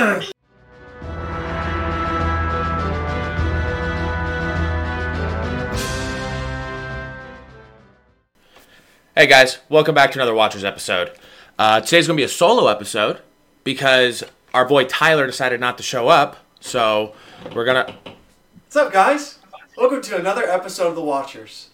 Hey 0.00 0.06
guys, 9.26 9.58
welcome 9.68 9.94
back 9.94 10.12
to 10.12 10.18
another 10.18 10.32
Watchers 10.32 10.64
episode. 10.64 11.12
Uh, 11.58 11.82
today's 11.82 12.06
going 12.06 12.16
to 12.16 12.20
be 12.20 12.24
a 12.24 12.28
solo 12.28 12.68
episode 12.68 13.20
because 13.62 14.24
our 14.54 14.64
boy 14.64 14.84
Tyler 14.84 15.26
decided 15.26 15.60
not 15.60 15.76
to 15.76 15.82
show 15.82 16.08
up. 16.08 16.38
So 16.60 17.12
we're 17.54 17.66
gonna. 17.66 17.94
What's 18.64 18.76
up, 18.76 18.94
guys? 18.94 19.38
Welcome 19.76 20.00
to 20.00 20.16
another 20.16 20.44
episode 20.44 20.88
of 20.88 20.94
The 20.94 21.02
Watchers. 21.02 21.68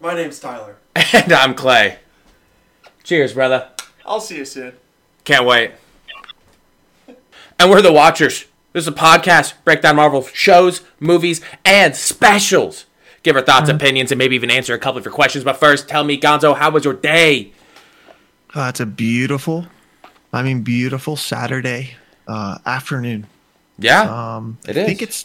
My 0.00 0.14
name's 0.14 0.38
Tyler. 0.38 0.76
And 1.12 1.32
I'm 1.32 1.54
Clay. 1.56 1.98
Cheers, 3.02 3.32
brother. 3.34 3.70
I'll 4.06 4.20
see 4.20 4.36
you 4.36 4.44
soon. 4.44 4.74
Can't 5.24 5.44
wait. 5.44 5.72
And 7.58 7.70
we're 7.70 7.82
the 7.82 7.92
Watchers. 7.92 8.46
This 8.72 8.82
is 8.84 8.88
a 8.88 8.92
podcast 8.92 9.54
break 9.64 9.82
down 9.82 9.96
Marvel 9.96 10.22
shows, 10.32 10.82
movies, 10.98 11.40
and 11.64 11.94
specials. 11.94 12.86
Give 13.22 13.36
our 13.36 13.42
thoughts, 13.42 13.70
opinions, 13.70 14.12
and 14.12 14.18
maybe 14.18 14.34
even 14.34 14.50
answer 14.50 14.74
a 14.74 14.78
couple 14.78 14.98
of 14.98 15.04
your 15.04 15.14
questions. 15.14 15.44
But 15.44 15.56
first, 15.56 15.88
tell 15.88 16.04
me, 16.04 16.20
Gonzo, 16.20 16.56
how 16.56 16.70
was 16.70 16.84
your 16.84 16.94
day? 16.94 17.52
Uh, 18.54 18.66
it's 18.68 18.80
a 18.80 18.86
beautiful, 18.86 19.66
I 20.32 20.42
mean, 20.42 20.62
beautiful 20.62 21.16
Saturday 21.16 21.96
uh, 22.28 22.58
afternoon. 22.66 23.26
Yeah, 23.78 24.36
Um, 24.36 24.58
It 24.68 24.76
I 24.76 24.84
think 24.84 25.02
it's 25.02 25.24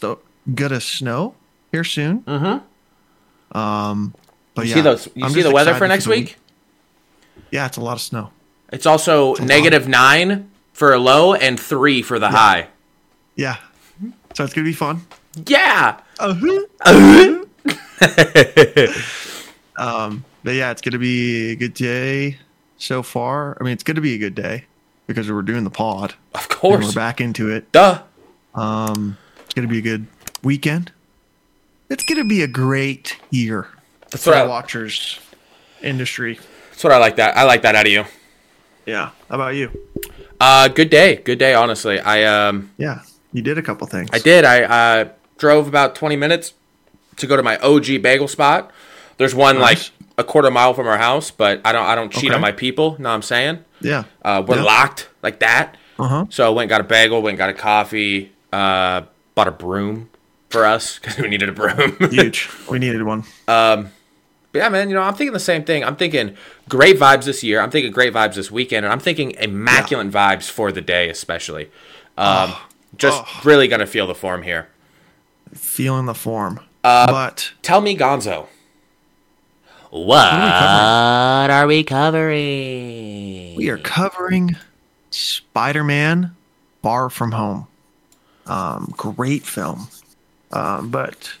gonna 0.54 0.80
snow 0.80 1.34
here 1.70 1.84
soon. 1.84 2.22
Mm-hmm. 2.22 3.56
Um, 3.56 4.14
but 4.54 4.64
you 4.64 4.70
yeah, 4.70 4.74
see 4.76 4.80
those? 4.80 5.08
You 5.14 5.24
I'm 5.24 5.30
see 5.30 5.42
the 5.42 5.52
weather 5.52 5.74
for 5.74 5.86
next 5.86 6.04
the 6.04 6.10
week? 6.10 6.36
Yeah, 7.50 7.66
it's 7.66 7.76
a 7.76 7.80
lot 7.80 7.92
of 7.92 8.00
snow. 8.00 8.30
It's 8.72 8.86
also 8.86 9.34
negative 9.34 9.86
nine 9.86 10.49
for 10.80 10.94
a 10.94 10.98
low 10.98 11.34
and 11.34 11.60
three 11.60 12.00
for 12.00 12.18
the 12.18 12.30
high. 12.30 12.66
Yeah, 13.36 13.58
so 14.32 14.44
it's 14.44 14.54
gonna 14.54 14.64
be 14.64 14.72
fun. 14.72 15.02
Yeah. 15.46 16.00
Uh-huh. 16.18 16.60
um, 19.76 20.24
but 20.42 20.54
yeah, 20.54 20.70
it's 20.70 20.80
gonna 20.80 20.98
be 20.98 21.50
a 21.50 21.56
good 21.56 21.74
day 21.74 22.38
so 22.78 23.02
far. 23.02 23.58
I 23.60 23.64
mean, 23.64 23.74
it's 23.74 23.82
gonna 23.82 24.00
be 24.00 24.14
a 24.14 24.18
good 24.18 24.34
day 24.34 24.64
because 25.06 25.30
we're 25.30 25.42
doing 25.42 25.64
the 25.64 25.70
pod. 25.70 26.14
Of 26.34 26.40
And 26.40 26.48
course. 26.48 26.86
we're 26.86 26.92
back 26.94 27.20
into 27.20 27.50
it. 27.50 27.70
Duh. 27.72 28.00
Um, 28.54 29.18
it's 29.44 29.52
gonna 29.52 29.68
be 29.68 29.80
a 29.80 29.82
good 29.82 30.06
weekend. 30.42 30.92
It's 31.90 32.04
gonna 32.04 32.24
be 32.24 32.40
a 32.40 32.48
great 32.48 33.18
year 33.28 33.68
That's 34.10 34.24
for 34.24 34.30
what 34.30 34.36
the 34.36 34.42
I, 34.44 34.46
watchers 34.46 35.20
industry. 35.82 36.40
that's 36.70 36.82
what 36.82 36.94
I 36.94 36.96
like 36.96 37.16
that. 37.16 37.36
I 37.36 37.42
like 37.42 37.60
that 37.62 37.74
out 37.74 37.84
of 37.84 37.92
you. 37.92 38.06
Yeah. 38.86 39.10
How 39.28 39.34
about 39.34 39.56
you? 39.56 39.70
Uh, 40.40 40.68
good 40.68 40.90
day. 40.90 41.16
Good 41.16 41.38
day. 41.38 41.54
Honestly, 41.54 42.00
I 42.00 42.24
um, 42.24 42.70
Yeah, 42.78 43.02
you 43.32 43.42
did 43.42 43.58
a 43.58 43.62
couple 43.62 43.86
things. 43.86 44.08
I 44.12 44.18
did. 44.18 44.44
I 44.44 44.62
uh, 44.62 45.08
drove 45.38 45.68
about 45.68 45.94
twenty 45.94 46.16
minutes 46.16 46.54
to 47.16 47.26
go 47.26 47.36
to 47.36 47.42
my 47.42 47.58
OG 47.58 48.02
bagel 48.02 48.28
spot. 48.28 48.70
There's 49.18 49.34
one 49.34 49.58
Nice. 49.58 49.90
like 49.90 50.08
a 50.18 50.24
quarter 50.24 50.50
mile 50.50 50.72
from 50.74 50.86
our 50.86 50.96
house, 50.98 51.30
but 51.30 51.60
I 51.64 51.72
don't. 51.72 51.84
I 51.86 51.94
don't 51.94 52.10
cheat 52.12 52.30
Okay. 52.30 52.34
on 52.34 52.40
my 52.40 52.52
people. 52.52 52.96
Know 52.98 53.10
what 53.10 53.14
I'm 53.16 53.22
saying? 53.22 53.64
Yeah. 53.80 54.04
Uh, 54.22 54.42
we're 54.46 54.56
Yeah. 54.56 54.62
locked 54.64 55.08
like 55.22 55.40
that. 55.40 55.76
Uh 55.98 56.08
huh. 56.08 56.24
So 56.30 56.46
I 56.46 56.48
went 56.50 56.64
and 56.64 56.70
got 56.70 56.80
a 56.80 56.84
bagel. 56.84 57.20
Went 57.20 57.32
and 57.34 57.38
got 57.38 57.50
a 57.50 57.54
coffee. 57.54 58.32
Uh, 58.52 59.02
bought 59.34 59.46
a 59.48 59.52
broom 59.52 60.08
for 60.48 60.64
us 60.64 60.98
because 61.02 61.18
we 61.18 61.28
needed 61.28 61.50
a 61.50 61.52
broom. 61.52 61.96
Huge. 62.10 62.48
we 62.70 62.78
needed 62.78 63.02
one. 63.02 63.24
But 64.52 64.58
yeah, 64.60 64.68
man, 64.68 64.88
you 64.88 64.94
know, 64.96 65.02
I'm 65.02 65.14
thinking 65.14 65.32
the 65.32 65.38
same 65.38 65.64
thing. 65.64 65.84
I'm 65.84 65.96
thinking 65.96 66.36
great 66.68 66.98
vibes 66.98 67.24
this 67.24 67.44
year. 67.44 67.60
I'm 67.60 67.70
thinking 67.70 67.92
great 67.92 68.12
vibes 68.12 68.34
this 68.34 68.50
weekend, 68.50 68.84
and 68.84 68.92
I'm 68.92 68.98
thinking 68.98 69.32
immaculate 69.32 70.10
vibes 70.10 70.50
for 70.50 70.72
the 70.72 70.80
day, 70.80 71.08
especially. 71.08 71.70
Um, 72.18 72.52
just 72.96 73.22
oh. 73.24 73.40
really 73.44 73.68
gonna 73.68 73.86
feel 73.86 74.06
the 74.06 74.14
form 74.14 74.42
here. 74.42 74.68
Feeling 75.54 76.06
the 76.06 76.14
form. 76.14 76.60
Uh, 76.82 77.06
but 77.06 77.52
Tell 77.62 77.80
me, 77.80 77.96
Gonzo. 77.96 78.46
What 79.90 80.22
are 81.50 81.66
we 81.66 81.82
covering? 81.82 83.56
we 83.56 83.68
are 83.70 83.78
covering 83.78 84.56
Spider-Man: 85.10 86.34
Far 86.82 87.10
From 87.10 87.32
Home. 87.32 87.66
Um, 88.46 88.92
great 88.96 89.44
film. 89.44 89.88
Um, 90.52 90.90
but 90.90 91.32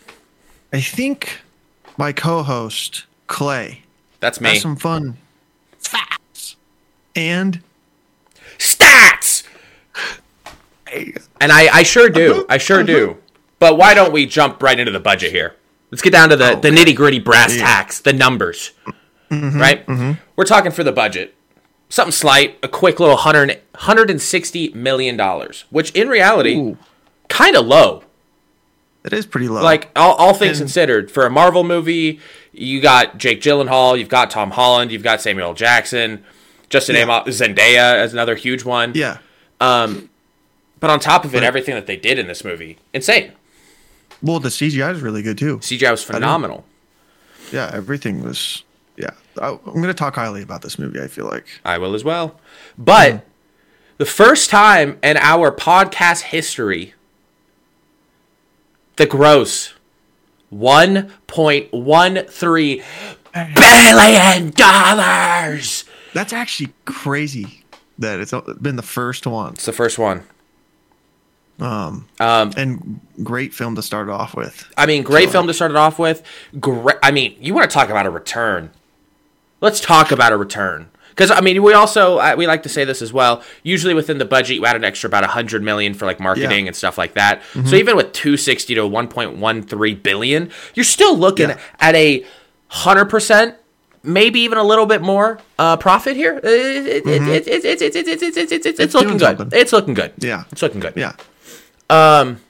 I 0.72 0.80
think 0.80 1.40
my 2.00 2.12
co-host 2.12 3.04
Clay 3.26 3.82
That's 4.20 4.40
me. 4.40 4.48
has 4.48 4.62
some 4.62 4.74
fun 4.74 5.18
facts 5.78 6.56
and 7.14 7.62
Stats. 8.58 9.44
And 11.40 11.52
I, 11.52 11.68
I 11.68 11.82
sure 11.82 12.08
do. 12.08 12.44
I 12.48 12.58
sure 12.58 12.82
do. 12.82 13.18
But 13.58 13.76
why 13.76 13.94
don't 13.94 14.12
we 14.12 14.26
jump 14.26 14.62
right 14.62 14.78
into 14.78 14.90
the 14.92 15.00
budget 15.00 15.30
here? 15.30 15.56
Let's 15.90 16.02
get 16.02 16.10
down 16.12 16.30
to 16.30 16.36
the, 16.36 16.56
oh, 16.56 16.60
the 16.60 16.70
nitty 16.70 16.96
gritty 16.96 17.20
brass 17.20 17.56
tacks, 17.56 18.00
the 18.00 18.12
numbers. 18.12 18.72
Mm-hmm, 19.30 19.60
right? 19.60 19.86
Mm-hmm. 19.86 20.20
We're 20.36 20.44
talking 20.44 20.72
for 20.72 20.82
the 20.82 20.92
budget. 20.92 21.34
Something 21.88 22.12
slight, 22.12 22.58
a 22.62 22.68
quick 22.68 23.00
little 23.00 23.16
100, 23.16 23.60
$160 23.74 24.74
million, 24.74 25.20
which 25.70 25.90
in 25.92 26.08
reality, 26.08 26.76
kind 27.28 27.56
of 27.56 27.66
low. 27.66 28.04
It 29.04 29.12
is 29.12 29.26
pretty 29.26 29.48
low. 29.48 29.62
Like, 29.62 29.90
all, 29.96 30.14
all 30.14 30.34
things 30.34 30.58
And- 30.60 30.66
considered, 30.68 31.10
for 31.10 31.24
a 31.26 31.30
Marvel 31.30 31.64
movie, 31.64 32.20
you 32.52 32.80
got 32.80 33.18
Jake 33.18 33.40
Gyllenhaal, 33.40 33.98
you've 33.98 34.08
got 34.08 34.30
Tom 34.30 34.50
Holland, 34.52 34.90
you've 34.92 35.02
got 35.02 35.20
Samuel 35.20 35.54
Jackson, 35.54 36.24
just 36.68 36.86
to 36.86 36.92
name 36.92 37.10
off 37.10 37.26
Zendaya 37.26 37.94
as 37.94 38.12
another 38.12 38.34
huge 38.34 38.64
one. 38.64 38.92
yeah, 38.94 39.18
um, 39.60 40.08
But 40.80 40.90
on 40.90 41.00
top 41.00 41.24
of 41.24 41.34
it, 41.34 41.42
everything 41.42 41.74
that 41.74 41.86
they 41.86 41.96
did 41.96 42.18
in 42.18 42.26
this 42.26 42.44
movie, 42.44 42.78
insane. 42.92 43.32
well, 44.22 44.38
the 44.40 44.48
CGI 44.50 44.92
is 44.94 45.00
really 45.00 45.22
good 45.22 45.38
too. 45.38 45.58
CGI 45.58 45.90
was 45.90 46.02
phenomenal. 46.04 46.64
Yeah, 47.52 47.70
everything 47.72 48.22
was. 48.22 48.62
Yeah, 48.96 49.10
I, 49.40 49.48
I'm 49.50 49.58
going 49.74 49.84
to 49.84 49.94
talk 49.94 50.14
highly 50.14 50.42
about 50.42 50.62
this 50.62 50.78
movie. 50.78 51.00
I 51.00 51.08
feel 51.08 51.26
like. 51.26 51.46
I 51.64 51.78
will 51.78 51.94
as 51.94 52.04
well. 52.04 52.38
But 52.78 53.24
the 53.96 54.04
first 54.06 54.50
time 54.50 54.98
in 55.02 55.16
our 55.16 55.50
podcast 55.50 56.20
history, 56.22 56.94
the 59.00 59.06
gross 59.06 59.72
$1.13 60.52 62.82
billion. 63.32 64.50
That's 66.12 66.32
actually 66.34 66.72
crazy 66.84 67.64
that 67.98 68.20
it's 68.20 68.34
been 68.60 68.76
the 68.76 68.82
first 68.82 69.26
one. 69.26 69.54
It's 69.54 69.64
the 69.64 69.72
first 69.72 69.98
one. 69.98 70.24
Um, 71.60 72.08
Um, 72.20 72.52
and 72.58 73.00
great 73.22 73.54
film 73.54 73.74
to 73.76 73.82
start 73.82 74.10
off 74.10 74.34
with. 74.34 74.70
I 74.76 74.84
mean, 74.84 75.02
great 75.02 75.28
So- 75.28 75.32
film 75.32 75.46
to 75.46 75.54
start 75.54 75.70
it 75.70 75.78
off 75.78 75.98
with. 75.98 76.22
Great. 76.58 76.96
I 77.02 77.10
mean, 77.10 77.36
you 77.40 77.54
want 77.54 77.70
to 77.70 77.74
talk 77.74 77.88
about 77.88 78.04
a 78.04 78.10
return? 78.10 78.68
Let's 79.62 79.80
talk 79.80 80.12
about 80.12 80.32
a 80.32 80.36
return 80.36 80.90
because 81.10 81.30
I 81.30 81.40
mean, 81.40 81.62
we 81.62 81.74
also 81.74 82.34
we 82.36 82.46
like 82.46 82.62
to 82.62 82.68
say 82.68 82.84
this 82.84 83.02
as 83.02 83.12
well. 83.12 83.42
Usually 83.62 83.94
within 83.94 84.18
the 84.18 84.24
budget, 84.24 84.56
you 84.56 84.66
add 84.66 84.76
an 84.76 84.84
extra 84.84 85.08
about 85.08 85.24
hundred 85.24 85.62
million 85.62 85.94
for 85.94 86.06
like 86.06 86.20
marketing 86.20 86.64
yeah. 86.64 86.68
and 86.68 86.76
stuff 86.76 86.96
like 86.96 87.14
that. 87.14 87.40
Mm-hmm. 87.52 87.66
So 87.66 87.76
even 87.76 87.96
with 87.96 88.12
two 88.12 88.36
sixty 88.36 88.74
to 88.74 88.86
one 88.86 89.08
point 89.08 89.36
one 89.36 89.62
three 89.62 89.94
billion, 89.94 90.50
you're 90.74 90.84
still 90.84 91.16
looking 91.16 91.50
yeah. 91.50 91.60
at 91.78 91.94
a 91.94 92.24
hundred 92.68 93.06
percent, 93.06 93.56
maybe 94.02 94.40
even 94.40 94.58
a 94.58 94.64
little 94.64 94.86
bit 94.86 95.02
more 95.02 95.40
uh, 95.58 95.76
profit 95.76 96.16
here. 96.16 96.40
It's 96.42 97.06
it's 98.80 98.94
looking 98.94 99.18
good. 99.18 99.38
Something. 99.38 99.58
It's 99.58 99.72
looking 99.72 99.94
good. 99.94 100.12
Yeah, 100.18 100.44
it's 100.50 100.62
looking 100.62 100.80
good. 100.80 100.94
Yeah. 100.96 101.14
Um. 101.88 102.40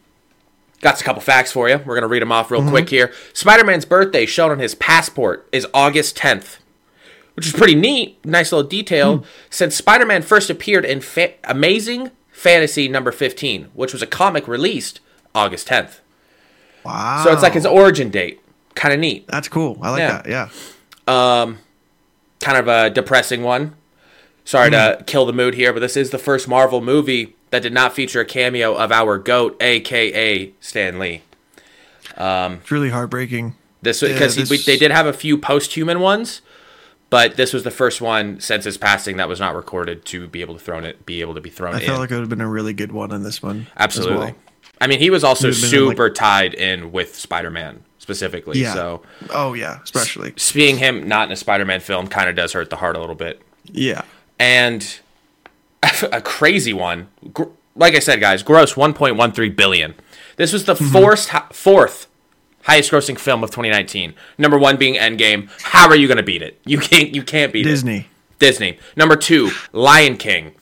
Got 0.81 0.99
a 0.99 1.05
couple 1.05 1.21
facts 1.21 1.53
for 1.53 1.69
you. 1.69 1.77
We're 1.77 1.95
going 1.95 2.03
to 2.03 2.09
read 2.09 2.23
them 2.23 2.33
off 2.33 2.51
real 2.51 2.63
mm-hmm. 2.63 2.71
quick 2.71 2.89
here. 2.89 3.13
Spider 3.35 3.65
Man's 3.65 3.85
birthday, 3.85 4.25
shown 4.25 4.51
on 4.51 4.61
his 4.61 4.75
passport, 4.75 5.47
is 5.53 5.67
August 5.75 6.17
10th 6.17 6.57
which 7.41 7.47
is 7.47 7.55
pretty 7.55 7.75
neat. 7.75 8.23
Nice 8.23 8.53
little 8.53 8.69
detail. 8.69 9.25
Since 9.49 9.75
Spider 9.75 10.05
Man 10.05 10.21
first 10.21 10.51
appeared 10.51 10.85
in 10.85 11.01
fa- 11.01 11.33
Amazing 11.45 12.11
Fantasy 12.31 12.87
number 12.87 13.11
15, 13.11 13.71
which 13.73 13.95
was 13.95 14.03
a 14.03 14.07
comic 14.07 14.47
released 14.47 15.01
August 15.35 15.67
10th. 15.69 16.01
Wow. 16.85 17.23
So 17.25 17.33
it's 17.33 17.43
like 17.43 17.55
his 17.55 17.65
origin 17.65 18.11
date. 18.11 18.41
Kind 18.75 18.93
of 18.93 19.01
neat. 19.01 19.27
That's 19.27 19.49
cool. 19.49 19.79
I 19.81 19.89
like 19.91 20.01
Yeah. 20.01 20.23
that. 20.23 20.29
Yeah. 20.29 21.43
Um, 21.43 21.59
Kind 22.41 22.59
of 22.59 22.69
a 22.69 22.91
depressing 22.91 23.43
one. 23.43 23.75
Sorry 24.45 24.71
to 24.71 25.03
kill 25.07 25.25
the 25.25 25.33
mood 25.33 25.55
here, 25.55 25.73
but 25.73 25.81
this 25.81 25.97
is 25.97 26.11
the 26.11 26.19
first 26.19 26.47
Marvel 26.49 26.81
movie 26.83 27.37
that 27.51 27.63
did 27.63 27.73
not 27.73 27.95
feature 27.95 28.21
a 28.21 28.25
cameo 28.27 28.75
of 28.75 28.93
our 28.93 29.17
GOAT, 29.19 29.57
aka 29.63 30.53
Stan 30.61 30.99
Lee. 30.99 31.23
Um, 32.19 32.55
It's 32.63 32.71
really 32.71 32.91
heartbreaking. 32.91 33.55
This 33.83 34.03
Yeah, 34.03 34.09
because 34.13 34.37
this- 34.37 34.65
they 34.67 34.77
did 34.77 34.91
have 34.91 35.07
a 35.07 35.13
few 35.15 35.37
post-human 35.39 36.01
ones, 36.01 36.41
but 37.11 37.37
this 37.37 37.53
was 37.53 37.63
the 37.65 37.71
first 37.71 38.01
one 38.01 38.41
since 38.41 38.65
his 38.65 38.77
passing 38.79 39.17
that 39.19 39.29
was 39.29 39.39
not 39.41 39.55
recorded 39.55 40.05
to 40.07 40.27
be 40.29 40.41
able 40.41 40.55
to 40.55 40.61
thrown 40.61 40.85
it 40.85 41.05
be 41.05 41.21
able 41.21 41.35
to 41.35 41.41
be 41.41 41.51
thrown 41.51 41.75
I 41.75 41.81
in. 41.81 41.87
felt 41.87 41.99
like 42.01 42.11
it 42.11 42.15
would 42.15 42.21
have 42.21 42.29
been 42.31 42.41
a 42.41 42.49
really 42.49 42.73
good 42.73 42.93
one 42.93 43.13
in 43.13 43.23
this 43.23 43.43
one. 43.43 43.67
Absolutely. 43.77 44.17
well. 44.19 44.35
I 44.81 44.87
mean, 44.87 44.99
he 44.99 45.11
was 45.11 45.23
also 45.25 45.49
in, 45.49 45.55
like- 45.55 45.61
super 45.71 46.09
tied 46.11 46.55
in 46.55 46.91
with 46.93 47.15
Spider-Man 47.15 47.85
specifically. 47.99 48.59
Yeah. 48.61 48.73
So 48.75 49.03
Oh 49.31 49.53
yeah, 49.55 49.81
especially. 49.85 50.33
seeing 50.37 50.79
him 50.79 51.07
not 51.07 51.29
in 51.29 51.33
a 51.33 51.37
Spider-Man 51.37 51.81
film 51.81 52.07
kind 52.07 52.31
of 52.31 52.37
does 52.37 52.53
hurt 52.55 52.71
the 52.71 52.77
heart 52.77 52.97
a 52.97 53.01
little 53.01 53.15
bit. 53.15 53.43
Yeah. 53.65 54.03
And 54.39 54.99
a 56.13 56.21
crazy 56.23 56.73
one. 56.73 57.09
Like 57.77 57.95
I 57.95 57.99
said, 58.01 58.21
guys, 58.21 58.43
gross 58.43 58.75
1.13 58.75 59.55
billion. 59.57 59.95
This 60.37 60.53
was 60.53 60.65
the 60.65 60.75
Mm-hmm. 60.75 60.93
fourth 60.93 61.31
fourth 61.55 62.07
highest 62.63 62.91
grossing 62.91 63.19
film 63.19 63.43
of 63.43 63.51
2019. 63.51 64.15
Number 64.39 64.59
one 64.59 64.77
being 64.77 64.95
Endgame. 64.95 65.49
How 65.63 65.89
are 65.89 65.97
you 65.97 66.07
going 66.07 66.19
to 66.19 66.23
beat 66.23 66.43
it? 66.43 66.61
You 66.65 66.79
can't. 66.79 67.15
You 67.15 67.23
can't 67.23 67.53
beat 67.53 67.67
it. 67.67 67.71
Disney. 67.71 68.07
Disney. 68.39 68.79
Number 68.97 69.17
two, 69.17 69.51
Lion 69.73 70.17
King. 70.17 70.55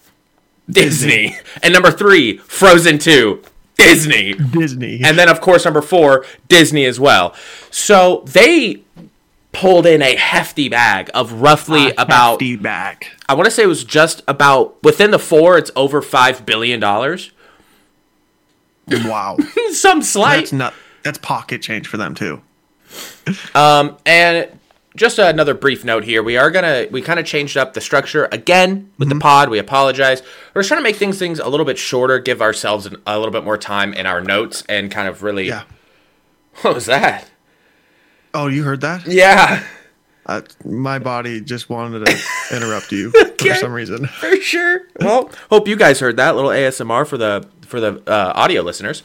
Disney. 0.68 1.36
And 1.62 1.72
number 1.72 1.90
three, 1.90 2.36
Frozen 2.38 2.98
2. 2.98 3.42
Disney. 3.76 4.34
Disney. 4.34 5.00
And 5.02 5.18
then, 5.18 5.28
of 5.28 5.40
course, 5.40 5.64
number 5.64 5.80
four, 5.80 6.26
Disney 6.48 6.84
as 6.84 7.00
well. 7.00 7.34
So 7.70 8.24
they 8.26 8.82
pulled 9.52 9.86
in 9.86 10.02
a 10.02 10.16
hefty 10.16 10.68
bag 10.68 11.10
of 11.14 11.40
roughly 11.40 11.92
about, 11.96 12.40
feedback. 12.40 13.12
I 13.28 13.34
want 13.34 13.46
to 13.46 13.50
say 13.50 13.62
it 13.62 13.68
was 13.68 13.84
just 13.84 14.22
about, 14.28 14.82
within 14.82 15.10
the 15.10 15.18
four, 15.18 15.56
it's 15.56 15.70
over 15.76 16.02
$5 16.02 16.44
billion. 16.44 16.80
Wow. 19.08 19.36
Some 19.72 20.02
slight. 20.02 20.36
that's 20.36 20.52
not. 20.52 20.74
That's 21.04 21.18
pocket 21.18 21.62
change 21.62 21.86
for 21.88 21.96
them 21.96 22.14
too. 22.14 22.42
Um, 23.54 23.96
and 24.06 24.58
just 24.96 25.18
another 25.18 25.54
brief 25.54 25.84
note 25.84 26.04
here. 26.04 26.22
We 26.22 26.36
are 26.36 26.50
gonna 26.50 26.86
we 26.90 27.02
kind 27.02 27.20
of 27.20 27.26
changed 27.26 27.56
up 27.56 27.74
the 27.74 27.80
structure 27.80 28.28
again 28.32 28.90
with 28.98 29.08
Mm-hmm. 29.08 29.18
the 29.18 29.22
pod. 29.22 29.48
We 29.50 29.58
apologize. 29.58 30.22
We're 30.54 30.62
just 30.62 30.68
trying 30.68 30.80
to 30.80 30.84
make 30.84 30.96
things 30.96 31.18
things 31.18 31.38
a 31.38 31.48
little 31.48 31.66
bit 31.66 31.78
shorter, 31.78 32.18
give 32.18 32.40
ourselves 32.42 32.86
an, 32.86 32.96
a 33.06 33.16
little 33.18 33.32
bit 33.32 33.44
more 33.44 33.58
time 33.58 33.92
in 33.94 34.06
our 34.06 34.20
notes, 34.20 34.64
and 34.68 34.90
kind 34.90 35.08
of 35.08 35.22
really. 35.22 35.46
Yeah. 35.48 35.62
What 36.62 36.74
was 36.74 36.86
that? 36.86 37.30
Oh, 38.34 38.48
you 38.48 38.64
heard 38.64 38.80
that? 38.80 39.06
Yeah, 39.06 39.62
Uh, 40.26 40.42
my 40.64 40.98
body 40.98 41.40
just 41.40 41.70
wanted 41.70 42.04
to 42.06 42.18
interrupt 42.56 42.90
you 42.92 43.10
for 43.38 43.54
some 43.54 43.72
reason. 43.72 44.06
for 44.20 44.36
sure. 44.36 44.82
Well, 45.00 45.30
hope 45.50 45.68
you 45.68 45.76
guys 45.76 46.00
heard 46.00 46.16
that 46.16 46.34
little 46.34 46.50
ASMR 46.50 47.06
for 47.06 47.16
the 47.16 47.48
for 47.66 47.78
the 47.80 48.02
uh, 48.06 48.32
audio 48.34 48.62
listeners. 48.62 49.02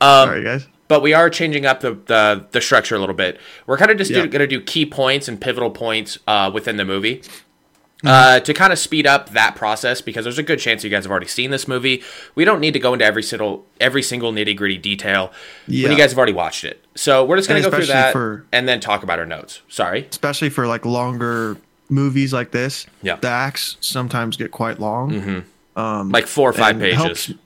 Um, 0.00 0.28
Sorry, 0.28 0.42
guys. 0.44 0.66
But 0.90 1.00
we 1.02 1.14
are 1.14 1.30
changing 1.30 1.64
up 1.64 1.80
the 1.80 1.92
the, 2.06 2.44
the 2.50 2.60
structure 2.60 2.96
a 2.96 2.98
little 2.98 3.14
bit. 3.14 3.38
We're 3.66 3.78
kind 3.78 3.90
of 3.92 3.96
just 3.96 4.10
Yeah. 4.10 4.26
going 4.26 4.40
to 4.40 4.46
do 4.46 4.60
key 4.60 4.84
points 4.84 5.28
and 5.28 5.40
pivotal 5.40 5.70
points 5.70 6.18
uh, 6.26 6.50
within 6.52 6.76
the 6.76 6.84
movie. 6.84 7.22
Mm-hmm. 8.02 8.08
Uh, 8.08 8.40
to 8.40 8.54
kind 8.54 8.72
of 8.72 8.78
speed 8.78 9.06
up 9.06 9.28
that 9.30 9.56
process 9.56 10.00
because 10.00 10.24
there's 10.24 10.38
a 10.38 10.42
good 10.42 10.58
chance 10.58 10.82
you 10.82 10.88
guys 10.88 11.04
have 11.04 11.10
already 11.10 11.26
seen 11.26 11.50
this 11.50 11.68
movie. 11.68 12.02
We 12.34 12.46
don't 12.46 12.58
need 12.58 12.72
to 12.72 12.78
go 12.78 12.94
into 12.94 13.04
every 13.04 13.22
single 13.22 13.66
every 13.78 14.02
single 14.02 14.32
nitty 14.32 14.56
gritty 14.56 14.78
detail 14.78 15.32
when 15.66 15.76
you 15.92 15.96
guys 15.98 16.10
have 16.10 16.16
already 16.18 16.32
watched 16.32 16.64
it. 16.64 16.82
So 16.94 17.24
we're 17.26 17.36
just 17.36 17.46
gonna 17.48 17.60
And 17.60 17.70
go 17.70 17.76
through 17.76 17.86
that 17.86 18.12
for- 18.12 18.46
and 18.52 18.66
then 18.66 18.80
talk 18.80 19.02
about 19.02 19.18
our 19.18 19.26
notes. 19.26 19.60
Sorry. 19.68 20.06
Especially 20.10 20.48
for 20.48 20.66
like 20.66 20.84
longer 20.86 21.58
movies 21.90 22.32
like 22.32 22.50
this. 22.52 22.86
Yeah. 23.02 23.16
The 23.16 23.28
acts 23.28 23.76
sometimes 23.80 24.36
get 24.38 24.50
quite 24.50 24.80
long. 24.80 25.44
Like 25.76 26.26
four 26.26 26.48
or 26.48 26.52
five 26.54 26.78
pages. 26.78 26.96
helps- 26.98 27.28
It 27.28 27.36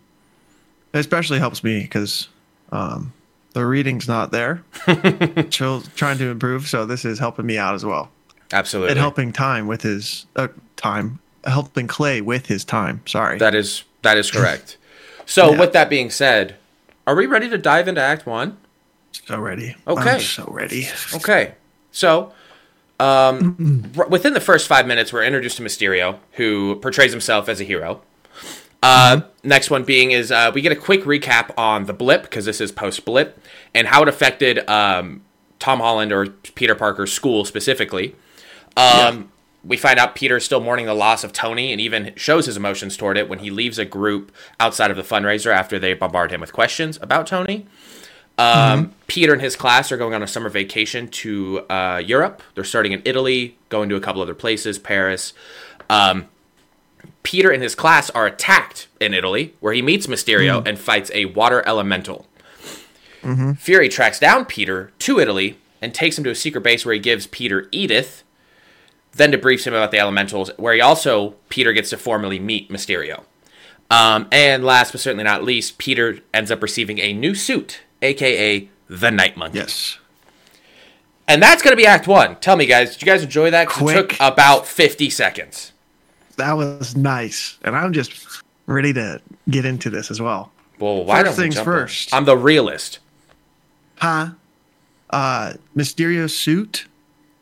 especially 0.93 1.41
helps 1.41 1.65
me 1.65 1.81
because 1.81 2.29
um, 2.71 3.13
the 3.55 3.65
reading's 3.67 4.07
not 4.07 4.31
there. 4.31 4.63
Chill, 5.51 5.81
trying 5.97 6.19
to 6.19 6.29
improve, 6.29 6.69
so 6.69 6.85
this 6.87 7.05
is 7.05 7.19
helping 7.19 7.47
me 7.47 7.57
out 7.57 7.75
as 7.75 7.85
well. 7.85 8.11
Absolutely. 8.53 8.91
And 8.91 8.99
helping 9.01 9.33
time 9.33 9.67
with 9.67 9.83
his 9.83 10.27
uh, 10.37 10.49
time, 10.77 11.19
helping 11.45 11.87
Clay 11.87 12.21
with 12.21 12.47
his 12.47 12.65
time. 12.65 13.01
Sorry. 13.07 13.39
That 13.39 13.55
is 13.55 13.85
that 14.03 14.17
is 14.19 14.31
correct. 14.31 14.77
So 15.27 15.53
Yeah. 15.53 15.61
with 15.61 15.73
that 15.73 15.89
being 15.89 16.11
said, 16.11 16.57
are 17.07 17.15
we 17.15 17.25
ready 17.25 17.49
to 17.49 17.57
dive 17.57 17.89
into 17.89 18.03
Act 18.03 18.27
One? 18.27 18.59
so 19.27 19.39
ready. 19.41 19.75
Okay. 19.89 20.11
I'm 20.11 20.21
so 20.21 20.45
ready. 20.51 20.87
Okay. 21.15 21.55
So, 21.93 22.33
um, 23.01 23.91
within 24.11 24.35
the 24.35 24.41
first 24.41 24.69
five 24.69 24.87
minutes, 24.87 25.13
we're 25.15 25.25
introduced 25.25 25.57
to 25.57 25.63
Mysterio, 25.63 26.19
who 26.33 26.77
portrays 26.83 27.11
himself 27.13 27.49
as 27.49 27.59
a 27.61 27.65
hero. 27.65 28.03
Uh, 28.85 29.21
Next 29.43 29.71
one 29.71 29.85
being 29.85 30.11
is 30.11 30.33
uh, 30.33 30.51
we 30.55 30.63
get 30.63 30.73
a 30.73 30.77
quick 30.77 31.03
recap 31.03 31.53
on 31.59 31.85
the 31.85 31.93
blip 31.93 32.23
because 32.23 32.47
this 32.47 32.61
is 32.63 32.73
post 32.73 33.05
blip 33.05 33.39
and 33.75 33.87
how 33.87 34.03
it 34.03 34.09
affected 34.09 34.67
um, 34.69 35.23
Tom 35.59 35.81
Holland 35.81 36.13
or 36.13 36.29
Peter 36.55 36.75
Parker's 36.75 37.13
school 37.13 37.45
specifically. 37.45 38.15
Um, 38.77 39.31
We 39.67 39.77
find 39.79 39.99
out 39.99 40.15
Peter 40.15 40.37
is 40.37 40.45
still 40.45 40.61
mourning 40.61 40.87
the 40.87 40.95
loss 40.95 41.25
of 41.25 41.33
Tony 41.33 41.73
and 41.73 41.81
even 41.81 42.13
shows 42.17 42.47
his 42.47 42.57
emotions 42.57 42.97
toward 42.97 43.17
it 43.17 43.29
when 43.31 43.39
he 43.39 43.51
leaves 43.51 43.79
a 43.79 43.85
group 43.85 44.33
outside 44.61 44.91
of 44.91 44.97
the 44.97 45.03
fundraiser 45.03 45.51
after 45.53 45.79
they 45.79 45.95
bombard 45.95 46.31
him 46.31 46.41
with 46.41 46.53
questions 46.53 46.99
about 47.01 47.27
Tony. 47.27 47.67
Um, 48.37 48.95
Peter 49.07 49.33
and 49.33 49.41
his 49.41 49.57
class 49.57 49.93
are 49.93 49.97
going 49.97 50.13
on 50.13 50.23
a 50.23 50.27
summer 50.27 50.51
vacation 50.51 51.09
to 51.09 51.61
uh, 51.71 52.03
Europe. 52.05 52.43
They're 52.55 52.65
starting 52.65 52.93
in 52.93 53.01
Italy, 53.05 53.57
going 53.69 53.89
to 53.89 53.97
a 53.97 54.01
couple 54.01 54.21
other 54.21 54.35
places, 54.35 54.79
Paris. 54.79 55.33
Um, 55.89 56.29
Peter 57.23 57.51
and 57.51 57.63
his 57.63 57.75
class 57.75 58.11
are 58.11 58.27
attacked 58.27 58.87
in 59.01 59.15
Italy, 59.15 59.55
where 59.61 59.73
he 59.73 59.83
meets 59.83 60.07
Mysterio 60.07 60.59
and 60.69 60.79
fights 60.79 61.11
a 61.15 61.27
water 61.27 61.63
elemental. 61.67 62.27
Fury 63.59 63.89
tracks 63.89 64.19
down 64.19 64.45
Peter 64.45 64.93
to 64.99 65.19
Italy 65.19 65.57
and 65.81 65.95
takes 65.95 66.19
him 66.19 66.25
to 66.25 66.31
a 66.31 66.35
secret 66.35 66.61
base 66.63 66.85
where 66.85 66.93
he 66.95 67.01
gives 67.01 67.27
Peter 67.27 67.69
Edith, 67.73 68.23
then 69.13 69.33
debriefs 69.33 69.67
him 69.67 69.73
about 69.73 69.91
the 69.93 69.99
elementals, 69.99 70.51
where 70.59 70.75
he 70.75 70.81
also, 70.81 71.31
Peter 71.49 71.73
gets 71.73 71.91
to 71.91 71.97
formally 71.97 72.39
meet 72.39 72.69
Mysterio. 72.71 73.25
Um, 73.91 74.29
and 74.33 74.65
last 74.65 74.93
but 74.93 75.01
certainly 75.01 75.25
not 75.25 75.43
least, 75.45 75.79
Peter 75.79 76.19
ends 76.35 76.51
up 76.51 76.63
receiving 76.63 76.99
a 76.99 77.13
new 77.13 77.35
suit, 77.35 77.81
aka 78.03 78.69
the 78.89 79.11
Night 79.11 79.37
Monkey. 79.37 79.59
Yes. 79.59 79.99
And 81.27 81.43
that's 81.43 81.63
going 81.63 81.73
to 81.73 81.77
be 81.77 81.87
Act 81.87 82.07
One. 82.07 82.37
Tell 82.37 82.57
me, 82.57 82.67
guys, 82.67 82.93
did 82.93 83.03
you 83.03 83.07
guys 83.07 83.23
enjoy 83.23 83.51
that? 83.51 83.69
'Cause 83.69 83.79
It 83.91 83.95
took 83.95 84.15
about 84.21 84.67
50 84.67 85.09
seconds. 85.09 85.73
That 86.37 86.53
was 86.55 86.97
nice. 86.97 87.59
And 87.63 87.77
I'm 87.77 87.93
just 87.93 88.43
ready 88.67 88.93
to 88.95 89.21
get 89.51 89.65
into 89.65 89.91
this 89.91 90.11
as 90.11 90.21
well. 90.21 90.51
Well, 90.79 91.05
why 91.05 91.23
First 91.23 91.37
things 91.39 91.55
jump 91.55 91.67
in? 91.69 91.73
first. 91.73 92.13
I'm 92.15 92.25
the 92.25 92.37
realist. 92.37 92.99
Huh? 93.97 94.31
Uh 95.11 95.55
Mysterio's 95.77 96.37
suit 96.37 96.87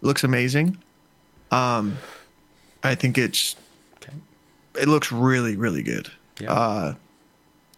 looks 0.03 0.23
amazing. 0.25 0.77
Um 1.51 1.97
I 2.83 2.95
think 2.95 3.17
it's 3.19 3.57
it 4.79 4.89
looks 4.89 5.11
really, 5.13 5.57
really 5.57 5.83
good. 5.83 6.11
Yeah. 6.41 6.53
Uh 6.53 6.95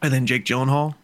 and 0.03 0.13
then 0.13 0.27
Jake 0.27 0.45
Gyllenhaal, 0.45 0.95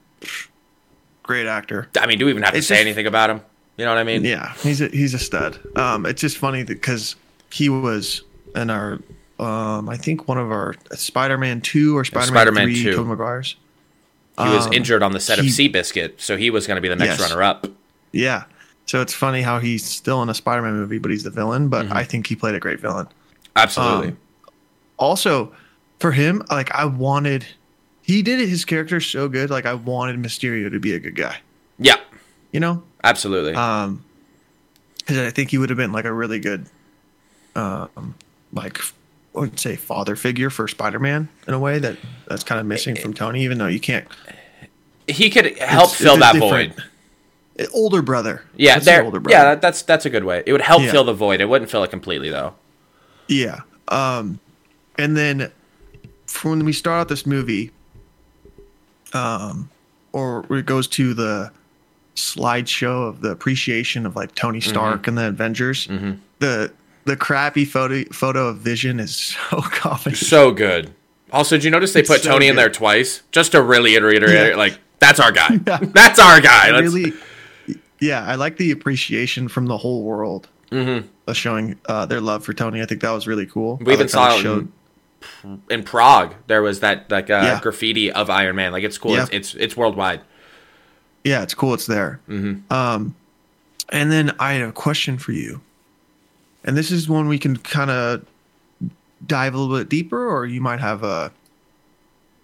great 1.22 1.46
actor. 1.46 1.88
I 1.98 2.06
mean, 2.06 2.18
do 2.18 2.24
we 2.26 2.30
even 2.32 2.42
have 2.42 2.52
to 2.52 2.58
It's 2.58 2.66
say 2.66 2.74
just- 2.76 2.86
anything 2.86 3.06
about 3.06 3.30
him? 3.30 3.40
You 3.76 3.86
know 3.86 3.92
what 3.94 4.00
I 4.00 4.04
mean? 4.04 4.24
Yeah, 4.24 4.52
he's 4.56 4.82
a 4.82 4.88
he's 4.88 5.14
a 5.14 5.18
stud. 5.18 5.58
Um, 5.74 6.04
it's 6.04 6.20
just 6.20 6.36
funny 6.36 6.64
because 6.64 7.16
he 7.50 7.70
was 7.70 8.22
in 8.54 8.68
our, 8.68 8.98
um, 9.40 9.88
I 9.88 9.96
think 9.96 10.28
one 10.28 10.38
of 10.38 10.50
our 10.50 10.74
Spider-Man 10.92 11.60
two 11.62 11.96
or 11.96 12.04
Spider-Man, 12.04 12.28
Spider-Man 12.28 12.64
three, 12.66 12.82
2. 12.84 12.92
Tobey 12.96 13.08
Maguire's. 13.08 13.56
He 14.38 14.44
was 14.48 14.66
Um, 14.66 14.72
injured 14.72 15.02
on 15.02 15.12
the 15.12 15.20
set 15.20 15.38
he- 15.38 15.48
of 15.48 15.52
Seabiscuit, 15.52 16.12
so 16.20 16.36
he 16.36 16.50
was 16.50 16.66
going 16.66 16.76
to 16.76 16.80
be 16.80 16.88
the 16.88 16.96
next 16.96 17.18
Yes. 17.20 17.30
runner-up. 17.30 17.66
Yeah, 18.12 18.44
so 18.86 19.00
it's 19.02 19.12
funny 19.14 19.42
how 19.42 19.58
he's 19.58 19.84
still 19.84 20.22
in 20.22 20.28
a 20.28 20.34
Spider-Man 20.34 20.74
movie, 20.74 20.98
but 20.98 21.10
he's 21.10 21.24
the 21.24 21.30
villain. 21.30 21.68
But 21.68 21.86
Mm-hmm. 21.86 21.96
I 21.96 22.04
think 22.04 22.26
he 22.26 22.36
played 22.36 22.54
a 22.54 22.60
great 22.60 22.80
villain. 22.80 23.06
Absolutely. 23.56 24.08
Um, 24.08 24.16
Also, 24.98 25.52
for 25.98 26.12
him, 26.12 26.42
like 26.50 26.70
I 26.74 26.84
wanted, 26.84 27.44
he 28.02 28.22
did. 28.22 28.46
His 28.48 28.64
character 28.64 29.00
so 29.00 29.28
good. 29.28 29.48
Like 29.50 29.64
I 29.66 29.74
wanted 29.74 30.20
Mysterio 30.22 30.70
to 30.70 30.78
be 30.80 30.92
a 30.94 30.98
good 30.98 31.14
guy. 31.16 31.38
yeah, 31.78 31.96
You 32.52 32.60
know, 32.60 32.82
absolutely. 33.04 33.54
um 33.54 34.04
because 34.98 35.16
i 35.26 35.30
think 35.30 35.50
he 35.50 35.56
would 35.58 35.70
have 35.70 35.78
been 35.78 35.90
like 35.92 36.04
a 36.04 36.12
really 36.12 36.38
good 36.38 36.66
um 37.56 38.14
like 38.52 38.78
i 39.34 39.40
would 39.40 39.58
say 39.58 39.76
father 39.76 40.16
figure 40.16 40.50
for 40.50 40.66
spider-man 40.68 41.28
in 41.46 41.54
a 41.54 41.58
way 41.58 41.78
that 41.78 41.96
that's 42.28 42.42
kind 42.44 42.60
of 42.60 42.66
missing 42.66 42.96
from 42.96 43.12
tony 43.14 43.42
even 43.44 43.58
though 43.58 43.66
you 43.66 43.80
can't 43.80 44.06
he 45.08 45.28
could 45.30 45.56
help 45.58 45.90
fill 45.90 46.16
that 46.18 46.34
different. 46.34 46.74
void. 46.74 46.84
Eh, 47.58 47.66
older 47.74 48.00
brother 48.00 48.44
Yeah, 48.56 48.78
there. 48.78 49.02
older 49.04 49.20
Yeah, 49.28 49.42
that, 49.44 49.60
that's 49.60 49.82
that's 49.82 50.06
a 50.06 50.10
good 50.10 50.22
way. 50.24 50.44
It 50.46 50.52
would 50.52 50.60
help 50.62 50.82
Yeah. 50.82 50.92
fill 50.92 51.02
the 51.02 51.12
void. 51.12 51.40
It 51.40 51.46
wouldn't 51.48 51.68
fill 51.68 51.82
it 51.82 51.90
completely, 51.90 52.30
though. 52.30 52.54
yeah 53.26 53.60
um 53.88 54.38
and 54.98 55.16
then 55.16 55.50
from 56.26 56.50
when 56.52 56.64
we 56.64 56.72
start 56.72 57.00
out 57.00 57.08
this 57.08 57.26
movie 57.26 57.72
um 59.12 59.68
or 60.12 60.44
it 60.50 60.66
goes 60.66 60.86
to 60.88 61.12
the 61.14 61.50
slideshow 62.14 63.08
of 63.08 63.20
the 63.20 63.30
appreciation 63.30 64.06
of 64.06 64.14
like 64.16 64.34
tony 64.34 64.60
stark 64.60 65.06
and 65.08 65.16
the 65.18 65.26
avengers 65.28 65.88
the 66.38 66.72
the 67.04 67.16
crappy 67.16 67.64
photo 67.64 68.04
photo 68.12 68.48
of 68.48 68.58
vision 68.58 69.00
is 69.00 69.14
so 69.16 69.60
comedy 69.62 70.14
So 70.16 70.52
good. 70.52 70.92
Also, 71.32 71.56
did 71.56 71.64
you 71.64 71.70
notice 71.70 71.92
they 71.92 72.00
It's 72.00 72.08
put 72.08 72.22
so 72.22 72.30
Tony 72.32 72.48
in 72.48 72.56
there 72.56 72.70
twice 72.70 73.22
just 73.32 73.52
to 73.52 73.62
really 73.62 73.98
reiterate, 74.00 74.50
Yeah. 74.50 74.56
like 74.56 74.78
that's 74.98 75.20
our 75.20 75.32
guy. 75.32 75.58
Yeah. 75.66 75.78
That's 75.80 76.18
our 76.18 76.40
guy. 76.40 76.70
Really 76.78 77.12
yeah 78.02 78.24
i 78.26 78.34
like 78.34 78.56
the 78.56 78.70
appreciation 78.70 79.46
from 79.46 79.66
the 79.66 79.76
whole 79.76 80.02
world 80.02 80.48
mm-hmm. 80.70 81.06
uh, 81.28 81.32
showing 81.34 81.78
uh, 81.84 82.06
their 82.06 82.18
love 82.20 82.42
for 82.42 82.54
tony 82.54 82.80
i 82.80 82.86
think 82.86 83.02
that 83.02 83.10
was 83.10 83.26
really 83.26 83.44
cool 83.44 83.76
We 83.76 83.92
I 83.92 83.94
even 83.96 84.08
saw 84.08 84.38
it 84.38 84.46
in, 84.46 84.72
in 85.68 85.82
Prague. 85.84 86.34
There 86.46 86.62
was 86.62 86.80
that 86.80 87.10
like 87.10 87.28
uh, 87.28 87.42
Yeah. 87.44 87.60
graffiti 87.60 88.10
of 88.10 88.30
Iron 88.30 88.56
Man. 88.56 88.72
Like 88.72 88.84
it's 88.84 88.96
cool. 88.96 89.16
It's, 89.16 89.28
it's 89.30 89.54
it's 89.54 89.76
worldwide. 89.76 90.22
yeah 91.24 91.42
it's 91.42 91.52
cool 91.52 91.74
it's 91.74 91.84
there 91.86 92.20
Mm-hmm. 92.26 92.72
um 92.72 93.14
and 93.90 94.10
then 94.10 94.34
i 94.40 94.54
had 94.54 94.66
a 94.66 94.72
question 94.72 95.18
for 95.18 95.32
you 95.32 95.60
and 96.64 96.76
this 96.76 96.90
is 96.90 97.08
one 97.08 97.28
we 97.28 97.38
can 97.38 97.56
kind 97.56 97.90
of 97.90 98.24
dive 99.26 99.54
a 99.54 99.58
little 99.58 99.76
bit 99.76 99.88
deeper 99.88 100.28
or 100.28 100.46
you 100.46 100.60
might 100.60 100.80
have 100.80 101.02
a 101.02 101.32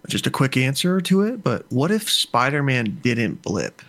just 0.08 0.26
a 0.26 0.30
quick 0.30 0.56
answer 0.56 1.00
to 1.00 1.22
it, 1.22 1.42
but 1.42 1.66
what 1.70 1.90
if 1.90 2.08
Spider-Man 2.08 3.00
didn't 3.02 3.42
blip? 3.42 3.82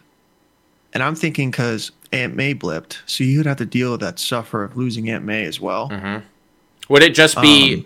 And 0.94 1.04
I'm 1.04 1.16
thinking 1.16 1.52
because 1.52 1.92
Aunt 2.12 2.36
May 2.36 2.56
blipped, 2.56 3.00
so 3.06 3.24
you'd 3.24 3.46
have 3.46 3.58
to 3.58 3.66
deal 3.66 3.92
with 3.92 4.00
that 4.02 4.18
suffer 4.18 4.64
of 4.64 4.76
losing 4.76 5.10
Aunt 5.10 5.24
May 5.24 5.46
as 5.46 5.60
well. 5.60 5.90
Mm-hmm. 5.90 6.26
Would 6.90 7.04
it 7.04 7.14
just 7.14 7.40
be? 7.40 7.86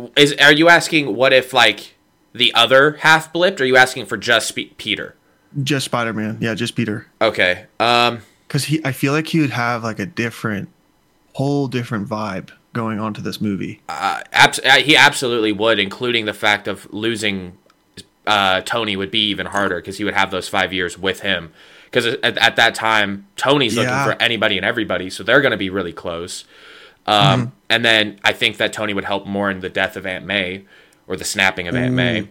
Um, 0.00 0.10
is 0.16 0.32
are 0.34 0.52
you 0.52 0.68
asking 0.68 1.16
what 1.16 1.32
if 1.32 1.52
like 1.52 1.94
the 2.32 2.54
other 2.54 2.92
half 2.92 3.32
blipped? 3.32 3.60
Or 3.60 3.64
are 3.64 3.66
you 3.66 3.76
asking 3.76 4.06
for 4.06 4.16
just 4.16 4.54
Peter? 4.78 5.16
Just 5.62 5.86
Spider-Man, 5.86 6.38
yeah, 6.40 6.54
just 6.54 6.76
Peter. 6.76 7.08
Okay. 7.20 7.66
Um. 7.80 8.20
Because 8.46 8.64
he, 8.64 8.80
I 8.84 8.92
feel 8.92 9.12
like 9.12 9.26
he 9.26 9.40
would 9.40 9.50
have 9.50 9.84
like 9.84 9.98
a 9.98 10.06
different, 10.06 10.70
whole 11.38 11.68
different 11.68 12.08
vibe 12.08 12.50
going 12.72 12.98
on 13.00 13.14
to 13.14 13.20
this 13.20 13.40
movie. 13.40 13.80
Uh, 13.88 14.20
abs- 14.32 14.58
uh, 14.64 14.72
he 14.78 14.96
absolutely 14.96 15.52
would, 15.52 15.78
including 15.78 16.24
the 16.26 16.34
fact 16.34 16.66
of 16.68 16.92
losing 16.92 17.56
uh, 18.26 18.60
Tony 18.62 18.96
would 18.96 19.10
be 19.10 19.28
even 19.30 19.46
harder 19.46 19.76
because 19.76 19.98
he 19.98 20.04
would 20.04 20.14
have 20.14 20.30
those 20.30 20.48
five 20.48 20.72
years 20.72 20.98
with 20.98 21.20
him. 21.20 21.52
Because 21.86 22.06
at, 22.06 22.36
at 22.38 22.56
that 22.56 22.74
time, 22.74 23.26
Tony's 23.36 23.74
Yeah. 23.74 23.82
looking 23.82 24.12
for 24.12 24.22
anybody 24.22 24.56
and 24.58 24.66
everybody, 24.66 25.08
so 25.10 25.22
they're 25.22 25.40
going 25.40 25.52
to 25.52 25.56
be 25.56 25.70
really 25.70 25.92
close. 25.92 26.44
Um, 27.06 27.16
Mm-hmm. 27.40 27.50
And 27.70 27.84
then 27.84 28.18
I 28.24 28.32
think 28.32 28.56
that 28.58 28.72
Tony 28.72 28.92
would 28.94 29.04
help 29.04 29.26
more 29.26 29.50
in 29.50 29.60
the 29.60 29.68
death 29.68 29.96
of 29.96 30.06
Aunt 30.06 30.24
May 30.24 30.64
or 31.06 31.16
the 31.16 31.24
snapping 31.24 31.68
of 31.68 31.74
Aunt 31.76 31.94
May. 31.94 32.28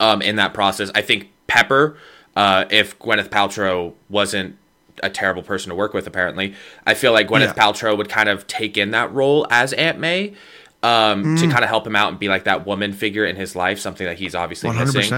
Um, 0.00 0.20
in 0.22 0.36
that 0.36 0.52
process, 0.54 0.90
I 0.94 1.00
think 1.02 1.30
Pepper, 1.46 1.96
uh, 2.36 2.64
if 2.70 2.98
Gwyneth 2.98 3.28
Paltrow 3.30 3.94
wasn't 4.08 4.56
a 5.02 5.10
terrible 5.10 5.42
person 5.42 5.70
to 5.70 5.74
work 5.74 5.94
with, 5.94 6.06
apparently, 6.06 6.54
I 6.86 6.94
feel 6.94 7.12
like 7.12 7.28
Gwyneth 7.28 7.54
Yeah. 7.56 7.64
Paltrow 7.64 7.96
would 7.96 8.08
kind 8.08 8.28
of 8.28 8.46
take 8.46 8.76
in 8.76 8.90
that 8.92 9.12
role 9.12 9.46
as 9.50 9.72
Aunt 9.72 9.98
May 9.98 10.34
um, 10.82 11.24
Mm. 11.36 11.40
to 11.40 11.48
kind 11.48 11.64
of 11.64 11.68
help 11.70 11.86
him 11.86 11.96
out 11.96 12.10
and 12.10 12.18
be 12.18 12.28
like 12.28 12.44
that 12.44 12.64
woman 12.66 12.92
figure 12.92 13.24
in 13.24 13.36
his 13.36 13.56
life, 13.56 13.78
something 13.80 14.06
that 14.06 14.18
he's 14.18 14.34
obviously 14.34 14.68
One 14.68 14.76
hundred 14.76 14.94
missing. 14.94 15.10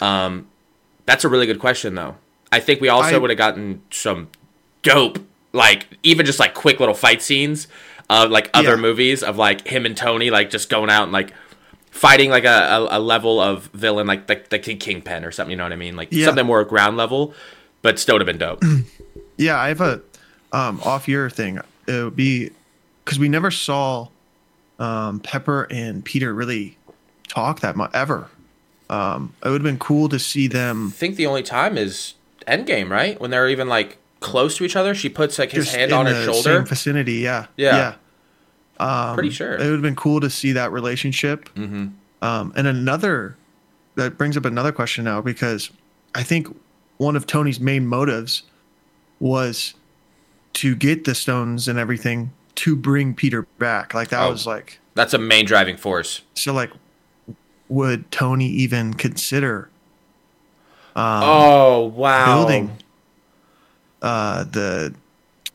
percent. 0.00 0.46
That's 1.06 1.24
a 1.24 1.28
really 1.28 1.46
good 1.46 1.58
question, 1.58 1.94
though. 1.94 2.16
I 2.52 2.60
think 2.60 2.80
we 2.80 2.88
also 2.88 3.18
would 3.20 3.30
have 3.30 3.38
gotten 3.38 3.82
some 3.90 4.28
dope, 4.82 5.18
like 5.52 5.86
even 6.02 6.26
just 6.26 6.38
like 6.38 6.54
quick 6.54 6.80
little 6.80 6.94
fight 6.94 7.22
scenes 7.22 7.68
of 8.10 8.30
like 8.30 8.50
other 8.54 8.70
Yeah. 8.70 8.76
movies 8.76 9.22
of 9.22 9.36
like 9.38 9.66
him 9.66 9.84
and 9.86 9.96
Tony 9.96 10.30
like 10.30 10.50
just 10.50 10.68
going 10.70 10.90
out 10.90 11.04
and 11.04 11.12
like 11.12 11.32
fighting 11.90 12.30
like 12.30 12.44
a, 12.44 12.86
a, 12.90 12.98
a 12.98 13.00
level 13.00 13.40
of 13.40 13.64
villain 13.74 14.06
like 14.06 14.26
the, 14.26 14.40
the 14.50 14.58
Kingpin 14.58 15.24
or 15.24 15.30
something. 15.30 15.50
You 15.50 15.56
know 15.56 15.64
what 15.64 15.72
I 15.72 15.76
mean? 15.76 15.96
Like 15.96 16.08
Yeah. 16.10 16.26
something 16.26 16.46
more 16.46 16.62
ground 16.64 16.96
level, 16.96 17.34
but 17.82 17.98
still 17.98 18.14
would 18.16 18.20
have 18.20 18.26
been 18.26 18.38
dope. 18.38 18.62
Yeah, 19.38 19.58
I 19.58 19.68
have 19.68 19.80
a 19.80 20.02
um, 20.52 20.80
off 20.84 21.08
year 21.08 21.30
thing. 21.30 21.58
It 21.86 22.04
would 22.04 22.16
be 22.16 22.50
because 23.04 23.18
we 23.18 23.28
never 23.28 23.50
saw 23.50 24.08
um, 24.78 25.20
Pepper 25.20 25.66
and 25.70 26.04
Peter 26.04 26.34
really 26.34 26.76
talk 27.28 27.60
that 27.60 27.76
much 27.76 27.90
ever. 27.94 28.28
Um, 28.90 29.34
it 29.44 29.48
would 29.48 29.60
have 29.60 29.62
been 29.62 29.78
cool 29.78 30.08
to 30.08 30.18
see 30.18 30.46
them 30.46 30.88
I 30.88 30.90
think 30.92 31.16
the 31.16 31.26
only 31.26 31.42
time 31.42 31.76
is 31.76 32.14
Endgame, 32.46 32.90
right? 32.90 33.20
When 33.20 33.30
they're 33.30 33.48
even 33.48 33.68
like 33.68 33.98
close 34.20 34.56
to 34.56 34.64
each 34.64 34.76
other, 34.76 34.94
she 34.94 35.08
puts 35.08 35.38
like 35.38 35.52
his 35.52 35.74
hand 35.74 35.92
on 35.92 36.06
his 36.06 36.24
shoulder. 36.24 36.42
same 36.58 36.64
vicinity. 36.64 37.14
Yeah, 37.16 37.46
Yeah. 37.56 37.94
yeah. 38.80 39.14
Pretty 39.14 39.30
sure. 39.30 39.54
It 39.54 39.58
would 39.58 39.72
have 39.72 39.82
been 39.82 39.96
cool 39.96 40.20
to 40.20 40.30
see 40.30 40.52
that 40.52 40.72
relationship. 40.72 41.48
Mm-hmm. 41.54 41.88
Um, 42.22 42.52
and 42.56 42.66
another 42.66 43.36
that 43.96 44.16
brings 44.16 44.36
up 44.36 44.44
another 44.44 44.72
question 44.72 45.04
now 45.04 45.20
because 45.20 45.70
I 46.14 46.22
think 46.22 46.48
one 46.96 47.16
of 47.16 47.26
Tony's 47.26 47.60
main 47.60 47.86
motives 47.86 48.42
was 49.20 49.74
to 50.54 50.74
get 50.74 51.04
the 51.04 51.14
stones 51.14 51.68
and 51.68 51.78
everything 51.78 52.32
to 52.56 52.74
bring 52.76 53.14
Peter 53.14 53.42
back. 53.58 53.94
Like 53.94 54.08
that 54.08 54.22
Oh. 54.26 54.30
was 54.30 54.46
like 54.46 54.80
That's 54.94 55.14
a 55.14 55.18
main 55.18 55.44
driving 55.46 55.76
force. 55.76 56.22
so. 56.34 56.52
Like, 56.52 56.70
would 57.68 58.10
Tony 58.10 58.48
even 58.48 58.94
consider 58.94 59.68
um, 60.96 61.22
oh 61.22 61.84
wow! 61.94 62.24
building 62.38 62.78
uh, 64.02 64.44
the 64.44 64.94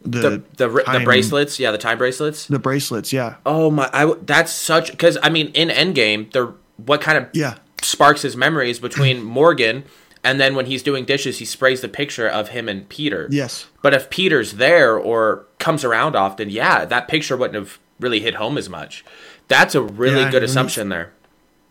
the 0.06 0.20
the 0.20 0.44
the, 0.58 0.84
the 1.00 1.02
bracelets, 1.04 1.60
yeah, 1.60 1.72
the 1.72 1.78
time 1.78 1.98
bracelets. 1.98 2.46
the 2.48 2.60
bracelets? 2.60 3.12
Yeah, 3.12 3.36
Oh 3.46 3.72
my! 3.72 3.90
I 3.92 4.14
that's 4.22 4.52
such 4.52 4.92
because 4.92 5.18
I 5.24 5.30
mean 5.30 5.48
in 5.50 5.70
Endgame, 5.70 6.32
the 6.32 6.54
what 6.78 7.02
kind 7.02 7.18
of 7.18 7.28
yeah, 7.34 7.56
sparks 7.82 8.22
his 8.22 8.36
memories 8.38 8.80
between 8.80 9.24
Morgan 9.24 9.84
and 10.24 10.40
then 10.40 10.56
when 10.56 10.66
he's 10.66 10.84
doing 10.84 11.06
dishes, 11.06 11.40
he 11.40 11.46
sprays 11.46 11.82
the 11.82 11.90
picture 11.90 12.28
of 12.28 12.50
him 12.50 12.70
and 12.70 12.88
Peter. 12.90 13.28
yes. 13.32 13.68
But 13.82 13.94
if 13.94 14.10
Peter's 14.10 14.54
there 14.54 14.98
or 14.98 15.46
comes 15.60 15.84
around 15.84 16.16
often, 16.16 16.50
yeah, 16.50 16.86
that 16.86 17.08
picture 17.08 17.36
wouldn't 17.36 17.56
have 17.56 17.80
really 18.00 18.20
hit 18.22 18.36
home 18.36 18.58
as 18.58 18.70
much. 18.70 19.04
That's 19.48 19.76
a 19.76 19.82
really 19.82 20.22
Yeah, 20.22 20.32
good 20.32 20.44
assumption 20.44 20.90
there. 20.90 21.12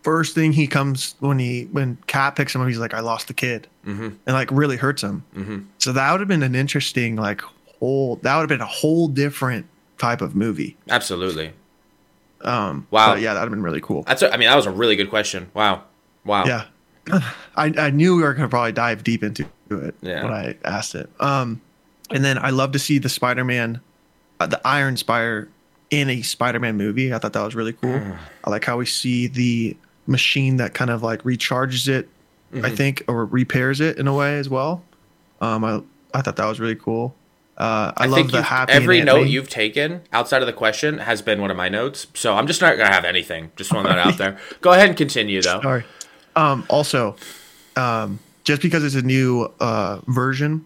first 0.03 0.35
thing 0.35 0.51
he 0.53 0.67
comes 0.67 1.15
when 1.19 1.39
he 1.39 1.63
when 1.71 1.97
Cap 2.07 2.35
picks 2.35 2.53
him 2.53 2.61
up, 2.61 2.67
he's 2.67 2.77
like, 2.77 2.93
"I 2.93 2.99
lost 2.99 3.27
the 3.27 3.33
kid," 3.33 3.67
mm-hmm. 3.85 4.03
and 4.03 4.19
like 4.27 4.49
really 4.51 4.77
hurts 4.77 5.01
him. 5.01 5.23
Mm-hmm. 5.35 5.59
So 5.79 5.91
that 5.93 6.11
would 6.11 6.19
have 6.21 6.27
been 6.27 6.43
an 6.43 6.55
interesting 6.55 7.15
like 7.15 7.41
whole. 7.79 8.17
That 8.17 8.35
would 8.35 8.41
have 8.43 8.49
been 8.49 8.61
a 8.61 8.65
whole 8.65 9.07
different 9.07 9.65
type 9.97 10.21
of 10.21 10.35
movie. 10.35 10.75
Absolutely. 10.89 11.53
Um, 12.41 12.87
Wow. 12.91 13.15
yeah, 13.15 13.33
that'd 13.33 13.41
have 13.47 13.49
been 13.51 13.63
really 13.63 13.81
cool. 13.81 14.03
That's. 14.03 14.21
A, 14.21 14.33
I 14.33 14.37
mean, 14.37 14.49
that 14.49 14.55
was 14.55 14.65
a 14.65 14.71
really 14.71 14.95
good 14.97 15.09
question. 15.09 15.49
Wow. 15.53 15.83
Wow. 16.25 16.45
Yeah, 16.45 16.65
I 17.55 17.73
I 17.77 17.89
knew 17.89 18.15
we 18.15 18.23
were 18.23 18.33
gonna 18.33 18.49
probably 18.49 18.71
dive 18.71 19.03
deep 19.03 19.23
into 19.23 19.45
it 19.69 19.95
Yeah. 20.01 20.23
when 20.23 20.33
I 20.33 20.57
asked 20.63 20.95
it. 20.95 21.09
Um, 21.19 21.61
and 22.11 22.23
then 22.23 22.37
I 22.37 22.49
love 22.51 22.71
to 22.73 22.79
see 22.79 22.97
the 22.99 23.09
Spider-Man, 23.09 23.81
uh, 24.39 24.47
the 24.47 24.61
Iron 24.67 24.97
Spider 24.97 25.49
in 25.89 26.09
a 26.09 26.21
Spider-Man 26.21 26.77
movie. 26.77 27.13
I 27.13 27.17
thought 27.19 27.33
that 27.33 27.43
was 27.43 27.55
really 27.55 27.73
cool. 27.73 27.99
I 28.43 28.49
like 28.49 28.65
how 28.65 28.77
we 28.77 28.85
see 28.85 29.27
the 29.27 29.75
machine 30.05 30.57
that 30.57 30.73
kind 30.73 30.91
of 30.91 31.01
like 31.01 31.23
recharges 31.23 31.87
it, 31.87 32.09
I 32.61 32.69
think, 32.69 33.03
or 33.07 33.25
repairs 33.25 33.79
it 33.81 33.97
in 33.97 34.07
a 34.07 34.13
way 34.13 34.37
as 34.37 34.49
well. 34.49 34.83
Um, 35.41 35.63
I 35.63 35.81
I 36.13 36.21
thought 36.21 36.35
that 36.35 36.45
was 36.45 36.59
really 36.59 36.75
cool. 36.75 37.15
Uh, 37.55 37.91
I, 37.97 38.05
I, 38.05 38.07
love 38.07 38.17
think 38.17 38.31
the 38.31 38.41
happy. 38.41 38.73
every 38.73 39.01
note 39.01 39.27
you've 39.27 39.49
taken 39.49 40.01
outside 40.11 40.41
of 40.41 40.47
the 40.47 40.53
question 40.53 40.97
has 40.97 41.21
been 41.21 41.39
one 41.39 41.51
of 41.51 41.57
my 41.57 41.69
notes. 41.69 42.07
So 42.15 42.33
I'm 42.33 42.47
just 42.47 42.61
not 42.61 42.77
gonna 42.77 42.91
have 42.91 43.05
anything. 43.05 43.51
Just 43.55 43.69
throwing 43.69 43.85
that 43.85 43.99
out 43.99 44.17
there. 44.17 44.39
Go 44.61 44.71
ahead 44.71 44.87
and 44.89 44.97
continue 44.97 45.41
though. 45.41 45.61
Sorry. 45.61 45.85
Um, 46.35 46.65
also, 46.69 47.15
um, 47.75 48.19
just 48.43 48.61
because 48.61 48.83
it's 48.83 48.95
a 48.95 49.01
new 49.01 49.51
uh, 49.59 49.99
version 50.07 50.65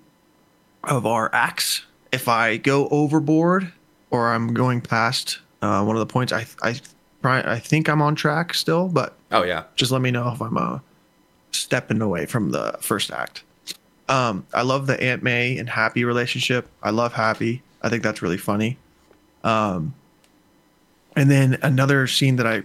of 0.84 1.06
our 1.06 1.34
axe, 1.34 1.86
if 2.12 2.28
I 2.28 2.58
go 2.58 2.88
overboard 2.90 3.72
or 4.10 4.30
I'm 4.34 4.54
going 4.54 4.82
past 4.82 5.40
uh, 5.62 5.84
one 5.84 5.96
of 5.96 6.00
the 6.00 6.06
points, 6.12 6.32
I 6.32 6.46
I 6.62 6.80
I 7.24 7.60
think 7.60 7.90
I'm 7.90 8.02
on 8.02 8.16
track 8.16 8.54
still, 8.54 8.88
but 8.88 9.14
Oh 9.32 9.44
yeah. 9.44 9.64
just 9.76 9.92
let 9.92 10.02
me 10.02 10.12
know 10.12 10.32
if 10.34 10.42
I'm 10.42 10.58
uh, 10.58 10.80
stepping 11.52 12.02
away 12.02 12.26
from 12.26 12.52
the 12.52 12.78
first 12.80 13.12
act. 13.12 13.44
Um, 14.08 14.46
I 14.54 14.62
love 14.62 14.88
the 14.88 14.98
Aunt 15.04 15.22
May 15.24 15.58
and 15.58 15.68
Happy 15.70 16.06
relationship. 16.06 16.70
I 16.82 16.92
love 16.92 17.14
Happy. 17.14 17.62
I 17.82 17.90
think 17.90 18.04
that's 18.04 18.22
really 18.22 18.38
funny. 18.38 18.78
Um, 19.44 19.94
and 21.18 21.30
then 21.30 21.58
another 21.62 22.08
scene 22.08 22.38
that 22.38 22.48
I 22.48 22.64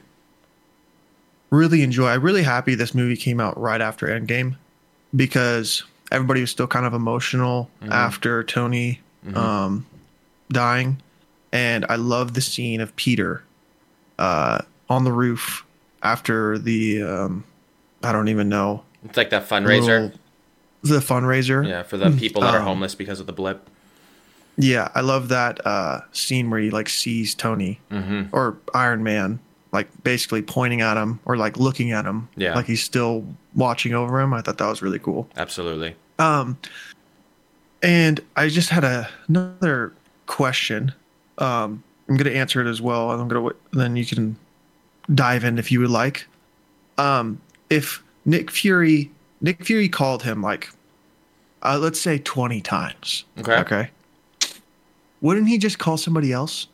really 1.53 1.83
enjoy. 1.83 2.09
I'm 2.09 2.23
really 2.23 2.43
happy 2.43 2.75
this 2.75 2.95
movie 2.95 3.17
came 3.17 3.39
out 3.39 3.57
right 3.61 3.81
after 3.81 4.07
Endgame 4.09 4.57
because 5.15 5.85
everybody 6.11 6.41
was 6.41 6.51
still 6.51 6.67
kind 6.67 6.87
of 6.87 6.95
emotional 6.95 7.71
after 7.91 8.43
Tony 8.43 9.01
um, 9.35 9.87
dying, 10.51 11.01
and 11.53 11.87
I 11.89 11.95
love 11.97 12.35
the 12.35 12.41
scene 12.41 12.81
of 12.81 12.97
Peter 12.97 13.45
uh, 14.19 14.63
on 14.91 15.05
the 15.05 15.13
roof 15.13 15.65
after 16.03 16.59
the 16.59 17.03
um, 17.03 17.45
I 18.03 18.11
don't 18.11 18.29
even 18.29 18.49
know 18.49 18.83
It's 19.05 19.17
like 19.17 19.31
that 19.31 19.49
fundraiser. 19.49 19.81
little- 19.87 20.13
the 20.85 20.99
fundraiser. 20.99 21.65
Yeah, 21.69 21.85
for 21.85 21.97
the 21.97 22.11
people 22.11 22.43
that 22.43 22.55
are 22.55 22.59
Um, 22.59 22.65
homeless 22.65 22.97
because 22.97 23.21
of 23.21 23.27
the 23.27 23.33
blip. 23.33 23.69
Yeah, 24.57 24.89
I 24.97 25.01
love 25.01 25.29
that 25.29 25.65
uh, 25.65 26.01
scene 26.11 26.51
where 26.51 26.59
he 26.59 26.71
like 26.71 26.89
sees 26.89 27.35
Tony 27.37 27.79
Mm-hmm. 27.93 28.35
or 28.35 28.57
Iron 28.75 29.03
Man, 29.05 29.39
like 29.73 29.89
basically 30.05 30.43
pointing 30.43 30.81
at 30.83 30.97
him 30.97 31.19
or 31.25 31.37
like 31.37 31.57
looking 31.57 31.93
at 31.93 32.05
him, 32.05 32.29
Yeah. 32.37 32.55
like 32.55 32.67
he's 32.67 32.83
still 32.83 33.25
watching 33.55 33.95
over 33.95 34.21
him. 34.21 34.35
I 34.35 34.43
thought 34.43 34.59
that 34.59 34.69
was 34.69 34.83
really 34.83 34.99
cool. 34.99 35.29
Absolutely. 35.37 35.97
Um, 36.19 36.59
and 37.83 38.21
I 38.37 38.49
just 38.49 38.69
had 38.69 38.85
a, 38.85 39.09
another 39.29 39.93
question. 40.27 40.93
Um, 41.39 41.83
I'm 42.09 42.17
gonna 42.17 42.31
answer 42.31 42.61
it 42.61 42.67
as 42.69 42.81
well, 42.83 43.11
and 43.13 43.21
I'm 43.21 43.29
gonna 43.29 43.51
then 43.73 43.97
you 43.97 44.05
can 44.05 44.37
dive 45.15 45.43
in 45.45 45.59
if 45.59 45.73
you 45.73 45.81
would 45.81 45.91
like. 45.91 46.27
Um, 46.99 47.41
if 47.71 48.03
Nick 48.27 48.51
Fury, 48.51 49.11
Nick 49.41 49.65
Fury 49.65 49.89
called 49.89 50.23
him 50.23 50.43
like, 50.43 50.69
uh, 51.63 51.79
let's 51.81 51.99
say 52.01 52.19
20 52.19 52.61
times. 52.61 53.25
Okay. 53.39 53.57
Okay. 53.57 53.91
Wouldn't 55.23 55.49
he 55.49 55.57
just 55.59 55.79
call 55.79 55.97
somebody 55.97 56.33
else? 56.33 56.67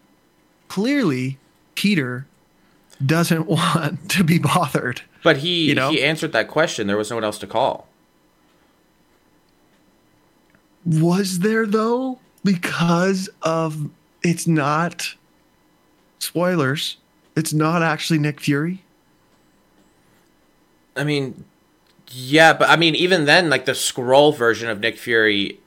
Clearly, 0.68 1.38
Peter 1.74 2.26
doesn't 3.04 3.46
want 3.48 4.10
to 4.10 4.24
be 4.24 4.38
bothered. 4.38 5.02
But 5.22 5.38
he 5.38 5.68
You 5.68 5.74
know? 5.74 5.90
he 5.90 6.02
answered 6.02 6.32
that 6.32 6.48
question. 6.48 6.86
There 6.86 6.96
was 6.96 7.10
no 7.10 7.16
one 7.16 7.24
else 7.24 7.38
to 7.38 7.46
call. 7.46 7.88
Was 10.84 11.40
there 11.40 11.66
though? 11.66 12.18
Because 12.44 13.28
of 13.42 13.90
it's 14.22 14.46
not 14.46 15.14
spoilers. 16.18 16.96
It's 17.36 17.52
not 17.52 17.82
actually 17.82 18.18
Nick 18.18 18.40
Fury. 18.40 18.82
I 20.96 21.04
mean, 21.04 21.44
yeah, 22.10 22.52
but 22.52 22.68
I 22.68 22.76
mean, 22.76 22.94
even 22.94 23.26
then, 23.26 23.50
like 23.50 23.64
the 23.64 23.72
Skrull 23.72 24.36
version 24.36 24.68
of 24.68 24.80
Nick 24.80 24.96
Fury, 24.96 25.60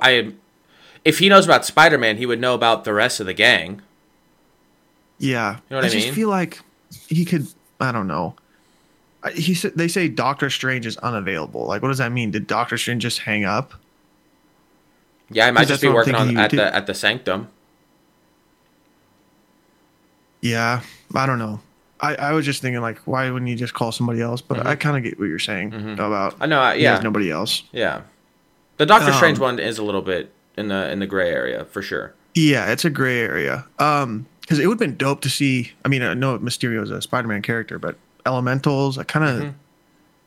I, 0.00 0.32
if 1.04 1.18
he 1.18 1.28
knows 1.28 1.44
about 1.44 1.64
Spider 1.64 1.98
Man, 1.98 2.16
he 2.16 2.26
would 2.26 2.40
know 2.40 2.54
about 2.54 2.84
the 2.84 2.94
rest 2.94 3.20
of 3.20 3.26
the 3.26 3.34
gang. 3.34 3.82
Yeah, 5.24 5.56
You 5.70 5.76
know 5.76 5.78
I 5.78 5.88
just 5.88 6.06
mean? 6.06 6.14
feel 6.14 6.28
like 6.28 6.60
he 7.08 7.24
could. 7.24 7.46
I 7.80 7.92
don't 7.92 8.06
know. 8.06 8.36
He 9.34 9.54
said 9.54 9.72
they 9.74 9.88
say 9.88 10.06
Doctor 10.08 10.50
Strange 10.50 10.84
is 10.84 10.96
unavailable. 10.98 11.64
Like, 11.66 11.80
what 11.80 11.88
does 11.88 11.98
that 11.98 12.12
mean? 12.12 12.30
Did 12.30 12.46
Doctor 12.46 12.76
Strange 12.76 13.02
just 13.02 13.20
hang 13.20 13.44
up? 13.44 13.72
Yeah, 15.30 15.46
I 15.46 15.50
might 15.50 15.66
just 15.66 15.80
be 15.80 15.88
working 15.88 16.14
on 16.14 16.36
at 16.36 16.50
the 16.50 16.74
at 16.74 16.86
the 16.86 16.92
sanctum. 16.94 17.48
Yeah, 20.40 20.82
I 21.14 21.26
don't 21.26 21.38
know. 21.38 21.60
I, 22.00 22.16
I 22.16 22.32
was 22.32 22.44
just 22.44 22.60
thinking 22.60 22.82
like, 22.82 22.98
why 23.06 23.30
wouldn't 23.30 23.48
you 23.50 23.56
just 23.56 23.72
call 23.72 23.92
somebody 23.92 24.20
else? 24.20 24.42
But 24.42 24.66
I 24.66 24.76
kind 24.76 24.96
of 24.96 25.02
get 25.02 25.18
what 25.18 25.26
you're 25.26 25.38
saying 25.38 25.72
about. 25.72 26.34
Mm-hmm. 26.34 26.42
I 26.42 26.46
know. 26.46 26.60
I, 26.60 26.76
he 26.76 26.82
yeah, 26.82 26.98
nobody 27.00 27.30
else. 27.30 27.62
yeah. 27.72 28.02
The 28.76 28.84
Doctor 28.86 29.10
Um, 29.10 29.16
Strange 29.16 29.38
one 29.38 29.58
is 29.60 29.78
a 29.78 29.84
little 29.84 30.02
bit 30.02 30.32
in 30.56 30.68
the 30.68 30.90
in 30.90 30.98
the 30.98 31.06
gray 31.06 31.30
area 31.30 31.64
for 31.64 31.80
sure. 31.80 32.12
Yeah, 32.34 32.70
it's 32.72 32.84
a 32.84 32.90
gray 32.90 33.20
area. 33.20 33.64
Um, 33.78 34.26
because 34.44 34.58
it 34.58 34.66
would 34.66 34.74
have 34.74 34.78
been 34.88 34.96
dope 34.96 35.22
to 35.22 35.30
see. 35.30 35.72
I 35.84 35.88
mean, 35.88 36.02
I 36.02 36.12
know 36.14 36.38
Mysterio 36.38 36.82
is 36.82 36.90
a 36.90 37.00
Spider-Man 37.00 37.40
character, 37.42 37.78
but 37.78 37.96
Elementals, 38.26 38.98
it 38.98 39.08
kind 39.08 39.24
of 39.24 39.40
Mm-hmm. 39.42 39.56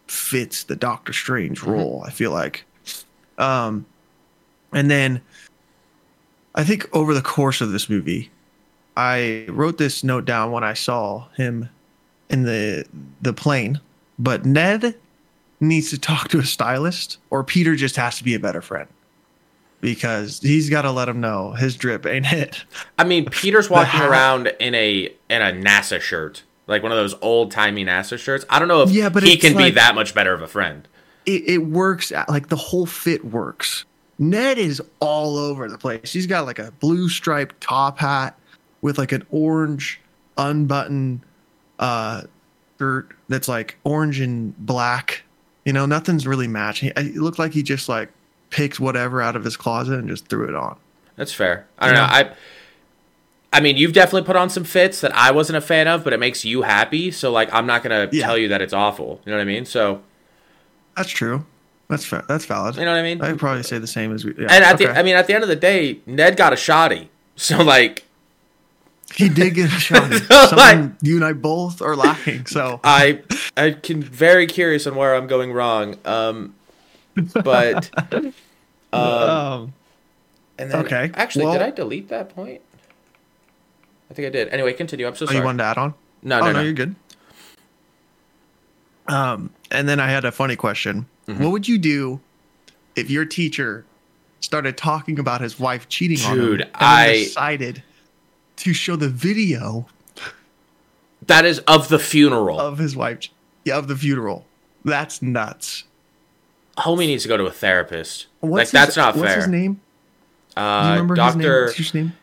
fits 0.07 0.63
the 0.63 0.75
Doctor 0.75 1.13
Strange 1.13 1.63
role. 1.63 2.03
I 2.05 2.09
feel 2.11 2.31
like. 2.31 2.63
Um, 3.37 3.85
and 4.73 4.89
then 4.89 5.21
I 6.55 6.63
think 6.63 6.87
over 6.95 7.13
the 7.13 7.21
course 7.21 7.61
of 7.61 7.71
this 7.71 7.89
movie, 7.89 8.31
I 8.95 9.45
wrote 9.49 9.77
this 9.77 10.03
note 10.03 10.25
down 10.25 10.51
when 10.51 10.63
I 10.63 10.73
saw 10.73 11.27
him 11.37 11.69
in 12.29 12.43
the 12.43 12.85
the 13.21 13.33
plane. 13.33 13.79
But 14.19 14.45
Ned 14.45 14.95
needs 15.59 15.89
to 15.91 15.99
talk 15.99 16.29
to 16.29 16.39
a 16.39 16.43
stylist, 16.45 17.17
or 17.29 17.43
Peter 17.43 17.75
just 17.75 17.95
has 17.97 18.17
to 18.17 18.23
be 18.23 18.33
a 18.33 18.39
better 18.39 18.61
friend 18.61 18.87
because 19.81 20.39
he's 20.39 20.69
got 20.69 20.83
to 20.83 20.91
let 20.91 21.07
him 21.09 21.21
know 21.21 21.51
his 21.51 21.75
drip 21.75 22.05
ain't 22.05 22.31
it. 22.31 22.63
I 22.97 23.03
mean, 23.03 23.25
Peter's 23.25 23.69
walking 23.69 24.01
around 24.01 24.47
in 24.59 24.73
a 24.75 25.13
in 25.29 25.41
a 25.41 25.51
NASA 25.51 25.99
shirt, 26.01 26.43
like 26.67 26.83
one 26.83 26.91
of 26.91 26.97
those 26.97 27.15
old 27.21 27.51
timey 27.51 27.85
NASA 27.85 28.17
shirts. 28.17 28.45
I 28.49 28.59
don't 28.59 28.67
know 28.67 28.81
if 28.81 28.89
Yeah, 28.91 29.09
but 29.09 29.23
he 29.23 29.37
can 29.37 29.55
be 29.55 29.71
that 29.71 29.95
much 29.95 30.13
better 30.13 30.33
of 30.33 30.41
a 30.41 30.47
friend. 30.47 30.87
it, 31.25 31.43
it 31.47 31.57
works 31.59 32.11
like 32.29 32.47
the 32.49 32.55
whole 32.55 32.85
fit 32.85 33.25
works 33.25 33.85
ned 34.19 34.57
is 34.57 34.81
all 34.99 35.37
over 35.37 35.69
the 35.69 35.77
place 35.77 36.11
he's 36.11 36.25
got 36.25 36.45
like 36.45 36.57
a 36.57 36.71
blue 36.79 37.07
striped 37.07 37.59
top 37.61 37.99
hat 37.99 38.35
with 38.81 38.97
like 38.97 39.11
an 39.11 39.23
orange 39.29 40.01
unbuttoned 40.39 41.21
uh 41.79 42.23
shirt 42.79 43.09
that's 43.27 43.47
like 43.47 43.77
orange 43.83 44.19
and 44.19 44.57
black 44.65 45.21
you 45.65 45.73
know 45.73 45.85
nothing's 45.85 46.25
really 46.25 46.47
matching 46.47 46.91
it 46.95 47.15
looked 47.15 47.37
like 47.37 47.51
he 47.53 47.61
just 47.61 47.87
like 47.89 48.09
picked 48.49 48.79
whatever 48.79 49.21
out 49.21 49.35
of 49.35 49.43
his 49.43 49.57
closet 49.57 49.99
and 49.99 50.07
just 50.09 50.27
threw 50.27 50.47
it 50.47 50.55
on 50.55 50.77
That's 51.15 51.33
fair. 51.33 51.65
I 51.79 51.87
don't 51.87 51.95
Yeah. 51.95 52.01
know. 52.07 52.13
I 52.13 52.31
I 53.53 53.59
mean, 53.61 53.77
you've 53.77 53.93
definitely 53.93 54.23
put 54.25 54.35
on 54.35 54.49
some 54.49 54.63
fits 54.65 55.01
that 55.01 55.15
I 55.15 55.31
wasn't 55.31 55.57
a 55.57 55.61
fan 55.61 55.87
of, 55.87 56.03
but 56.03 56.13
it 56.13 56.19
makes 56.19 56.43
you 56.45 56.61
happy. 56.63 57.11
So 57.11 57.31
like, 57.31 57.51
I'm 57.53 57.65
not 57.65 57.81
gonna 57.81 58.07
Yeah. 58.11 58.25
tell 58.25 58.37
you 58.37 58.49
that 58.49 58.61
it's 58.61 58.73
awful. 58.73 59.21
You 59.25 59.31
know 59.31 59.37
what 59.37 59.41
I 59.41 59.45
mean? 59.45 59.65
So 59.65 60.01
that's 60.95 61.09
true 61.09 61.45
that's 61.89 62.03
fair 62.03 62.23
that's 62.27 62.43
valid 62.43 62.75
you 62.75 62.81
know 62.83 62.91
what 62.91 62.97
I 62.99 63.03
mean? 63.03 63.21
i'd 63.21 63.39
probably 63.39 63.63
say 63.63 63.77
the 63.77 63.87
same 63.87 64.13
as 64.13 64.25
we 64.25 64.33
yeah, 64.37 64.47
and 64.51 64.61
at 64.63 64.75
okay. 64.75 64.87
the, 64.87 64.97
I 64.99 65.03
mean, 65.03 65.15
at 65.15 65.25
the 65.27 65.33
end 65.33 65.43
of 65.43 65.47
the 65.47 65.55
day, 65.55 65.99
Ned 66.05 66.35
got 66.35 66.51
a 66.53 66.57
shoddy. 66.57 67.09
So 67.37 67.61
like, 67.63 68.03
he 69.15 69.29
did 69.29 69.53
get 69.53 69.67
a 69.67 69.79
shot 69.79 70.11
So, 70.29 70.47
Someone, 70.47 70.97
you 71.01 71.15
and 71.15 71.23
i 71.23 71.31
both 71.33 71.81
are 71.81 71.95
laughing 71.95 72.45
so 72.47 72.79
I 72.83 73.21
I 73.55 73.71
can 73.71 74.01
very 74.03 74.47
curious 74.47 74.85
on 74.87 74.95
where 74.95 75.15
I'm 75.15 75.27
going 75.27 75.53
wrong. 75.53 75.95
Um, 76.03 76.55
but 77.43 77.89
um 78.93 79.73
and 80.59 80.71
then 80.71 80.85
Okay, 80.85 81.11
actually, 81.13 81.51
did 81.51 81.61
I 81.61 81.69
delete 81.71 82.09
that 82.09 82.29
point? 82.29 82.61
I 84.09 84.13
think 84.13 84.25
I 84.27 84.29
did. 84.31 84.47
Anyway, 84.49 84.73
continue. 84.73 85.05
I'm 85.05 85.15
so 85.15 85.25
Oh, 85.25 85.27
sorry. 85.27 85.37
you 85.39 85.43
wanted 85.45 85.59
to 85.59 85.63
add 85.65 85.77
on? 85.77 85.93
no, 86.23 86.37
oh, 86.37 86.39
no, 86.39 86.45
no, 86.47 86.51
no. 86.53 86.61
you're 86.61 86.73
good. 86.73 86.95
Um, 89.07 89.51
and 89.71 89.87
then 89.87 89.99
I 89.99 90.07
had 90.09 90.25
a 90.25 90.31
funny 90.31 90.55
question. 90.55 91.05
Mm-hmm. 91.27 91.43
What 91.43 91.51
would 91.51 91.67
you 91.67 91.77
do 91.77 92.19
if 92.95 93.09
your 93.09 93.25
teacher 93.25 93.85
started 94.39 94.77
talking 94.77 95.19
about 95.19 95.41
his 95.41 95.59
wife 95.59 95.87
cheating 95.89 96.19
on 96.25 96.31
him 96.39 96.45
Dude, 96.45 96.61
and 96.61 96.71
I- 96.75 97.13
decided 97.13 97.83
to 98.57 98.73
show 98.73 98.95
the 98.95 99.09
video 99.09 99.87
That 101.27 101.45
is 101.45 101.59
of 101.59 101.89
the 101.89 101.99
funeral. 101.99 102.59
of 102.59 102.77
his 102.79 102.95
wife, 102.95 103.29
yeah, 103.65 103.77
of 103.77 103.87
the 103.87 103.95
funeral? 103.95 104.45
That's 104.83 105.21
nuts. 105.21 105.83
Homie 106.77 107.07
needs 107.07 107.23
to 107.23 107.29
go 107.29 107.37
to 107.37 107.45
a 107.45 107.51
therapist. 107.51 108.27
What's 108.39 108.51
like 108.51 108.61
his- 108.61 108.71
that's 108.71 108.97
not 108.97 109.15
what's 109.15 109.27
fair. 109.27 109.37
What's 109.37 109.45
his 109.45 109.51
name? 109.51 109.73
Do 110.55 110.61
you 110.61 110.67
Uh, 110.67 110.89
remember 110.91 111.15
Doctor 111.15 111.71
his 111.71 111.93
name? 111.93 112.13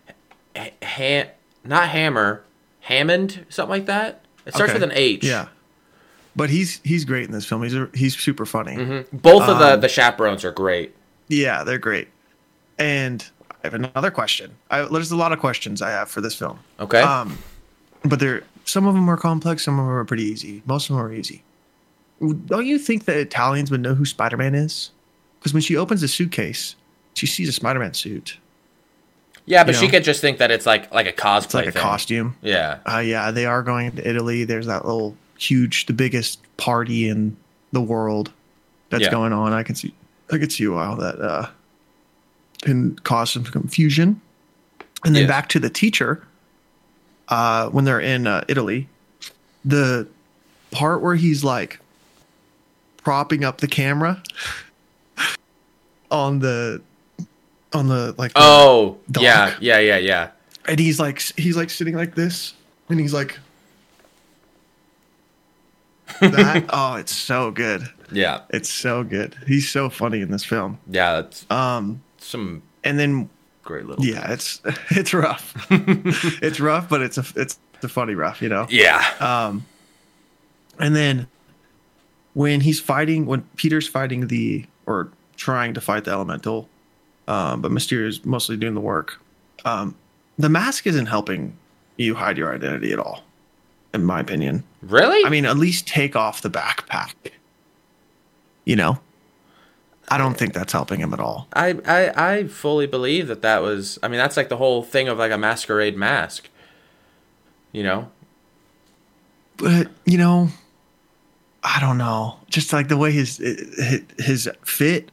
His 0.55 0.65
name? 0.71 0.71
ha- 0.83 1.31
not 1.65 1.89
Hammer, 1.89 2.43
Hammond, 2.81 3.47
something 3.49 3.71
like 3.71 3.87
that. 3.87 4.23
It 4.47 4.55
starts 4.55 4.71
Okay. 4.73 4.81
with 4.81 4.91
an 4.91 4.97
H. 4.97 5.25
Yeah, 5.25 5.47
but 6.37 6.51
he's 6.51 6.81
he's 6.85 7.05
great 7.05 7.25
in 7.25 7.33
this 7.33 7.47
film. 7.47 7.63
He's 7.63 7.75
a, 7.75 7.89
he's 7.95 8.17
super 8.19 8.45
funny. 8.47 8.77
Mhm. 8.77 9.07
Both 9.13 9.49
of 9.49 9.59
the 9.59 9.75
Um, 9.75 9.81
the 9.81 9.89
chaperones 9.89 10.45
are 10.45 10.53
great. 10.53 10.95
Yeah, 11.29 11.65
they're 11.65 11.79
great. 11.79 12.09
And 12.79 13.25
I 13.51 13.55
have 13.69 13.75
another 13.75 14.11
question. 14.11 14.53
I, 14.71 14.83
there's 14.83 15.11
a 15.13 15.17
lot 15.17 15.33
of 15.33 15.39
questions 15.39 15.81
I 15.81 15.91
have 15.91 16.11
for 16.11 16.21
this 16.21 16.35
film. 16.35 16.59
Okay. 16.79 17.01
Um, 17.01 17.39
but 18.05 18.19
there, 18.21 18.43
some 18.67 18.87
of 18.87 18.95
them 18.95 19.09
are 19.09 19.17
complex, 19.17 19.63
some 19.65 19.79
of 19.79 19.87
them 19.87 19.95
are 19.95 20.05
pretty 20.05 20.25
easy. 20.25 20.63
Most 20.67 20.91
of 20.91 20.97
them 20.97 21.05
are 21.05 21.13
easy. 21.13 21.43
Don't 22.33 22.67
you 22.67 22.79
think 22.79 23.05
that 23.05 23.17
Italians 23.17 23.71
would 23.71 23.81
know 23.81 23.95
who 23.95 24.05
Spider 24.05 24.37
Man 24.37 24.55
is? 24.55 24.91
Because 25.39 25.53
when 25.53 25.63
she 25.63 25.77
opens 25.77 26.01
the 26.01 26.09
suitcase, 26.09 26.75
she 27.15 27.27
sees 27.27 27.49
a 27.49 27.53
Spider 27.53 27.79
Man 27.81 27.93
suit. 27.95 28.39
yeah, 29.47 29.63
but 29.63 29.75
you 29.75 29.81
she 29.81 29.87
know, 29.87 29.91
could 29.93 30.05
just 30.05 30.21
think 30.23 30.39
that 30.39 30.51
it's 30.51 30.65
like 30.67 30.93
like 30.93 31.07
a 31.07 31.13
cosplay 31.13 31.45
It's 31.45 31.55
like 31.55 31.67
a 31.67 31.73
thing. 31.73 31.83
costume. 31.83 32.37
Yeah. 32.41 32.79
Uh, 32.91 32.99
yeah, 32.99 33.31
they 33.31 33.45
are 33.47 33.63
going 33.63 33.93
to 33.97 34.09
Italy. 34.09 34.45
There's 34.45 34.67
that 34.67 34.85
little 34.87 35.17
huge, 35.39 35.87
the 35.87 35.93
biggest 35.93 36.39
party 36.57 37.09
in 37.09 37.37
the 37.73 37.83
world 37.83 38.33
that's 38.91 39.03
Yeah. 39.05 39.11
going 39.11 39.33
on. 39.33 39.53
I 39.53 39.63
can 39.63 39.75
see, 39.75 39.93
I 40.33 40.39
can 40.39 40.49
see 40.49 40.65
how 40.65 40.95
that 40.95 41.21
uh, 41.21 41.49
can 42.63 42.97
cause 43.01 43.33
some 43.33 43.45
confusion. 43.45 44.21
And 45.05 45.15
then 45.15 45.23
Yeah. 45.23 45.29
back 45.29 45.49
to 45.51 45.59
the 45.59 45.69
teacher. 45.71 46.27
Uh, 47.29 47.69
when 47.71 47.85
they're 47.85 48.01
in 48.01 48.27
uh, 48.27 48.45
Italy, 48.49 48.87
the 49.65 50.07
part 50.71 51.01
where 51.01 51.15
he's 51.15 51.43
like 51.43 51.79
propping 53.05 53.45
up 53.45 53.59
the 53.59 53.69
camera 53.69 54.23
on 56.11 56.39
the 56.41 56.81
on 57.73 57.89
the 57.89 58.15
like 58.19 58.33
the- 58.33 58.39
Oh, 58.41 58.99
Doc. 59.11 59.23
yeah, 59.23 59.55
yeah, 59.61 59.79
yeah, 59.79 59.97
yeah. 59.99 60.29
and 60.67 60.79
he's 60.79 60.99
like 60.99 61.21
he's 61.37 61.57
like 61.57 61.71
sitting 61.71 61.95
like 61.97 62.15
this 62.15 62.55
and 62.89 62.99
he's 63.01 63.13
like 63.13 63.39
that 66.21 66.65
oh 66.73 66.95
it's 66.97 67.15
so 67.15 67.51
good 67.51 67.89
Yeah. 68.13 68.41
it's 68.51 68.71
so 68.71 69.03
good 69.03 69.35
he's 69.47 69.69
so 69.69 69.91
funny 69.91 70.21
in 70.21 70.31
this 70.31 70.45
film 70.45 70.79
Yeah, 70.89 71.23
that's 71.23 71.47
um 71.51 72.03
some 72.19 72.63
and 72.85 72.99
then 72.99 73.29
great 73.63 73.87
little 73.87 74.05
yeah 74.05 74.31
it's 74.33 74.61
it's 74.91 75.13
rough 75.15 75.55
it's 75.71 76.61
rough 76.61 76.89
but 76.89 77.01
it's 77.03 77.19
a 77.19 77.25
it's 77.37 77.59
a 77.83 77.89
funny 77.89 78.15
rough 78.15 78.41
you 78.43 78.49
know 78.49 78.67
Yeah. 78.71 79.05
um 79.21 79.65
and 80.79 80.95
then 80.95 81.27
when 82.35 82.61
he's 82.61 82.81
fighting 82.81 83.27
when 83.27 83.43
peter's 83.57 83.89
fighting 83.89 84.27
the 84.29 84.65
or 84.87 85.09
trying 85.37 85.73
to 85.75 85.81
fight 85.81 86.05
the 86.05 86.11
elemental 86.11 86.69
um 87.29 87.61
but 87.61 87.71
mysterio's 87.71 88.25
mostly 88.25 88.57
doing 88.57 88.75
the 88.75 88.81
work 88.81 89.21
um 89.65 89.95
the 90.39 90.49
mask 90.49 90.87
isn't 90.87 91.07
helping 91.07 91.57
you 91.97 92.15
hide 92.15 92.37
your 92.37 92.55
identity 92.55 92.93
at 92.93 92.99
all 92.99 93.23
in 93.93 94.05
my 94.05 94.21
opinion 94.21 94.63
Really? 94.83 95.25
i 95.25 95.31
mean 95.31 95.47
at 95.47 95.57
least 95.57 95.87
take 95.89 96.15
off 96.17 96.43
the 96.43 96.51
backpack 96.51 97.15
you 98.65 98.77
know 98.77 98.99
i 100.09 100.19
don't 100.19 100.37
think 100.37 100.53
that's 100.53 100.73
helping 100.73 101.01
him 101.01 101.13
at 101.15 101.21
all 101.21 101.47
I, 101.53 101.79
I 101.87 102.33
I 102.33 102.45
fully 102.49 102.87
believe 102.87 103.29
that 103.29 103.43
that 103.43 103.63
was. 103.63 103.99
I 104.03 104.09
mean, 104.09 104.19
that's 104.19 104.37
like 104.37 104.49
the 104.49 104.57
whole 104.57 104.83
thing 104.83 105.09
of 105.09 105.19
like 105.19 105.33
a 105.33 105.39
masquerade 105.39 105.97
mask. 105.97 106.49
You 107.73 107.83
know. 107.85 108.11
but 109.57 109.89
you 110.05 110.19
know 110.19 110.49
i 111.65 111.81
don't 111.81 111.99
know. 111.99 112.37
Just 112.49 112.73
like 112.73 112.89
the 112.89 112.97
way 112.97 113.11
his 113.11 113.39
his, 114.19 114.49
fit 114.65 115.11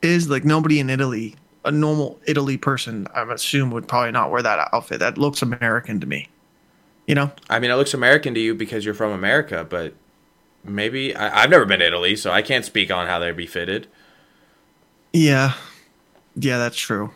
is 0.00 0.30
like 0.30 0.44
nobody 0.44 0.78
in 0.78 0.88
italy 0.90 1.34
a 1.64 1.72
normal 1.72 2.18
italy 2.26 2.56
person 2.56 3.06
i 3.14 3.22
assume 3.32 3.70
would 3.72 3.88
probably 3.88 4.12
not 4.12 4.30
wear 4.30 4.42
that 4.42 4.68
outfit. 4.72 5.00
That 5.00 5.18
looks 5.18 5.42
american 5.42 6.00
to 6.00 6.06
me. 6.06 6.28
You 7.08 7.14
know? 7.14 7.32
I 7.48 7.58
mean, 7.58 7.70
it 7.70 7.74
looks 7.76 7.94
American 7.94 8.34
to 8.34 8.40
you 8.40 8.54
because 8.54 8.84
you're 8.84 8.92
from 8.92 9.12
America, 9.12 9.66
but 9.68 9.94
maybe 10.62 11.16
I, 11.16 11.42
I've 11.42 11.48
never 11.48 11.64
been 11.64 11.80
to 11.80 11.86
Italy, 11.86 12.14
so 12.16 12.30
I 12.30 12.42
can't 12.42 12.66
speak 12.66 12.90
on 12.90 13.06
how 13.06 13.18
they'd 13.18 13.34
be 13.34 13.46
fitted. 13.46 13.86
yeah. 15.12 15.54
Yeah 16.36 16.58
that's 16.58 16.76
true. 16.76 17.10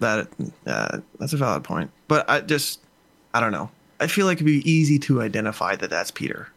That 0.00 0.28
uh, 0.66 0.98
that's 1.18 1.34
a 1.34 1.36
valid 1.36 1.62
point. 1.62 1.90
But 2.08 2.28
i 2.28 2.40
just 2.40 2.80
i 3.34 3.40
don't 3.40 3.52
know. 3.52 3.70
I 4.00 4.06
feel 4.06 4.26
like 4.26 4.38
it'd 4.38 4.46
be 4.46 4.68
easy 4.68 4.98
to 5.00 5.20
identify 5.20 5.76
that 5.76 5.90
that's 5.90 6.10
peter 6.10 6.48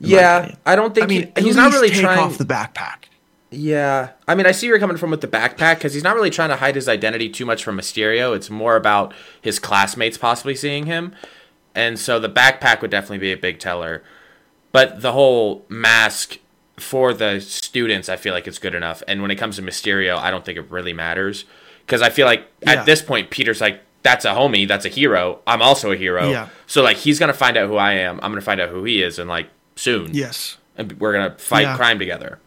Yeah. 0.00 0.54
I 0.66 0.76
don't 0.76 0.94
think 0.94 1.04
I 1.04 1.08
mean, 1.08 1.32
he- 1.36 1.42
he's 1.44 1.56
not 1.56 1.72
really 1.72 1.90
take 1.90 2.00
trying. 2.00 2.18
off 2.18 2.38
the 2.38 2.44
backpack. 2.44 3.04
Yeah, 3.56 4.08
I 4.26 4.34
mean, 4.34 4.46
I 4.46 4.50
see 4.52 4.66
where 4.66 4.72
you're 4.74 4.80
coming 4.80 4.96
from 4.96 5.12
with 5.12 5.20
the 5.20 5.28
backpack 5.28 5.76
because 5.76 5.94
he's 5.94 6.02
not 6.02 6.16
really 6.16 6.30
trying 6.30 6.48
to 6.48 6.56
hide 6.56 6.74
his 6.74 6.88
identity 6.88 7.28
too 7.28 7.46
much 7.46 7.62
from 7.62 7.76
Mysterio. 7.78 8.34
It's 8.34 8.50
more 8.50 8.74
about 8.74 9.14
his 9.40 9.60
classmates 9.60 10.18
possibly 10.18 10.56
seeing 10.56 10.86
him, 10.86 11.14
and 11.72 11.96
so 11.96 12.18
the 12.18 12.28
backpack 12.28 12.80
would 12.82 12.90
definitely 12.90 13.18
be 13.18 13.30
a 13.30 13.36
big 13.36 13.60
teller. 13.60 14.02
But 14.72 15.02
the 15.02 15.12
whole 15.12 15.64
mask 15.68 16.38
for 16.76 17.14
the 17.14 17.38
students, 17.38 18.08
I 18.08 18.16
feel 18.16 18.34
like 18.34 18.48
it's 18.48 18.58
good 18.58 18.74
enough. 18.74 19.04
And 19.06 19.22
when 19.22 19.30
it 19.30 19.36
comes 19.36 19.54
to 19.54 19.62
Mysterio, 19.62 20.16
I 20.18 20.32
don't 20.32 20.44
think 20.44 20.58
it 20.58 20.68
really 20.68 20.92
matters 20.92 21.44
because 21.86 22.02
I 22.02 22.10
feel 22.10 22.26
like 22.26 22.48
Yeah. 22.62 22.72
at 22.72 22.86
this 22.86 23.02
point, 23.02 23.30
Peter's 23.30 23.60
like, 23.60 23.80
"That's 24.02 24.24
a 24.24 24.30
homie. 24.30 24.66
That's 24.66 24.84
a 24.84 24.88
hero. 24.88 25.38
I'm 25.46 25.62
also 25.62 25.92
a 25.92 25.96
hero." 25.96 26.28
Yeah. 26.28 26.48
So 26.66 26.82
like, 26.82 26.96
he's 26.96 27.20
gonna 27.20 27.32
find 27.32 27.56
out 27.56 27.68
who 27.68 27.76
I 27.76 27.92
am. 27.92 28.18
I'm 28.20 28.32
gonna 28.32 28.40
find 28.40 28.60
out 28.60 28.70
who 28.70 28.82
he 28.82 29.00
is, 29.00 29.20
and 29.20 29.30
like 29.30 29.46
soon, 29.76 30.12
Yes. 30.14 30.58
and 30.76 30.92
we're 31.00 31.12
gonna 31.12 31.36
fight 31.38 31.62
Yeah. 31.62 31.76
crime 31.76 31.98
together. 31.98 32.38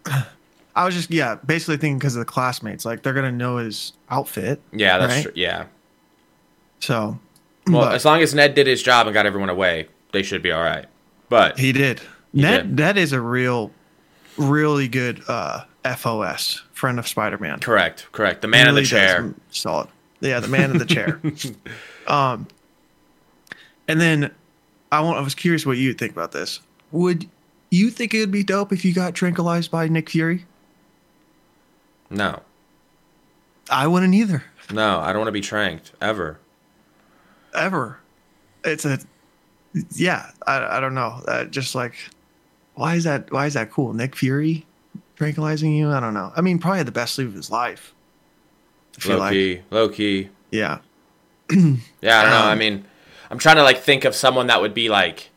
I 0.76 0.86
was 0.86 0.94
just 0.96 1.10
yeah, 1.12 1.36
basically 1.46 1.78
thinking 1.78 1.98
because 1.98 2.16
of 2.16 2.20
the 2.20 2.26
classmates, 2.26 2.86
like 2.86 3.02
they're 3.04 3.14
gonna 3.14 3.32
know 3.32 3.58
his 3.58 3.94
outfit. 4.10 4.62
Yeah, 4.72 4.98
that's 5.00 5.14
right? 5.16 5.24
true. 5.24 5.32
Yeah. 5.36 5.66
So, 6.80 7.20
Well, 7.68 7.86
but 7.86 7.96
as 7.96 8.06
long 8.06 8.22
as 8.22 8.34
Ned 8.36 8.54
did 8.54 8.68
his 8.68 8.84
job 8.84 9.08
and 9.08 9.14
got 9.14 9.26
everyone 9.26 9.50
away, 9.50 9.88
they 10.12 10.22
should 10.24 10.42
be 10.44 10.52
all 10.52 10.62
right. 10.64 10.86
But 11.30 11.58
he 11.60 11.72
did. 11.72 12.02
Ned 12.34 12.76
did. 12.76 12.76
Ned 12.80 12.98
is 12.98 13.12
a 13.12 13.20
real, 13.20 13.72
really 14.38 14.88
good 14.88 15.24
uh, 15.28 15.64
FOS 15.84 16.62
friend 16.74 17.00
of 17.00 17.08
Spider-Man. 17.08 17.60
correct, 17.60 18.06
correct. 18.12 18.42
The 18.44 18.48
man 18.48 18.68
in 18.70 18.76
the 18.76 18.82
Really 18.82 18.86
chair. 18.86 19.34
Solid. 19.50 19.88
Yeah, 20.20 20.40
the 20.40 20.48
man 20.48 20.70
in 20.72 20.78
the 20.78 20.86
chair. 20.86 21.20
um, 22.08 22.48
and 23.88 24.00
then 24.00 24.32
I 24.92 25.02
want. 25.02 25.18
I 25.18 25.22
was 25.22 25.36
curious 25.36 25.66
what 25.66 25.78
you 25.78 25.94
think 25.94 26.12
about 26.12 26.32
this. 26.32 26.60
Would 26.92 27.30
you 27.70 27.90
think 27.90 28.14
it 28.14 28.20
would 28.22 28.32
be 28.32 28.44
dope 28.44 28.72
if 28.72 28.86
you 28.86 28.94
got 28.94 29.14
tranquilized 29.16 29.70
by 29.72 29.88
Nick 29.88 30.10
Fury? 30.10 30.46
No, 32.10 32.42
I 33.70 33.88
wouldn't 33.88 34.14
either. 34.14 34.44
no, 34.72 35.00
I 35.00 35.08
don't 35.08 35.18
want 35.20 35.28
to 35.28 35.32
be 35.34 35.42
tranked 35.42 35.92
ever. 36.02 36.40
Ever. 37.54 38.00
It's 38.64 38.86
a. 38.86 39.00
Yeah, 39.94 40.32
I, 40.46 40.78
I 40.78 40.80
don't 40.80 40.96
know. 40.96 41.22
Uh, 41.28 41.44
just 41.46 41.76
like, 41.76 41.96
why 42.76 42.96
is 42.96 43.04
that? 43.04 43.32
Why 43.32 43.46
is 43.46 43.54
that 43.56 43.72
cool? 43.72 43.94
Nick 43.94 44.16
Fury 44.16 44.66
tranquilizing 45.18 45.76
you? 45.76 45.90
I 45.90 46.00
don't 46.00 46.14
know. 46.14 46.32
I 46.36 46.42
mean, 46.42 46.60
probably 46.60 46.84
the 46.84 46.92
best 46.92 47.16
sleep 47.16 47.28
of 47.28 47.34
his 47.34 47.52
life. 47.52 47.94
Low 49.06 49.18
like. 49.18 49.34
key, 49.34 49.62
low 49.70 49.90
key. 49.90 50.30
Yeah. 50.52 50.80
Yeah, 51.52 52.20
I 52.20 52.22
don't 52.24 52.32
know. 52.32 52.46
I 52.46 52.52
Um, 52.54 52.58
mean, 52.60 52.86
I'm 53.30 53.38
trying 53.38 53.58
to 53.58 53.64
like 53.64 53.80
think 53.80 54.06
of 54.06 54.16
someone 54.16 54.48
that 54.48 54.60
would 54.62 54.74
be 54.74 54.90
like 54.90 55.30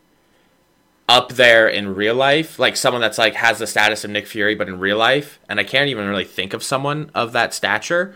up 1.11 1.33
there 1.33 1.67
in 1.67 1.93
real 1.97 2.15
life, 2.15 2.57
like 2.61 2.77
someone 2.77 3.01
that's 3.01 3.19
like 3.19 3.35
has 3.35 3.59
the 3.59 3.67
status 3.67 4.05
of 4.05 4.13
Nick 4.13 4.29
Fury, 4.29 4.55
but 4.55 4.69
in 4.69 4.79
real 4.79 4.97
life, 4.97 5.41
and 5.49 5.59
I 5.59 5.65
can't 5.65 5.89
even 5.89 6.07
really 6.07 6.25
think 6.25 6.55
of 6.55 6.63
someone 6.63 7.11
of 7.17 7.33
that 7.33 7.53
stature, 7.53 8.15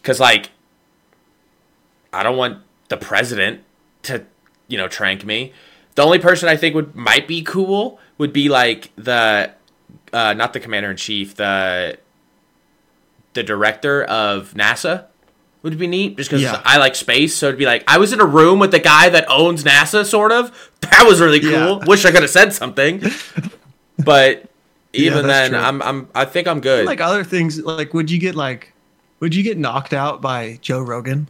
because 0.00 0.20
like 0.20 0.50
I 2.12 2.22
don't 2.22 2.36
want 2.36 2.58
the 2.86 2.96
president 2.96 3.64
to, 4.04 4.24
you 4.68 4.78
know, 4.78 4.86
trank 4.86 5.24
me. 5.24 5.52
The 5.96 6.02
only 6.02 6.20
person 6.20 6.48
I 6.48 6.56
think 6.56 6.76
would 6.76 6.94
might 6.94 7.26
be 7.26 7.42
cool 7.42 7.98
would 8.18 8.32
be 8.32 8.48
like 8.48 8.92
the, 8.94 9.52
uh, 10.12 10.32
not 10.34 10.52
the 10.52 10.60
commander 10.60 10.92
in 10.92 10.96
chief, 10.96 11.34
the 11.34 11.98
the 13.32 13.42
director 13.42 14.04
of 14.04 14.54
NASA 14.54 15.06
would 15.62 15.78
be 15.78 15.86
neat 15.86 16.16
just 16.16 16.28
because 16.30 16.42
Yeah. 16.42 16.60
I 16.64 16.78
like 16.78 16.94
space. 16.96 17.34
So 17.34 17.46
it'd 17.48 17.58
be 17.58 17.66
like 17.66 17.84
I 17.86 17.98
was 17.98 18.12
in 18.12 18.20
a 18.20 18.24
room 18.26 18.58
with 18.58 18.70
the 18.72 18.78
guy 18.80 19.08
that 19.08 19.24
owns 19.28 19.64
NASA, 19.64 20.04
sort 20.04 20.32
of. 20.32 20.70
That 20.82 21.06
was 21.06 21.20
really 21.20 21.40
cool. 21.40 21.50
Yeah. 21.50 21.78
Wish 21.86 22.04
I 22.04 22.10
could 22.10 22.22
have 22.22 22.30
said 22.30 22.52
something, 22.52 23.00
but 23.98 24.44
even 24.92 25.26
that's 25.26 25.50
then, 25.50 25.50
true. 25.52 25.58
I'm 25.60 25.82
I'm 25.82 26.08
I 26.14 26.24
think 26.24 26.46
I'm 26.48 26.60
good. 26.60 26.86
like 26.86 27.00
other 27.00 27.24
things 27.24 27.58
like 27.60 27.94
would 27.94 28.10
you 28.10 28.18
get 28.18 28.34
like 28.34 28.72
would 29.20 29.34
you 29.34 29.42
get 29.42 29.56
knocked 29.58 29.92
out 29.94 30.20
by 30.20 30.58
joe 30.60 30.82
rogan 30.82 31.28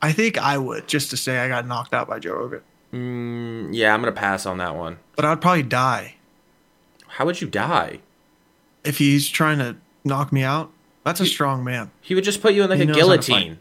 i 0.00 0.12
think 0.12 0.38
i 0.38 0.56
would 0.56 0.86
just 0.88 1.10
to 1.10 1.16
say 1.16 1.38
i 1.38 1.48
got 1.48 1.66
knocked 1.66 1.92
out 1.92 2.08
by 2.08 2.18
joe 2.18 2.34
rogan 2.34 2.60
Mm, 2.90 3.68
yeah, 3.74 3.92
I'm 3.92 4.00
gonna 4.00 4.12
pass 4.12 4.46
on 4.46 4.56
that 4.58 4.74
one. 4.76 4.98
but 5.14 5.24
i'd 5.26 5.40
probably 5.42 5.62
die 5.64 6.14
How 7.06 7.26
would 7.26 7.40
you 7.40 7.48
die? 7.48 7.98
if 8.84 8.96
he's 8.98 9.28
trying 9.28 9.58
to 9.58 9.76
knock 10.04 10.32
me 10.32 10.42
out 10.42 10.70
that's 11.08 11.20
a 11.20 11.26
strong 11.26 11.64
man 11.64 11.90
He 12.00 12.14
would 12.14 12.24
just 12.24 12.40
put 12.42 12.54
you 12.54 12.62
in 12.62 12.70
like 12.70 12.76
He 12.78 12.82
a 12.84 12.86
knows 12.86 12.96
how 12.96 13.02
to 13.16 13.18
guillotine. 13.18 13.58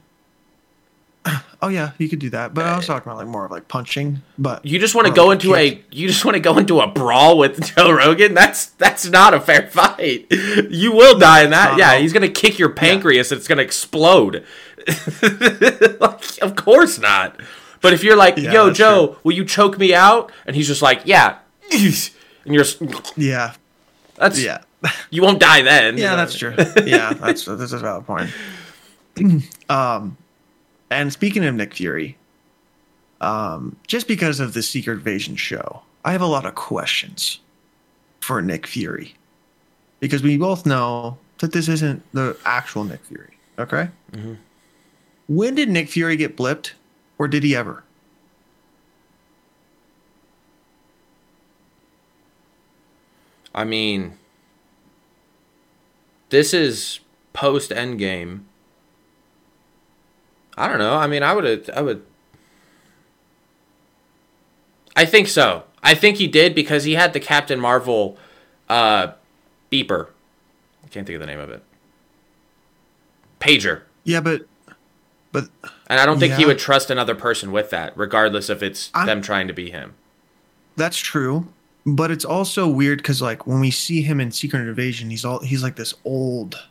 oh 1.62 1.67
yeah 1.67 1.91
he 1.97 2.07
could 2.07 2.19
do 2.19 2.29
that 2.29 2.53
but 2.53 2.65
i 2.65 2.75
was 2.77 2.86
talking 2.88 3.05
about 3.12 3.17
like 3.17 3.27
more 3.27 3.43
of 3.45 3.51
like 3.51 3.67
punching 3.67 4.21
but 4.38 4.63
You 4.65 4.79
just 4.79 4.95
want 4.95 5.07
to 5.07 5.13
go 5.13 5.25
like, 5.27 5.36
into 5.43 5.53
kick. 5.55 5.86
a 5.91 5.95
you 5.95 6.07
just 6.07 6.23
want 6.23 6.36
to 6.36 6.39
go 6.39 6.57
into 6.57 6.79
a 6.79 6.88
brawl 6.88 7.38
with 7.38 7.65
Joe 7.75 7.91
Rogan. 7.91 8.33
That's 8.33 8.67
that's 8.67 9.07
not 9.10 9.33
a 9.33 9.39
fair 9.41 9.67
fight. 9.67 10.27
You 10.69 10.91
will 10.93 11.17
die 11.19 11.43
in 11.43 11.49
that. 11.49 11.77
Yeah, 11.77 11.97
he's 11.97 12.13
gonna 12.13 12.29
kick 12.29 12.57
your 12.60 12.69
pancreas. 12.69 13.31
and 13.31 13.39
It's 13.39 13.47
gonna 13.47 13.62
explode. 13.63 14.45
like, 15.99 16.41
of 16.41 16.55
course 16.55 16.99
not. 16.99 17.39
But 17.81 17.93
if 17.93 18.03
you're 18.03 18.15
like, 18.15 18.38
Yeah, 18.38 18.51
yo, 18.53 18.65
that's 18.67 18.77
Joe, 18.77 19.17
will 19.23 19.33
you 19.33 19.43
choke 19.45 19.77
me 19.77 19.93
out? 19.93 20.31
And 20.45 20.55
he's 20.55 20.67
just 20.67 20.81
like, 20.81 21.01
yeah, 21.05 21.39
and 21.71 22.53
you're 22.53 22.62
s- 22.63 22.77
yeah 23.17 23.53
that's 24.15 24.41
yeah 24.41 24.60
you 25.10 25.21
won't 25.21 25.39
die 25.39 25.62
then. 25.62 25.97
yeah 25.97 26.15
that's 26.15 26.36
true. 26.38 26.54
Yeah 26.86 27.13
that's 27.19 27.45
that's 27.45 27.71
a 27.73 27.80
valid 27.80 28.06
point. 28.06 28.30
Um 29.69 30.15
and 30.89 31.12
speaking 31.12 31.43
of 31.43 31.54
nick 31.56 31.73
fury 31.73 32.17
um 33.19 33.76
just 33.88 34.08
because 34.08 34.39
of 34.39 34.54
the 34.54 34.62
secret 34.62 34.93
invasion 34.93 35.36
show 35.36 35.82
i 36.06 36.12
have 36.12 36.21
a 36.21 36.26
lot 36.28 36.45
of 36.45 36.54
questions 36.56 37.39
for 38.21 38.41
nick 38.41 38.67
fury. 38.67 39.15
Because 40.00 40.21
we 40.21 40.38
both 40.38 40.65
know 40.65 41.17
that 41.39 41.52
this 41.52 41.67
isn't 41.67 42.04
the 42.13 42.38
actual 42.45 42.84
nick 42.84 43.04
fury 43.06 43.38
okay? 43.60 43.89
Mm-hmm. 44.12 44.36
when 45.28 45.56
did 45.56 45.67
nick 45.69 45.89
fury 45.89 46.15
get 46.15 46.38
blipped 46.38 46.73
or 47.17 47.28
did 47.28 47.43
he 47.43 47.56
ever? 47.56 47.84
I 53.56 53.63
mean, 53.63 54.17
this 56.29 56.53
is 56.53 56.99
post 57.33 57.71
Endgame. 57.71 58.41
I 60.57 60.67
don't 60.67 60.79
know. 60.79 60.95
I 60.95 61.07
mean, 61.07 61.23
I 61.23 61.33
would. 61.33 61.69
I 61.69 61.81
would. 61.81 62.03
I 64.95 65.05
think 65.05 65.27
so. 65.27 65.63
I 65.83 65.93
think 65.93 66.17
he 66.17 66.27
did 66.27 66.55
because 66.55 66.83
he 66.83 66.93
had 66.95 67.13
the 67.13 67.19
Captain 67.19 67.59
Marvel 67.59 68.17
uh, 68.67 69.11
beeper. 69.71 70.07
I 70.83 70.87
can't 70.89 71.05
think 71.05 71.15
of 71.15 71.19
the 71.21 71.27
name 71.27 71.39
of 71.39 71.49
it. 71.51 71.63
Pager. 73.39 73.81
yeah 74.03 74.19
but 74.19 74.47
but 75.31 75.47
And 75.87 75.99
I 75.99 76.05
don't 76.07 76.17
think 76.19 76.33
he 76.33 76.45
would 76.45 76.57
trust 76.57 76.89
another 76.89 77.13
person 77.13 77.51
with 77.51 77.69
that, 77.69 77.95
regardless 77.95 78.49
if 78.49 78.63
it's 78.63 78.89
I'm- 78.95 79.05
them 79.05 79.21
trying 79.21 79.47
to 79.47 79.53
be 79.53 79.69
him. 79.69 79.93
That's 80.75 80.97
true, 80.97 81.47
but 81.88 82.12
it's 82.12 82.26
also 82.26 82.67
weird 82.67 83.00
because 83.00 83.21
like 83.21 83.47
when 83.47 83.60
we 83.62 83.71
see 83.71 84.02
him 84.04 84.19
in 84.19 84.32
Secret 84.32 84.67
Invasion, 84.67 85.10
he's 85.10 85.23
all 85.26 85.39
he's 85.39 85.63
like 85.63 85.78
this 85.78 85.93
old, 86.06 86.67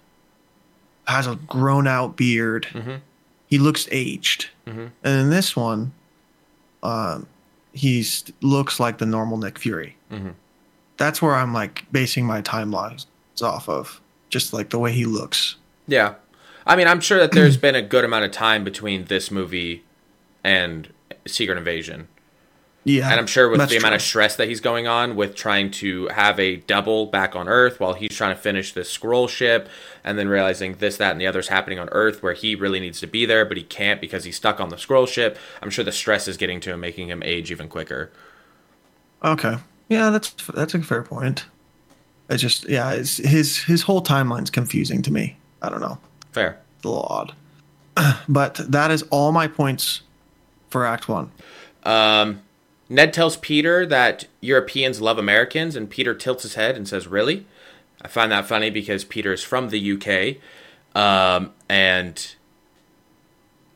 has 1.08 1.26
a 1.26 1.36
grown 1.36 1.86
out 1.88 2.16
beard. 2.16 2.68
Mhm. 2.72 3.00
He 3.48 3.58
looks 3.58 3.88
aged, 3.90 4.50
Mhm. 4.66 4.90
and 5.02 5.20
in 5.20 5.30
this 5.30 5.56
one, 5.56 5.92
um, 6.82 7.26
he's 7.72 8.24
looks 8.42 8.78
like 8.78 8.98
the 8.98 9.06
normal 9.06 9.38
Nick 9.38 9.58
Fury. 9.58 9.96
Mhm. 10.12 10.34
That's 10.98 11.20
where 11.22 11.34
I'm 11.34 11.52
like 11.52 11.86
basing 11.92 12.26
my 12.26 12.42
timelines 12.42 13.06
off 13.42 13.68
of, 13.68 14.00
just 14.30 14.52
like 14.52 14.70
the 14.70 14.78
way 14.78 14.92
he 14.92 15.04
looks. 15.04 15.56
Yeah. 15.86 16.14
I 16.66 16.74
mean, 16.74 16.88
I'm 16.88 17.00
sure 17.00 17.18
that 17.18 17.32
there's 17.32 17.56
been 17.66 17.74
a 17.74 17.82
good 17.82 18.04
amount 18.04 18.24
of 18.24 18.32
time 18.32 18.64
between 18.64 19.04
this 19.04 19.30
movie 19.30 19.84
and 20.42 20.88
Secret 21.26 21.56
Invasion. 21.58 22.08
Yeah, 22.86 23.10
And 23.10 23.18
I'm 23.18 23.26
sure 23.26 23.48
with 23.48 23.68
the 23.68 23.76
amount 23.78 23.96
of 23.96 24.00
stress 24.00 24.36
that 24.36 24.46
he's 24.46 24.60
going 24.60 24.86
on 24.86 25.16
with 25.16 25.34
trying 25.34 25.72
to 25.72 26.06
have 26.06 26.38
a 26.38 26.58
double 26.58 27.06
back 27.06 27.34
on 27.34 27.48
Earth 27.48 27.80
while 27.80 27.94
he's 27.94 28.14
trying 28.14 28.32
to 28.32 28.40
finish 28.40 28.74
this 28.74 28.96
Skrull 28.96 29.28
ship 29.28 29.68
and 30.04 30.16
then 30.16 30.28
realizing 30.28 30.74
this, 30.74 30.96
that, 30.98 31.10
and 31.10 31.20
the 31.20 31.26
other's 31.26 31.48
happening 31.48 31.80
on 31.80 31.88
Earth 31.90 32.22
where 32.22 32.32
he 32.32 32.54
really 32.54 32.78
needs 32.78 33.00
to 33.00 33.08
be 33.08 33.26
there, 33.26 33.44
but 33.44 33.56
he 33.56 33.64
can't 33.64 34.00
because 34.00 34.22
he's 34.22 34.36
stuck 34.36 34.60
on 34.60 34.68
the 34.68 34.76
Skrull 34.76 35.08
ship. 35.08 35.36
I'm 35.60 35.68
sure 35.68 35.84
the 35.84 35.90
stress 35.90 36.28
is 36.28 36.36
getting 36.36 36.60
to 36.60 36.72
him, 36.72 36.78
making 36.78 37.08
him 37.08 37.24
age 37.24 37.50
even 37.50 37.66
quicker. 37.66 38.12
Okay. 39.24 39.56
Yeah, 39.88 40.10
that's 40.10 40.30
that's 40.54 40.74
a 40.74 40.80
fair 40.80 41.02
point. 41.02 41.46
It's 42.30 42.40
just 42.40 42.68
yeah, 42.68 42.92
it's, 42.92 43.16
his 43.16 43.64
his 43.64 43.82
whole 43.82 44.00
timeline's 44.00 44.50
confusing 44.50 45.02
to 45.02 45.12
me. 45.12 45.36
I 45.60 45.70
don't 45.70 45.80
know. 45.80 45.98
Fair. 46.30 46.60
It's 46.76 46.84
a 46.84 46.88
little 46.88 47.02
odd. 47.02 47.34
But 48.28 48.54
that 48.70 48.92
is 48.92 49.02
all 49.10 49.32
my 49.32 49.48
points 49.48 50.02
for 50.68 50.86
Act 50.86 51.08
One. 51.08 51.32
Um, 51.82 52.42
Ned 52.88 53.12
tells 53.12 53.36
Peter 53.36 53.84
that 53.86 54.26
Europeans 54.40 55.00
love 55.00 55.18
Americans, 55.18 55.74
and 55.76 55.90
Peter 55.90 56.14
tilts 56.14 56.42
his 56.44 56.54
head 56.54 56.76
and 56.76 56.86
says, 56.88 57.06
Really? 57.06 57.46
I 58.02 58.08
find 58.08 58.30
that 58.30 58.46
funny 58.46 58.70
because 58.70 59.04
Peter 59.04 59.32
is 59.32 59.42
from 59.42 59.70
the 59.70 59.92
UK. 59.92 60.36
Um, 60.94 61.52
and 61.68 62.34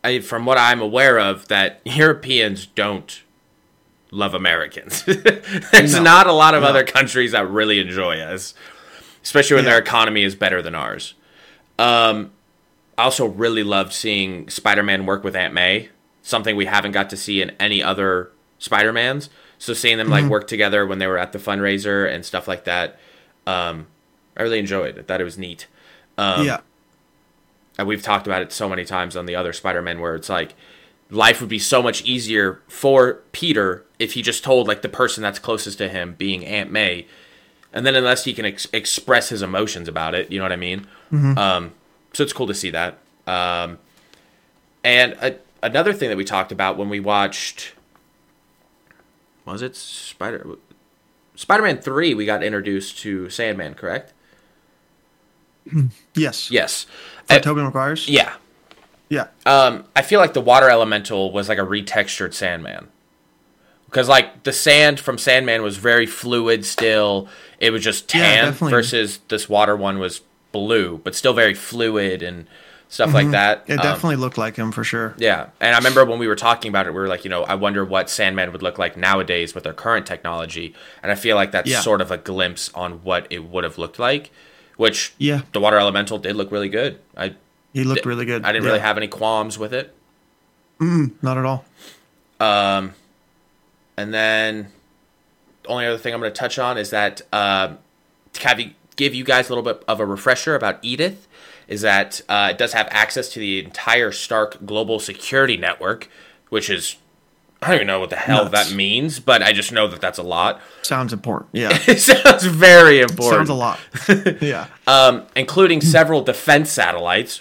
I, 0.04 0.20
from 0.20 0.46
what 0.46 0.58
I'm 0.58 0.80
aware 0.80 1.18
of, 1.18 1.48
that 1.48 1.80
Europeans 1.84 2.66
don't 2.66 3.22
love 4.12 4.34
Americans. 4.34 5.04
There's 5.72 5.94
No. 5.94 6.02
not 6.02 6.26
a 6.26 6.32
lot 6.32 6.54
of 6.54 6.62
No. 6.62 6.68
other 6.68 6.84
countries 6.84 7.32
that 7.32 7.48
really 7.48 7.78
enjoy 7.80 8.20
us, 8.20 8.54
especially 9.22 9.56
when 9.56 9.64
Yeah. 9.64 9.70
their 9.72 9.78
economy 9.80 10.22
is 10.24 10.34
better 10.34 10.62
than 10.62 10.74
ours. 10.74 11.14
Um, 11.78 12.32
I 12.98 13.04
also 13.04 13.26
really 13.26 13.62
loved 13.62 13.92
seeing 13.92 14.48
Spider-Man 14.50 15.06
work 15.06 15.24
with 15.24 15.34
Aunt 15.34 15.54
May, 15.54 15.88
something 16.22 16.54
we 16.56 16.66
haven't 16.66 16.92
got 16.92 17.08
to 17.10 17.16
see 17.16 17.40
in 17.40 17.50
any 17.58 17.82
other 17.82 18.30
Spider-Mans. 18.60 19.28
So 19.58 19.74
seeing 19.74 19.98
them 19.98 20.08
like 20.08 20.24
work 20.24 20.46
together 20.46 20.86
when 20.86 20.98
they 20.98 21.06
were 21.06 21.18
at 21.18 21.32
the 21.32 21.38
fundraiser 21.38 22.10
and 22.10 22.24
stuff 22.24 22.46
like 22.48 22.64
that, 22.64 22.98
um, 23.46 23.88
I 24.36 24.42
really 24.42 24.58
enjoyed. 24.58 24.98
I 24.98 25.02
thought 25.02 25.20
it 25.20 25.24
was 25.24 25.36
neat. 25.36 25.66
Um, 26.16 26.46
yeah. 26.46 26.60
and 27.76 27.88
we've 27.88 28.02
talked 28.02 28.26
about 28.26 28.40
it 28.42 28.52
so 28.52 28.68
many 28.68 28.84
times 28.84 29.16
on 29.16 29.26
the 29.26 29.34
other 29.34 29.52
Spider-Man 29.52 30.00
where 30.00 30.14
it's 30.14 30.28
like 30.28 30.54
life 31.10 31.40
would 31.40 31.50
be 31.50 31.58
so 31.58 31.82
much 31.82 32.02
easier 32.04 32.62
for 32.68 33.14
Peter 33.32 33.84
if 33.98 34.12
he 34.14 34.22
just 34.22 34.44
told 34.44 34.68
like 34.68 34.82
the 34.82 34.88
person 34.88 35.22
that's 35.22 35.38
closest 35.38 35.78
to 35.78 35.88
him 35.88 36.14
being 36.16 36.44
Aunt 36.46 36.70
May 36.70 37.06
and 37.72 37.86
then 37.86 37.94
unless 37.94 38.24
he 38.24 38.32
can 38.32 38.44
ex- 38.44 38.66
express 38.72 39.28
his 39.28 39.42
emotions 39.42 39.88
about 39.88 40.14
it, 40.14 40.30
you 40.32 40.38
know 40.38 40.44
what 40.44 40.52
I 40.52 40.56
mean? 40.56 40.86
Um, 41.38 41.72
so 42.12 42.22
it's 42.22 42.32
cool 42.32 42.46
to 42.48 42.54
see 42.54 42.70
that. 42.70 42.98
Um, 43.26 43.78
and 44.82 45.12
a, 45.14 45.36
another 45.62 45.92
thing 45.92 46.08
that 46.08 46.16
we 46.16 46.24
talked 46.24 46.50
about 46.52 46.76
when 46.76 46.88
we 46.88 46.98
watched 47.00 47.72
was 49.52 49.62
it 49.62 49.76
Spider 49.76 50.46
Spider-Man 51.36 51.78
3 51.78 52.14
we 52.14 52.26
got 52.26 52.42
introduced 52.42 52.98
to 53.00 53.28
Sandman, 53.30 53.74
correct? 53.74 54.12
Yes. 56.14 56.50
Yes. 56.50 56.86
For 57.26 57.34
Uh, 57.34 57.38
Tobey 57.38 57.62
Maguire's? 57.62 58.08
yeah. 58.08 58.34
Yeah. 59.08 59.26
Um, 59.46 59.84
I 59.96 60.02
feel 60.02 60.20
like 60.20 60.34
the 60.34 60.40
water 60.40 60.68
elemental 60.70 61.32
was 61.32 61.48
like 61.48 61.58
a 61.58 61.62
retextured 61.62 62.32
Sandman. 62.34 62.88
Because 63.86 64.08
like 64.08 64.44
the 64.44 64.52
sand 64.52 65.00
from 65.00 65.18
Sandman 65.18 65.62
was 65.62 65.76
very 65.76 66.06
fluid 66.06 66.64
still. 66.64 67.26
It 67.58 67.70
was 67.70 67.82
just 67.82 68.08
tan 68.08 68.46
definitely. 68.52 68.70
versus 68.70 69.18
this 69.28 69.48
water 69.48 69.74
one 69.76 69.98
was 69.98 70.20
blue, 70.52 70.98
but 71.02 71.14
still 71.16 71.32
very 71.32 71.54
fluid 71.54 72.22
and 72.22 72.46
stuff 72.90 73.14
like 73.14 73.30
that. 73.30 73.64
It 73.68 73.78
Um, 73.78 73.82
definitely 73.82 74.16
looked 74.16 74.36
like 74.36 74.56
him 74.56 74.70
for 74.72 74.84
sure. 74.84 75.14
yeah, 75.16 75.46
and 75.60 75.74
I 75.74 75.78
remember 75.78 76.04
when 76.04 76.18
we 76.18 76.26
were 76.28 76.36
talking 76.36 76.68
about 76.68 76.86
it, 76.86 76.90
we 76.90 77.00
were 77.00 77.08
like, 77.08 77.24
you 77.24 77.30
know, 77.30 77.44
I 77.44 77.54
wonder 77.54 77.84
what 77.84 78.10
Sandman 78.10 78.52
would 78.52 78.62
look 78.62 78.78
like 78.78 78.96
nowadays 78.98 79.54
with 79.54 79.64
their 79.64 79.72
current 79.72 80.04
technology, 80.06 80.74
and 81.02 81.10
I 81.10 81.14
feel 81.14 81.36
like 81.36 81.52
that's 81.52 81.70
Yeah. 81.70 81.80
sort 81.80 82.02
of 82.02 82.10
a 82.10 82.18
glimpse 82.18 82.70
on 82.74 83.02
what 83.04 83.26
it 83.30 83.44
would 83.44 83.64
have 83.64 83.78
looked 83.78 83.98
like. 83.98 84.30
Which 84.76 85.12
Yeah. 85.18 85.42
the 85.52 85.60
water 85.60 85.78
elemental 85.78 86.16
did 86.18 86.36
look 86.36 86.50
really 86.50 86.68
good. 86.70 86.98
I 87.16 87.34
He 87.74 87.84
looked 87.84 88.06
really 88.06 88.24
good. 88.24 88.44
I 88.44 88.50
didn't 88.52 88.64
Yeah. 88.64 88.70
really 88.70 88.80
have 88.80 88.96
any 88.96 89.08
qualms 89.08 89.58
with 89.58 89.72
it. 89.74 89.94
Not 90.80 91.36
at 91.38 91.44
all. 91.44 91.64
Um, 92.40 92.94
and 93.98 94.14
then 94.14 94.68
the 95.62 95.68
only 95.68 95.84
other 95.86 95.98
thing 95.98 96.14
I'm 96.14 96.20
going 96.20 96.32
to 96.32 96.38
touch 96.38 96.58
on 96.58 96.78
is 96.78 96.88
that 96.90 97.20
um, 97.32 97.78
to 98.32 98.48
have 98.48 98.58
you, 98.58 98.70
give 99.00 99.14
you 99.14 99.24
guys 99.24 99.48
a 99.48 99.54
little 99.54 99.64
bit 99.64 99.82
of 99.88 99.98
a 99.98 100.04
refresher 100.06 100.54
about 100.54 100.78
Edith 100.82 101.26
is 101.66 101.80
that 101.80 102.20
uh, 102.28 102.48
it 102.50 102.58
does 102.58 102.74
have 102.74 102.86
access 102.90 103.30
to 103.32 103.38
the 103.40 103.64
entire 103.64 104.12
Stark 104.12 104.64
global 104.66 105.00
security 105.00 105.56
network, 105.56 106.08
which 106.50 106.68
is 106.68 106.96
I 107.62 107.68
don't 107.68 107.76
even 107.76 107.86
know 107.88 108.00
what 108.00 108.10
the 108.10 108.16
hell 108.16 108.44
Nuts. 108.50 108.68
that 108.70 108.74
means, 108.76 109.20
but 109.20 109.42
I 109.42 109.52
just 109.52 109.70
know 109.72 109.86
that 109.88 110.00
that's 110.00 110.18
a 110.18 110.22
lot. 110.22 110.60
Sounds 110.82 111.12
important. 111.12 111.50
Yeah. 111.52 111.76
It 111.88 112.00
sounds 112.00 112.44
very 112.44 113.00
important. 113.00 113.48
Sounds 113.48 113.50
a 113.50 113.54
lot. 113.54 113.78
yeah. 114.42 114.66
um, 114.86 115.26
including 115.36 115.80
several 115.80 116.22
defense 116.22 116.70
satellites, 116.70 117.40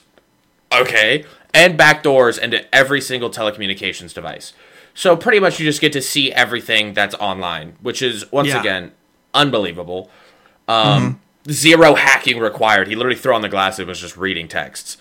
okay, 0.72 1.26
and 1.54 1.78
backdoors 1.80 2.38
into 2.40 2.64
every 2.74 3.02
single 3.02 3.30
telecommunications 3.30 4.14
device. 4.14 4.54
So 4.94 5.16
pretty 5.16 5.40
much 5.40 5.60
you 5.60 5.66
just 5.66 5.82
get 5.82 5.94
to 5.94 6.02
see 6.02 6.32
everything 6.34 6.94
that's 6.94 7.16
online, 7.16 7.76
which 7.82 8.02
is 8.02 8.30
once 8.32 8.50
Yeah. 8.50 8.60
again 8.60 8.92
unbelievable. 9.34 10.10
Um, 10.68 11.20
Zero 11.50 11.96
hacking 11.96 12.40
required. 12.40 12.88
He 12.88 12.96
literally 12.96 13.18
threw 13.18 13.34
on 13.34 13.42
the 13.42 13.50
glasses 13.50 13.80
and 13.80 13.88
was 13.88 14.00
just 14.00 14.18
reading 14.18 14.48
texts. 14.48 14.98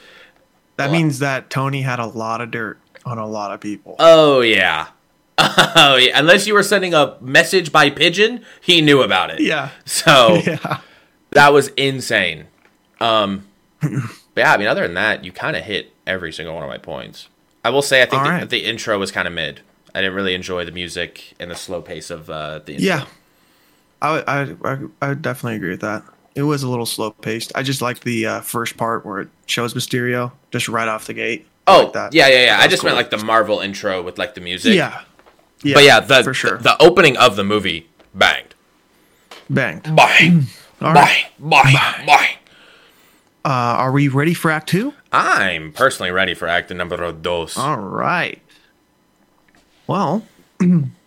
That 0.77 0.91
means 0.91 1.19
that 1.19 1.51
Tony 1.51 1.83
had 1.83 1.99
a 1.99 2.07
lot 2.07 2.41
of 2.41 2.51
dirt 2.53 2.79
on 3.05 3.19
a 3.19 3.27
lot 3.27 3.53
of 3.53 3.61
people. 3.61 3.97
Oh 3.99 4.41
yeah. 4.41 4.89
Oh 5.41 5.97
yeah. 5.97 6.19
Unless 6.19 6.47
you 6.47 6.55
were 6.55 6.63
sending 6.65 6.95
a 6.95 7.17
message 7.21 7.71
by 7.71 7.91
pigeon, 7.91 8.45
he 8.61 8.81
knew 8.81 9.03
about 9.03 9.31
it. 9.31 9.41
yeah. 9.41 9.71
So 9.85 10.41
Yeah. 10.47 10.81
that 11.31 11.53
was 11.53 11.69
insane. 11.77 12.47
Um, 13.01 13.47
but 13.81 13.91
yeah, 14.37 14.53
I 14.53 14.57
mean, 14.57 14.67
other 14.67 14.83
than 14.83 14.95
that, 14.95 15.25
you 15.25 15.31
kind 15.33 15.57
of 15.57 15.65
hit 15.65 15.93
every 16.07 16.33
single 16.33 16.55
one 16.55 16.65
of 16.65 16.69
my 16.69 16.79
points. 16.79 17.29
I 17.65 17.71
will 17.71 17.83
say, 17.83 18.03
I 18.03 18.07
think 18.07 18.23
the, 18.25 18.29
right. 18.31 18.49
the 18.51 18.65
intro 18.65 18.99
was 18.99 19.13
kind 19.13 19.29
of 19.29 19.35
mid. 19.35 19.61
I 19.95 20.01
didn't 20.01 20.15
really 20.15 20.35
enjoy 20.35 20.65
the 20.65 20.73
music 20.73 21.35
and 21.39 21.51
the 21.51 21.55
slow 21.57 21.83
pace 21.83 22.11
of 22.11 22.29
uh, 22.31 22.59
the 22.61 22.73
intro. 22.75 22.87
Yeah. 22.87 23.05
I, 24.03 24.23
I, 24.27 24.57
I, 24.65 24.79
I 25.11 25.15
definitely 25.15 25.57
agree 25.57 25.71
with 25.71 25.81
that. 25.83 26.03
It 26.38 26.44
was 26.44 26.62
a 26.62 26.68
little 26.68 26.87
slow 26.87 27.11
paced. 27.11 27.51
I 27.57 27.64
just 27.64 27.83
like 27.83 27.98
the 27.98 28.24
uh, 28.27 28.40
first 28.42 28.77
part 28.77 29.05
where 29.05 29.22
it 29.22 29.29
shows 29.46 29.74
Mysterio 29.74 30.31
just 30.53 30.68
right 30.68 30.87
off 30.87 31.09
the 31.09 31.14
gate. 31.14 31.48
Oh, 31.66 31.83
like 31.83 31.92
that. 31.94 32.14
yeah, 32.14 32.29
yeah, 32.29 32.44
yeah. 32.44 32.57
That 32.59 32.62
I 32.62 32.68
just 32.68 32.85
meant 32.85 32.94
like 32.94 33.11
the 33.11 33.18
Marvel 33.18 33.59
intro 33.59 34.01
with 34.03 34.18
like 34.18 34.37
the 34.37 34.40
music. 34.40 34.77
Yeah. 34.77 35.03
Yeah. 35.64 35.74
But 35.74 35.83
yeah, 35.83 35.98
the, 35.98 36.22
for 36.22 36.35
sure. 36.35 36.59
the, 36.59 36.62
the 36.62 36.83
opening 36.83 37.16
of 37.16 37.35
the 37.35 37.42
movie 37.42 37.88
banged. 38.14 38.55
Banged. 39.51 39.83
Bang, 39.96 40.46
bang, 40.79 40.94
right. 40.94 41.27
bang, 41.40 42.07
bang. 42.07 42.37
Uh, 43.44 43.48
are 43.48 43.90
we 43.90 44.07
ready 44.07 44.33
for 44.33 44.53
Act 44.53 44.68
Two? 44.68 44.94
I'm 45.11 45.72
personally 45.72 46.12
ready 46.12 46.35
for 46.35 46.46
act 46.46 46.70
number 46.70 47.11
dos. 47.11 47.59
All 47.59 47.79
right. 47.79 48.40
Well, 49.88 50.24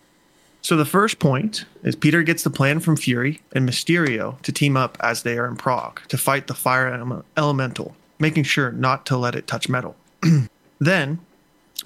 so 0.62 0.78
the 0.78 0.86
first 0.86 1.20
point 1.20 1.66
is 1.84 1.96
Peter 1.96 2.22
gets 2.22 2.44
the 2.44 2.50
plan 2.52 2.80
from 2.80 2.96
Fury 2.96 3.42
and 3.52 3.68
Mysterio 3.68 4.40
to 4.44 4.52
team 4.52 4.78
up 4.78 4.96
as 5.02 5.24
they 5.24 5.38
are 5.38 5.48
in 5.48 5.56
Prague 5.56 6.02
to 6.08 6.18
fight 6.18 6.48
the 6.48 6.54
fire 6.54 7.24
elemental, 7.36 7.96
making 8.20 8.44
sure 8.44 8.72
not 8.72 9.06
to 9.08 9.18
let 9.18 9.36
it 9.36 9.48
touch 9.48 9.68
metal. 9.68 9.96
then, 10.80 11.20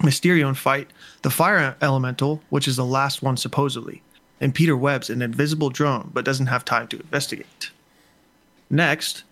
Mysterio 0.00 0.46
and 0.46 0.58
fight 0.58 0.90
the 1.22 1.30
fire 1.30 1.74
elemental, 1.80 2.42
which 2.50 2.68
is 2.68 2.76
the 2.76 2.84
last 2.84 3.22
one 3.22 3.38
supposedly, 3.38 4.02
and 4.42 4.54
Peter 4.54 4.76
webs 4.76 5.08
an 5.08 5.22
invisible 5.22 5.70
drone 5.70 6.10
but 6.12 6.26
doesn't 6.26 6.46
have 6.46 6.64
time 6.64 6.86
to 6.88 7.00
investigate. 7.00 7.70
Next, 8.68 9.24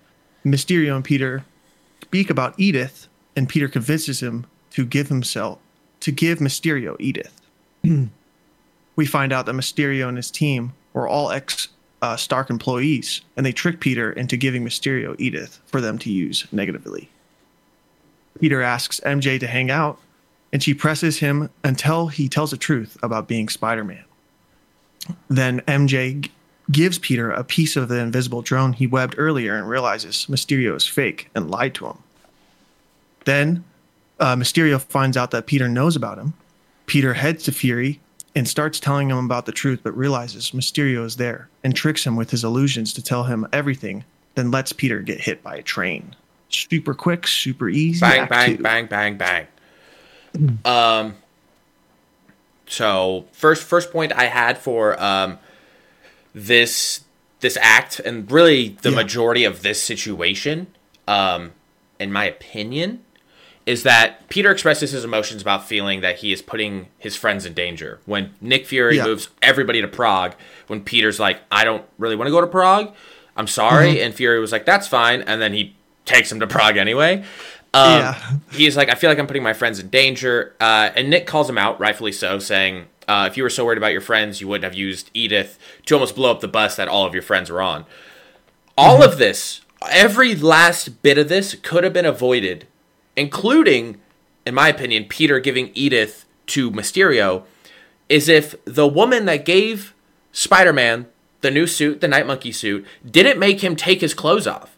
Mysterio 0.44 0.96
and 0.96 1.04
Peter 1.04 1.44
speak 2.02 2.30
about 2.30 2.54
Edith, 2.58 3.08
and 3.36 3.48
Peter 3.48 3.68
convinces 3.68 4.22
him 4.22 4.46
to 4.70 4.86
give 4.86 5.08
himself 5.08 5.58
to 6.00 6.12
give 6.12 6.38
Mysterio 6.38 6.96
Edith. 6.98 7.40
we 8.96 9.06
find 9.06 9.32
out 9.32 9.46
that 9.46 9.54
Mysterio 9.54 10.08
and 10.08 10.16
his 10.16 10.30
team 10.30 10.72
were 10.92 11.08
all 11.08 11.30
ex 11.30 11.68
uh, 12.02 12.16
Stark 12.16 12.50
employees, 12.50 13.22
and 13.36 13.46
they 13.46 13.52
trick 13.52 13.80
Peter 13.80 14.12
into 14.12 14.36
giving 14.36 14.62
Mysterio 14.64 15.16
Edith 15.18 15.60
for 15.66 15.80
them 15.80 15.98
to 15.98 16.10
use 16.10 16.46
negatively. 16.52 17.08
Peter 18.40 18.60
asks 18.60 19.00
MJ 19.00 19.40
to 19.40 19.46
hang 19.46 19.70
out, 19.70 19.98
and 20.52 20.62
she 20.62 20.74
presses 20.74 21.18
him 21.18 21.48
until 21.62 22.08
he 22.08 22.28
tells 22.28 22.50
the 22.50 22.56
truth 22.56 22.98
about 23.02 23.26
being 23.26 23.48
Spider 23.48 23.84
Man. 23.84 24.04
Then 25.28 25.60
MJ 25.62 26.20
g- 26.20 26.32
gives 26.70 26.98
Peter 26.98 27.30
a 27.30 27.42
piece 27.42 27.74
of 27.74 27.88
the 27.88 27.98
invisible 28.00 28.42
drone 28.42 28.74
he 28.74 28.86
webbed 28.86 29.14
earlier 29.16 29.56
and 29.56 29.68
realizes 29.68 30.26
Mysterio 30.28 30.76
is 30.76 30.86
fake 30.86 31.30
and 31.34 31.50
lied 31.50 31.74
to 31.76 31.86
him. 31.86 31.98
Then 33.24 33.64
uh, 34.20 34.36
Mysterio 34.36 34.80
finds 34.80 35.16
out 35.16 35.30
that 35.30 35.46
Peter 35.46 35.68
knows 35.68 35.96
about 35.96 36.18
him. 36.18 36.34
Peter 36.86 37.14
heads 37.14 37.44
to 37.44 37.52
Fury 37.52 38.00
and 38.34 38.48
starts 38.48 38.80
telling 38.80 39.08
him 39.10 39.18
about 39.24 39.46
the 39.46 39.52
truth, 39.52 39.80
but 39.82 39.96
realizes 39.96 40.50
Mysterio 40.50 41.04
is 41.04 41.16
there 41.16 41.48
and 41.62 41.74
tricks 41.74 42.04
him 42.04 42.16
with 42.16 42.30
his 42.30 42.42
illusions 42.44 42.92
to 42.94 43.02
tell 43.02 43.24
him 43.24 43.46
everything, 43.52 44.04
then 44.34 44.50
lets 44.50 44.72
Peter 44.72 45.00
get 45.00 45.20
hit 45.20 45.42
by 45.42 45.54
a 45.56 45.62
train. 45.62 46.16
Super 46.48 46.94
quick, 46.94 47.26
super 47.26 47.68
easy. 47.68 48.00
bang, 48.00 48.28
bang, 48.28 48.56
two. 48.56 48.62
bang, 48.62 48.86
bang, 48.86 49.16
bang. 49.16 49.46
Um. 50.64 51.14
So 52.66 53.26
first, 53.32 53.62
first 53.62 53.92
point 53.92 54.12
I 54.12 54.24
had 54.24 54.58
for 54.58 55.00
um, 55.02 55.38
this 56.34 57.02
this 57.40 57.56
act, 57.60 58.00
and 58.00 58.30
really 58.32 58.76
the 58.82 58.90
Yeah. 58.90 58.96
majority 58.96 59.44
of 59.44 59.62
this 59.62 59.82
situation, 59.82 60.66
um, 61.06 61.52
in 62.00 62.10
my 62.10 62.24
opinion, 62.24 63.04
is 63.66 63.82
that 63.84 64.28
Peter 64.28 64.50
expresses 64.50 64.90
his 64.90 65.04
emotions 65.04 65.40
about 65.40 65.66
feeling 65.66 66.00
that 66.02 66.16
he 66.18 66.32
is 66.32 66.42
putting 66.42 66.88
his 66.98 67.16
friends 67.16 67.46
in 67.46 67.54
danger. 67.54 67.98
When 68.04 68.34
Nick 68.40 68.66
Fury 68.66 68.96
Yeah. 68.96 69.04
moves 69.04 69.28
everybody 69.42 69.80
to 69.80 69.88
Prague, 69.88 70.34
when 70.66 70.82
Peter's 70.82 71.18
like, 71.18 71.40
"I 71.50 71.64
don't 71.64 71.84
really 71.98 72.14
want 72.16 72.26
to 72.28 72.30
go 72.32 72.40
to 72.42 72.46
Prague," 72.46 72.92
I'm 73.36 73.46
sorry, 73.46 73.94
Mm-hmm. 73.94 74.04
and 74.04 74.14
Fury 74.14 74.38
was 74.40 74.52
like, 74.52 74.66
"That's 74.66 74.86
fine," 74.86 75.22
and 75.22 75.40
then 75.40 75.52
he 75.54 75.74
takes 76.04 76.30
him 76.30 76.40
to 76.40 76.46
Prague 76.46 76.76
anyway. 76.76 77.24
Um, 77.72 77.98
Yeah. 78.00 78.30
He's 78.52 78.76
like, 78.76 78.88
I 78.90 78.94
feel 78.94 79.08
like 79.10 79.18
I'm 79.18 79.26
putting 79.26 79.42
my 79.42 79.54
friends 79.54 79.80
in 79.80 79.88
danger. 79.88 80.54
Uh, 80.60 80.90
and 80.94 81.08
Nick 81.10 81.26
calls 81.26 81.48
him 81.48 81.56
out, 81.58 81.80
rightfully 81.80 82.12
so, 82.12 82.38
saying, 82.38 82.86
uh, 83.08 83.26
if 83.30 83.36
you 83.38 83.42
were 83.42 83.50
so 83.50 83.64
worried 83.64 83.78
about 83.78 83.92
your 83.92 84.00
friends, 84.02 84.40
you 84.40 84.46
wouldn't 84.46 84.64
have 84.64 84.74
used 84.74 85.10
Edith 85.14 85.58
to 85.86 85.94
almost 85.94 86.14
blow 86.14 86.30
up 86.30 86.40
the 86.40 86.46
bus 86.48 86.76
that 86.76 86.86
all 86.86 87.04
of 87.06 87.14
your 87.14 87.22
friends 87.22 87.50
were 87.50 87.62
on. 87.62 87.86
All 88.76 89.02
of 89.02 89.18
this, 89.18 89.62
every 89.90 90.34
last 90.34 91.02
bit 91.02 91.18
of 91.18 91.28
this 91.28 91.54
could 91.62 91.82
have 91.84 91.92
been 91.92 92.06
avoided, 92.06 92.66
including, 93.16 94.00
in 94.46 94.54
my 94.54 94.68
opinion, 94.68 95.04
Peter 95.08 95.38
giving 95.40 95.70
Edith 95.74 96.24
to 96.48 96.70
Mysterio 96.70 97.44
is 98.08 98.28
if 98.28 98.54
the 98.64 98.86
woman 98.86 99.24
that 99.26 99.44
gave 99.44 99.94
Spider-Man 100.32 101.06
the 101.40 101.50
new 101.50 101.66
suit, 101.66 102.00
the 102.00 102.08
Night 102.08 102.26
Monkey 102.26 102.52
suit, 102.52 102.86
didn't 103.08 103.38
make 103.38 103.60
him 103.62 103.76
take 103.76 104.00
his 104.00 104.14
clothes 104.14 104.46
off. 104.46 104.76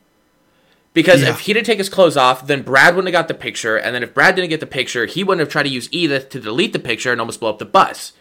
Because 0.95 1.23
Yeah. 1.23 1.31
if 1.31 1.41
he 1.41 1.53
didn't 1.53 1.67
take 1.67 1.79
his 1.79 1.89
clothes 1.89 2.17
off, 2.17 2.47
then 2.47 2.63
Brad 2.63 2.97
wouldn't 2.97 3.13
have 3.15 3.21
got 3.23 3.29
the 3.29 3.35
picture, 3.35 3.77
and 3.77 3.95
then 3.95 4.03
if 4.03 4.13
Brad 4.15 4.35
didn't 4.35 4.49
get 4.51 4.61
the 4.61 4.67
picture, 4.67 5.07
he 5.07 5.23
wouldn't 5.23 5.41
have 5.41 5.49
tried 5.53 5.65
to 5.65 5.69
use 5.69 5.89
Edith 5.93 6.29
to 6.31 6.41
delete 6.41 6.73
the 6.73 6.79
picture 6.79 7.13
and 7.13 7.21
almost 7.21 7.39
blow 7.41 7.51
up 7.51 7.59
the 7.59 7.65
bus 7.65 8.13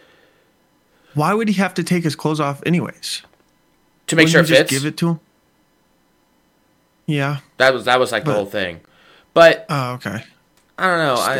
Why 1.14 1.32
would 1.34 1.48
he 1.48 1.54
have 1.54 1.72
to 1.74 1.82
take 1.82 2.04
his 2.04 2.14
clothes 2.14 2.38
off 2.40 2.62
anyways? 2.66 3.22
to 4.08 4.14
make 4.16 4.26
Wouldn't 4.28 4.46
sure 4.48 4.54
it 4.56 4.58
fits. 4.58 4.70
give 4.70 4.84
it 4.86 4.96
to 4.98 5.08
him. 5.08 5.20
Yeah. 7.06 7.38
That 7.56 7.72
was 7.74 7.84
that 7.86 7.98
was 7.98 8.12
like 8.12 8.24
the 8.24 8.32
whole 8.32 8.46
thing. 8.46 8.80
But 9.36 9.66
Oh, 9.68 9.92
okay. 9.94 10.24
I 10.78 10.86
don't 10.88 10.98
know. 10.98 11.14
I, 11.14 11.32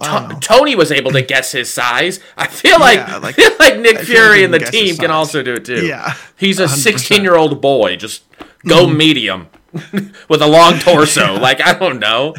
I 0.00 0.18
don't 0.20 0.28
know. 0.30 0.38
Tony 0.40 0.74
was 0.74 0.90
able 0.92 1.12
to 1.12 1.22
guess 1.22 1.52
his 1.52 1.70
size. 1.70 2.18
I 2.36 2.48
feel 2.48 2.78
like, 2.80 2.98
Yeah, 2.98 3.16
like, 3.18 3.38
I 3.38 3.42
feel 3.42 3.56
like 3.58 3.78
Nick 3.78 3.98
I 3.98 4.04
feel 4.04 4.16
like 4.16 4.24
Fury 4.24 4.44
and 4.44 4.52
the 4.52 4.58
can 4.58 4.64
guess 4.66 4.74
his 4.74 4.88
team 4.90 4.96
can 4.96 5.10
also 5.12 5.42
do 5.42 5.54
it 5.54 5.64
too. 5.64 5.86
Yeah, 5.86 6.14
he's 6.36 6.58
a 6.58 6.68
16 6.68 7.22
year 7.22 7.36
old 7.36 7.60
boy. 7.60 7.94
Just 7.96 8.24
go 8.66 8.86
Mm-hmm. 8.86 8.96
medium 8.96 9.48
with 10.28 10.42
a 10.42 10.46
long 10.46 10.78
torso. 10.80 11.34
like 11.40 11.60
I 11.64 11.72
don't 11.78 12.00
know. 12.00 12.34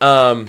Um. 0.00 0.48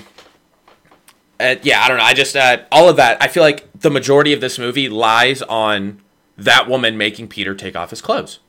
uh, 1.40 1.56
yeah, 1.64 1.82
I 1.82 1.88
don't 1.88 1.98
know. 1.98 2.04
I 2.04 2.14
just 2.14 2.36
uh, 2.36 2.64
all 2.72 2.90
of 2.90 2.98
that. 2.98 3.18
I 3.24 3.28
feel 3.30 3.44
like 3.44 3.70
the 3.80 3.90
majority 3.90 4.34
of 4.34 4.42
this 4.42 4.60
movie 4.60 4.90
lies 4.90 5.42
on 5.42 6.02
that 6.38 6.68
woman 6.68 6.98
making 6.98 7.30
Peter 7.30 7.56
take 7.56 7.76
off 7.76 7.90
his 7.92 8.02
clothes. 8.02 8.40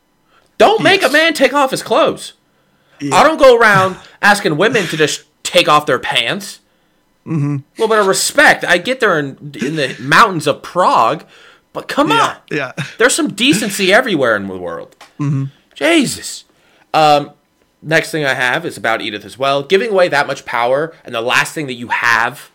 Don't 0.59 0.83
make 0.83 1.03
a 1.03 1.09
man 1.09 1.35
take 1.35 1.53
off 1.55 1.71
his 1.71 1.83
clothes. 1.83 2.35
Yeah. 3.01 3.15
I 3.15 3.25
don't 3.25 3.39
go 3.39 3.57
around 3.57 3.97
asking 4.23 4.57
women 4.57 4.87
to 4.87 4.97
just 4.97 5.25
take 5.43 5.69
off 5.69 5.87
their 5.87 5.99
pants. 5.99 6.61
Mm-hmm. 7.27 7.57
A 7.57 7.81
little 7.81 7.95
bit 7.95 8.01
of 8.01 8.07
respect. 8.07 8.65
I 8.65 8.79
get 8.79 9.01
there 9.01 9.19
in, 9.19 9.37
in 9.61 9.77
the 9.77 9.97
mountains 10.01 10.47
of 10.47 10.63
Prague, 10.63 11.25
but 11.73 11.89
come 11.89 12.11
on. 12.11 12.37
Yeah. 12.51 12.73
Yeah. 12.79 12.85
There's 12.99 13.15
some 13.15 13.33
decency 13.35 13.93
everywhere 13.93 14.37
in 14.37 14.47
the 14.47 14.59
world. 14.59 14.97
Jesus. 15.75 16.45
Um, 16.95 17.33
next 17.83 18.11
thing 18.11 18.25
I 18.25 18.35
have 18.35 18.65
is 18.65 18.77
about 18.77 19.01
Edith 19.03 19.25
as 19.25 19.39
well. 19.39 19.63
Giving 19.63 19.91
away 19.91 20.09
that 20.09 20.27
much 20.27 20.45
power, 20.45 20.95
and 21.05 21.15
the 21.15 21.21
last 21.21 21.55
thing 21.55 21.67
that 21.67 21.75
you 21.75 21.89
have 21.89 22.51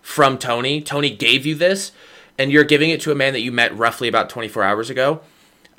from 0.00 0.38
Tony, 0.38 0.80
Tony 0.80 1.10
gave 1.10 1.46
you 1.46 1.54
this, 1.54 1.92
and 2.38 2.50
you're 2.50 2.64
giving 2.64 2.90
it 2.90 3.00
to 3.02 3.12
a 3.12 3.14
man 3.14 3.32
that 3.32 3.40
you 3.40 3.52
met 3.52 3.76
roughly 3.76 4.08
about 4.08 4.28
24 4.28 4.62
hours 4.62 4.90
ago. 4.90 5.20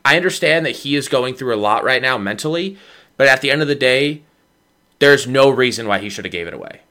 I 0.05 0.17
understand 0.17 0.65
that 0.65 0.77
he 0.77 0.95
is 0.95 1.07
going 1.07 1.35
through 1.35 1.55
a 1.55 1.57
lot 1.57 1.83
right 1.83 2.01
now 2.01 2.17
mentally, 2.17 2.77
but 3.17 3.27
at 3.27 3.41
the 3.41 3.51
end 3.51 3.61
of 3.61 3.67
the 3.67 3.75
day, 3.75 4.21
there's 4.99 5.27
no 5.27 5.49
reason 5.49 5.87
why 5.87 5.99
he 5.99 6.09
should 6.09 6.25
have 6.25 6.31
gave 6.31 6.47
it 6.47 6.53
away. 6.53 6.81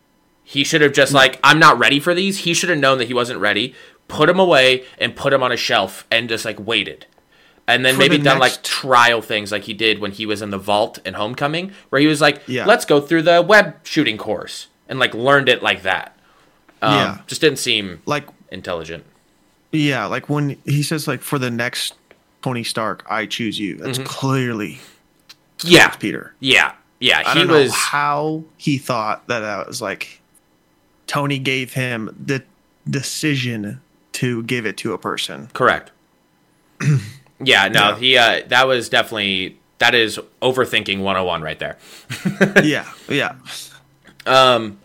He 0.44 0.64
should 0.64 0.80
have 0.82 0.92
just 0.92 1.12
like, 1.12 1.38
I'm 1.42 1.58
not 1.58 1.78
ready 1.78 1.98
for 2.00 2.14
these. 2.14 2.38
He 2.40 2.52
should 2.52 2.68
have 2.68 2.78
known 2.78 2.98
that 2.98 3.06
he 3.06 3.14
wasn't 3.14 3.40
ready, 3.40 3.74
put 4.08 4.28
him 4.28 4.38
away, 4.38 4.84
and 4.98 5.16
put 5.16 5.32
him 5.32 5.42
on 5.42 5.52
a 5.52 5.56
shelf, 5.56 6.06
and 6.10 6.28
just 6.28 6.44
like 6.44 6.58
waited, 6.60 7.06
and 7.66 7.84
then 7.84 7.94
For 7.94 8.00
maybe 8.00 8.16
the 8.18 8.24
done 8.24 8.38
like 8.38 8.62
trial 8.62 9.22
things 9.22 9.50
like 9.52 9.62
he 9.64 9.72
did 9.72 9.98
when 10.00 10.10
he 10.12 10.26
was 10.26 10.42
in 10.42 10.50
the 10.50 10.58
vault 10.58 10.98
in 11.06 11.14
Homecoming, 11.14 11.72
where 11.88 12.00
he 12.00 12.06
was 12.06 12.20
like, 12.20 12.42
Yeah. 12.46 12.66
let's 12.66 12.84
go 12.84 13.00
through 13.00 13.22
the 13.22 13.40
web 13.40 13.76
shooting 13.84 14.18
course, 14.18 14.66
and 14.88 14.98
like 14.98 15.14
learned 15.14 15.48
it 15.48 15.62
like 15.62 15.82
that. 15.82 16.16
Um, 16.82 16.92
Yeah. 16.94 17.18
just 17.28 17.40
didn't 17.40 17.60
seem 17.60 18.02
Like 18.04 18.26
intelligent. 18.50 19.04
yeah, 19.70 20.04
like 20.06 20.28
when 20.28 20.58
he 20.66 20.82
says 20.82 21.06
like 21.08 21.22
for 21.22 21.38
the 21.38 21.50
next 21.50 21.94
Tony 22.42 22.64
Stark, 22.64 23.04
I 23.08 23.24
choose 23.26 23.58
you. 23.58 23.76
That's 23.76 23.98
Mm-hmm. 23.98 24.06
clearly 24.06 24.80
Yeah, 25.64 25.88
Peter. 25.90 26.34
yeah, 26.40 26.72
yeah. 27.00 27.22
I 27.26 27.32
he 27.34 27.38
don't 27.40 27.50
was. 27.50 27.70
know 27.70 27.76
how 27.76 28.44
he 28.56 28.78
thought 28.78 29.26
that 29.28 29.40
that 29.40 29.66
was 29.66 29.80
like 29.82 30.20
Tony 31.06 31.38
gave 31.38 31.74
him 31.74 32.14
the 32.24 32.42
decision 32.88 33.80
to 34.12 34.42
give 34.44 34.66
it 34.66 34.76
to 34.78 34.92
a 34.92 34.98
person. 34.98 35.48
Correct. 35.52 35.90
yeah, 37.40 37.68
no, 37.68 37.90
Yeah. 37.90 37.96
he 37.98 38.16
uh 38.18 38.40
that 38.48 38.66
was 38.66 38.88
definitely 38.88 39.58
that 39.78 39.94
is 39.94 40.18
overthinking 40.40 40.98
101 41.00 41.42
right 41.42 41.58
there. 41.58 41.76
yeah, 42.62 42.90
yeah. 43.08 43.34
Um. 44.26 44.78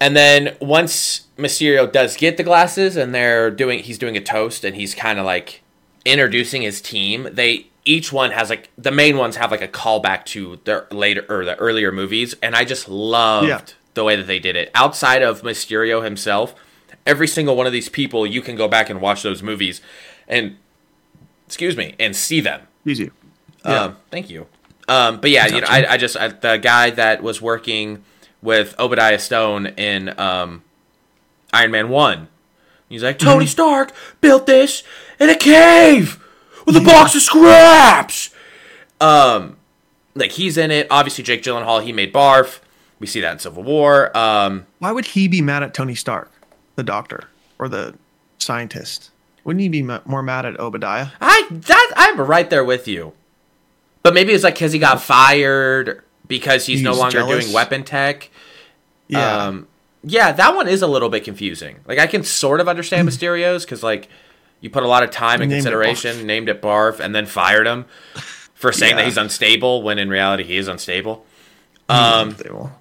And 0.00 0.14
then 0.16 0.56
once 0.60 1.28
Mysterio 1.38 1.90
does 1.90 2.16
get 2.16 2.36
the 2.36 2.42
glasses 2.42 2.96
and 2.96 3.14
they're 3.14 3.50
doing 3.50 3.78
he's 3.78 3.96
doing 3.96 4.16
a 4.16 4.20
toast 4.20 4.64
and 4.64 4.76
he's 4.76 4.94
kind 4.94 5.18
of 5.18 5.24
like 5.24 5.62
introducing 6.04 6.60
his 6.62 6.80
team, 6.82 7.28
they 7.32 7.68
each 7.84 8.12
one 8.12 8.30
has 8.30 8.48
like 8.50 8.70
the 8.78 8.90
main 8.90 9.16
ones 9.16 9.36
have 9.36 9.50
like 9.50 9.60
a 9.62 9.68
callback 9.68 10.24
to 10.26 10.58
the 10.64 10.86
later 10.90 11.24
or 11.28 11.44
the 11.44 11.56
earlier 11.56 11.92
movies 11.92 12.34
and 12.42 12.54
I 12.56 12.64
just 12.64 12.88
loved 12.88 13.48
Yeah. 13.48 13.60
the 13.94 14.04
way 14.04 14.16
that 14.16 14.26
they 14.26 14.38
did 14.38 14.56
it. 14.56 14.70
Outside 14.74 15.22
of 15.22 15.42
Mysterio 15.42 16.02
himself, 16.02 16.54
every 17.06 17.28
single 17.28 17.56
one 17.56 17.66
of 17.66 17.72
these 17.72 17.88
people 17.88 18.26
you 18.26 18.40
can 18.40 18.56
go 18.56 18.68
back 18.68 18.88
and 18.88 19.00
watch 19.00 19.22
those 19.22 19.42
movies 19.42 19.80
and 20.26 20.56
excuse 21.46 21.76
me, 21.76 21.94
and 22.00 22.16
see 22.16 22.40
them. 22.40 22.62
Easy. 22.86 23.10
Yeah. 23.64 23.80
Um, 23.82 23.96
thank 24.10 24.30
you. 24.30 24.46
Um, 24.88 25.20
but 25.20 25.30
yeah, 25.30 25.46
you 25.46 25.60
know, 25.60 25.66
I, 25.68 25.92
I 25.92 25.96
just 25.98 26.16
I, 26.16 26.28
the 26.28 26.56
guy 26.56 26.90
that 26.90 27.22
was 27.22 27.40
working 27.42 28.02
with 28.42 28.74
Obadiah 28.78 29.18
Stane 29.18 29.66
in 29.76 30.18
um, 30.18 30.62
Iron 31.52 31.70
Man 31.70 31.88
One, 31.90 32.28
he's 32.88 33.02
like 33.02 33.18
Tony 33.18 33.46
Stark 33.46 33.92
built 34.22 34.46
this 34.46 34.82
in 35.20 35.28
a 35.30 35.34
cave 35.36 36.18
with 36.66 36.76
a 36.76 36.80
box 36.80 37.14
of 37.14 37.22
scraps. 37.22 38.30
Um, 39.00 39.56
like 40.14 40.32
he's 40.32 40.56
in 40.56 40.70
it. 40.70 40.86
Obviously, 40.90 41.24
Jake 41.24 41.42
Gyllenhaal 41.42 41.82
he 41.82 41.92
made 41.92 42.12
Barf. 42.12 42.60
We 43.00 43.06
see 43.06 43.20
that 43.20 43.32
in 43.32 43.38
Civil 43.38 43.62
War. 43.62 44.16
Um, 44.16 44.66
Why 44.78 44.92
would 44.92 45.06
he 45.06 45.28
be 45.28 45.42
mad 45.42 45.62
at 45.62 45.74
Tony 45.74 45.94
Stark, 45.94 46.30
the 46.76 46.82
doctor 46.82 47.24
or 47.58 47.68
the 47.68 47.94
scientist? 48.38 49.10
Wouldn't 49.44 49.60
he 49.60 49.68
be 49.68 49.82
ma- 49.82 50.00
more 50.04 50.22
mad 50.22 50.46
at 50.46 50.58
Obadiah? 50.58 51.08
I 51.20 51.46
that 51.50 51.92
I'm 51.96 52.20
right 52.20 52.48
there 52.48 52.64
with 52.64 52.88
you. 52.88 53.12
But 54.02 54.14
maybe 54.14 54.32
it's 54.32 54.44
like 54.44 54.54
because 54.54 54.72
he 54.72 54.78
got 54.78 55.00
fired 55.00 56.02
because 56.26 56.66
he's 56.66 56.82
no 56.82 56.94
longer 56.94 57.18
jealous? 57.18 57.44
doing 57.44 57.54
weapon 57.54 57.84
tech. 57.84 58.30
Yeah. 59.08 59.44
Um, 59.44 59.68
yeah, 60.02 60.32
that 60.32 60.54
one 60.54 60.68
is 60.68 60.82
a 60.82 60.86
little 60.86 61.08
bit 61.08 61.24
confusing. 61.24 61.80
Like 61.86 61.98
I 61.98 62.06
can 62.06 62.22
sort 62.22 62.60
of 62.60 62.68
understand 62.68 63.08
Mysterio's 63.08 63.64
because 63.64 63.82
like 63.82 64.08
you 64.64 64.70
put 64.70 64.82
a 64.82 64.88
lot 64.88 65.02
of 65.02 65.10
time 65.10 65.42
and 65.42 65.50
Named 65.50 65.52
it 65.52 65.56
consideration, 65.56 66.26
named 66.26 66.48
it 66.48 66.62
Barf, 66.62 66.98
and 66.98 67.14
then 67.14 67.26
fired 67.26 67.66
him 67.66 67.84
for 68.54 68.72
saying 68.72 68.96
that 68.96 69.04
he's 69.04 69.18
unstable 69.18 69.82
when 69.82 69.98
in 69.98 70.08
reality 70.08 70.42
he 70.42 70.56
is 70.56 70.68
unstable. 70.68 71.26
Um, 71.86 72.34
will. 72.50 72.72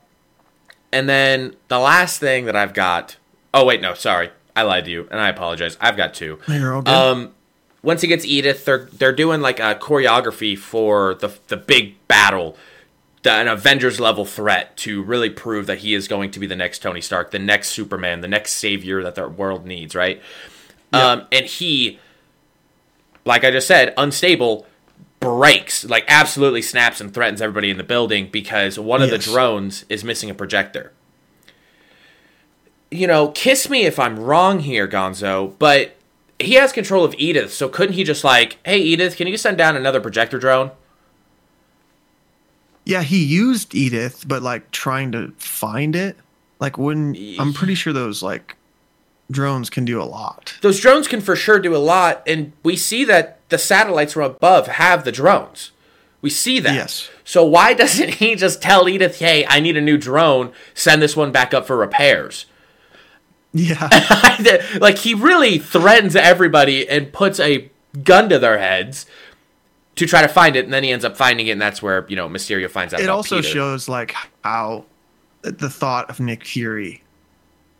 and 0.94 1.10
then 1.10 1.58
the 1.68 1.80
last 1.80 2.22
thing 2.22 2.46
that 2.46 2.56
I've 2.56 2.74
got. 2.74 3.18
Oh 3.54 3.66
wait, 3.66 3.82
no, 3.82 3.96
sorry, 3.96 4.30
I 4.56 4.62
lied 4.62 4.86
to 4.86 4.92
you, 4.92 5.10
and 5.12 5.20
I 5.20 5.28
apologize. 5.28 5.78
I've 5.82 5.98
got 5.98 6.14
two. 6.14 6.40
You're 6.48 6.74
all 6.74 6.84
good. 6.84 6.94
Um, 6.94 7.34
once 7.82 8.00
he 8.00 8.08
gets 8.08 8.24
Edith, 8.24 8.64
they're 8.64 8.86
they're 8.94 9.12
doing 9.12 9.42
like 9.42 9.60
a 9.60 9.76
choreography 9.76 10.58
for 10.58 11.16
the 11.16 11.38
the 11.50 11.58
big 11.58 11.96
battle, 12.08 12.56
the, 13.24 13.32
an 13.32 13.50
Avengers 13.50 14.00
level 14.00 14.24
threat 14.24 14.78
to 14.78 15.04
really 15.04 15.30
prove 15.30 15.68
that 15.68 15.80
he 15.80 15.94
is 15.94 16.08
going 16.08 16.32
to 16.32 16.40
be 16.40 16.48
the 16.48 16.56
next 16.56 16.82
Tony 16.82 17.02
Stark, 17.02 17.32
the 17.32 17.40
next 17.40 17.72
Superman, 17.72 18.22
the 18.22 18.30
next 18.30 18.54
savior 18.54 19.04
that 19.04 19.16
the 19.16 19.28
world 19.28 19.66
needs, 19.66 19.96
right? 19.96 20.22
Um, 20.94 21.28
and 21.32 21.46
he, 21.46 22.00
like 23.26 23.44
I 23.44 23.52
just 23.52 23.68
said, 23.68 23.94
unstable, 23.98 24.66
breaks, 25.20 25.86
like 25.86 26.06
absolutely 26.08 26.62
snaps 26.62 27.00
and 27.02 27.14
threatens 27.14 27.42
everybody 27.42 27.70
in 27.70 27.78
the 27.78 27.84
building 27.84 28.30
because 28.32 28.78
one 28.78 29.02
of 29.02 29.10
the 29.10 29.18
drones 29.18 29.86
is 29.90 30.04
missing 30.04 30.30
a 30.30 30.34
projector. 30.34 30.92
You 32.92 33.08
know, 33.08 33.30
kiss 33.30 33.70
me 33.70 33.86
if 33.86 34.00
I'm 34.00 34.20
wrong 34.20 34.60
here, 34.60 34.88
Gonzo, 34.88 35.56
but 35.58 35.96
he 36.40 36.54
has 36.56 36.72
control 36.72 37.06
of 37.06 37.16
Edith, 37.18 37.54
so 37.54 37.70
couldn't 37.70 37.96
he 37.96 38.04
just 38.04 38.24
like, 38.24 38.58
hey 38.66 38.78
Edith, 38.78 39.16
can 39.16 39.28
you 39.28 39.38
send 39.38 39.58
down 39.58 39.76
another 39.76 40.00
projector 40.02 40.38
drone? 40.38 40.72
yeah, 42.86 43.02
he 43.02 43.24
used 43.24 43.76
Edith, 43.76 44.28
but 44.28 44.42
like 44.44 44.72
trying 44.72 45.12
to 45.14 45.32
find 45.38 45.96
it. 45.96 46.18
Like 46.60 46.78
wouldn't 46.78 47.18
I'm 47.40 47.54
pretty 47.54 47.76
sure 47.76 47.94
those 47.94 48.24
like 48.24 48.56
drones 49.32 49.70
can 49.70 49.86
do 49.86 50.02
a 50.02 50.04
lot. 50.04 50.56
Those 50.62 50.80
drones 50.80 51.08
can 51.08 51.22
for 51.22 51.36
sure 51.36 51.60
do 51.60 51.76
a 51.76 51.78
lot, 51.78 52.24
and 52.28 52.54
we 52.64 52.76
see 52.76 53.04
that 53.06 53.40
the 53.50 53.58
satellites 53.58 54.14
from 54.14 54.24
above 54.24 54.68
have 54.68 55.04
the 55.04 55.12
drones. 55.12 55.72
We 56.22 56.30
see 56.30 56.60
that. 56.60 56.74
Yes. 56.74 57.10
So 57.24 57.44
why 57.44 57.74
doesn't 57.74 58.16
he 58.16 58.36
just 58.36 58.62
tell 58.62 58.88
Edith, 58.88 59.20
hey, 59.20 59.46
I 59.48 59.60
need 59.60 59.76
a 59.78 59.82
new 59.82 59.98
drone, 59.98 60.54
send 60.74 61.02
this 61.02 61.18
one 61.18 61.32
back 61.32 61.54
up 61.54 61.68
for 61.68 61.76
repairs? 61.76 62.46
Yeah. 63.54 63.90
like 64.80 65.00
he 65.00 65.14
really 65.14 65.60
threatens 65.60 66.16
everybody 66.16 66.88
and 66.88 67.12
puts 67.14 67.40
a 67.40 67.70
gun 68.04 68.30
to 68.30 68.40
their 68.40 68.58
heads 68.58 69.06
to 69.96 70.08
try 70.08 70.22
to 70.22 70.28
find 70.28 70.56
it, 70.56 70.66
and 70.66 70.74
then 70.74 70.84
he 70.84 70.92
ends 70.92 71.06
up 71.06 71.16
finding 71.16 71.48
it, 71.48 71.52
and 71.52 71.62
that's 71.62 71.82
where 71.82 72.06
you 72.10 72.16
know 72.16 72.28
Mysterio 72.28 72.70
finds 72.70 72.94
out. 72.94 73.00
it 73.00 73.10
also 73.10 73.38
Peter. 73.38 73.48
shows 73.48 73.88
like 73.88 74.16
how 74.44 74.86
the 75.42 75.70
thought 75.70 76.10
of 76.10 76.20
Nick 76.20 76.46
Fury 76.46 77.04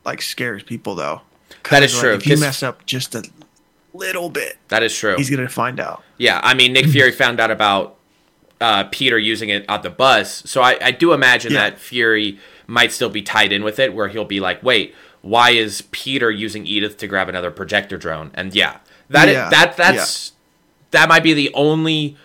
like 0.06 0.22
scares 0.22 0.64
people 0.64 0.96
though. 0.96 1.22
That 1.70 1.84
is 1.84 1.92
'Cause, 1.92 2.02
true, 2.02 2.12
Like, 2.14 2.22
if 2.22 2.28
you 2.28 2.38
mess 2.38 2.62
up 2.64 2.86
just 2.86 3.16
a 3.16 3.24
little 3.94 4.30
bit, 4.30 4.58
that 4.70 4.84
is 4.84 4.96
true. 4.98 5.16
he's 5.18 5.30
gonna 5.30 5.48
find 5.50 5.80
out. 5.80 6.04
Yeah, 6.18 6.40
I 6.44 6.54
mean 6.54 6.74
Nick 6.74 6.88
Fury 6.88 7.12
found 7.12 7.40
out 7.40 7.52
about 7.52 7.96
uh, 8.62 8.86
Peter 8.92 9.18
using 9.20 9.50
it 9.50 9.66
on 9.68 9.82
the 9.82 9.90
bus, 9.90 10.42
so 10.46 10.62
I, 10.62 10.78
I 10.82 10.92
do 10.92 11.12
imagine 11.14 11.52
Yeah. 11.54 11.70
that 11.70 11.80
Fury 11.80 12.40
might 12.66 12.92
still 12.94 13.10
be 13.10 13.22
tied 13.22 13.52
in 13.52 13.62
with 13.64 13.78
it, 13.78 13.94
where 13.94 14.08
he'll 14.08 14.24
be 14.24 14.40
like, 14.40 14.64
"Wait, 14.64 14.96
why 15.22 15.50
is 15.50 15.82
Peter 15.92 16.32
using 16.32 16.66
Edith 16.66 16.96
to 16.98 17.08
grab 17.08 17.28
another 17.28 17.52
projector 17.52 17.98
drone? 17.98 18.32
And 18.34 18.54
yeah, 18.56 18.78
that 19.10 19.28
Yeah, 19.28 19.50
that 19.50 19.76
that's 19.76 20.32
that 20.92 21.10
might 21.10 21.24
be 21.24 21.34
the 21.34 21.52
only 21.54 22.16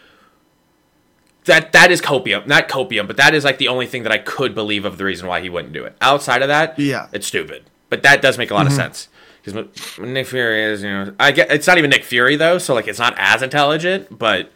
that 1.47 1.73
that 1.73 1.91
is 1.91 2.01
copium, 2.01 2.47
not 2.47 2.69
copium, 2.69 3.07
but 3.07 3.17
that 3.17 3.35
is 3.35 3.43
like 3.45 3.59
the 3.59 3.69
only 3.69 3.87
thing 3.87 4.03
that 4.03 4.13
I 4.13 4.19
could 4.19 4.55
believe 4.55 4.85
of 4.85 4.99
the 4.99 5.05
reason 5.05 5.27
why 5.27 5.41
he 5.41 5.49
wouldn't 5.49 5.73
do 5.73 5.85
it. 5.85 5.97
Outside 6.01 6.43
of 6.43 6.49
that, 6.49 6.79
Yeah. 6.79 7.05
Mm-hmm. 7.05 7.17
it's 7.17 7.27
stupid. 7.27 7.65
But 7.91 8.03
that 8.03 8.21
does 8.21 8.37
make 8.37 8.51
a 8.51 8.55
lot 8.55 8.67
of 8.67 8.73
sense 8.73 9.09
because 9.53 9.99
Nick 9.99 10.27
Fury 10.27 10.63
is, 10.65 10.83
you 10.83 10.89
know, 10.91 11.15
I 11.19 11.33
get 11.33 11.51
it's 11.51 11.67
not 11.67 11.79
even 11.79 11.91
Nick 11.91 12.05
Fury 12.05 12.37
though, 12.37 12.59
so 12.59 12.75
like 12.75 12.89
it's 12.89 12.99
not 12.99 13.15
as 13.19 13.43
intelligent, 13.43 14.17
but 14.19 14.51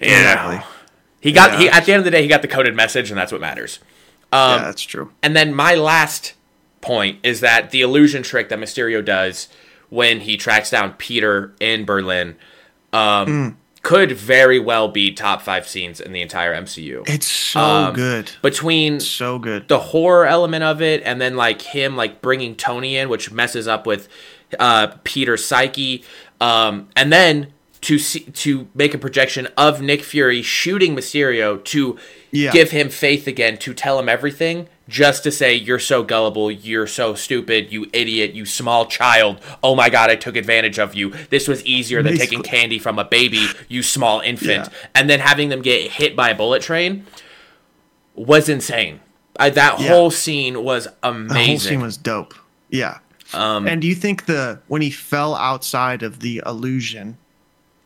you 0.00 0.08
know, 0.10 0.16
Exactly. 0.16 0.60
he 1.20 1.32
got 1.32 1.58
he 1.60 1.68
at 1.68 1.84
the 1.86 1.92
end 1.92 1.98
of 2.00 2.04
the 2.04 2.10
day 2.10 2.22
he 2.22 2.28
got 2.28 2.42
the 2.42 2.48
coded 2.48 2.74
message, 2.74 3.10
and 3.10 3.18
that's 3.18 3.32
what 3.32 3.40
matters. 3.40 3.78
Um, 4.32 4.58
yeah, 4.60 4.64
that's 4.64 4.82
true. 4.82 5.12
and 5.22 5.36
then 5.36 5.54
my 5.54 5.74
last 5.74 6.34
point 6.80 7.18
is 7.22 7.40
that 7.40 7.70
the 7.70 7.80
illusion 7.82 8.22
trick 8.22 8.48
that 8.48 8.58
Mysterio 8.58 9.02
does 9.04 9.48
when 9.90 10.20
he 10.20 10.36
tracks 10.36 10.70
down 10.70 10.92
Peter 10.94 11.54
in 11.60 11.84
Berlin 11.84 12.36
um, 12.92 13.26
Hmm. 13.26 13.48
Could 13.84 14.10
very 14.12 14.58
well 14.58 14.88
be 14.88 15.12
top 15.12 15.40
five 15.42 15.68
scenes 15.68 16.00
in 16.00 16.10
the 16.12 16.20
entire 16.22 16.52
MCU. 16.54 17.04
It's 17.06 17.26
so 17.30 17.60
Um, 17.60 17.94
good. 17.94 18.32
Between 18.42 18.98
So 18.98 19.38
good. 19.38 19.68
the 19.68 19.78
horror 19.78 20.26
element 20.26 20.64
of 20.64 20.82
it 20.82 21.02
and 21.04 21.20
then 21.20 21.36
like 21.36 21.62
him 21.62 21.94
like 21.94 22.20
bringing 22.20 22.56
Tony 22.56 22.96
in, 22.96 23.08
which 23.08 23.30
messes 23.30 23.68
up 23.68 23.86
with 23.86 24.08
uh, 24.58 24.88
Peter's 25.04 25.44
psyche, 25.44 26.02
um, 26.40 26.88
and 26.96 27.12
then 27.12 27.48
to 27.82 27.98
see 27.98 28.20
to 28.20 28.66
make 28.74 28.94
a 28.94 28.98
projection 28.98 29.46
of 29.58 29.82
Nick 29.82 30.02
Fury 30.02 30.40
shooting 30.42 30.96
Mysterio 30.96 31.62
to 31.64 31.98
Yeah. 32.30 32.50
give 32.52 32.70
him 32.70 32.88
faith 32.88 33.26
again, 33.26 33.58
to 33.58 33.74
tell 33.74 33.98
him 33.98 34.08
everything, 34.08 34.68
just 34.88 35.22
to 35.22 35.30
say 35.30 35.54
you're 35.54 35.78
so 35.78 36.02
gullible, 36.02 36.50
you're 36.50 36.86
so 36.86 37.14
stupid, 37.14 37.72
you 37.72 37.86
idiot, 37.92 38.34
you 38.34 38.44
small 38.44 38.86
child. 38.86 39.40
Oh 39.62 39.74
my 39.74 39.88
god, 39.88 40.10
I 40.10 40.16
took 40.16 40.36
advantage 40.36 40.78
of 40.78 40.94
you. 40.94 41.10
This 41.30 41.48
was 41.48 41.64
easier 41.64 42.02
than 42.02 42.16
taking 42.18 42.42
candy 42.42 42.78
from 42.78 42.98
a 42.98 43.04
baby, 43.04 43.46
you 43.68 43.82
small 43.82 44.20
infant. 44.20 44.68
Yeah. 44.70 44.88
And 44.94 45.08
then 45.08 45.20
having 45.20 45.48
them 45.48 45.62
get 45.62 45.90
hit 45.92 46.14
by 46.14 46.30
a 46.30 46.34
bullet 46.34 46.62
train 46.62 47.06
was 48.14 48.48
insane. 48.48 49.00
I, 49.38 49.50
that 49.50 49.80
Yeah. 49.80 49.88
whole 49.88 50.10
scene 50.10 50.62
was 50.62 50.86
amazing. 51.02 51.34
The 51.34 51.44
whole 51.46 51.58
scene 51.58 51.80
was 51.80 51.96
dope. 51.96 52.34
Yeah. 52.70 52.98
um, 53.32 53.66
And 53.66 53.80
do 53.80 53.88
you 53.88 53.94
think 53.94 54.26
the 54.26 54.60
when 54.68 54.82
he 54.82 54.90
fell 54.90 55.34
outside 55.34 56.02
of 56.02 56.20
the 56.20 56.42
illusion, 56.46 57.16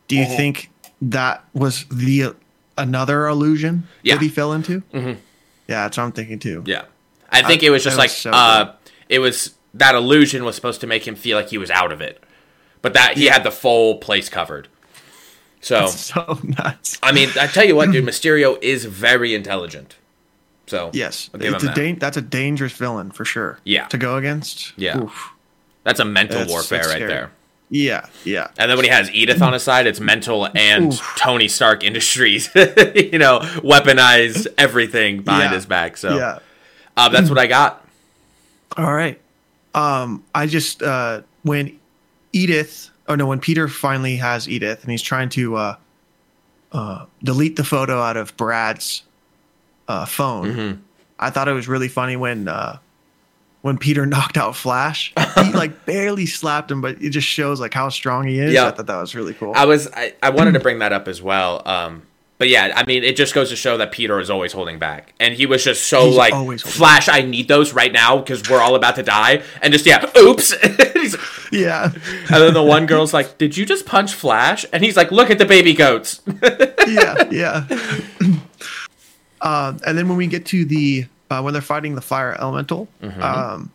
do 0.09 0.17
you 0.17 0.27
Mhm. 0.27 0.37
think 0.37 0.71
that 1.01 1.45
was 1.55 1.85
the 1.91 2.35
another 2.77 3.27
illusion 3.27 3.85
Yeah. 4.03 4.17
that 4.17 4.23
he 4.23 4.29
fell 4.29 4.53
into? 4.53 4.83
Mm-hmm. 4.93 5.13
Yeah, 5.69 5.83
that's 5.85 5.97
what 5.97 6.05
I'm 6.05 6.13
thinking 6.13 6.39
too. 6.39 6.63
yeah, 6.67 6.85
I 7.31 7.43
think 7.43 7.63
I- 7.63 7.67
it 7.67 7.71
was 7.71 7.85
just 7.85 7.99
like 7.99 8.09
was 8.09 8.17
so 8.17 8.31
uh, 8.31 8.75
it 9.09 9.19
was 9.21 9.55
that 9.75 9.95
illusion 9.95 10.45
was 10.45 10.57
supposed 10.57 10.81
to 10.81 10.87
make 10.87 11.07
him 11.07 11.15
feel 11.15 11.37
like 11.37 11.51
he 11.51 11.59
was 11.59 11.71
out 11.71 11.93
of 11.93 12.01
it, 12.01 12.23
but 12.83 12.95
that 12.95 13.17
he 13.17 13.27
had 13.27 13.45
the 13.45 13.51
full 13.51 13.97
place 13.99 14.29
covered. 14.29 14.69
So 15.61 15.87
So 15.89 16.39
nuts. 16.43 16.99
I 17.03 17.13
mean, 17.13 17.29
I 17.39 17.47
tell 17.49 17.65
you 17.65 17.77
what, 17.77 17.91
dude, 17.93 18.05
Mysterio 18.07 18.57
is 18.63 18.85
very 18.87 19.35
intelligent. 19.35 19.97
So 20.67 20.91
Yes, 20.93 21.31
it's 21.35 21.63
a 21.63 21.67
that. 21.67 21.75
dan- 21.75 21.99
that's 21.99 22.17
a 22.17 22.23
dangerous 22.23 22.73
villain 22.73 23.11
for 23.11 23.25
sure. 23.25 23.59
Yeah. 23.65 23.87
to 23.89 23.99
go 23.99 24.17
against. 24.17 24.73
Yeah. 24.77 24.99
Oof. 25.03 25.31
that's 25.85 25.99
a 26.01 26.05
mental 26.05 26.39
That's- 26.39 26.51
warfare 26.51 26.79
that's 26.79 26.89
right 26.93 27.07
there. 27.07 27.31
Yeah, 27.71 28.07
yeah, 28.25 28.49
And 28.57 28.71
then 28.71 28.79
when 28.79 28.85
he 28.87 28.91
has 28.91 29.11
Edith 29.11 29.43
on 29.43 29.53
his 29.53 29.63
side, 29.63 29.87
it's 29.87 30.01
mental 30.01 30.49
and 30.55 30.93
Oof. 30.93 31.15
Tony 31.19 31.49
Stark 31.49 31.85
Industries, 31.85 32.49
you 32.57 33.19
know, 33.19 33.41
weaponize 33.63 34.47
everything 34.57 35.21
behind 35.23 35.51
Yeah. 35.51 35.55
his 35.55 35.67
back. 35.67 35.99
So 35.99 36.17
yeah. 36.17 36.39
uh, 36.97 37.11
that's 37.11 37.29
what 37.29 37.39
I 37.39 37.47
got. 37.47 37.85
All 38.79 38.93
right. 38.95 39.21
Um, 39.75 40.25
I 40.35 40.47
just 40.47 40.83
uh, 40.83 41.21
when 41.43 41.79
Edith, 42.33 42.89
oh 43.07 43.15
no, 43.17 43.27
when 43.27 43.39
Peter 43.39 43.69
finally 43.69 44.17
has 44.17 44.49
Edith 44.49 44.83
and 44.83 44.91
he's 44.91 45.03
trying 45.03 45.29
to 45.31 45.57
uh, 45.57 45.77
uh, 46.73 47.05
delete 47.23 47.57
the 47.57 47.65
photo 47.65 48.01
out 48.01 48.17
of 48.17 48.35
Brad's 48.39 49.03
uh, 49.89 50.07
phone, 50.07 50.47
Mm-hmm. 50.55 50.81
I 51.19 51.31
thought 51.31 51.49
it 51.49 51.53
was 51.53 51.69
really 51.69 51.89
funny 51.89 52.17
when 52.17 52.49
uh, 52.49 52.79
when 53.63 53.79
Peter 53.79 54.07
knocked 54.07 54.37
out 54.37 54.57
Flash. 54.57 55.13
he 55.37 55.53
like 55.53 55.85
barely 55.87 56.27
slapped 56.27 56.71
him, 56.71 56.81
but 56.81 57.03
it 57.03 57.11
just 57.11 57.27
shows 57.27 57.61
like 57.61 57.75
how 57.75 57.89
strong 57.89 58.27
he 58.27 58.39
is. 58.39 58.53
Yeah. 58.53 58.67
I 58.67 58.71
thought 58.71 58.87
that 58.87 59.01
was 59.01 59.15
really 59.15 59.35
cool. 59.35 59.53
I 59.55 59.65
was 59.65 59.89
I, 59.93 60.15
I 60.23 60.31
wanted 60.31 60.53
to 60.53 60.61
bring 60.61 60.81
that 60.81 60.93
up 60.93 61.09
as 61.09 61.23
well. 61.23 61.63
Um, 61.67 62.03
but 62.39 62.49
yeah, 62.49 62.73
I 62.77 62.85
mean, 62.85 63.03
it 63.03 63.17
just 63.17 63.35
goes 63.35 63.49
to 63.49 63.57
show 63.57 63.77
that 63.79 63.91
Peter 63.91 64.21
is 64.21 64.31
always 64.31 64.53
holding 64.53 64.79
back, 64.79 65.13
and 65.19 65.35
he 65.35 65.45
was 65.45 65.65
just 65.65 65.89
so 65.89 66.07
He's 66.07 66.17
like, 66.17 66.61
Flash, 66.61 67.09
I 67.09 67.23
need 67.23 67.49
those 67.49 67.73
right 67.73 67.93
now 67.93 68.19
because 68.19 68.49
we're 68.49 68.61
all 68.61 68.77
about 68.77 68.95
to 68.95 69.03
die, 69.03 69.43
and 69.61 69.73
just 69.73 69.85
yeah, 69.87 70.09
oops. 70.17 70.55
Yeah, 71.51 71.85
and 71.95 72.29
then 72.29 72.53
the 72.53 72.63
one 72.63 72.85
girl's 72.85 73.15
like, 73.15 73.39
"Did 73.39 73.57
you 73.57 73.65
just 73.65 73.87
punch 73.87 74.13
Flash?" 74.13 74.67
And 74.71 74.85
he's 74.85 74.99
like, 74.99 75.11
"Look 75.11 75.31
at 75.31 75.39
the 75.39 75.47
baby 75.47 75.73
goats." 75.73 76.21
yeah, 76.87 77.25
yeah. 77.31 77.67
uh, 79.41 79.73
and 79.87 79.97
then 79.97 80.09
when 80.09 80.19
we 80.19 80.27
get 80.27 80.45
to 80.47 80.67
the 80.67 81.07
uh, 81.31 81.41
when 81.43 81.53
they're 81.53 81.63
fighting 81.63 81.95
the 81.95 82.01
fire 82.01 82.37
elemental, 82.41 82.89
Mm-hmm. 83.03 83.23
um, 83.23 83.71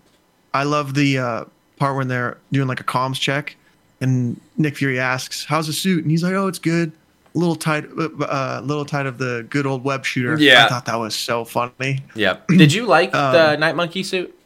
I 0.54 0.64
love 0.64 0.94
the 0.94 1.18
uh, 1.18 1.46
part 1.78 1.96
when 1.96 2.08
they're 2.08 2.38
doing 2.52 2.68
like 2.68 2.80
a 2.80 2.84
comms 2.84 3.20
check, 3.20 3.56
and 4.02 4.40
Nick 4.58 4.78
Fury 4.78 5.00
asks, 5.00 5.46
"How's 5.46 5.68
the 5.68 5.74
suit?" 5.74 6.04
And 6.04 6.12
he's 6.12 6.24
like, 6.24 6.34
"Oh, 6.34 6.48
it's 6.48 6.60
good. 6.60 6.92
A 7.36 7.38
little 7.40 7.56
tight, 7.56 7.86
uh, 7.98 8.10
uh, 8.24 8.62
little 8.64 8.86
tight 8.86 9.08
of 9.08 9.18
the 9.18 9.46
good 9.50 9.66
old 9.66 9.84
web 9.84 10.06
shooter." 10.06 10.38
Yeah. 10.38 10.66
I 10.66 10.70
thought 10.70 10.86
that 10.86 11.00
was 11.00 11.16
so 11.16 11.44
funny. 11.46 12.04
yep. 12.14 12.48
Did 12.48 12.72
you 12.74 12.86
like 12.86 13.16
Um, 13.16 13.34
the 13.34 13.56
Night 13.58 13.76
Monkey 13.76 14.04
suit? 14.04 14.38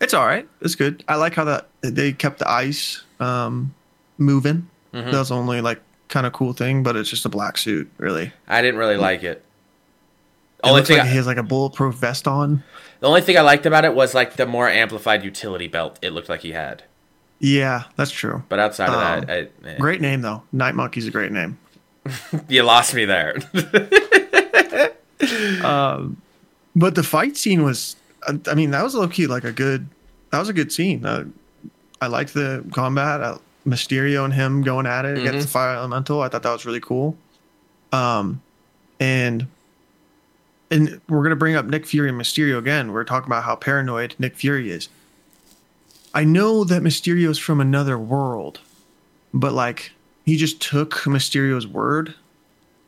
It's 0.00 0.12
all 0.12 0.26
right. 0.26 0.46
It's 0.60 0.74
good. 0.74 1.02
I 1.08 1.14
like 1.16 1.34
how 1.34 1.44
that 1.44 1.68
they 1.80 2.12
kept 2.12 2.40
the 2.40 2.50
ice 2.50 3.02
um, 3.20 3.74
moving. 4.18 4.68
Mm-hmm. 4.92 5.10
That 5.10 5.18
was 5.18 5.30
only 5.30 5.62
like 5.62 5.80
kind 6.08 6.26
of 6.26 6.34
cool 6.34 6.52
thing, 6.52 6.82
but 6.82 6.96
it's 6.96 7.08
just 7.08 7.24
a 7.24 7.30
black 7.30 7.56
suit, 7.56 7.90
really. 7.96 8.30
I 8.46 8.60
didn't 8.60 8.78
really 8.78 8.98
like 8.98 9.22
it. 9.22 9.42
It 10.64 10.68
Only 10.68 10.82
thing, 10.82 10.98
like 10.98 11.06
I- 11.06 11.10
he 11.10 11.16
has 11.16 11.26
like 11.26 11.36
a 11.36 11.42
bulletproof 11.42 11.94
vest 11.96 12.26
on. 12.26 12.62
the 13.00 13.06
only 13.08 13.20
thing 13.20 13.36
I 13.36 13.42
liked 13.42 13.66
about 13.66 13.84
it 13.84 13.94
was 13.94 14.14
like 14.14 14.36
the 14.36 14.46
more 14.46 14.68
amplified 14.68 15.22
utility 15.24 15.68
belt. 15.68 15.98
It 16.02 16.10
looked 16.12 16.28
like 16.28 16.40
he 16.40 16.52
had, 16.52 16.82
Yeah, 17.38 17.84
that's 17.96 18.10
true. 18.10 18.42
but 18.48 18.58
outside 18.58 18.88
of 18.88 18.94
Um, 18.94 19.26
that, 19.26 19.30
I, 19.64 19.68
eh. 19.68 19.76
Great 19.78 20.00
name 20.00 20.22
though. 20.22 20.42
Night 20.52 20.74
Monkey's 20.74 21.06
a 21.06 21.10
great 21.10 21.30
name. 21.32 21.58
you 22.48 22.62
lost 22.62 22.94
me 22.94 23.04
there. 23.04 23.36
But 26.78 26.94
the 26.94 27.02
fight 27.02 27.36
scene 27.38 27.62
was, 27.64 27.96
I 28.46 28.54
mean, 28.54 28.70
that 28.72 28.82
was 28.84 28.94
low 28.94 29.08
key 29.08 29.26
like 29.26 29.44
a 29.44 29.52
good. 29.52 29.88
That 30.30 30.40
was 30.40 30.48
a 30.50 30.52
good 30.52 30.70
scene. 30.72 31.06
Uh, 31.06 31.24
I 32.02 32.08
liked 32.08 32.34
the 32.34 32.64
combat. 32.72 33.22
Uh, 33.22 33.38
Mysterio 33.66 34.24
and 34.24 34.32
him 34.34 34.62
going 34.62 34.86
at 34.86 35.04
it 35.06 35.18
against 35.18 35.46
the 35.46 35.50
fire 35.50 35.74
elemental. 35.74 36.20
I 36.22 36.28
thought 36.28 36.42
that 36.42 36.52
was 36.52 36.66
really 36.66 36.80
cool. 36.80 37.16
Um, 37.92 38.42
and 39.00 39.46
and 40.70 41.00
we're 41.08 41.22
gonna 41.22 41.36
bring 41.36 41.54
up 41.54 41.66
Nick 41.66 41.86
Fury 41.86 42.08
and 42.08 42.20
Mysterio 42.20 42.58
again. 42.58 42.92
We're 42.92 43.04
talking 43.04 43.28
about 43.28 43.44
how 43.44 43.56
paranoid 43.56 44.14
Nick 44.18 44.36
Fury 44.36 44.70
is. 44.70 44.88
I 46.14 46.24
know 46.24 46.64
that 46.64 46.82
Mysterio's 46.82 47.38
from 47.38 47.60
another 47.60 47.98
world, 47.98 48.60
but 49.34 49.52
like 49.52 49.92
he 50.24 50.36
just 50.36 50.60
took 50.60 50.92
Mysterio's 51.04 51.66
word 51.66 52.14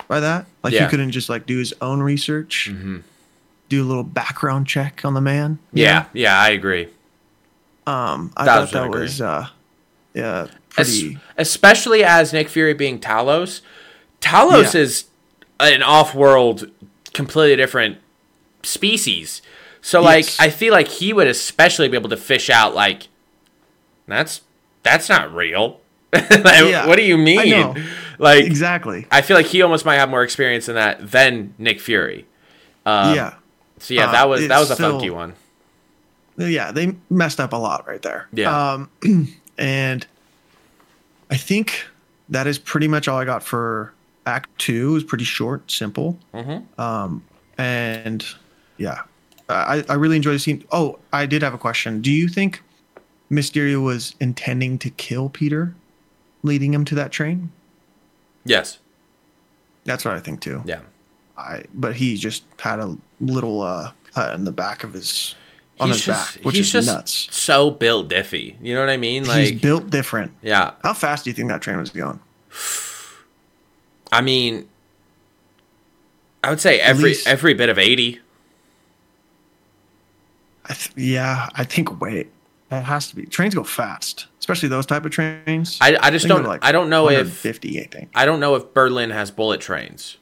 by 0.08 0.20
that. 0.20 0.46
Like 0.62 0.72
Yeah. 0.72 0.84
he 0.84 0.90
couldn't 0.90 1.10
just 1.12 1.28
like 1.28 1.46
do 1.46 1.58
his 1.58 1.74
own 1.80 2.00
research, 2.00 2.70
do 3.68 3.82
a 3.82 3.86
little 3.86 4.02
background 4.02 4.66
check 4.66 5.04
on 5.04 5.14
the 5.14 5.20
man. 5.20 5.58
yeah, 5.72 6.06
yeah, 6.14 6.40
I 6.40 6.50
agree. 6.50 6.88
Um, 7.86 8.32
I 8.36 8.44
That 8.44 8.50
thought 8.54 8.60
was 8.62 8.70
that 8.72 8.82
really 8.88 9.00
was 9.02 9.20
uh, 9.20 9.46
yeah, 10.14 10.46
Es- 10.76 11.00
pretty. 11.00 11.18
especially 11.36 12.04
as 12.04 12.32
Nick 12.32 12.48
Fury 12.48 12.74
being 12.74 12.98
Talos. 12.98 13.60
Talos 14.20 14.74
Yeah. 14.74 14.80
is 14.80 15.04
an 15.60 15.82
off-world, 15.82 16.70
completely 17.12 17.56
different 17.56 17.98
species. 18.62 19.42
So 19.80 20.02
like, 20.02 20.26
I 20.38 20.50
feel 20.50 20.72
like 20.72 20.88
he 20.88 21.12
would 21.12 21.26
especially 21.28 21.88
be 21.88 21.96
able 21.96 22.10
to 22.10 22.16
fish 22.16 22.50
out 22.50 22.74
like, 22.74 23.08
that's 24.06 24.42
that's 24.82 25.08
not 25.08 25.32
real. 25.34 25.80
Like, 26.12 26.30
Yeah. 26.64 26.86
What 26.86 26.96
do 26.96 27.02
you 27.02 27.18
mean? 27.18 27.84
Like, 28.18 28.44
exactly. 28.44 29.06
I 29.10 29.20
feel 29.22 29.36
like 29.36 29.46
he 29.46 29.60
almost 29.62 29.84
might 29.84 29.96
have 29.96 30.08
more 30.08 30.22
experience 30.22 30.68
in 30.68 30.74
that 30.74 31.10
than 31.10 31.54
Nick 31.58 31.80
Fury. 31.80 32.26
Um, 32.86 33.14
yeah, 33.14 33.34
So 33.78 33.94
yeah, 33.94 34.08
Uh, 34.08 34.12
that 34.12 34.28
was 34.28 34.48
that 34.48 34.58
was 34.58 34.70
a 34.70 34.74
still- 34.74 34.92
funky 34.92 35.10
one. 35.10 35.34
yeah, 36.38 36.72
they 36.72 36.96
messed 37.10 37.38
up 37.40 37.52
a 37.52 37.56
lot 37.56 37.86
right 37.86 38.00
there. 38.02 38.26
Yeah. 38.32 38.72
Um, 38.72 38.90
and 39.58 40.06
I 41.30 41.36
think 41.36 41.86
that 42.30 42.46
is 42.46 42.58
pretty 42.58 42.88
much 42.88 43.06
all 43.08 43.18
I 43.18 43.24
got 43.26 43.42
for 43.42 43.92
Act 44.28 44.48
Two. 44.58 44.92
Was 44.92 45.04
pretty 45.04 45.24
short, 45.24 45.70
simple. 45.70 46.18
Mhm. 46.34 46.78
Um, 46.78 47.24
and 47.56 48.24
yeah, 48.76 49.02
I 49.48 49.84
I 49.88 49.94
really 49.94 50.16
enjoyed 50.16 50.34
the 50.34 50.38
scene. 50.38 50.64
Oh, 50.70 50.98
I 51.12 51.26
did 51.26 51.42
have 51.42 51.54
a 51.54 51.58
question. 51.58 52.00
Do 52.02 52.12
you 52.12 52.28
think 52.28 52.62
Mysterio 53.30 53.82
was 53.82 54.14
intending 54.20 54.78
to 54.78 54.90
kill 54.90 55.28
Peter, 55.30 55.74
leading 56.42 56.72
him 56.74 56.84
to 56.86 56.94
that 56.94 57.10
train? 57.12 57.50
Yes. 58.44 58.78
That's 59.84 60.04
what 60.04 60.14
I 60.14 60.20
think 60.20 60.40
too. 60.40 60.62
Yeah. 60.64 60.80
I 61.36 61.64
but 61.74 61.94
he 61.96 62.16
just 62.16 62.44
had 62.58 62.78
a 62.78 62.96
little 63.20 63.62
uh 63.62 63.92
cut 64.14 64.34
in 64.34 64.44
the 64.44 64.52
back 64.52 64.84
of 64.84 64.92
his 64.92 65.34
on 65.80 65.88
he's 65.88 65.96
his 65.98 66.04
just 66.06 66.36
back, 66.36 66.44
which 66.44 66.56
he's 66.56 66.66
is 66.66 66.72
just 66.72 66.86
nuts. 66.88 67.28
so 67.30 67.70
built 67.70 68.08
diffy. 68.10 68.56
You 68.60 68.74
know 68.74 68.80
what 68.80 68.90
I 68.90 68.96
mean? 68.96 69.24
Like 69.24 69.46
He's 69.46 69.60
built 69.60 69.90
different. 69.90 70.32
yeah. 70.42 70.72
How 70.82 70.92
fast 70.94 71.24
do 71.24 71.30
you 71.30 71.34
think 71.34 71.48
that 71.48 71.62
train 71.62 71.78
was 71.78 71.90
going? 71.90 72.18
I 74.12 74.20
mean, 74.20 74.68
I 76.42 76.50
would 76.50 76.60
say 76.60 76.80
every 76.80 77.10
least- 77.10 77.26
every 77.26 77.54
bit 77.54 77.68
of 77.68 77.78
eighty. 77.78 78.20
I 80.64 80.74
th- 80.74 80.92
yeah, 80.96 81.48
I 81.54 81.64
think 81.64 82.00
wait, 82.00 82.30
it 82.70 82.82
has 82.82 83.08
to 83.08 83.16
be. 83.16 83.24
Trains 83.26 83.54
go 83.54 83.64
fast, 83.64 84.26
especially 84.38 84.68
those 84.68 84.84
type 84.86 85.04
of 85.04 85.10
trains. 85.10 85.78
I, 85.80 85.96
I 86.00 86.10
just 86.10 86.24
think 86.26 86.34
don't 86.34 86.42
they're 86.44 86.58
I 86.62 86.72
don't 86.72 86.90
know 86.90 87.08
if 87.08 87.16
150, 87.44 87.80
I 87.80 87.84
think. 87.86 88.10
I 88.14 88.26
don't 88.26 88.38
know 88.40 88.54
if 88.54 88.74
Berlin 88.74 89.10
has 89.10 89.30
bullet 89.30 89.60
trains. 89.60 90.18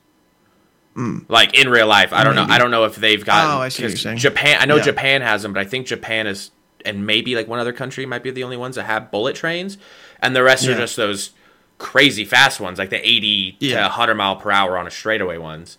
Like 1.28 1.52
in 1.58 1.68
real 1.68 1.86
life, 1.86 2.14
I 2.14 2.24
don't 2.24 2.34
know. 2.34 2.44
Hmm. 2.46 2.52
I 2.52 2.58
don't 2.58 2.70
know 2.70 2.84
if 2.84 2.96
they've 2.96 3.22
got. 3.22 3.58
Oh, 3.58 3.60
I 3.60 3.68
see 3.68 3.82
what 3.82 3.90
you're 3.90 3.98
saying. 3.98 4.16
Japan, 4.16 4.56
I 4.60 4.64
know 4.64 4.76
Yeah. 4.76 4.82
Japan 4.82 5.20
has 5.20 5.42
them, 5.42 5.52
but 5.52 5.60
I 5.60 5.66
think 5.66 5.86
Japan 5.86 6.26
is, 6.26 6.52
and 6.86 7.04
maybe 7.04 7.34
like 7.34 7.46
one 7.48 7.58
other 7.58 7.74
country 7.74 8.06
might 8.06 8.22
be 8.22 8.30
the 8.30 8.44
only 8.44 8.56
ones 8.56 8.76
that 8.76 8.84
have 8.84 9.10
bullet 9.10 9.36
trains, 9.36 9.76
and 10.22 10.34
the 10.34 10.42
rest 10.42 10.66
are 10.66 10.74
just 10.74 10.96
those 10.96 11.32
crazy 11.78 12.24
fast 12.24 12.60
ones, 12.60 12.78
like 12.78 12.90
the 12.90 13.06
eighty 13.06 13.52
to 13.52 13.66
Yeah. 13.66 13.82
Mm-hmm. 13.84 13.90
hundred 13.92 14.14
mile 14.16 14.36
per 14.36 14.50
hour 14.50 14.76
on 14.78 14.86
a 14.86 14.90
straightaway 14.90 15.38
ones. 15.38 15.78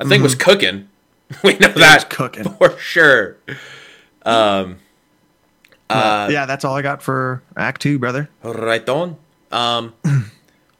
I 0.00 0.04
think 0.04 0.22
was 0.22 0.34
cooking. 0.34 0.88
we 1.44 1.56
know 1.58 1.68
that 1.68 2.08
cooking. 2.10 2.44
for 2.58 2.78
sure. 2.78 3.36
Um, 4.24 4.78
Uh, 5.90 6.28
yeah, 6.30 6.46
that's 6.46 6.64
all 6.64 6.76
I 6.76 6.82
got 6.82 7.02
for 7.02 7.42
Act 7.56 7.80
Two, 7.80 7.98
brother. 7.98 8.28
right 8.42 8.86
on. 8.88 9.16
Um, 9.50 9.94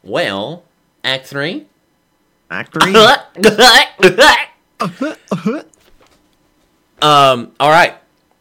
well, 0.02 0.64
Act 1.02 1.26
Three. 1.26 1.66
Act 2.50 2.74
Three. 2.74 2.94
Um. 7.00 7.52
All 7.60 7.70
right. 7.70 7.94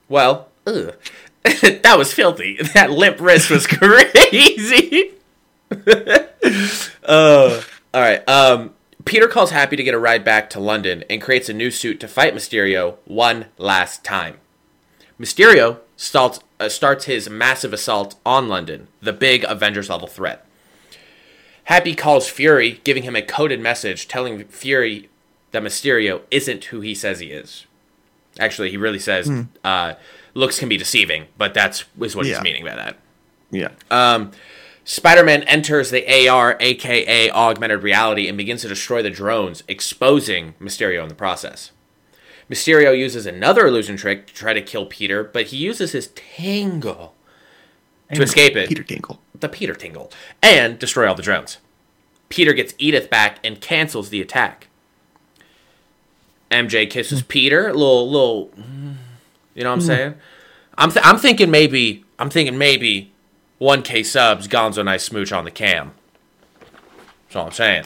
Well, 0.10 0.50
ugh. 0.66 0.96
that 1.44 1.96
was 1.98 2.12
filthy. 2.14 2.58
That 2.74 2.90
limp 2.90 3.22
wrist 3.22 3.52
was 3.52 3.68
crazy. 3.68 5.12
uh, 7.04 7.62
all 7.94 8.02
right. 8.02 8.28
Um. 8.28 8.74
Peter 9.06 9.30
calls 9.30 9.52
Happy 9.52 9.78
to 9.78 9.84
get 9.84 9.94
a 9.94 10.00
ride 10.00 10.26
back 10.26 10.50
to 10.50 10.60
London 10.60 11.02
and 11.10 11.22
creates 11.22 11.48
a 11.48 11.54
new 11.54 11.72
suit 11.72 11.98
to 12.02 12.10
fight 12.10 12.36
Mysterio 12.36 12.98
one 13.06 13.46
last 13.58 14.04
time. 14.04 14.36
Mysterio 15.18 15.80
starts, 15.96 16.42
uh, 16.60 16.68
starts 16.68 17.06
his 17.06 17.30
massive 17.30 17.72
assault 17.72 18.16
on 18.26 18.50
London, 18.50 18.90
the 19.02 19.14
big 19.14 19.46
Avengers 19.46 19.90
level 19.90 20.10
threat. 20.10 20.46
Happy 21.64 21.96
calls 21.96 22.28
Fury, 22.28 22.82
giving 22.84 23.04
him 23.04 23.16
a 23.16 23.22
coded 23.22 23.62
message 23.62 24.10
telling 24.10 24.44
Fury 24.46 25.10
that 25.52 25.64
Mysterio 25.64 26.22
isn't 26.30 26.66
who 26.66 26.82
he 26.82 26.94
says 26.94 27.20
he 27.20 27.28
is. 27.28 27.66
Actually, 28.40 28.72
he 28.72 28.78
really 28.78 29.00
says 29.00 29.30
uh, 29.64 29.94
looks 30.34 30.60
can 30.60 30.68
be 30.70 30.78
deceiving, 30.78 31.28
but 31.38 31.54
that's 31.54 31.86
is 32.02 32.14
what 32.14 32.26
he's 32.26 32.42
meaning 32.42 32.66
by 32.66 32.76
that. 32.76 32.98
yeah. 33.52 33.70
Um, 33.90 34.32
Spider-Man 34.90 35.44
enters 35.44 35.92
the 35.92 36.30
AR, 36.30 36.56
aka 36.62 37.30
augmented 37.32 37.84
reality, 37.84 38.30
and 38.30 38.38
begins 38.38 38.62
to 38.62 38.70
destroy 38.70 39.02
the 39.02 39.10
drones, 39.10 39.62
exposing 39.68 40.54
Mysterio 40.62 41.04
in 41.04 41.10
the 41.10 41.14
process. 41.14 41.72
Mysterio 42.50 42.98
uses 42.98 43.26
another 43.26 43.68
illusion 43.68 43.98
trick 43.98 44.28
to 44.28 44.34
try 44.34 44.54
to 44.54 44.62
kill 44.62 44.86
Peter, 44.86 45.26
but 45.26 45.48
he 45.48 45.58
uses 45.58 45.92
his 45.92 46.08
tingle 46.16 47.14
to 48.14 48.22
escape 48.22 48.56
it 48.56 48.70
Peter 48.70 48.82
Tinkle. 48.82 49.20
the 49.38 49.50
Peter 49.50 49.74
Tingle, 49.76 50.10
and 50.42 50.80
destroy 50.80 51.06
all 51.06 51.16
the 51.16 51.22
drones. 51.22 51.58
Peter 52.30 52.54
gets 52.54 52.74
Edith 52.78 53.10
back 53.10 53.40
and 53.44 53.60
cancels 53.60 54.08
the 54.08 54.22
attack. 54.22 54.68
MJ 56.50 56.90
kisses 56.90 57.20
hmm. 57.20 57.28
Peter, 57.28 57.74
little 57.74 58.10
little, 58.10 58.48
mm, 58.58 58.96
you 59.54 59.64
know 59.64 59.72
what 59.72 59.74
I'm 59.74 59.80
hmm. 59.80 59.86
saying? 59.86 60.14
I'm 60.78 60.92
th- 60.92 61.06
I'm 61.06 61.18
thinking 61.18 61.52
maybe 61.52 62.06
I'm 62.18 62.30
thinking 62.30 62.58
maybe 62.58 63.12
1K 63.60 64.06
subs, 64.06 64.48
Gonzo 64.48 64.84
nice 64.86 65.04
smooch 65.04 65.32
on 65.32 65.46
the 65.46 65.52
cam. 65.52 65.92
That's 67.28 67.36
all 67.36 67.46
I'm 67.48 67.52
saying. 67.52 67.86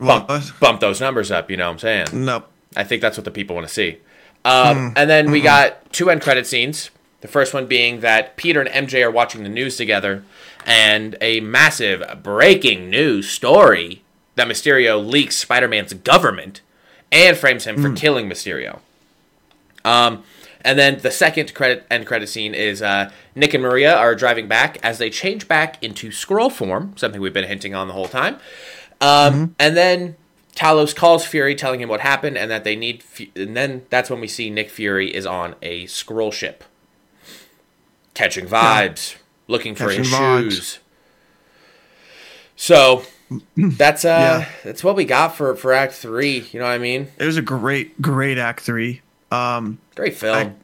Bump, 0.00 0.28
bump 0.58 0.80
those 0.80 1.00
numbers 1.00 1.30
up, 1.30 1.50
you 1.50 1.56
know 1.56 1.66
what 1.66 1.72
I'm 1.74 1.78
saying? 1.78 2.06
Nope. 2.12 2.50
I 2.74 2.84
think 2.84 3.02
that's 3.02 3.16
what 3.16 3.24
the 3.24 3.30
people 3.30 3.54
want 3.54 3.68
to 3.68 3.72
see. 3.72 3.98
Um, 4.44 4.94
And 4.96 5.08
then 5.08 5.30
we 5.30 5.40
got 5.40 5.92
two 5.92 6.10
end 6.10 6.22
credit 6.22 6.46
scenes. 6.46 6.90
The 7.20 7.28
first 7.28 7.54
one 7.54 7.66
being 7.66 8.00
that 8.00 8.36
Peter 8.36 8.60
and 8.60 8.88
MJ 8.88 9.04
are 9.04 9.10
watching 9.10 9.44
the 9.44 9.48
news 9.48 9.76
together, 9.76 10.24
and 10.66 11.16
a 11.20 11.38
massive 11.40 12.02
breaking 12.22 12.90
news 12.90 13.28
story 13.28 14.02
that 14.34 14.48
Mysterio 14.48 15.04
leaks 15.04 15.36
Spider 15.36 15.68
Man's 15.68 15.94
government 15.94 16.62
and 17.12 17.36
frames 17.36 17.64
him 17.64 17.80
for 17.80 17.92
killing 17.94 18.28
Mysterio. 18.28 18.80
Um, 19.84 20.24
and 20.64 20.78
then 20.78 20.98
the 20.98 21.10
second 21.10 21.54
credit 21.54 21.86
end 21.90 22.06
credit 22.06 22.28
scene 22.28 22.54
is 22.54 22.80
uh, 22.82 23.10
Nick 23.34 23.54
and 23.54 23.62
Maria 23.62 23.94
are 23.96 24.14
driving 24.14 24.48
back 24.48 24.78
as 24.82 24.98
they 24.98 25.10
change 25.10 25.48
back 25.48 25.82
into 25.82 26.08
Skrull 26.10 26.50
form, 26.50 26.94
something 26.96 27.20
we've 27.20 27.32
been 27.32 27.48
hinting 27.48 27.74
on 27.74 27.86
the 27.88 27.94
whole 27.94 28.08
time. 28.08 28.38
Um, 29.00 29.54
And 29.58 29.76
then 29.76 30.16
Talos 30.54 30.94
calls 30.94 31.24
Fury, 31.26 31.54
telling 31.54 31.80
him 31.80 31.88
what 31.88 32.00
happened 32.00 32.36
and 32.38 32.50
that 32.50 32.62
they 32.64 32.76
need. 32.76 33.02
Fu- 33.02 33.26
and 33.34 33.56
then 33.56 33.86
that's 33.90 34.10
when 34.10 34.20
we 34.20 34.28
see 34.28 34.50
Nick 34.50 34.70
Fury 34.70 35.12
is 35.14 35.26
on 35.26 35.54
a 35.62 35.84
Skrull 35.86 36.32
ship, 36.32 36.62
catching 38.14 38.46
vibes, 38.46 39.16
looking 39.48 39.74
for 39.74 39.88
his 39.90 40.08
vibes. 40.10 40.42
shoes. 40.50 40.78
So 42.56 43.02
that's 43.56 44.04
uh 44.04 44.08
Yeah. 44.44 44.48
that's 44.64 44.84
what 44.84 44.94
we 44.94 45.04
got 45.04 45.34
for 45.36 45.56
for 45.56 45.72
Act 45.72 45.94
Three. 45.94 46.46
You 46.52 46.60
know 46.60 46.66
what 46.66 46.72
I 46.72 46.78
mean? 46.78 47.08
It 47.18 47.24
was 47.24 47.36
a 47.36 47.42
great, 47.42 48.00
great 48.00 48.38
Act 48.38 48.60
Three. 48.60 49.00
Um, 49.32 49.78
Great 49.94 50.14
film. 50.16 50.56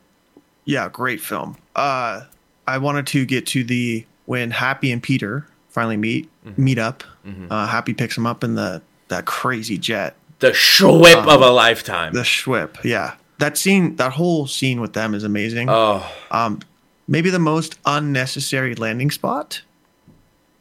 yeah, 0.64 0.88
great 0.88 1.20
film. 1.20 1.56
Uh, 1.74 2.22
I 2.66 2.78
wanted 2.78 3.06
to 3.08 3.24
get 3.24 3.46
to 3.48 3.64
the 3.64 4.04
when 4.26 4.50
Happy 4.50 4.92
and 4.92 5.02
Peter 5.02 5.46
finally 5.70 5.96
meet, 5.96 6.28
Mm-hmm. 6.46 6.64
meet 6.64 6.78
up. 6.78 7.04
Uh, 7.50 7.66
Happy 7.66 7.92
picks 7.94 8.16
him 8.16 8.26
up 8.26 8.42
in 8.44 8.54
the 8.54 8.80
that 9.08 9.24
crazy 9.26 9.76
jet, 9.78 10.16
the 10.38 10.50
schwip 10.50 11.26
of 11.26 11.42
a 11.42 11.50
lifetime. 11.50 12.12
the 12.14 12.20
Schwip. 12.22 12.82
Yeah, 12.84 13.14
that 13.38 13.56
scene, 13.58 13.96
that 13.96 14.12
whole 14.12 14.46
scene 14.46 14.80
with 14.80 14.92
them 14.94 15.14
is 15.14 15.24
amazing. 15.24 15.68
oh, 15.70 16.10
um, 16.30 16.60
maybe 17.06 17.28
the 17.30 17.38
most 17.38 17.78
unnecessary 17.86 18.74
landing 18.74 19.10
spot. 19.10 19.60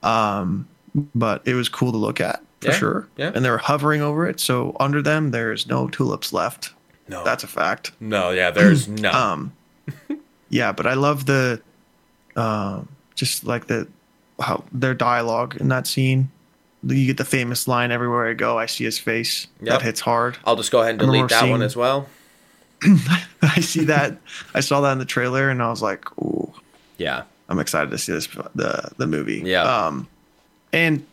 Um, 0.03 0.67
but 1.15 1.41
it 1.45 1.53
was 1.53 1.69
cool 1.69 1.91
to 1.91 1.97
look 1.97 2.19
at 2.21 2.41
for 2.61 2.67
Yeah, 2.67 2.73
sure. 2.73 3.07
yeah. 3.17 3.31
And 3.33 3.43
they 3.45 3.49
were 3.49 3.57
hovering 3.57 4.01
over 4.01 4.27
it, 4.27 4.39
so 4.39 4.75
under 4.79 5.01
them 5.01 5.31
there's 5.31 5.67
no 5.67 5.87
tulips 5.87 6.33
left. 6.33 6.71
No, 7.07 7.23
That's 7.23 7.43
a 7.43 7.47
fact. 7.47 7.91
no, 7.99 8.31
yeah. 8.31 8.51
There's 8.51 8.87
no. 8.87 9.11
Um, 9.11 9.53
yeah, 10.49 10.71
but 10.71 10.85
I 10.87 10.93
love 10.93 11.25
the, 11.25 11.61
um, 12.35 12.87
just 13.15 13.43
like 13.43 13.67
the 13.67 13.87
how 14.39 14.63
their 14.71 14.93
dialogue 14.93 15.57
in 15.59 15.69
that 15.69 15.87
scene. 15.87 16.29
You 16.83 17.07
get 17.07 17.17
the 17.17 17.25
famous 17.25 17.67
line 17.67 17.91
everywhere 17.91 18.27
I 18.29 18.33
go. 18.33 18.57
I 18.57 18.67
see 18.67 18.83
his 18.83 18.99
face. 18.99 19.47
Yep. 19.61 19.67
That 19.69 19.81
hits 19.81 19.99
hard. 19.99 20.37
I'll 20.45 20.55
just 20.55 20.71
go 20.71 20.79
ahead 20.81 20.91
and 20.91 20.99
delete 20.99 21.27
that 21.29 21.49
one 21.49 21.61
as 21.63 21.75
well. 21.75 22.07
I 23.41 23.59
see 23.61 23.85
that. 23.85 24.17
I 24.53 24.59
saw 24.59 24.81
that 24.81 24.91
in 24.91 24.99
the 24.99 25.05
trailer, 25.05 25.49
and 25.49 25.61
I 25.61 25.69
was 25.69 25.81
like, 25.81 26.05
"Ooh, 26.21 26.53
Yeah, 26.97 27.23
I'm 27.49 27.59
excited 27.59 27.89
to 27.91 27.97
see 27.97 28.11
this 28.13 28.27
the 28.53 28.91
the 28.97 29.07
movie. 29.07 29.41
Yeah. 29.43 29.63
Um, 29.63 30.07
and 30.71 31.05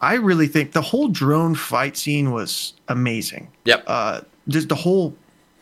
I 0.00 0.14
really 0.14 0.46
think 0.46 0.72
the 0.72 0.80
whole 0.82 1.08
drone 1.08 1.54
fight 1.54 1.96
scene 1.96 2.32
was 2.32 2.72
amazing. 2.88 3.48
Yep. 3.66 3.84
Uh, 3.86 4.20
just 4.48 4.68
the 4.68 4.74
whole 4.74 5.14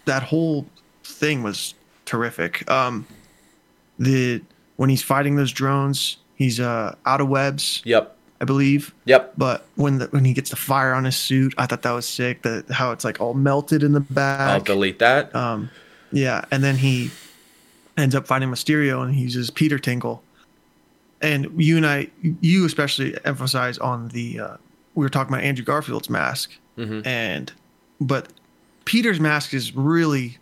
that 0.06 0.22
whole 0.22 0.66
thing 1.04 1.42
was 1.42 1.74
terrific. 2.04 2.68
Um, 2.70 3.06
the 3.98 4.42
when 4.76 4.90
he's 4.90 5.02
fighting 5.02 5.36
those 5.36 5.52
drones, 5.52 6.16
he's 6.36 6.58
uh 6.60 6.94
out 7.06 7.20
of 7.20 7.28
webs, 7.28 7.82
yep, 7.84 8.16
I 8.40 8.44
believe. 8.44 8.94
yep. 9.04 9.32
But 9.36 9.66
when 9.76 9.98
the 9.98 10.06
when 10.06 10.24
he 10.24 10.32
gets 10.32 10.50
the 10.50 10.56
fire 10.56 10.92
on 10.94 11.04
his 11.04 11.16
suit, 11.16 11.54
I 11.58 11.66
thought 11.66 11.82
that 11.82 11.92
was 11.92 12.08
sick. 12.08 12.42
That 12.42 12.70
how 12.70 12.92
it's 12.92 13.04
like 13.04 13.20
all 13.20 13.34
melted 13.34 13.82
in 13.82 13.92
the 13.92 14.00
I'll 14.00 14.14
back. 14.14 14.64
delete 14.64 14.98
that. 14.98 15.34
Um, 15.34 15.70
yeah, 16.10 16.44
and 16.50 16.62
then 16.64 16.76
he 16.76 17.10
ends 17.96 18.14
up 18.14 18.26
finding 18.26 18.50
Mysterio, 18.50 19.02
and 19.04 19.14
he 19.14 19.22
uses 19.22 19.50
Peter 19.50 19.78
Tinkle. 19.78 20.22
And 21.20 21.48
you 21.62 21.76
and 21.76 21.86
I, 21.86 22.08
you 22.40 22.64
especially 22.66 23.16
emphasize 23.24 23.78
on 23.78 24.08
the. 24.08 24.40
Uh, 24.40 24.56
we 24.94 25.04
were 25.04 25.08
talking 25.08 25.32
about 25.32 25.44
Andrew 25.44 25.64
Garfield's 25.64 26.10
mask, 26.10 26.50
Mhm. 26.76 27.06
and 27.06 27.52
but 28.00 28.28
Peter's 28.84 29.20
mask 29.20 29.54
is 29.54 29.74
really, 29.74 30.38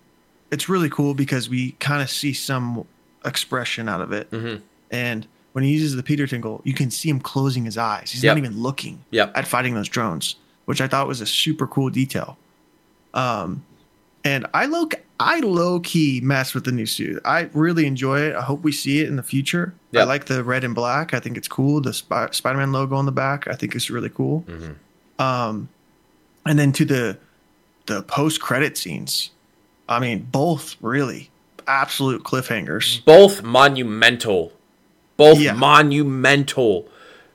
it's 0.50 0.68
really 0.68 0.88
cool 0.90 1.14
because 1.14 1.48
we 1.48 1.72
kind 1.72 2.02
of 2.02 2.10
see 2.10 2.32
some 2.32 2.84
expression 3.24 3.88
out 3.88 4.00
of 4.00 4.12
it, 4.12 4.30
Mhm. 4.30 4.62
and 4.90 5.26
when 5.52 5.64
he 5.64 5.70
uses 5.72 5.96
the 5.96 6.02
Peter 6.02 6.26
Tinkle, 6.26 6.62
you 6.64 6.72
can 6.74 6.90
see 6.90 7.08
him 7.08 7.20
closing 7.20 7.64
his 7.64 7.76
eyes. 7.76 8.10
He's 8.12 8.22
Yep. 8.22 8.36
not 8.36 8.38
even 8.44 8.58
looking 8.58 9.00
Yep. 9.10 9.32
at 9.36 9.46
fighting 9.48 9.74
those 9.74 9.88
drones, 9.88 10.36
which 10.64 10.80
I 10.80 10.86
thought 10.88 11.08
was 11.08 11.20
a 11.20 11.26
super 11.26 11.66
cool 11.66 11.90
detail. 11.90 12.38
Um, 13.14 13.64
and 14.24 14.46
I 14.54 14.66
low 14.66 14.88
I 15.22 15.40
low 15.40 15.80
key 15.80 16.20
mess 16.22 16.54
with 16.54 16.64
the 16.64 16.72
new 16.72 16.86
suit. 16.86 17.20
I 17.26 17.50
really 17.52 17.84
enjoy 17.84 18.20
it. 18.20 18.34
I 18.36 18.40
hope 18.40 18.62
we 18.62 18.72
see 18.72 19.00
it 19.00 19.08
in 19.08 19.16
the 19.16 19.22
future. 19.22 19.74
I 19.94 20.04
like 20.04 20.26
the 20.26 20.42
red 20.42 20.64
and 20.64 20.74
black. 20.74 21.12
I 21.12 21.20
think 21.20 21.36
it's 21.36 21.48
cool. 21.48 21.82
The 21.82 21.92
Sp- 21.92 22.32
Spider-Man 22.32 22.72
logo 22.72 22.96
on 22.96 23.04
the 23.04 23.12
back. 23.12 23.46
I 23.46 23.52
think 23.54 23.74
it's 23.74 23.90
really 23.90 24.08
cool. 24.08 24.46
Mhm. 24.48 24.76
Um, 25.22 25.68
and 26.46 26.58
then 26.58 26.72
to 26.72 26.86
the 26.86 27.18
the 27.86 28.02
post 28.02 28.40
credit 28.40 28.76
scenes. 28.76 29.30
I 29.88 29.98
mean, 29.98 30.28
both 30.30 30.76
really 30.80 31.30
absolute 31.66 32.22
cliffhangers. 32.24 33.04
both 33.04 33.42
monumental, 33.42 34.52
both 35.16 35.38
Yeah. 35.38 35.52
monumental 35.52 36.88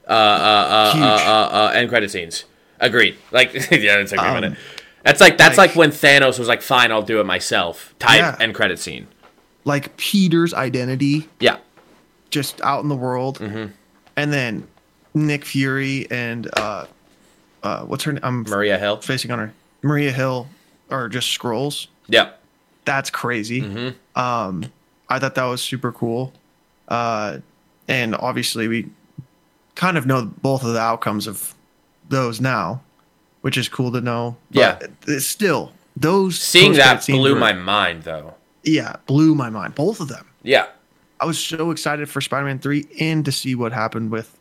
uh, 0.08 0.12
uh, 0.12 0.14
uh, 0.16 0.98
uh, 0.98 1.06
uh, 1.06 1.56
uh, 1.56 1.72
end 1.74 1.90
credit 1.90 2.12
scenes. 2.12 2.46
Agreed. 2.80 3.16
Like, 3.32 3.54
yeah, 3.72 3.98
it's 3.98 4.12
agreement. 4.12 4.46
Um, 4.46 4.58
that's 5.04 5.20
like 5.22 5.38
that's 5.38 5.58
like, 5.58 5.72
like- 5.72 5.78
when 5.78 5.90
Thanos 5.92 6.38
was 6.40 6.48
like, 6.48 6.62
"Fine, 6.62 6.92
I'll 6.92 7.02
do 7.02 7.20
it 7.20 7.26
myself." 7.26 7.94
Type 8.00 8.20
Yeah. 8.20 8.36
end 8.40 8.54
credit 8.56 8.80
scene. 8.80 9.08
Like 9.64 9.98
Peter's 9.98 10.54
identity 10.54 11.28
Yeah, 11.40 11.58
just 12.30 12.62
out 12.62 12.84
in 12.84 12.90
the 12.90 12.96
world, 12.96 13.40
Mm-hmm. 13.40 13.72
and 14.16 14.34
then 14.34 14.68
Nick 15.14 15.44
Fury 15.46 16.08
and 16.12 16.48
uh, 16.56 16.86
uh, 17.64 17.82
what's 17.82 18.04
her 18.04 18.14
name? 18.14 18.22
I'm 18.24 18.44
Maria 18.44 18.78
Hill. 18.78 18.98
facing 18.98 19.32
on 19.32 19.40
her. 19.40 19.54
Maria 19.86 20.12
Hill 20.12 20.48
are 20.90 21.08
just 21.08 21.28
Skrulls. 21.38 21.88
Yeah, 22.08 22.32
That's 22.86 23.10
crazy. 23.10 23.62
Mm-hmm. 23.62 24.20
Um, 24.20 24.66
I 25.10 25.20
thought 25.20 25.36
that 25.36 25.44
was 25.46 25.62
super 25.62 25.92
cool. 25.92 26.34
Uh, 26.88 27.38
and 27.88 28.16
obviously 28.16 28.68
we 28.68 28.90
kind 29.76 29.98
of 29.98 30.06
know 30.06 30.26
both 30.42 30.64
of 30.64 30.74
the 30.74 30.80
outcomes 30.80 31.28
of 31.28 31.54
those 32.10 32.42
now, 32.42 32.82
which 33.42 33.58
is 33.58 33.68
cool 33.70 33.92
to 33.92 34.02
know. 34.02 34.36
Yeah. 34.52 34.80
it's 35.08 35.26
still 35.26 35.72
those 35.96 36.40
seeing 36.40 36.74
that 36.74 37.06
blew 37.08 37.34
were- 37.34 37.40
my 37.40 37.54
mind, 37.54 38.04
though. 38.04 38.34
yeah 38.64 38.98
blew 39.08 39.34
my 39.36 39.50
mind. 39.50 39.76
Both 39.76 40.00
of 40.00 40.08
them. 40.08 40.28
Yeah, 40.44 40.68
I 41.20 41.26
was 41.26 41.40
so 41.44 41.72
excited 41.72 42.08
for 42.10 42.22
Spider-Man 42.22 42.60
three 42.60 42.86
and 43.00 43.26
to 43.26 43.32
see 43.32 43.56
what 43.56 43.72
happened 43.74 44.12
with 44.12 44.38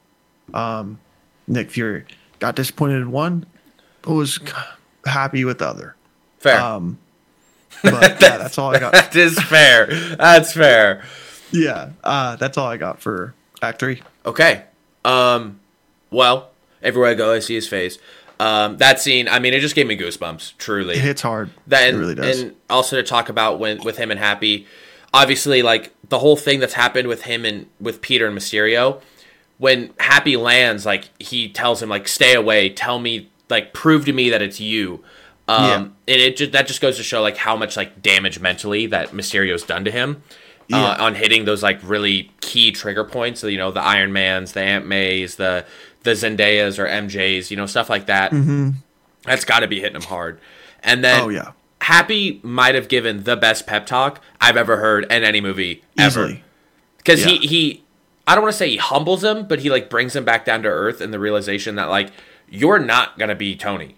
um, 0.52 0.98
Nick 1.46 1.70
Fury. 1.70 2.04
Got 2.40 2.56
disappointed 2.56 2.96
in 2.96 3.10
one, 3.10 3.46
but 4.02 4.12
was 4.12 4.38
happy 5.06 5.44
with 5.44 5.58
the 5.58 5.68
other. 5.68 5.96
fair. 6.38 6.60
Um, 6.60 6.98
but 7.82 8.20
yeah, 8.20 8.38
that's 8.38 8.58
all 8.58 8.74
I 8.74 8.78
got. 8.78 8.92
that 8.92 9.14
is 9.14 9.38
fair. 9.42 9.86
That's 10.16 10.52
fair. 10.52 11.04
Yeah, 11.50 11.90
uh, 12.02 12.36
that's 12.36 12.56
all 12.56 12.66
I 12.68 12.76
got 12.76 13.00
for 13.00 13.34
Act 13.62 13.80
Three. 13.80 14.02
Okay. 14.24 14.64
Um. 15.04 15.60
Well, 16.10 16.50
everywhere 16.82 17.10
I 17.10 17.14
go, 17.14 17.32
I 17.32 17.40
see 17.40 17.54
his 17.54 17.68
face. 17.68 17.98
Um. 18.40 18.78
That 18.78 19.00
scene. 19.00 19.28
I 19.28 19.38
mean, 19.38 19.54
it 19.54 19.60
just 19.60 19.74
gave 19.74 19.86
me 19.86 19.96
goosebumps. 19.96 20.56
Truly. 20.58 20.94
It 20.94 21.00
hits 21.00 21.22
hard. 21.22 21.50
that 21.66 21.82
it 21.82 21.90
and, 21.90 21.98
really 21.98 22.14
does. 22.14 22.40
and 22.40 22.54
also 22.70 22.96
to 22.96 23.02
talk 23.02 23.28
about 23.28 23.58
when 23.58 23.82
with 23.84 23.96
him 23.96 24.10
and 24.10 24.20
Happy, 24.20 24.66
obviously 25.12 25.62
like 25.62 25.92
the 26.08 26.18
whole 26.18 26.36
thing 26.36 26.60
that's 26.60 26.74
happened 26.74 27.08
with 27.08 27.22
him 27.22 27.44
and 27.44 27.66
with 27.80 28.00
Peter 28.00 28.26
and 28.26 28.36
Mysterio, 28.36 29.00
when 29.58 29.92
Happy 29.98 30.36
lands, 30.36 30.86
like 30.86 31.10
he 31.18 31.48
tells 31.48 31.82
him 31.82 31.88
like 31.88 32.08
stay 32.08 32.34
away, 32.34 32.70
tell 32.70 32.98
me 32.98 33.30
like 33.50 33.72
prove 33.72 34.04
to 34.06 34.12
me 34.12 34.30
that 34.30 34.42
it's 34.42 34.60
you. 34.60 35.02
Um, 35.46 35.64
Yeah. 35.64 35.74
and 35.76 35.92
it 36.06 36.36
just 36.36 36.52
that 36.52 36.66
just 36.66 36.80
goes 36.80 36.96
to 36.96 37.02
show 37.02 37.20
like 37.22 37.36
how 37.36 37.56
much 37.56 37.76
like 37.76 38.00
damage 38.02 38.40
mentally 38.40 38.86
that 38.86 39.10
Mysterio's 39.12 39.62
done 39.62 39.84
to 39.84 39.90
him. 39.90 40.22
Uh, 40.72 40.96
on 40.98 41.14
hitting 41.14 41.44
those 41.44 41.62
like 41.62 41.78
really 41.82 42.32
key 42.40 42.72
trigger 42.72 43.04
points, 43.04 43.38
so, 43.40 43.48
you 43.48 43.58
know 43.58 43.70
the 43.70 43.82
Iron 43.82 44.14
Mans, 44.14 44.52
the 44.52 44.62
Aunt 44.62 44.86
Mays, 44.86 45.36
the 45.36 45.66
the 46.04 46.12
Zendayas 46.12 46.78
or 46.78 46.86
MJs, 46.86 47.50
you 47.50 47.56
know 47.58 47.66
stuff 47.66 47.90
like 47.90 48.06
that. 48.06 48.30
Mm-hmm. 48.32 48.70
That's 49.24 49.44
got 49.44 49.60
to 49.60 49.68
be 49.68 49.80
hitting 49.80 49.96
him 49.96 50.02
hard. 50.08 50.40
And 50.82 51.04
then 51.04 51.20
oh 51.20 51.28
yeah, 51.28 51.52
Happy 51.82 52.40
might 52.42 52.74
have 52.74 52.88
given 52.88 53.24
the 53.24 53.36
best 53.36 53.66
pep 53.66 53.84
talk 53.84 54.22
I've 54.40 54.56
ever 54.56 54.78
heard 54.78 55.04
in 55.12 55.22
any 55.22 55.42
movie 55.42 55.82
ever. 55.98 56.40
Because 56.96 57.20
Yeah. 57.20 57.32
he 57.32 57.46
he, 57.46 57.82
I 58.26 58.34
don't 58.34 58.42
want 58.44 58.52
to 58.54 58.58
say 58.58 58.70
he 58.70 58.78
humbles 58.78 59.22
him, 59.22 59.46
but 59.46 59.58
he 59.60 59.68
like 59.68 59.90
brings 59.90 60.16
him 60.16 60.24
back 60.24 60.46
down 60.46 60.62
to 60.62 60.68
earth 60.70 61.02
and 61.02 61.12
the 61.12 61.18
realization 61.18 61.74
that 61.74 61.90
like 61.90 62.10
you're 62.48 62.78
not 62.78 63.18
gonna 63.18 63.34
be 63.34 63.54
Tony. 63.56 63.96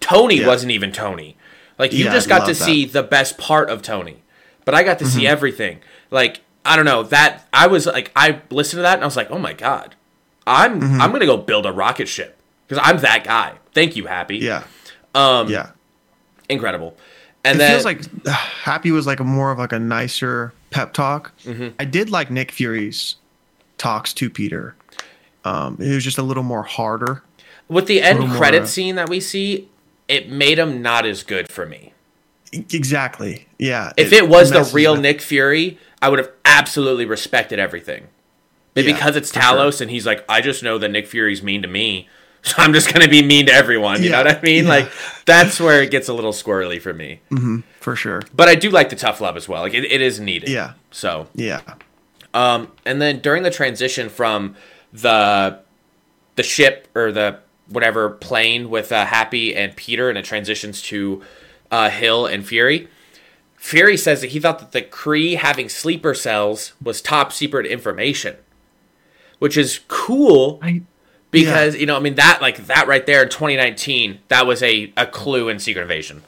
Tony 0.00 0.40
Yeah. 0.40 0.46
wasn't 0.46 0.72
even 0.72 0.92
Tony. 0.92 1.36
Like 1.78 1.92
you 1.92 2.04
Yeah, 2.04 2.12
just 2.12 2.28
got 2.28 2.40
to 2.46 2.52
that. 2.52 2.54
see 2.54 2.84
the 2.84 3.02
best 3.02 3.38
part 3.38 3.70
of 3.70 3.82
Tony, 3.82 4.22
but 4.64 4.74
I 4.74 4.82
got 4.82 4.98
to 5.00 5.04
Mm-hmm. 5.04 5.18
see 5.18 5.26
everything. 5.26 5.78
Like 6.10 6.40
I 6.64 6.76
don't 6.76 6.84
know 6.84 7.02
that 7.04 7.46
I 7.52 7.66
was 7.66 7.86
like 7.86 8.12
I 8.14 8.40
listened 8.50 8.78
to 8.78 8.82
that 8.82 8.94
and 8.94 9.02
I 9.02 9.06
was 9.06 9.16
like, 9.16 9.30
oh 9.30 9.38
my 9.38 9.52
god, 9.52 9.94
I'm 10.46 10.80
Mm-hmm. 10.80 11.00
I'm 11.00 11.12
gonna 11.12 11.26
go 11.26 11.36
build 11.36 11.66
a 11.66 11.72
rocket 11.72 12.08
ship 12.08 12.38
because 12.68 12.82
I'm 12.84 12.98
that 12.98 13.24
guy. 13.24 13.54
Thank 13.74 13.96
you, 13.96 14.06
Happy. 14.06 14.38
Yeah, 14.38 14.64
Um, 15.14 15.48
yeah. 15.48 15.70
incredible. 16.48 16.96
And 17.44 17.56
It 17.56 17.58
then 17.58 17.70
feels 17.72 17.84
like 17.84 18.26
Happy 18.26 18.92
was 18.92 19.06
like 19.06 19.18
a 19.20 19.24
more 19.24 19.50
of 19.50 19.58
like 19.58 19.72
a 19.72 19.78
nicer 19.78 20.52
pep 20.70 20.92
talk. 20.92 21.32
Mm-hmm. 21.44 21.68
I 21.78 21.84
did 21.84 22.10
like 22.10 22.30
Nick 22.30 22.52
Fury's 22.52 23.16
talks 23.78 24.12
to 24.14 24.30
Peter. 24.30 24.76
Um, 25.44 25.76
it 25.80 25.92
was 25.92 26.04
just 26.04 26.18
a 26.18 26.22
little 26.22 26.44
more 26.44 26.62
harder. 26.62 27.22
With 27.72 27.86
the 27.86 28.02
end 28.02 28.30
credit 28.32 28.60
more- 28.60 28.66
scene 28.66 28.94
that 28.96 29.08
we 29.08 29.20
see, 29.20 29.68
it 30.08 30.28
made 30.30 30.58
him 30.58 30.82
not 30.82 31.06
as 31.06 31.22
good 31.22 31.50
for 31.50 31.66
me. 31.66 31.92
Exactly. 32.52 33.46
Yeah. 33.58 33.92
If 33.96 34.12
it, 34.12 34.28
was 34.28 34.50
the 34.50 34.64
real 34.74 34.96
Nick 34.96 35.20
Fury, 35.22 35.78
I 36.02 36.08
would 36.10 36.18
have 36.18 36.30
absolutely 36.44 37.06
respected 37.06 37.58
everything. 37.58 38.08
But 38.74 38.84
Yeah, 38.84 38.92
because 38.94 39.16
it's 39.16 39.30
for 39.32 39.40
sure. 39.40 39.52
Talos 39.54 39.80
and 39.80 39.90
he's 39.90 40.04
like, 40.06 40.24
I 40.28 40.40
just 40.40 40.62
know 40.62 40.78
that 40.78 40.90
Nick 40.90 41.06
Fury's 41.06 41.42
mean 41.42 41.62
to 41.62 41.68
me, 41.68 42.08
so 42.42 42.54
I'm 42.58 42.72
just 42.72 42.92
gonna 42.92 43.08
be 43.08 43.22
mean 43.22 43.46
to 43.46 43.52
everyone. 43.52 44.02
You 44.02 44.10
know 44.10 44.24
what 44.24 44.38
I 44.38 44.40
mean? 44.42 44.64
yeah. 44.64 44.70
Like 44.70 44.92
that's 45.24 45.60
where 45.60 45.82
it 45.82 45.90
gets 45.90 46.08
a 46.08 46.12
little 46.14 46.32
squirrely 46.32 46.80
for 46.80 46.92
me. 46.92 47.20
for 47.80 47.96
sure. 47.96 48.22
But 48.34 48.48
I 48.48 48.54
do 48.54 48.68
like 48.70 48.90
the 48.90 48.96
tough 48.96 49.20
love 49.20 49.36
as 49.36 49.48
well. 49.48 49.62
Like 49.62 49.74
it, 49.74 49.84
it 49.84 50.00
is 50.02 50.20
needed. 50.20 50.48
Yeah. 50.50 50.72
So 50.90 51.28
Yeah. 51.34 51.60
Um, 52.34 52.72
and 52.84 53.00
then 53.00 53.20
during 53.20 53.42
the 53.44 53.50
transition 53.50 54.08
from 54.08 54.56
the 54.92 55.60
the 56.36 56.42
ship 56.42 56.88
or 56.94 57.12
the 57.12 57.38
whatever 57.68 58.10
plane 58.10 58.70
with 58.70 58.92
uh, 58.92 59.06
Happy 59.06 59.54
and 59.54 59.76
Peter, 59.76 60.08
and 60.08 60.18
it 60.18 60.24
transitions 60.24 60.82
to 60.82 61.22
uh, 61.70 61.90
Hill 61.90 62.26
and 62.26 62.46
Fury. 62.46 62.88
Fury 63.56 63.96
says 63.96 64.20
that 64.20 64.30
he 64.30 64.40
thought 64.40 64.58
that 64.58 64.72
the 64.72 64.82
Kree 64.82 65.36
having 65.36 65.68
sleeper 65.68 66.14
cells 66.14 66.72
was 66.82 67.00
top 67.00 67.32
secret 67.32 67.64
information, 67.64 68.36
which 69.38 69.56
is 69.56 69.80
cool 69.86 70.58
I 70.62 70.82
because 71.30 71.76
you 71.76 71.86
know 71.86 71.96
I 71.96 72.00
mean 72.00 72.16
that 72.16 72.40
like 72.42 72.66
that 72.66 72.88
right 72.88 73.06
there 73.06 73.22
in 73.22 73.28
2019 73.28 74.18
that 74.28 74.46
was 74.46 74.62
a 74.62 74.92
a 74.96 75.06
clue 75.06 75.48
in 75.48 75.58
Secret 75.58 75.82
Invasion. 75.82 76.22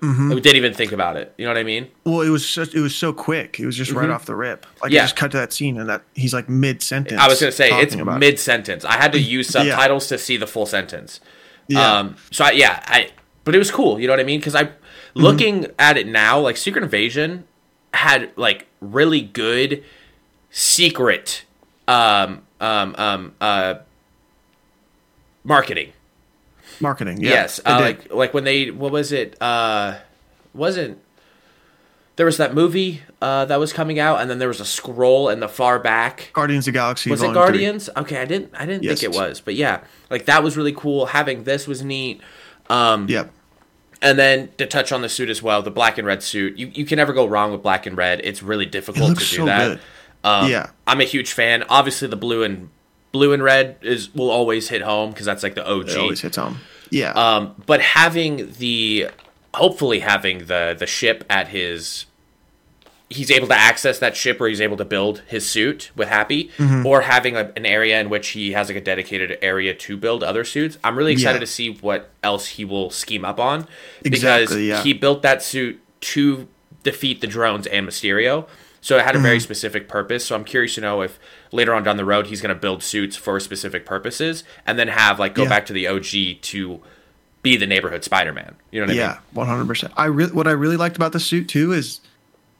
Mm-hmm. 0.00 0.30
We 0.34 0.40
didn't 0.40 0.56
even 0.56 0.74
think 0.74 0.92
about 0.92 1.16
it. 1.16 1.32
You 1.38 1.46
know 1.46 1.50
what 1.50 1.58
I 1.58 1.62
mean? 1.62 1.88
well, 2.04 2.20
it 2.20 2.28
was 2.28 2.46
such, 2.48 2.74
it 2.74 2.80
was 2.80 2.94
so 2.94 3.12
quick. 3.12 3.58
It 3.58 3.66
was 3.66 3.76
just 3.76 3.92
right 3.92 4.10
off 4.10 4.26
the 4.26 4.34
rip. 4.36 4.64
Like 4.64 4.74
Mm-hmm. 4.90 4.92
Yeah. 4.94 5.00
you 5.00 5.04
just 5.04 5.16
cut 5.16 5.30
to 5.32 5.36
that 5.38 5.52
scene 5.52 5.78
and 5.78 5.88
that 5.88 6.02
he's 6.14 6.34
like 6.34 6.48
mid 6.48 6.82
sentence. 6.82 7.20
I 7.20 7.26
was 7.28 7.40
gonna 7.40 7.52
say 7.52 7.70
it's 7.80 7.96
mid 7.96 8.38
sentence. 8.38 8.84
I 8.84 8.92
had 8.94 9.12
to 9.12 9.18
use 9.36 9.54
Yeah. 9.54 9.62
subtitles 9.64 10.06
to 10.08 10.18
see 10.18 10.36
the 10.36 10.46
full 10.46 10.66
sentence. 10.66 11.20
Yeah. 11.68 11.98
Um, 11.98 12.16
so 12.30 12.44
I, 12.44 12.50
yeah, 12.52 12.82
I 12.86 13.10
but 13.44 13.54
it 13.54 13.58
was 13.58 13.70
cool. 13.70 13.98
You 13.98 14.06
know 14.06 14.12
what 14.12 14.20
I 14.20 14.24
mean? 14.24 14.38
Because 14.40 14.54
I 14.54 14.70
looking 15.14 15.66
at 15.78 15.96
it 15.96 16.06
now, 16.06 16.38
like 16.38 16.56
Secret 16.56 16.84
Invasion 16.84 17.44
had 17.94 18.30
like 18.36 18.66
really 18.80 19.22
good 19.22 19.82
secret 20.50 21.44
um 21.88 22.42
um 22.60 22.94
um 22.98 23.34
uh 23.40 23.74
marketing. 25.44 25.92
Marketing. 26.80 27.20
Yeah, 27.20 27.30
yes, 27.30 27.60
uh, 27.64 27.78
like 27.80 28.12
like 28.12 28.34
when 28.34 28.44
they 28.44 28.70
what 28.70 28.92
was 28.92 29.12
it? 29.12 29.40
Uh, 29.40 29.96
wasn't 30.54 30.98
there 32.16 32.24
was 32.26 32.38
that 32.38 32.54
movie 32.54 33.02
uh, 33.20 33.44
that 33.44 33.58
was 33.60 33.72
coming 33.74 33.98
out, 33.98 34.20
and 34.20 34.30
then 34.30 34.38
there 34.38 34.48
was 34.48 34.60
a 34.60 34.64
Skrull 34.64 35.30
in 35.32 35.40
the 35.40 35.48
far 35.48 35.78
back. 35.78 36.30
Guardians 36.32 36.66
of 36.66 36.72
the 36.72 36.78
Galaxy. 36.78 37.10
Was 37.10 37.22
it. 37.22 37.32
Guardians? 37.34 37.90
Okay, 37.96 38.18
I 38.20 38.24
didn't 38.24 38.52
I 38.54 38.64
didn't 38.64 38.82
Yes. 38.84 39.00
think 39.00 39.14
it 39.14 39.18
was, 39.18 39.40
but 39.40 39.54
yeah, 39.54 39.80
like 40.10 40.24
that 40.26 40.42
was 40.42 40.56
really 40.56 40.72
cool. 40.72 41.06
Having 41.06 41.44
this 41.44 41.66
was 41.66 41.82
neat. 41.82 42.20
Um, 42.68 43.06
Yep. 43.08 43.30
and 44.02 44.18
then 44.18 44.48
to 44.58 44.66
touch 44.66 44.92
on 44.92 45.02
the 45.02 45.08
suit 45.08 45.28
as 45.28 45.42
well, 45.42 45.62
the 45.62 45.70
black 45.70 45.98
and 45.98 46.06
red 46.06 46.22
suit. 46.22 46.56
You 46.56 46.70
you 46.72 46.84
can 46.86 46.96
never 46.96 47.12
go 47.12 47.26
wrong 47.26 47.52
with 47.52 47.62
black 47.62 47.86
and 47.86 47.96
red. 47.96 48.20
It's 48.24 48.42
really 48.42 48.66
difficult 48.66 49.10
looks 49.10 49.24
to 49.30 49.36
do 49.36 49.36
so 49.42 49.44
that. 49.46 49.80
Um, 50.24 50.50
Yeah. 50.50 50.70
I'm 50.86 51.00
a 51.00 51.04
huge 51.04 51.32
fan. 51.32 51.64
Obviously, 51.68 52.08
the 52.08 52.16
blue 52.16 52.42
and 52.42 52.70
blue 53.16 53.32
and 53.32 53.42
red 53.42 53.76
is 53.82 54.14
will 54.14 54.30
always 54.30 54.68
hit 54.68 54.82
home 54.82 55.10
because 55.10 55.26
that's 55.26 55.42
like 55.42 55.54
the 55.54 55.66
OG. 55.66 55.88
It 55.88 55.96
always 55.98 56.20
hits 56.20 56.36
home. 56.36 56.58
Yeah. 56.90 57.12
Um, 57.12 57.42
but 57.66 57.80
having 57.80 58.52
the 58.58 59.08
hopefully 59.54 60.00
having 60.00 60.36
the 60.52 60.76
the 60.78 60.86
ship 60.86 61.24
at 61.30 61.48
his 61.48 62.06
he's 63.08 63.30
able 63.30 63.46
to 63.46 63.54
access 63.54 64.00
that 64.00 64.16
ship 64.16 64.40
where 64.40 64.48
he's 64.48 64.60
able 64.60 64.76
to 64.76 64.84
build 64.84 65.22
his 65.28 65.48
suit 65.48 65.90
with 65.94 66.08
happy 66.08 66.50
Mm-hmm. 66.58 66.84
or 66.84 67.02
having 67.02 67.36
a, 67.36 67.52
an 67.56 67.64
area 67.64 68.00
in 68.00 68.10
which 68.10 68.28
he 68.30 68.52
has 68.52 68.68
like 68.68 68.76
a 68.76 68.80
dedicated 68.80 69.38
area 69.42 69.72
to 69.74 69.96
build 69.96 70.24
other 70.24 70.44
suits 70.44 70.76
i'm 70.82 70.96
really 70.98 71.12
excited 71.12 71.36
Yeah. 71.36 71.40
to 71.40 71.46
see 71.46 71.68
what 71.80 72.10
else 72.24 72.48
he 72.48 72.64
will 72.64 72.90
scheme 72.90 73.24
up 73.24 73.38
on 73.38 73.66
because 74.02 74.24
Exactly, 74.24 74.68
yeah. 74.68 74.82
he 74.82 74.92
built 74.92 75.22
that 75.22 75.40
suit 75.42 75.80
to 76.14 76.48
defeat 76.82 77.20
the 77.20 77.28
drones 77.28 77.66
and 77.68 77.86
mysterio 77.88 78.46
so 78.80 78.96
it 78.98 79.04
had 79.04 79.14
a 79.14 79.18
Mm-hmm. 79.18 79.22
very 79.30 79.40
specific 79.40 79.88
purpose 79.88 80.24
so 80.26 80.34
i'm 80.34 80.44
curious 80.44 80.74
to 80.74 80.80
know 80.80 81.00
if 81.02 81.18
later 81.52 81.72
on 81.74 81.82
down 81.82 81.96
the 81.96 82.04
road 82.04 82.26
he's 82.26 82.40
going 82.40 82.54
to 82.54 82.60
build 82.60 82.82
suits 82.82 83.16
for 83.16 83.38
specific 83.40 83.84
purposes 83.86 84.44
and 84.66 84.78
then 84.78 84.88
have 84.88 85.18
like 85.18 85.34
go 85.34 85.42
Yeah. 85.44 85.48
back 85.48 85.66
to 85.66 85.72
the 85.72 85.86
og 85.88 86.04
to 86.04 86.80
be 87.42 87.56
the 87.56 87.66
neighborhood 87.66 88.02
spider-man 88.04 88.56
you 88.72 88.80
know 88.80 88.84
what 88.86 88.90
i 88.90 88.92
mean? 88.94 88.98
yeah, 89.00 89.18
one 89.32 89.46
hundred 89.46 89.66
percent. 89.66 89.92
I 89.96 90.06
re- 90.06 90.26
what 90.32 90.46
I 90.48 90.52
really 90.52 90.76
liked 90.76 90.96
about 90.96 91.12
the 91.12 91.20
suit 91.20 91.48
too 91.48 91.72
is, 91.72 92.00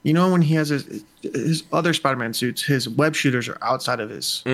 you 0.04 0.12
know, 0.12 0.30
when 0.30 0.42
he 0.42 0.54
has 0.54 0.68
his 0.68 1.02
his 1.22 1.64
other 1.72 1.92
Spider-Man 1.92 2.32
suits, 2.34 2.62
his 2.62 2.88
web 2.88 3.16
shooters 3.16 3.48
are 3.48 3.58
outside 3.62 3.98
of 3.98 4.08
his 4.10 4.44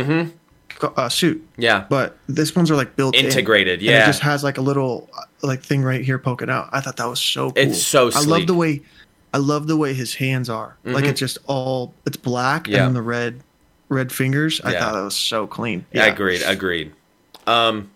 uh, 0.97 1.09
suit. 1.11 1.47
yeah 1.59 1.85
But 1.91 2.17
this 2.29 2.57
ones 2.57 2.71
are 2.71 2.77
like 2.77 2.97
built 2.97 3.15
in. 3.15 3.27
Integrated, 3.27 3.75
And 3.81 3.83
yeah. 3.83 4.03
it 4.05 4.07
just 4.07 4.21
has 4.23 4.43
like 4.43 4.57
a 4.59 4.63
little 4.63 5.11
uh, 5.17 5.23
like 5.43 5.63
thing 5.63 5.83
right 5.83 6.03
here 6.03 6.19
poking 6.19 6.49
out. 6.51 6.71
I 6.73 6.81
thought 6.81 6.97
that 6.97 7.07
was 7.07 7.21
so 7.21 7.51
cool. 7.51 7.63
It's 7.63 7.83
so 7.83 8.11
I 8.15 8.23
love 8.23 8.47
the 8.47 8.55
way 8.55 8.81
I 9.35 9.39
love 9.39 9.67
the 9.67 9.77
way 9.77 9.93
his 9.95 10.15
hands 10.15 10.49
are. 10.49 10.77
Like 10.85 11.05
it's 11.05 11.21
just 11.21 11.39
all 11.47 11.93
it's 12.07 12.17
black 12.17 12.65
Mm-hmm. 12.65 12.73
Yeah. 12.73 12.87
and 12.87 12.97
the 12.97 13.03
red 13.03 13.41
red 13.93 14.11
fingers. 14.13 14.61
I 14.63 14.73
Yeah. 14.73 14.81
thought 14.81 14.95
that 14.95 15.03
was 15.05 15.17
so 15.17 15.47
clean. 15.47 15.87
Yeah, 15.93 16.07
agreed, 16.07 16.43
agreed. 16.45 16.93
Um, 17.47 17.91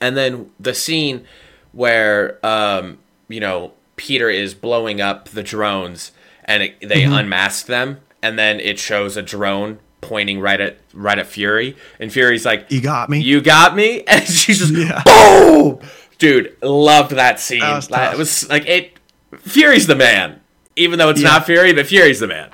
and 0.00 0.16
then 0.16 0.50
the 0.60 0.74
scene 0.74 1.24
where 1.72 2.44
um, 2.44 2.98
you 3.28 3.40
know 3.40 3.72
Peter 3.96 4.28
is 4.30 4.54
blowing 4.54 5.00
up 5.00 5.28
the 5.30 5.42
drones, 5.42 6.12
and 6.44 6.62
it, 6.64 6.80
they 6.80 7.02
Mm-hmm. 7.02 7.12
unmask 7.14 7.66
them, 7.66 8.00
and 8.22 8.38
then 8.38 8.60
it 8.60 8.78
shows 8.78 9.16
a 9.16 9.22
drone 9.22 9.78
pointing 10.00 10.40
right 10.40 10.60
at 10.60 10.78
right 10.92 11.18
at 11.18 11.26
Fury, 11.26 11.76
and 11.98 12.12
Fury's 12.12 12.44
like, 12.44 12.70
You 12.70 12.80
got 12.80 13.08
me. 13.08 13.20
"You 13.20 13.40
got 13.40 13.74
me," 13.74 14.02
and 14.06 14.24
she's 14.26 14.58
just 14.58 14.72
Yeah. 14.74 15.02
boom, 15.04 15.80
dude. 16.18 16.56
Loved 16.62 17.12
that 17.12 17.40
scene. 17.40 17.60
That 17.60 17.74
was 17.76 17.88
it 17.90 18.18
was 18.18 18.48
like 18.50 18.66
it. 18.68 18.98
Fury's 19.38 19.86
the 19.86 19.96
man, 19.96 20.40
even 20.76 20.98
though 20.98 21.08
it's 21.08 21.20
Yeah. 21.22 21.28
not 21.28 21.46
Fury, 21.46 21.72
but 21.72 21.86
Fury's 21.86 22.20
the 22.20 22.28
man. 22.28 22.50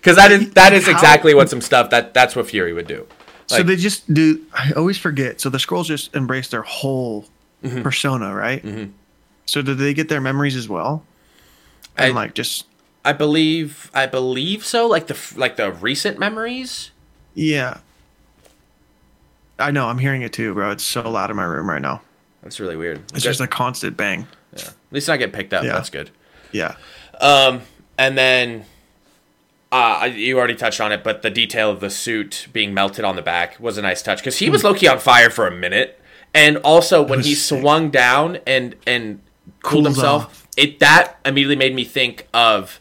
Because 0.00 0.16
that 0.16 0.32
is 0.32 0.50
that 0.52 0.72
is 0.72 0.88
exactly 0.88 1.34
what 1.34 1.48
some 1.50 1.60
stuff 1.60 1.90
that 1.90 2.14
that's 2.14 2.34
what 2.34 2.46
Fury 2.48 2.72
would 2.72 2.86
do. 2.86 3.06
so 3.46 3.62
they 3.62 3.76
just 3.76 4.12
do. 4.12 4.44
I 4.54 4.72
always 4.72 4.96
forget. 4.98 5.40
So 5.40 5.48
the 5.50 5.58
Skrulls 5.58 5.84
just 5.86 6.14
embrace 6.16 6.48
their 6.48 6.62
whole 6.62 7.26
Mm-hmm. 7.62 7.82
persona, 7.82 8.34
right? 8.34 8.64
So 9.44 9.60
did 9.60 9.76
they 9.76 9.92
get 9.92 10.08
their 10.08 10.22
memories 10.22 10.56
as 10.56 10.66
well? 10.66 11.04
And 11.98 12.12
I- 12.12 12.14
like 12.14 12.32
just 12.34 12.64
I 13.04 13.12
believe 13.12 13.90
I 13.92 14.06
believe 14.06 14.64
so. 14.64 14.86
Like 14.86 15.06
the 15.08 15.18
like 15.36 15.56
the 15.56 15.70
recent 15.72 16.18
memories. 16.18 16.90
yeah. 17.34 17.78
I 19.58 19.70
know. 19.70 19.88
I'm 19.88 19.98
hearing 19.98 20.22
it 20.22 20.32
too, 20.32 20.54
bro. 20.54 20.70
It's 20.70 20.84
so 20.84 21.08
loud 21.10 21.28
in 21.30 21.36
my 21.36 21.44
room 21.44 21.68
right 21.68 21.82
now. 21.82 22.00
That's 22.42 22.60
really 22.60 22.76
weird. 22.76 22.98
It's 22.98 23.12
Good. 23.12 23.20
just 23.20 23.40
a 23.40 23.46
constant 23.46 23.94
bang. 23.96 24.26
yeah. 24.56 24.62
At 24.68 24.74
least 24.90 25.08
not 25.08 25.18
get 25.18 25.32
picked 25.34 25.52
up. 25.52 25.64
Yeah. 25.64 25.72
That's 25.74 25.90
good. 25.90 26.10
Yeah. 26.52 26.76
Um, 27.20 27.60
and 27.98 28.16
then 28.16 28.64
uh, 29.72 30.08
you 30.12 30.38
already 30.38 30.54
touched 30.56 30.80
on 30.80 30.90
it, 30.92 31.04
but 31.04 31.22
the 31.22 31.30
detail 31.30 31.70
of 31.70 31.80
the 31.80 31.90
suit 31.90 32.48
being 32.52 32.74
melted 32.74 33.04
on 33.04 33.16
the 33.16 33.22
back 33.22 33.58
was 33.60 33.78
a 33.78 33.82
nice 33.82 34.02
touch 34.02 34.18
because 34.18 34.38
he 34.38 34.50
was 34.50 34.64
low 34.64 34.74
key 34.74 34.88
on 34.88 34.98
fire 34.98 35.30
for 35.30 35.46
a 35.46 35.50
minute, 35.50 36.00
and 36.34 36.56
also 36.58 37.02
when 37.02 37.20
he 37.20 37.34
sick. 37.34 37.60
swung 37.60 37.90
down 37.90 38.38
and 38.46 38.74
and 38.86 39.20
cooled 39.62 39.84
Cools 39.84 39.96
himself, 39.96 40.24
off. 40.24 40.48
it 40.56 40.80
that 40.80 41.18
immediately 41.24 41.56
made 41.56 41.74
me 41.74 41.84
think 41.84 42.26
of 42.34 42.80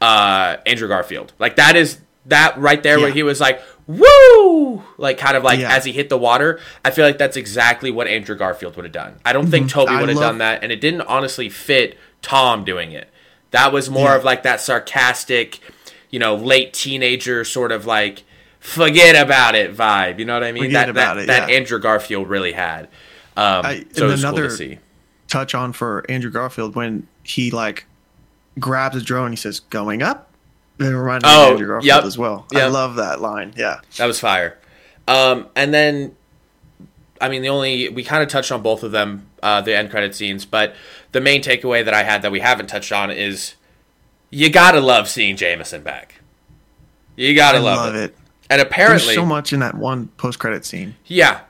uh, 0.00 0.56
Andrew 0.66 0.88
Garfield. 0.88 1.32
Like 1.38 1.56
that 1.56 1.76
is 1.76 2.00
that 2.26 2.58
right 2.58 2.82
there 2.82 2.98
where 2.98 3.10
he 3.12 3.22
was 3.22 3.40
like 3.40 3.60
woo, 3.86 4.82
like 4.96 5.18
kind 5.18 5.36
of 5.36 5.44
like 5.44 5.58
Yeah. 5.60 5.74
as 5.76 5.84
he 5.84 5.92
hit 5.92 6.08
the 6.08 6.16
water. 6.18 6.58
I 6.84 6.90
feel 6.90 7.04
like 7.04 7.18
that's 7.18 7.36
exactly 7.36 7.90
what 7.90 8.06
Andrew 8.08 8.34
Garfield 8.34 8.76
would 8.76 8.84
have 8.86 8.92
done. 8.92 9.16
I 9.24 9.32
don't 9.34 9.46
think 9.48 9.68
Tobey 9.70 9.90
Mm-hmm. 9.90 9.96
I 9.96 10.00
would 10.00 10.08
have 10.08 10.18
love- 10.18 10.24
done 10.30 10.38
that, 10.38 10.62
and 10.62 10.72
it 10.72 10.80
didn't 10.80 11.02
honestly 11.02 11.48
fit 11.50 11.98
Tom 12.22 12.64
doing 12.64 12.92
it. 12.92 13.08
That 13.50 13.72
was 13.72 13.88
more 13.90 14.08
Yeah. 14.08 14.16
of 14.16 14.24
like 14.24 14.42
that 14.42 14.60
sarcastic, 14.60 15.60
you 16.14 16.20
know, 16.20 16.36
late 16.36 16.72
teenager 16.72 17.44
sort 17.44 17.72
of 17.72 17.86
like 17.86 18.22
forget 18.60 19.20
about 19.20 19.56
it 19.56 19.76
vibe. 19.76 20.20
You 20.20 20.24
know 20.26 20.34
what 20.34 20.44
I 20.44 20.52
mean? 20.52 20.64
Forget 20.66 20.86
that 20.86 20.90
about 20.90 21.14
that, 21.16 21.22
it, 21.24 21.26
that 21.26 21.48
yeah. 21.50 21.56
Andrew 21.56 21.80
Garfield 21.80 22.28
really 22.28 22.52
had. 22.52 22.84
Um, 23.36 23.66
I- 23.66 23.84
so 23.92 24.08
it's 24.08 24.22
cool 24.22 24.30
another- 24.30 24.56
to. 24.56 24.76
Touch 25.26 25.52
on 25.56 25.72
for 25.72 26.04
Andrew 26.08 26.30
Garfield 26.30 26.76
when 26.76 27.08
he 27.24 27.50
like 27.50 27.86
grabs 28.60 28.94
a 28.96 29.00
drone. 29.02 29.32
He 29.32 29.36
says, 29.36 29.58
"Going 29.58 30.00
up." 30.00 30.30
And 30.78 30.88
it 30.88 30.96
reminded 30.96 31.26
me 31.26 31.32
Oh, 31.34 31.44
of 31.46 31.50
Andrew 31.52 31.66
Garfield 31.66 31.84
yep, 31.86 32.04
as 32.04 32.16
well. 32.16 32.46
I 32.54 32.66
love 32.68 32.94
that 32.96 33.20
line. 33.20 33.52
Yeah. 33.56 33.80
That 33.96 34.06
was 34.06 34.20
fire. 34.20 34.56
Um, 35.08 35.48
and 35.56 35.74
then, 35.74 36.14
I 37.20 37.28
mean, 37.28 37.42
the 37.42 37.48
only 37.48 37.88
we 37.88 38.04
kind 38.04 38.22
of 38.22 38.28
touched 38.28 38.52
on 38.52 38.62
both 38.62 38.82
of 38.84 38.92
them, 38.92 39.26
uh, 39.42 39.60
the 39.62 39.76
end 39.76 39.90
credit 39.90 40.14
scenes, 40.14 40.44
but 40.44 40.74
the 41.12 41.20
main 41.20 41.42
takeaway 41.42 41.84
that 41.84 41.94
I 41.94 42.02
had 42.04 42.22
that 42.22 42.30
we 42.30 42.40
haven't 42.40 42.68
touched 42.68 42.92
on 42.92 43.10
is 43.10 43.54
you 44.34 44.50
gotta 44.50 44.80
love 44.80 45.08
seeing 45.08 45.36
Jameson 45.36 45.82
back. 45.82 46.16
You 47.16 47.34
gotta 47.34 47.58
I 47.58 47.60
love, 47.60 47.76
love 47.78 47.94
it. 47.94 47.98
it. 48.10 48.16
And 48.50 48.58
There's 48.60 48.66
apparently, 48.66 49.14
so 49.14 49.24
much 49.24 49.52
in 49.52 49.60
that 49.60 49.74
one 49.76 50.08
post 50.16 50.38
credit 50.38 50.64
scene. 50.64 50.96
Yeah. 51.06 51.40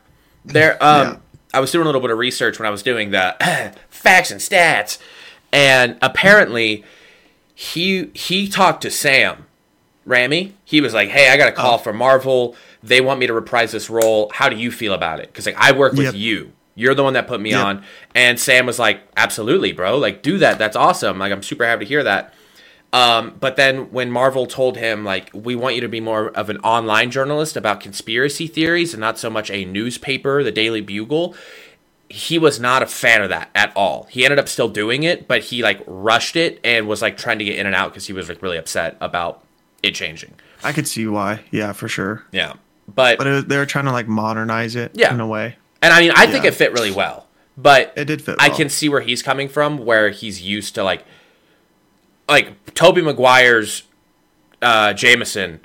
There 0.45 0.73
um 0.83 1.07
Yeah. 1.09 1.17
I 1.55 1.61
was 1.61 1.71
doing 1.71 1.83
a 1.83 1.87
little 1.87 2.01
bit 2.01 2.11
of 2.11 2.19
research 2.19 2.59
when 2.59 2.67
I 2.67 2.71
was 2.71 2.83
doing 2.83 3.11
the 3.11 3.35
facts 3.91 4.31
and 4.31 4.41
stats 4.41 4.99
and 5.53 5.97
apparently 6.03 6.85
he 7.55 8.11
he 8.15 8.49
talked 8.49 8.83
to 8.83 8.91
Sam 8.91 9.47
Raimi. 10.07 10.53
He 10.65 10.81
was 10.81 10.93
like, 10.93 11.09
"Hey, 11.09 11.31
I 11.31 11.37
got 11.37 11.49
a 11.49 11.53
call 11.53 11.75
Oh. 11.75 11.79
from 11.79 11.97
Marvel. 11.97 12.57
They 12.83 13.01
want 13.01 13.21
me 13.21 13.27
to 13.27 13.33
reprise 13.33 13.73
this 13.73 13.89
role. 13.89 14.31
How 14.35 14.49
do 14.49 14.57
you 14.57 14.71
feel 14.71 14.93
about 14.93 15.21
it?" 15.21 15.33
Cuz 15.33 15.47
like 15.47 15.57
I 15.59 15.73
work 15.73 15.93
with 15.93 16.07
Yep. 16.07 16.15
you. 16.17 16.53
You're 16.75 16.95
the 16.95 17.05
one 17.05 17.13
that 17.15 17.29
put 17.29 17.41
me 17.41 17.51
Yep. 17.51 17.65
on. 17.65 17.85
And 18.17 18.39
Sam 18.39 18.67
was 18.67 18.79
like, 18.81 19.01
"Absolutely, 19.17 19.73
bro. 19.73 19.97
Like 19.97 20.23
do 20.23 20.39
that. 20.39 20.59
That's 20.59 20.77
awesome. 20.77 21.19
Like 21.19 21.33
I'm 21.33 21.43
super 21.43 21.65
happy 21.65 21.85
to 21.85 21.89
hear 21.89 22.03
that." 22.03 22.35
Um, 22.95 23.35
but 23.41 23.57
then 23.57 23.91
when 23.91 24.11
Marvel 24.13 24.47
told 24.47 24.77
him 24.77 25.05
like 25.05 25.29
we 25.35 25.57
want 25.57 25.75
you 25.75 25.81
to 25.81 25.89
be 25.89 26.01
more 26.01 26.29
of 26.29 26.49
an 26.49 26.59
online 26.59 27.11
journalist 27.11 27.57
about 27.57 27.81
conspiracy 27.81 28.47
theories 28.47 28.95
and 28.95 29.01
not 29.01 29.19
so 29.19 29.29
much 29.29 29.51
a 29.51 29.65
newspaper, 29.65 30.45
the 30.45 30.53
Daily 30.53 30.81
Bugle, 30.81 31.35
he 32.09 32.39
was 32.39 32.61
not 32.61 32.85
a 32.85 32.87
fan 32.87 33.21
of 33.21 33.31
that 33.31 33.51
at 33.53 33.73
all. 33.75 34.07
He 34.11 34.25
ended 34.25 34.39
up 34.39 34.49
still 34.49 34.69
doing 34.69 35.03
it, 35.03 35.27
but 35.27 35.43
he 35.43 35.61
like 35.61 35.83
rushed 35.89 36.37
it 36.37 36.61
and 36.63 36.87
was 36.87 37.03
like 37.03 37.17
trying 37.17 37.41
to 37.41 37.45
get 37.45 37.57
in 37.59 37.67
and 37.67 37.75
out 37.75 37.91
because 37.91 38.07
he 38.07 38.13
was 38.13 38.29
like 38.29 38.41
really 38.41 38.59
upset 38.59 38.97
about 39.01 39.43
it 39.83 39.97
changing. 39.97 40.33
I 40.63 40.73
could 40.73 40.87
see 40.87 41.07
why. 41.09 41.41
Yeah, 41.51 41.73
for 41.73 41.89
sure. 41.89 42.25
Yeah, 42.31 42.53
but, 42.87 43.19
But 43.19 43.27
was, 43.27 43.45
they 43.47 43.57
were 43.57 43.67
trying 43.67 43.87
to 43.87 43.93
like 43.93 44.07
modernize 44.07 44.77
it 44.77 44.93
Yeah. 44.95 45.13
in 45.13 45.19
a 45.19 45.27
way. 45.27 45.57
and 45.83 45.93
I 45.93 46.01
mean 46.01 46.13
I 46.15 46.27
think 46.29 46.45
it 46.45 46.55
fit 46.55 46.73
really 46.73 46.93
well. 46.93 47.27
But 47.57 47.93
It 47.97 48.05
did 48.05 48.23
fit 48.23 48.37
I 48.39 48.51
can 48.51 48.69
see 48.69 48.89
where 48.89 49.01
he's 49.01 49.21
coming 49.23 49.49
from, 49.49 49.79
where 49.79 50.11
he's 50.11 50.43
used 50.43 50.77
to 50.77 50.85
like, 50.85 51.05
like 52.29 52.75
Tobey 52.75 53.03
Maguire's 53.03 53.83
uh, 54.63 54.93
Jameson 54.93 55.61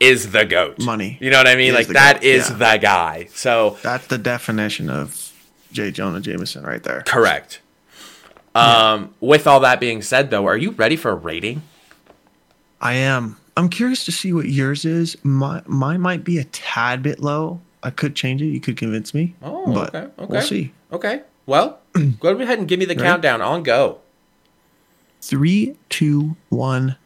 is 0.00 0.32
the 0.32 0.44
goat. 0.44 0.78
Money. 0.80 1.18
You 1.20 1.30
know 1.30 1.38
what 1.38 1.46
I 1.48 1.56
mean? 1.56 1.68
Is 1.68 1.74
Like 1.74 1.86
the 1.88 1.92
that 1.94 2.14
goat, 2.14 2.24
is 2.24 2.50
yeah. 2.50 2.56
the 2.56 2.78
guy. 2.78 3.28
So 3.32 3.78
That's 3.82 4.06
the 4.06 4.18
definition 4.18 4.90
of 4.90 5.32
J. 5.72 5.90
Jonah 5.90 6.20
Jameson 6.20 6.64
right 6.64 6.82
there. 6.82 7.02
correct. 7.02 7.60
Um, 8.54 9.14
with 9.20 9.48
all 9.48 9.58
that 9.60 9.80
being 9.80 10.00
said, 10.00 10.30
though, 10.30 10.46
are 10.46 10.56
you 10.56 10.70
ready 10.70 10.94
for 10.94 11.10
a 11.10 11.14
rating? 11.16 11.62
I 12.80 12.94
am. 12.94 13.36
I'm 13.56 13.68
curious 13.68 14.04
to 14.04 14.12
see 14.12 14.32
what 14.32 14.48
yours 14.48 14.84
is. 14.84 15.16
My 15.24 15.62
mine 15.66 16.00
might 16.00 16.22
be 16.22 16.38
a 16.38 16.44
tad 16.44 17.02
bit 17.02 17.18
low. 17.20 17.60
I 17.82 17.90
could 17.90 18.14
change 18.14 18.42
it. 18.42 18.46
You 18.46 18.60
could 18.60 18.76
convince 18.76 19.12
me. 19.12 19.34
Oh, 19.42 19.72
but 19.72 19.94
okay, 19.94 19.98
okay. 20.18 20.26
We'll 20.28 20.42
see. 20.42 20.72
Okay. 20.92 21.22
Well, 21.46 21.80
go 22.20 22.30
ahead 22.38 22.58
and 22.58 22.68
give 22.68 22.78
me 22.78 22.84
the 22.84 22.94
countdown. 22.94 23.42
On 23.42 23.62
go. 23.64 23.98
Three, 25.28 25.74
two, 25.88 26.36
one, 26.50 26.96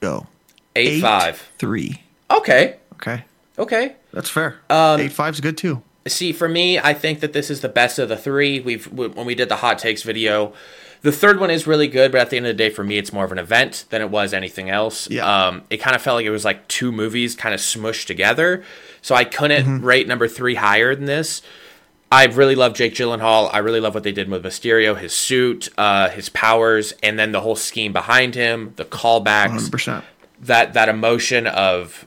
go. 0.00 0.26
Eight, 0.74 1.00
five. 1.00 1.46
three. 1.58 2.00
Okay. 2.30 2.76
Okay, 2.94 3.24
Okay. 3.58 3.94
that's 4.12 4.30
fair. 4.30 4.56
Um, 4.70 5.00
Eight 5.00 5.12
five's 5.12 5.40
good 5.40 5.58
too. 5.58 5.82
See, 6.08 6.32
for 6.32 6.48
me, 6.48 6.78
I 6.78 6.94
think 6.94 7.20
that 7.20 7.32
this 7.34 7.50
is 7.50 7.60
the 7.60 7.68
best 7.68 7.98
of 7.98 8.08
the 8.08 8.16
three. 8.16 8.60
We've 8.60 8.86
when 8.90 9.26
we 9.26 9.34
did 9.34 9.48
the 9.50 9.56
hot 9.56 9.78
takes 9.78 10.02
video, 10.02 10.54
the 11.02 11.12
third 11.12 11.38
one 11.38 11.50
is 11.50 11.66
really 11.66 11.86
good, 11.88 12.12
but 12.12 12.20
at 12.22 12.30
the 12.30 12.38
end 12.38 12.46
of 12.46 12.56
the 12.56 12.62
day, 12.64 12.70
for 12.70 12.82
me, 12.82 12.96
it's 12.96 13.12
more 13.12 13.24
of 13.24 13.32
an 13.32 13.38
event 13.38 13.84
than 13.90 14.00
it 14.00 14.08
was 14.10 14.32
anything 14.32 14.70
else. 14.70 15.10
Yeah. 15.10 15.26
Um, 15.48 15.62
it 15.68 15.76
kind 15.78 15.94
of 15.94 16.00
felt 16.00 16.16
like 16.16 16.24
it 16.26 16.30
was 16.30 16.44
like 16.44 16.66
two 16.68 16.90
movies 16.92 17.34
kind 17.34 17.54
of 17.54 17.60
smushed 17.60 18.06
together, 18.06 18.64
so 19.02 19.14
I 19.14 19.24
couldn't 19.24 19.66
Mm-hmm. 19.66 19.84
rate 19.84 20.08
number 20.08 20.28
three 20.28 20.54
higher 20.54 20.94
than 20.94 21.04
this. 21.04 21.42
I 22.10 22.26
really 22.26 22.54
love 22.54 22.74
Jake 22.74 22.94
Gyllenhaal. 22.94 23.50
I 23.52 23.58
really 23.58 23.80
love 23.80 23.94
what 23.94 24.04
they 24.04 24.12
did 24.12 24.28
with 24.28 24.44
Mysterio, 24.44 24.96
his 24.96 25.12
suit, 25.12 25.68
uh, 25.76 26.08
his 26.10 26.28
powers, 26.28 26.92
and 27.02 27.18
then 27.18 27.32
the 27.32 27.40
whole 27.40 27.56
scheme 27.56 27.92
behind 27.92 28.34
him, 28.34 28.72
the 28.76 28.84
callbacks 28.84 29.48
Hundred 29.50 29.72
percent. 29.72 30.04
that 30.40 30.72
that 30.74 30.88
emotion 30.88 31.46
of 31.48 32.06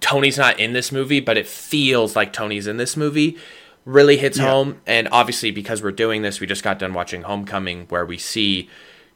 Tony's 0.00 0.38
not 0.38 0.58
in 0.58 0.72
this 0.72 0.90
movie, 0.92 1.20
but 1.20 1.36
it 1.36 1.46
feels 1.46 2.16
like 2.16 2.32
Tony's 2.32 2.66
in 2.66 2.78
this 2.78 2.96
movie 2.96 3.36
really 3.84 4.16
hits 4.16 4.38
Yeah. 4.38 4.46
home. 4.50 4.80
And 4.86 5.08
obviously, 5.12 5.50
because 5.50 5.82
we're 5.82 5.92
doing 5.92 6.22
this, 6.22 6.40
we 6.40 6.46
just 6.46 6.62
got 6.62 6.78
done 6.78 6.92
watching 6.94 7.22
Homecoming, 7.22 7.86
where 7.90 8.04
we 8.06 8.16
see 8.18 8.68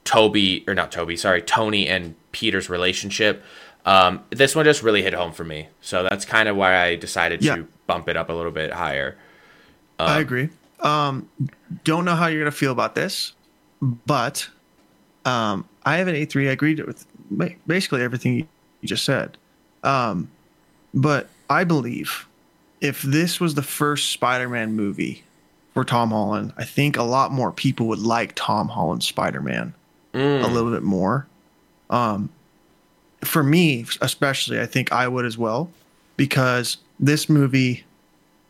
Toby 0.04 0.62
or 0.66 0.74
not 0.74 0.92
Toby, 0.92 1.16
sorry, 1.16 1.40
Tony 1.42 1.86
and 1.88 2.14
Peter's 2.32 2.68
relationship. 2.68 3.42
Um, 3.86 4.20
this 4.30 4.54
one 4.54 4.64
just 4.66 4.82
really 4.82 5.02
hit 5.02 5.14
home 5.14 5.32
for 5.32 5.44
me, 5.44 5.68
so 5.80 6.02
that's 6.02 6.24
kind 6.24 6.48
of 6.48 6.56
why 6.56 6.80
I 6.82 6.96
decided 6.96 7.42
Yeah. 7.42 7.56
to 7.56 7.66
bump 7.86 8.08
it 8.08 8.16
up 8.16 8.28
a 8.28 8.32
little 8.32 8.52
bit 8.52 8.72
higher. 8.74 9.16
I 9.99 10.20
agree. 10.20 10.49
Um, 10.80 11.28
don't 11.84 12.05
know 12.05 12.14
how 12.14 12.26
you're 12.26 12.40
gonna 12.40 12.51
feel 12.51 12.72
about 12.72 12.95
this, 12.95 13.32
but 13.80 14.49
um, 15.24 15.64
I 15.84 15.97
have 15.99 16.09
an 16.09 16.14
A 16.16 16.24
three. 16.24 16.49
I 16.49 16.53
agreed 16.53 16.84
with 16.84 17.07
basically 17.66 18.03
everything 18.03 18.34
you 18.34 18.47
you 18.82 18.88
just 18.88 19.05
said. 19.05 19.38
Um, 19.84 20.28
but 20.93 21.28
I 21.49 21.64
believe 21.64 22.26
if 22.80 23.03
this 23.03 23.40
was 23.40 23.55
the 23.55 23.62
first 23.62 24.11
Spider-Man 24.11 24.74
movie 24.74 25.22
for 25.72 25.84
Tom 25.84 26.11
Holland, 26.11 26.53
I 26.57 26.64
think 26.64 26.97
a 26.97 27.03
lot 27.05 27.30
more 27.30 27.53
people 27.53 27.86
would 27.86 28.01
like 28.01 28.32
Tom 28.34 28.68
Holland's 28.68 29.07
Spider-Man 29.07 29.72
a 30.14 30.49
little 30.49 30.70
bit 30.70 30.82
more. 30.82 31.26
Um, 31.88 32.28
for 33.22 33.43
me, 33.43 33.86
especially, 34.01 34.61
I 34.61 34.66
think 34.66 34.93
I 34.93 35.07
would 35.09 35.24
as 35.24 35.38
well, 35.38 35.70
because 36.16 36.78
this 36.99 37.28
movie, 37.28 37.84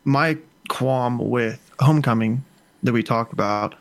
my 0.03 0.37
qualm 0.73 1.29
with 1.29 1.59
Homecoming 1.79 2.43
that 2.81 2.93
we 2.93 3.03
talked 3.03 3.31
about 3.31 3.75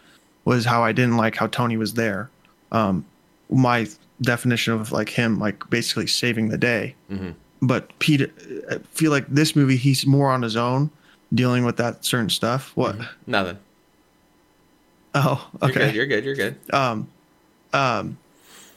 was 0.45 0.65
how 0.65 0.85
I 0.85 0.93
didn't 0.93 1.17
like 1.17 1.35
how 1.37 1.47
Tony 1.47 1.77
was 1.77 1.95
there. 1.95 2.29
Um, 2.71 3.05
my 3.51 3.87
definition 4.21 4.75
of 4.75 4.93
like 4.93 5.09
him 5.09 5.39
like 5.39 5.69
basically 5.71 6.07
saving 6.07 6.49
the 6.51 6.59
day. 6.59 6.95
Mm-hmm. 7.11 7.31
But 7.63 7.97
Peter, 7.99 8.29
I 8.71 8.79
feel 8.91 9.11
like 9.11 9.27
this 9.29 9.57
movie 9.57 9.77
he's 9.77 10.07
more 10.07 10.31
on 10.31 10.43
his 10.43 10.57
own 10.57 10.91
dealing 11.33 11.65
with 11.65 11.77
that 11.79 12.05
certain 12.05 12.29
stuff. 12.31 12.73
What? 12.77 12.97
Nothing. 13.27 13.59
Oh, 15.15 15.47
okay. 15.63 15.93
You're 15.93 16.07
good. 16.07 16.25
You're 16.25 16.35
good. 16.35 16.55
You're 16.55 16.65
good. 16.65 16.75
um, 16.75 17.07
um, 17.75 18.17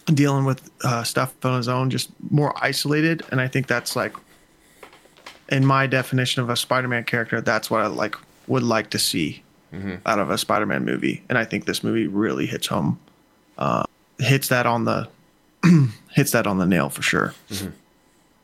dealing 0.07 0.43
with 0.43 0.69
uh, 0.83 1.01
stuff 1.03 1.33
on 1.45 1.55
his 1.55 1.69
own, 1.69 1.89
just 1.89 2.09
more 2.29 2.53
isolated. 2.61 3.23
And 3.31 3.39
I 3.39 3.47
think 3.47 3.67
that's 3.67 3.95
like, 3.95 4.13
in 5.49 5.65
my 5.65 5.87
definition 5.87 6.41
of 6.41 6.49
a 6.49 6.55
Spider-Man 6.55 7.03
character, 7.03 7.41
that's 7.41 7.69
what 7.69 7.81
I 7.81 7.87
like 7.87 8.15
would 8.47 8.63
like 8.63 8.89
to 8.91 8.99
see 8.99 9.43
mm-hmm. 9.73 9.95
out 10.05 10.19
of 10.19 10.29
a 10.29 10.37
Spider-Man 10.37 10.85
movie. 10.85 11.23
And 11.29 11.37
I 11.37 11.45
think 11.45 11.65
this 11.65 11.83
movie 11.83 12.07
really 12.07 12.45
hits 12.45 12.67
home, 12.67 12.99
uh, 13.57 13.83
hits 14.19 14.49
that 14.49 14.65
on 14.65 14.85
the, 14.85 15.07
hits 16.11 16.31
that 16.31 16.47
on 16.47 16.57
the 16.57 16.65
nail 16.65 16.89
for 16.89 17.01
sure. 17.01 17.33
Mm-hmm. 17.49 17.69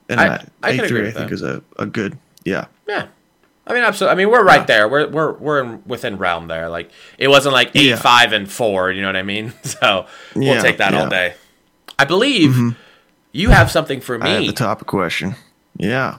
And 0.09 0.19
I- 0.19 0.45
I 0.63 0.75
can 0.75 0.85
A3, 0.85 1.07
I 1.07 1.11
think 1.11 1.29
that. 1.29 1.31
is 1.31 1.41
a, 1.41 1.63
a 1.79 1.85
good, 1.85 2.17
yeah. 2.43 2.65
Yeah. 2.87 3.07
I 3.67 3.73
mean, 3.73 3.83
absolutely. 3.83 4.11
I 4.13 4.15
mean, 4.17 4.31
we're 4.31 4.43
right 4.43 4.61
Yeah. 4.61 4.65
there. 4.65 4.87
We're 4.89 5.07
we're 5.07 5.33
we're 5.33 5.63
in, 5.63 5.83
within 5.85 6.17
realm 6.17 6.47
there. 6.47 6.67
Like 6.67 6.91
it 7.19 7.27
wasn't 7.27 7.53
like 7.53 7.69
eight, 7.75 7.85
Yeah. 7.89 7.95
five, 7.95 8.33
and 8.33 8.51
four. 8.51 8.91
You 8.91 9.01
know 9.01 9.07
what 9.07 9.15
I 9.15 9.21
mean? 9.21 9.53
So 9.63 10.07
we'll 10.35 10.55
Yeah, 10.55 10.61
take 10.61 10.77
that 10.77 10.93
all 10.95 11.07
day. 11.07 11.35
I 11.99 12.05
believe 12.05 12.49
mm-hmm. 12.51 12.69
you 13.31 13.51
have 13.51 13.69
something 13.69 14.01
for 14.01 14.21
I 14.21 14.29
have 14.29 14.41
me. 14.41 14.47
the 14.47 14.53
topic 14.53 14.87
question. 14.87 15.35
Yeah. 15.77 16.17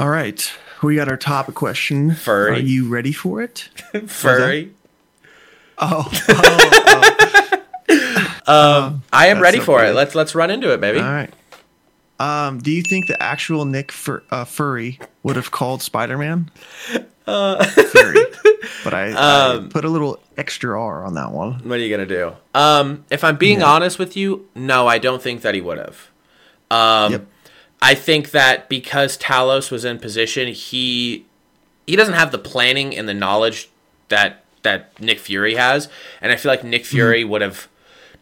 All 0.00 0.08
right. 0.08 0.52
We 0.82 0.94
got 0.96 1.08
our 1.08 1.16
topic 1.16 1.54
question. 1.56 2.14
Furry. 2.14 2.52
Are 2.56 2.58
you 2.60 2.88
ready 2.88 3.12
for 3.12 3.42
it? 3.42 3.68
Furry. 4.06 4.72
Oh. 5.80 6.10
oh, 7.88 8.84
Um, 8.86 9.02
I 9.12 9.28
am 9.28 9.40
ready 9.40 9.58
so 9.58 9.64
for 9.64 9.84
it. 9.84 9.94
Let's 9.94 10.14
let's 10.16 10.34
run 10.34 10.50
into 10.50 10.72
it, 10.72 10.80
baby. 10.80 10.98
all 10.98 11.04
right. 11.04 11.32
Um, 12.18 12.58
do 12.58 12.72
you 12.72 12.82
think 12.82 13.06
the 13.06 13.22
actual 13.22 13.64
Nick 13.64 13.92
Fur- 13.92 14.24
uh, 14.30 14.44
Furry 14.44 14.98
would 15.22 15.36
have 15.36 15.52
called 15.52 15.80
Spider-Man? 15.82 16.50
Uh, 17.28 17.64
Furry. 17.64 18.24
But 18.84 18.92
I, 18.94 19.12
Um, 19.12 19.66
I 19.66 19.68
put 19.68 19.84
a 19.84 19.88
little 19.88 20.18
extra 20.36 20.80
R 20.82 21.04
on 21.04 21.14
that 21.14 21.30
one. 21.30 21.60
What 21.68 21.78
are 21.78 21.82
you 21.82 21.90
gonna 21.96 22.06
do? 22.06 22.32
Um, 22.54 23.04
if 23.10 23.22
I'm 23.22 23.36
being 23.36 23.62
honest 23.62 23.98
with 24.00 24.16
you, 24.16 24.48
no, 24.56 24.88
I 24.88 24.98
don't 24.98 25.22
think 25.22 25.42
that 25.42 25.54
he 25.54 25.60
would 25.60 25.78
have. 25.78 26.08
Um, 26.72 27.12
Yep. 27.12 27.26
I 27.80 27.94
think 27.94 28.32
that 28.32 28.68
because 28.68 29.16
Talos 29.16 29.70
was 29.70 29.84
in 29.84 29.98
position, 29.98 30.52
he 30.52 31.24
he 31.86 31.96
doesn't 31.96 32.14
have 32.14 32.32
the 32.32 32.38
planning 32.38 32.96
and 32.96 33.08
the 33.08 33.14
knowledge 33.14 33.70
that 34.08 34.44
that 34.62 35.00
Nick 35.00 35.18
Fury 35.18 35.54
has, 35.54 35.88
and 36.20 36.32
I 36.32 36.36
feel 36.36 36.50
like 36.50 36.64
Nick 36.64 36.84
Fury 36.84 37.24
would 37.24 37.40
have, 37.40 37.68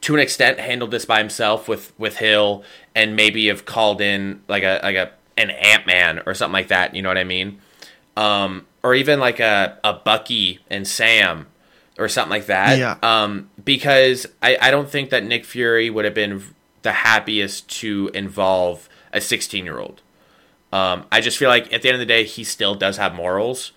to 0.03 0.15
an 0.15 0.21
extent, 0.21 0.61
handled 0.61 0.91
this 0.91 1.05
by 1.05 1.19
himself 1.19 1.69
with 1.69 1.93
with 1.99 2.19
Hill, 2.19 2.65
and 2.95 3.17
maybe 3.17 3.47
have 3.49 3.65
called 3.65 4.01
in 4.01 4.43
like 4.49 4.63
a 4.63 4.81
like 4.83 4.97
a 4.97 5.13
an 5.37 5.51
Ant 5.51 5.87
Man 5.87 6.23
or 6.27 6.35
something 6.35 6.53
like 6.53 6.69
that. 6.69 6.95
You 6.95 7.03
know 7.03 7.09
what 7.09 7.19
I 7.19 7.25
mean? 7.25 7.61
Um, 8.17 8.67
or 8.83 8.95
even 8.95 9.21
like 9.21 9.41
a 9.41 9.79
a 9.83 9.95
Bucky 9.95 10.61
and 10.69 10.87
Sam 10.87 11.47
or 11.99 12.09
something 12.09 12.31
like 12.31 12.47
that. 12.47 12.79
Yeah. 12.79 12.99
Um, 13.03 13.51
because 13.65 14.27
I, 14.43 14.59
I 14.61 14.71
don't 14.71 14.89
think 14.89 15.11
that 15.11 15.25
Nick 15.25 15.45
Fury 15.45 15.89
would 15.89 16.05
have 16.05 16.15
been 16.15 16.43
the 16.83 16.93
happiest 16.93 17.69
to 17.81 18.11
involve 18.15 18.89
a 19.17 19.21
16 19.21 19.65
year 19.65 19.79
old. 19.79 20.03
Um, 20.73 21.07
I 21.11 21.21
just 21.21 21.39
feel 21.39 21.49
like 21.49 21.73
at 21.73 21.83
the 21.83 21.89
end 21.89 21.95
of 21.95 22.01
the 22.01 22.07
day, 22.07 22.25
he 22.25 22.45
still 22.45 22.75
does 22.75 22.97
have 22.99 23.15
morals. 23.15 23.73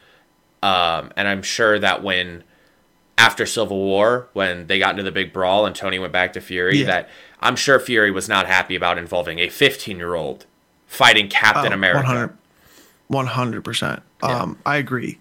Um, 0.61 1.11
and 1.15 1.27
I'm 1.27 1.41
sure 1.41 1.79
that 1.79 2.03
when 2.03 2.43
after 3.17 3.45
Civil 3.45 3.77
War, 3.77 4.27
when 4.33 4.67
they 4.67 4.79
got 4.79 4.91
into 4.91 5.03
the 5.03 5.11
big 5.11 5.31
brawl 5.31 5.65
and 5.65 5.75
Tony 5.75 5.99
went 5.99 6.11
back 6.13 6.33
to 6.33 6.41
Fury, 6.41 6.79
Yeah. 6.79 6.85
that 6.87 7.09
I'm 7.41 7.55
sure 7.55 7.79
Fury 7.79 8.11
was 8.11 8.27
not 8.27 8.47
happy 8.47 8.75
about 8.75 8.97
involving 8.97 9.39
a 9.39 9.49
15 9.49 9.97
year 9.97 10.15
old 10.15 10.45
fighting 10.87 11.29
Captain 11.29 11.71
Oh, 11.71 11.75
America. 11.75 12.33
100 13.07 13.63
percent. 13.63 14.01
Um, 14.21 14.57
I 14.65 14.77
agree. 14.77 15.17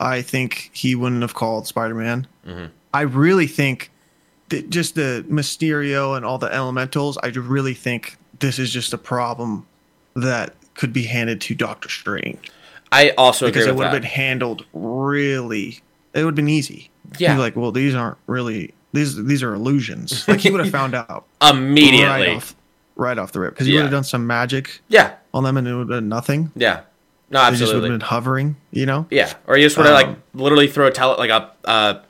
I 0.00 0.22
think 0.22 0.70
he 0.72 0.94
wouldn't 0.94 1.22
have 1.22 1.34
called 1.34 1.66
Spider-Man. 1.66 2.26
Mm-hmm. 2.46 2.66
I 2.94 3.00
really 3.02 3.46
think 3.48 3.90
that 4.50 4.70
just 4.70 4.94
the 4.94 5.24
Mysterio 5.28 6.16
and 6.16 6.24
all 6.24 6.38
the 6.38 6.52
elementals. 6.54 7.18
I 7.18 7.28
really 7.28 7.74
think 7.74 8.16
this 8.40 8.58
is 8.58 8.70
just 8.72 8.92
a 8.92 8.98
problem 8.98 9.66
that 10.14 10.54
could 10.74 10.92
be 10.92 11.04
handed 11.04 11.40
to 11.42 11.54
Doctor 11.54 11.88
Strange 11.88 12.50
I 12.90 13.10
also 13.18 13.46
because 13.46 13.66
it 13.66 13.74
would 13.76 13.84
have 13.84 13.92
been 13.92 14.02
handled 14.02 14.64
really. 14.72 15.80
It 16.14 16.24
would 16.24 16.30
have 16.30 16.34
been 16.34 16.48
easy. 16.48 16.90
Yeah. 17.18 17.30
He'd 17.30 17.34
be 17.36 17.40
like, 17.40 17.56
well, 17.56 17.70
these 17.72 17.94
aren't 17.94 18.16
really 18.26 18.72
these. 18.92 19.22
These 19.22 19.42
are 19.42 19.52
illusions. 19.54 20.24
Like 20.28 20.40
he 20.40 20.50
would 20.50 20.60
have 20.60 20.70
found 20.72 20.94
out 20.94 21.24
Immediately. 21.42 22.06
right 22.06 22.36
off, 22.36 22.56
right 22.96 23.18
off 23.18 23.32
the 23.32 23.40
rip 23.40 23.52
because 23.54 23.66
he 23.66 23.72
Yeah. 23.74 23.80
would 23.80 23.84
have 23.84 23.92
done 23.92 24.04
some 24.04 24.26
magic 24.26 24.80
Yeah. 24.88 25.14
on 25.34 25.44
them 25.44 25.56
and 25.58 25.68
it 25.68 25.72
would 25.74 25.80
have 25.90 26.00
been 26.00 26.08
nothing. 26.08 26.50
Yeah. 26.56 26.80
No, 27.30 27.50
They 27.50 27.58
just 27.58 27.74
would 27.74 27.82
have 27.82 27.92
been 27.92 28.00
hovering. 28.00 28.56
You 28.70 28.86
know. 28.86 29.06
Yeah, 29.10 29.34
or 29.46 29.58
you 29.58 29.66
just 29.66 29.76
want 29.76 29.88
to 29.88 29.92
like 29.92 30.06
Um, 30.06 30.22
literally 30.32 30.66
throw 30.66 30.86
a 30.86 30.90
tele 30.90 31.16
like 31.18 31.28
a 31.30 31.50
uh, 31.66 32.00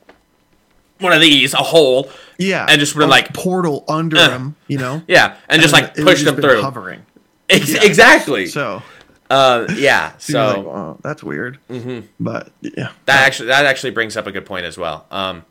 one 0.99 1.13
of 1.13 1.21
these, 1.21 1.53
a 1.53 1.57
hole. 1.57 2.09
Yeah, 2.37 2.65
And 2.69 2.79
just 2.79 2.95
would've, 2.95 3.09
like- 3.09 3.33
portal 3.33 3.83
under 3.89 4.17
Uh, 4.17 4.29
him, 4.29 4.55
you 4.67 4.77
know, 4.77 5.01
Yeah, 5.07 5.35
and 5.49 5.61
just 5.61 5.73
like 5.73 5.95
push 5.95 6.23
them 6.23 6.35
through. 6.37 6.61
hovering. 6.61 7.05
Ex- 7.49 7.73
Yeah. 7.73 7.83
Exactly. 7.83 8.45
So, 8.47 8.81
uh, 9.29 9.65
yeah. 9.75 10.11
so 10.19 10.47
like, 10.47 10.57
oh, 10.57 10.97
that's 11.03 11.23
weird. 11.23 11.57
Mm-hmm. 11.69 12.07
But 12.19 12.51
yeah, 12.61 12.91
that 13.05 13.25
actually 13.27 13.47
that 13.47 13.65
actually 13.65 13.91
brings 13.91 14.15
up 14.15 14.25
a 14.27 14.31
good 14.31 14.45
point 14.45 14.65
as 14.65 14.77
well. 14.77 15.05
Um, 15.11 15.43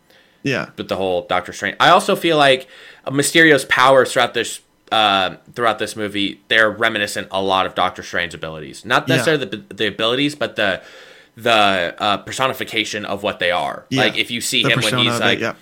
yeah, 0.42 0.70
with 0.76 0.88
the 0.88 0.96
whole 0.96 1.26
Doctor 1.26 1.53
Strange, 1.53 1.76
I 1.80 1.90
also 1.90 2.14
feel 2.16 2.36
like 2.38 2.68
Mysterio's 3.07 3.64
powers 3.66 4.12
throughout 4.12 4.32
this 4.34 4.61
uh, 4.90 5.36
throughout 5.55 5.78
this 5.78 5.94
movie 5.96 6.40
they're 6.49 6.70
reminiscent 6.70 7.28
a 7.30 7.42
lot 7.42 7.66
of 7.66 7.74
Doctor 7.74 8.03
Strange's 8.03 8.34
abilities. 8.34 8.84
Not 8.86 9.07
Yeah. 9.09 9.16
necessarily 9.16 9.44
the 9.46 9.74
the 9.74 9.86
abilities, 9.88 10.34
but 10.34 10.57
the 10.57 10.80
the 11.43 11.95
uh, 11.99 12.16
personification 12.18 13.05
of 13.05 13.22
what 13.22 13.39
they 13.39 13.51
are. 13.51 13.84
Yeah. 13.91 14.03
Like 14.03 14.16
if 14.18 14.30
you 14.30 14.41
see 14.41 14.62
The 14.62 14.70
him 14.70 14.80
when 14.80 14.99
he's 14.99 15.16
it, 15.16 15.20
like 15.20 15.39
yeah. 15.39 15.55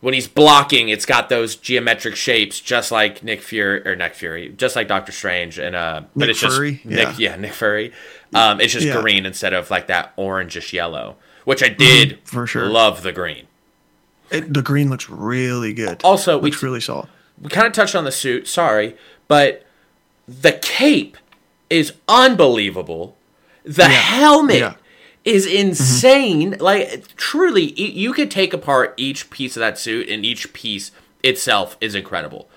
when 0.00 0.14
he's 0.14 0.28
blocking, 0.28 0.88
it's 0.90 1.06
got 1.06 1.28
those 1.28 1.56
geometric 1.56 2.14
shapes, 2.16 2.60
just 2.60 2.92
like 2.92 3.22
Nick 3.24 3.42
Fury 3.42 3.86
or 3.86 3.96
Nick 3.96 4.14
Fury, 4.14 4.50
just 4.56 4.76
like 4.76 4.86
Doctor 4.88 5.12
Strange, 5.12 5.58
and 5.58 5.74
uh, 5.74 6.02
but 6.14 6.28
it's 6.28 6.40
just 6.40 6.60
Nick, 6.60 7.18
Yeah. 7.18 7.36
Nick 7.36 7.52
Fury. 7.52 7.92
Um, 8.32 8.60
it's 8.60 8.72
just 8.72 8.86
Yeah. 8.86 9.00
green 9.00 9.26
instead 9.26 9.52
of 9.54 9.70
like 9.70 9.88
that 9.88 10.16
orangish 10.16 10.72
yellow, 10.72 11.16
which 11.44 11.62
I 11.62 11.68
did 11.68 12.10
Mm-hmm, 12.10 12.24
for 12.26 12.46
sure. 12.46 12.66
love 12.66 13.02
the 13.02 13.12
green. 13.12 13.46
it, 14.30 14.52
the 14.54 14.62
green 14.62 14.88
looks 14.90 15.08
really 15.10 15.72
good. 15.72 16.00
Also, 16.04 16.38
we 16.38 16.52
really 16.62 16.80
solid. 16.80 17.08
we 17.40 17.48
kind 17.48 17.66
of 17.66 17.72
touched 17.72 17.94
on 17.94 18.04
the 18.04 18.12
suit, 18.12 18.46
sorry, 18.46 18.96
but 19.28 19.66
the 20.28 20.52
cape 20.52 21.16
is 21.70 21.92
unbelievable. 22.08 23.16
The 23.64 23.88
helmet 23.88 24.56
Yeah. 24.58 24.74
Is 25.24 25.46
insane. 25.46 26.56
Like 26.60 27.14
truly, 27.16 27.72
you 27.80 28.12
could 28.12 28.30
take 28.30 28.52
apart 28.52 28.94
each 28.96 29.30
piece 29.30 29.56
of 29.56 29.60
that 29.60 29.78
suit, 29.78 30.08
and 30.08 30.24
each 30.24 30.52
piece 30.52 30.90
itself 31.22 31.76
is 31.80 31.94
incredible 31.94 32.48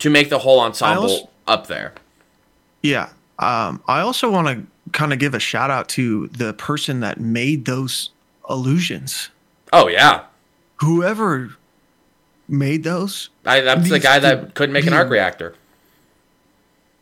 to 0.00 0.10
make 0.10 0.28
the 0.30 0.40
whole 0.40 0.60
ensemble 0.60 1.02
also- 1.04 1.28
up 1.46 1.66
there. 1.68 1.92
Yeah. 2.82 3.10
Um, 3.38 3.82
I 3.86 4.00
also 4.00 4.30
want 4.30 4.48
to 4.48 4.66
kind 4.92 5.12
of 5.12 5.18
give 5.18 5.34
a 5.34 5.38
shout 5.38 5.70
out 5.70 5.88
to 5.90 6.28
the 6.28 6.52
person 6.54 7.00
that 7.00 7.20
made 7.20 7.64
those 7.66 8.10
illusions. 8.48 9.28
Oh 9.72 9.88
yeah, 9.88 10.24
Whoever 10.76 11.50
made 12.48 12.84
those 12.84 13.28
I, 13.44 13.60
that's 13.60 13.88
the 13.90 13.98
guy 13.98 14.20
that 14.20 14.40
could 14.40 14.54
couldn't 14.54 14.72
make 14.72 14.86
an 14.86 14.92
arc 14.94 15.10
reactor. 15.10 15.54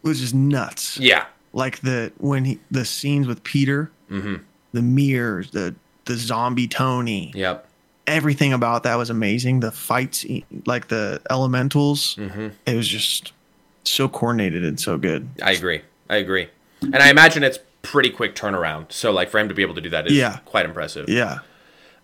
was 0.03 0.20
just 0.20 0.35
nuts. 0.35 0.99
Yeah, 0.99 1.27
Like 1.53 1.81
the 1.81 2.12
when 2.18 2.45
he 2.47 2.59
the 2.70 2.85
scenes 2.85 3.27
with 3.27 3.45
Peter, 3.45 3.91
Mm-hmm. 4.11 4.37
The 4.75 4.83
mirrors, 4.83 5.51
the 5.53 5.75
the 6.05 6.16
zombie 6.16 6.68
Tony, 6.68 7.33
yep, 7.35 7.66
everything 8.07 8.53
about 8.53 8.83
that 8.83 8.97
was 8.97 9.09
amazing. 9.09 9.61
The 9.61 9.72
fights, 9.72 10.27
like 10.66 10.89
the 10.89 11.22
elementals, 11.31 12.16
Mm-hmm. 12.16 12.49
it 12.66 12.77
was 12.77 12.87
just 12.87 13.33
so 13.85 14.09
coordinated 14.09 14.64
and 14.64 14.79
so 14.79 14.99
good. 14.99 15.29
I 15.43 15.53
agree. 15.53 15.81
I 16.11 16.16
agree, 16.16 16.49
and 16.83 16.97
I 16.97 17.09
imagine 17.09 17.43
it's 17.43 17.59
pretty 17.83 18.11
quick 18.11 18.35
turnaround. 18.35 18.93
So 18.93 19.11
like 19.12 19.31
for 19.31 19.39
him 19.39 19.49
to 19.49 19.55
be 19.55 19.62
able 19.62 19.75
to 19.77 19.81
do 19.81 19.91
that 19.91 20.07
is 20.07 20.12
Yeah. 20.12 20.39
quite 20.45 20.64
impressive. 20.66 21.09
Yeah. 21.09 21.39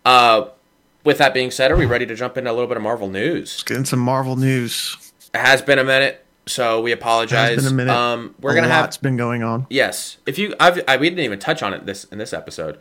Uh, 0.05 0.47
with 1.05 1.19
that 1.19 1.33
being 1.35 1.51
said, 1.51 1.71
are 1.71 1.77
we 1.77 1.87
ready 1.87 2.07
to 2.07 2.15
jump 2.15 2.37
into 2.39 2.51
a 2.51 2.53
little 2.53 2.67
bit 2.69 2.77
of 2.77 2.83
Marvel 2.83 3.09
news? 3.09 3.63
Getting 3.63 3.85
some 3.87 3.99
Marvel 4.01 4.37
news. 4.37 4.97
It 5.35 5.39
has 5.39 5.63
been 5.63 5.79
a 5.79 5.85
minute, 5.85 6.25
so 6.51 6.81
we 6.81 6.93
apologize. 6.93 7.55
Has 7.57 7.65
been 7.65 7.73
a 7.73 7.77
minute. 7.77 7.95
Um, 7.95 8.35
we're 8.41 8.53
A 8.53 8.55
gonna 8.57 8.69
have 8.69 8.83
lot's 8.85 8.97
been 8.97 9.17
going 9.17 9.43
on. 9.43 9.67
yes. 9.71 10.19
If 10.27 10.39
you, 10.39 10.55
I've, 10.61 10.83
I, 10.89 10.97
we 10.97 11.09
didn't 11.09 11.25
even 11.25 11.39
touch 11.39 11.63
on 11.63 11.73
it 11.75 11.87
this 11.87 12.05
in 12.05 12.19
this 12.19 12.33
episode. 12.33 12.79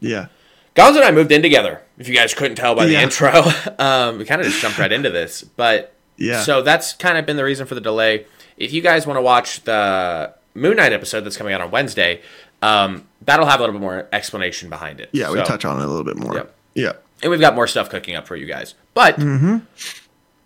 Yeah. 0.00 0.26
Gonz 0.74 0.96
and 0.96 1.04
I 1.04 1.10
moved 1.10 1.30
in 1.32 1.42
together. 1.42 1.82
If 1.98 2.08
you 2.08 2.14
guys 2.14 2.32
couldn't 2.34 2.56
tell 2.56 2.74
by 2.74 2.86
the 2.86 2.92
Yeah. 2.92 3.02
intro, 3.02 3.30
um, 3.78 4.18
we 4.18 4.24
kind 4.24 4.40
of 4.40 4.46
just 4.46 4.60
jumped 4.60 4.78
right 4.78 4.90
into 4.92 5.10
this. 5.10 5.42
But 5.42 5.94
Yeah. 6.16 6.42
so 6.42 6.62
that's 6.62 6.92
kind 6.94 7.18
of 7.18 7.26
been 7.26 7.36
the 7.36 7.44
reason 7.44 7.66
for 7.66 7.74
the 7.74 7.80
delay. 7.80 8.26
If 8.56 8.72
you 8.72 8.80
guys 8.82 9.06
want 9.06 9.16
to 9.18 9.22
watch 9.22 9.62
the 9.64 10.34
Moon 10.54 10.76
Knight 10.76 10.92
episode 10.92 11.22
that's 11.22 11.36
coming 11.36 11.52
out 11.52 11.60
on 11.60 11.70
Wednesday, 11.70 12.20
um, 12.62 13.06
that'll 13.22 13.46
have 13.46 13.60
a 13.60 13.62
little 13.64 13.74
bit 13.74 13.82
more 13.82 14.08
explanation 14.12 14.68
behind 14.70 15.00
it. 15.00 15.08
Yeah, 15.12 15.30
we 15.30 15.38
So- 15.38 15.44
touch 15.44 15.64
on 15.64 15.78
it 15.80 15.84
a 15.84 15.88
little 15.88 16.04
bit 16.04 16.16
more. 16.16 16.34
Yep. 16.34 16.54
Yeah. 16.74 16.92
and 17.22 17.30
we've 17.30 17.40
got 17.40 17.54
more 17.54 17.66
stuff 17.66 17.88
cooking 17.90 18.16
up 18.16 18.26
for 18.26 18.34
you 18.36 18.46
guys. 18.46 18.74
But 18.94 19.16
Mm-hmm. 19.18 19.58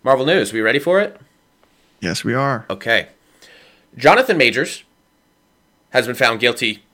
Marvel 0.03 0.27
News. 0.27 0.53
We 0.53 0.61
ready 0.61 0.79
for 0.79 1.01
it? 1.01 1.19
Yes, 2.07 2.23
we 2.23 2.35
are. 2.35 2.65
Okay. 2.71 3.09
Jonathan 3.97 4.37
Majors 4.39 4.85
has 5.91 6.07
been 6.07 6.15
found 6.15 6.39
guilty, 6.39 6.85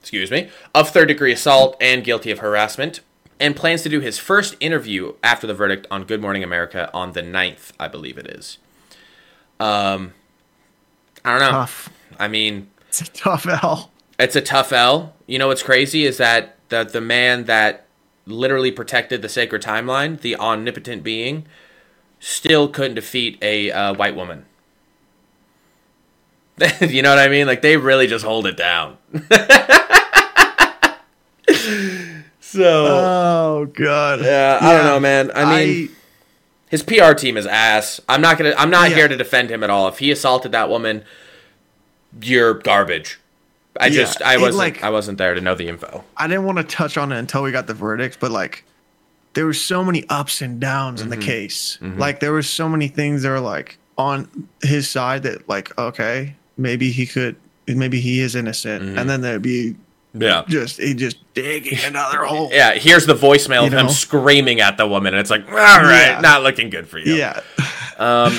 excuse 0.00 0.30
me, 0.30 0.48
of 0.74 0.88
third 0.88 1.08
degree 1.08 1.32
assault 1.32 1.76
and 1.82 2.02
guilty 2.02 2.30
of 2.30 2.38
harassment, 2.38 3.00
and 3.38 3.54
plans 3.54 3.82
to 3.82 3.90
do 3.90 4.00
his 4.00 4.18
first 4.18 4.56
interview 4.58 5.12
after 5.22 5.46
the 5.46 5.52
verdict 5.52 5.86
on 5.90 6.04
Good 6.04 6.22
Morning 6.22 6.42
America 6.42 6.88
on 6.94 7.12
the 7.12 7.20
9th, 7.22 7.72
I 7.78 7.88
believe 7.88 8.16
it 8.16 8.26
is. 8.26 8.56
Um, 9.60 10.14
I 11.24 11.32
don't 11.32 11.40
know. 11.40 11.50
Tough. 11.50 11.90
I 12.18 12.28
mean, 12.28 12.68
It's 12.88 13.02
a 13.02 13.10
tough 13.10 13.46
L. 13.46 13.90
it's 14.18 14.34
a 14.34 14.40
tough 14.40 14.72
L. 14.72 15.12
You 15.26 15.38
know 15.38 15.48
what's 15.48 15.62
crazy 15.62 16.04
is 16.06 16.16
that 16.16 16.56
the 16.70 16.84
the 16.84 17.00
man 17.02 17.44
that 17.44 17.84
literally 18.26 18.70
protected 18.70 19.20
the 19.20 19.28
sacred 19.28 19.60
timeline, 19.62 20.18
the 20.20 20.36
omnipotent 20.36 21.02
being, 21.02 21.44
still 22.24 22.68
couldn't 22.68 22.94
defeat 22.94 23.36
a 23.42 23.70
uh, 23.72 23.94
white 23.94 24.14
woman. 24.14 24.44
you 26.80 27.02
know 27.02 27.10
what 27.10 27.18
I 27.18 27.28
mean? 27.28 27.46
Like 27.48 27.60
they 27.62 27.76
really 27.76 28.06
just 28.06 28.24
hold 28.24 28.46
it 28.46 28.56
down. 28.56 28.96
so 32.40 32.86
Oh 32.86 33.66
god. 33.74 34.20
yeah, 34.22 34.58
I 34.60 34.72
don't 34.72 34.84
know, 34.86 35.00
man. 35.00 35.30
I 35.34 35.64
mean, 35.64 35.90
his 36.68 36.82
PR 36.82 37.12
team 37.12 37.36
is 37.36 37.46
ass. 37.46 38.00
I'm 38.08 38.20
not 38.20 38.38
gonna. 38.38 38.54
I'm 38.56 38.70
not 38.70 38.90
Yeah. 38.90 38.96
here 38.96 39.08
to 39.08 39.16
defend 39.16 39.50
him 39.50 39.62
at 39.64 39.70
all. 39.70 39.88
If 39.88 39.98
he 39.98 40.10
assaulted 40.10 40.52
that 40.52 40.68
woman, 40.68 41.04
you're 42.20 42.54
garbage. 42.54 43.18
I 43.80 43.86
Yeah, 43.86 44.02
just 44.02 44.22
I 44.22 44.36
wasn't 44.36 44.56
like- 44.58 44.84
I 44.84 44.90
wasn't 44.90 45.16
there 45.18 45.34
to 45.34 45.40
know 45.40 45.54
the 45.54 45.66
info. 45.68 46.04
I 46.16 46.26
didn't 46.28 46.44
want 46.44 46.58
to 46.58 46.64
touch 46.64 46.96
on 46.98 47.10
it 47.10 47.18
until 47.18 47.42
we 47.42 47.50
got 47.52 47.66
the 47.66 47.74
verdict, 47.74 48.18
but 48.20 48.30
like 48.30 48.64
there 49.34 49.46
were 49.46 49.54
so 49.54 49.82
many 49.84 50.04
ups 50.08 50.42
and 50.42 50.60
downs 50.60 51.00
in 51.00 51.08
the 51.08 51.16
Mm-hmm. 51.16 51.24
case. 51.26 51.78
Like 51.80 52.20
there 52.20 52.32
were 52.32 52.42
so 52.42 52.68
many 52.68 52.88
things 52.88 53.22
that 53.22 53.30
were 53.30 53.40
like 53.40 53.78
on 53.98 54.48
his 54.62 54.88
side 54.88 55.22
that 55.24 55.48
like 55.48 55.76
okay, 55.78 56.34
maybe 56.56 56.90
he 56.90 57.06
could 57.06 57.36
maybe 57.66 58.00
he 58.00 58.20
is 58.20 58.34
innocent. 58.34 58.82
Mm-hmm. 58.82 58.98
And 58.98 59.08
then 59.10 59.20
there'd 59.22 59.42
be 59.42 59.76
Yeah. 60.14 60.44
just 60.48 60.78
he 60.80 60.92
just 60.94 61.16
digging 61.34 61.78
another 61.84 62.24
hole. 62.24 62.50
Yeah, 62.52 62.74
here's 62.74 63.06
the 63.06 63.14
voicemail 63.14 63.66
of 63.66 63.72
him 63.72 63.88
screaming 63.88 64.60
at 64.60 64.76
the 64.76 64.86
woman, 64.86 65.14
and 65.14 65.20
it's 65.20 65.30
like, 65.30 65.46
all 65.48 65.54
right, 65.54 66.08
Yeah. 66.12 66.20
not 66.20 66.42
looking 66.42 66.68
good 66.70 66.86
for 66.88 66.98
you. 66.98 67.14
Yeah. 67.14 67.40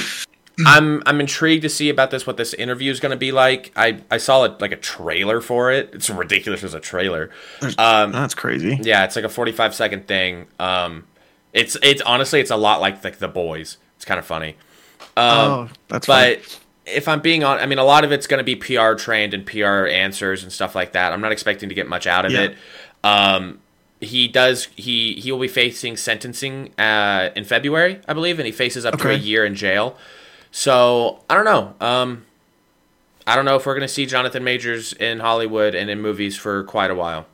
I'm 0.66 1.01
I'm 1.06 1.20
intrigued 1.20 1.64
to 1.64 1.70
see 1.70 1.89
about 1.89 2.12
this, 2.12 2.28
what 2.28 2.38
this 2.38 2.54
interview 2.54 2.91
is 2.91 2.99
going 2.99 3.12
to 3.12 3.18
be 3.18 3.32
like. 3.32 3.72
I 3.76 4.01
I 4.12 4.18
saw 4.18 4.43
it 4.43 4.62
like 4.62 4.72
a 4.72 4.76
trailer 4.78 5.41
for 5.41 5.72
it. 5.72 5.89
It's 5.93 6.10
ridiculous 6.10 6.64
as 6.64 6.74
a 6.74 6.80
trailer. 6.80 7.30
Um, 7.78 8.12
That's 8.12 8.36
crazy. 8.36 8.78
yeah, 8.82 9.04
it's 9.04 9.16
like 9.16 9.26
a 9.26 9.30
45 9.30 9.74
second 9.74 10.08
thing. 10.08 10.45
Um, 10.60 11.06
it's 11.54 11.76
it's 11.82 12.01
honestly 12.04 12.39
it's 12.39 12.51
a 12.51 12.56
lot 12.58 12.82
like 12.82 13.04
like 13.04 13.18
the 13.18 13.28
boys. 13.28 13.78
It's 13.95 14.06
kind 14.06 14.20
of 14.20 14.26
funny. 14.26 14.56
oh, 15.18 15.70
that's 15.88 16.06
But 16.08 16.43
fine. 16.45 16.60
if 16.86 17.08
I'm 17.08 17.22
being 17.22 17.43
on, 17.43 17.58
I 17.60 17.66
mean, 17.66 17.80
a 17.80 17.84
lot 17.84 18.04
of 18.04 18.12
it's 18.12 18.28
going 18.28 18.39
to 18.39 18.43
be 18.43 18.56
PR 18.56 18.93
trained 18.93 19.34
and 19.34 19.45
PR 19.45 19.88
answers 19.88 20.43
and 20.43 20.51
stuff 20.51 20.76
like 20.76 20.93
that. 20.93 21.14
I'm 21.14 21.22
not 21.22 21.32
expecting 21.32 21.70
to 21.70 21.76
get 21.76 21.88
much 21.88 22.06
out 22.08 22.26
of 22.26 22.32
Yeah. 22.32 22.41
it. 22.41 22.58
Um, 23.04 23.60
he 23.99 24.28
does. 24.28 24.66
He 24.76 25.14
he 25.16 25.32
will 25.32 25.39
be 25.39 25.47
facing 25.47 25.97
sentencing 25.97 26.74
uh, 26.80 27.30
in 27.36 27.43
February, 27.45 28.01
I 28.08 28.14
believe, 28.14 28.38
and 28.38 28.45
he 28.45 28.51
faces 28.51 28.86
up 28.86 28.99
to 28.99 29.10
a 29.10 29.14
year 29.14 29.45
in 29.45 29.56
jail. 29.56 29.97
So 30.56 31.20
I 31.30 31.34
don't 31.36 31.45
know. 31.45 31.74
Um, 31.86 32.26
I 33.26 33.36
don't 33.36 33.43
know 33.43 33.56
if 33.56 33.66
we're 33.66 33.74
going 33.74 33.88
to 33.88 33.93
see 33.93 34.06
Jonathan 34.06 34.43
Majors 34.43 34.93
in 34.93 35.20
Hollywood 35.20 35.74
and 35.74 35.89
in 35.89 35.99
movies 35.99 36.38
for 36.38 36.64
quite 36.66 36.91
a 36.91 36.95
while. 36.95 37.26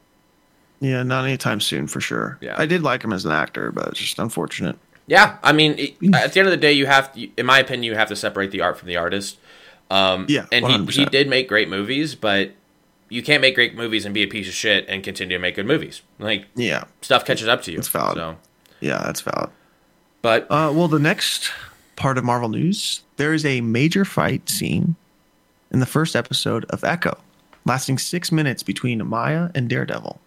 Yeah, 0.80 1.04
not 1.04 1.26
anytime 1.26 1.60
soon 1.60 1.88
for 1.88 2.00
sure. 2.00 2.38
Yeah. 2.40 2.56
I 2.58 2.66
did 2.66 2.82
like 2.82 3.04
him 3.04 3.12
as 3.12 3.26
an 3.26 3.32
actor, 3.34 3.74
but 3.74 3.88
it's 3.90 4.00
just 4.00 4.20
unfortunate. 4.20 4.78
Yeah, 5.08 5.38
I 5.44 5.52
mean, 5.52 5.76
it, 5.78 5.96
at 6.16 6.32
the 6.32 6.40
end 6.40 6.48
of 6.48 6.52
the 6.52 6.58
day, 6.58 6.72
you 6.72 6.86
have, 6.86 7.12
to, 7.14 7.28
in 7.36 7.46
my 7.46 7.60
opinion, 7.60 7.84
you 7.84 7.96
have 7.96 8.08
to 8.08 8.16
separate 8.16 8.52
the 8.52 8.62
art 8.62 8.78
from 8.78 8.88
the 8.88 8.96
artist. 8.96 9.38
Um, 9.92 10.28
Yeah, 10.30 10.46
and 10.52 10.66
he, 10.90 11.02
he 11.02 11.06
did 11.06 11.28
make 11.28 11.50
great 11.50 11.68
movies, 11.68 12.16
but 12.16 12.52
you 13.10 13.22
can't 13.22 13.42
make 13.42 13.56
great 13.56 13.76
movies 13.76 14.06
and 14.06 14.14
be 14.14 14.24
a 14.24 14.28
piece 14.28 14.48
of 14.48 14.54
shit 14.54 14.86
and 14.88 15.04
continue 15.04 15.36
to 15.36 15.42
make 15.42 15.56
good 15.56 15.66
movies. 15.66 16.02
Like 16.20 16.46
Yeah. 16.56 16.86
stuff 17.02 17.26
catches 17.26 17.48
up 17.50 17.64
to 17.64 17.72
you. 17.74 17.80
It's 17.80 17.88
valid. 17.90 18.16
So, 18.16 18.38
Yeah, 18.80 19.02
that's 19.04 19.20
valid. 19.22 19.50
but 20.22 20.44
Uh, 20.44 20.72
well, 20.74 20.88
the 20.88 21.00
next 21.00 21.52
part 21.98 22.18
of 22.20 22.24
Marvel 22.24 22.48
news, 22.50 23.02
there 23.20 23.34
is 23.34 23.46
a 23.46 23.62
major 23.62 24.04
fight 24.04 24.50
scene 24.50 24.96
in 25.72 25.80
the 25.80 25.86
first 25.86 26.16
episode 26.16 26.66
of 26.72 26.84
Echo, 26.84 27.16
lasting 27.66 28.00
six 28.00 28.32
minutes 28.32 28.64
between 28.64 29.06
Maya 29.06 29.50
and 29.54 29.70
Daredevil, 29.70 30.20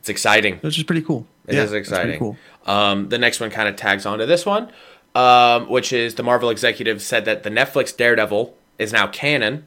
it's 0.00 0.08
exciting. 0.08 0.56
which 0.60 0.78
is 0.78 0.84
pretty 0.84 1.02
cool. 1.02 1.26
It 1.46 1.56
Yeah, 1.56 1.64
is 1.64 1.72
exciting. 1.74 2.18
Cool. 2.18 2.36
Um, 2.64 3.08
the 3.10 3.18
next 3.18 3.38
one 3.40 3.50
kind 3.50 3.68
of 3.68 3.76
tags 3.76 4.06
onto 4.06 4.24
this 4.24 4.46
one, 4.46 4.70
um, 5.14 5.68
which 5.68 5.92
is 5.92 6.14
the 6.14 6.22
Marvel 6.22 6.48
executive 6.50 7.02
said 7.02 7.24
that 7.26 7.42
the 7.42 7.50
Netflix 7.50 7.94
Daredevil 7.96 8.54
is 8.78 8.92
now 8.92 9.06
canon. 9.08 9.66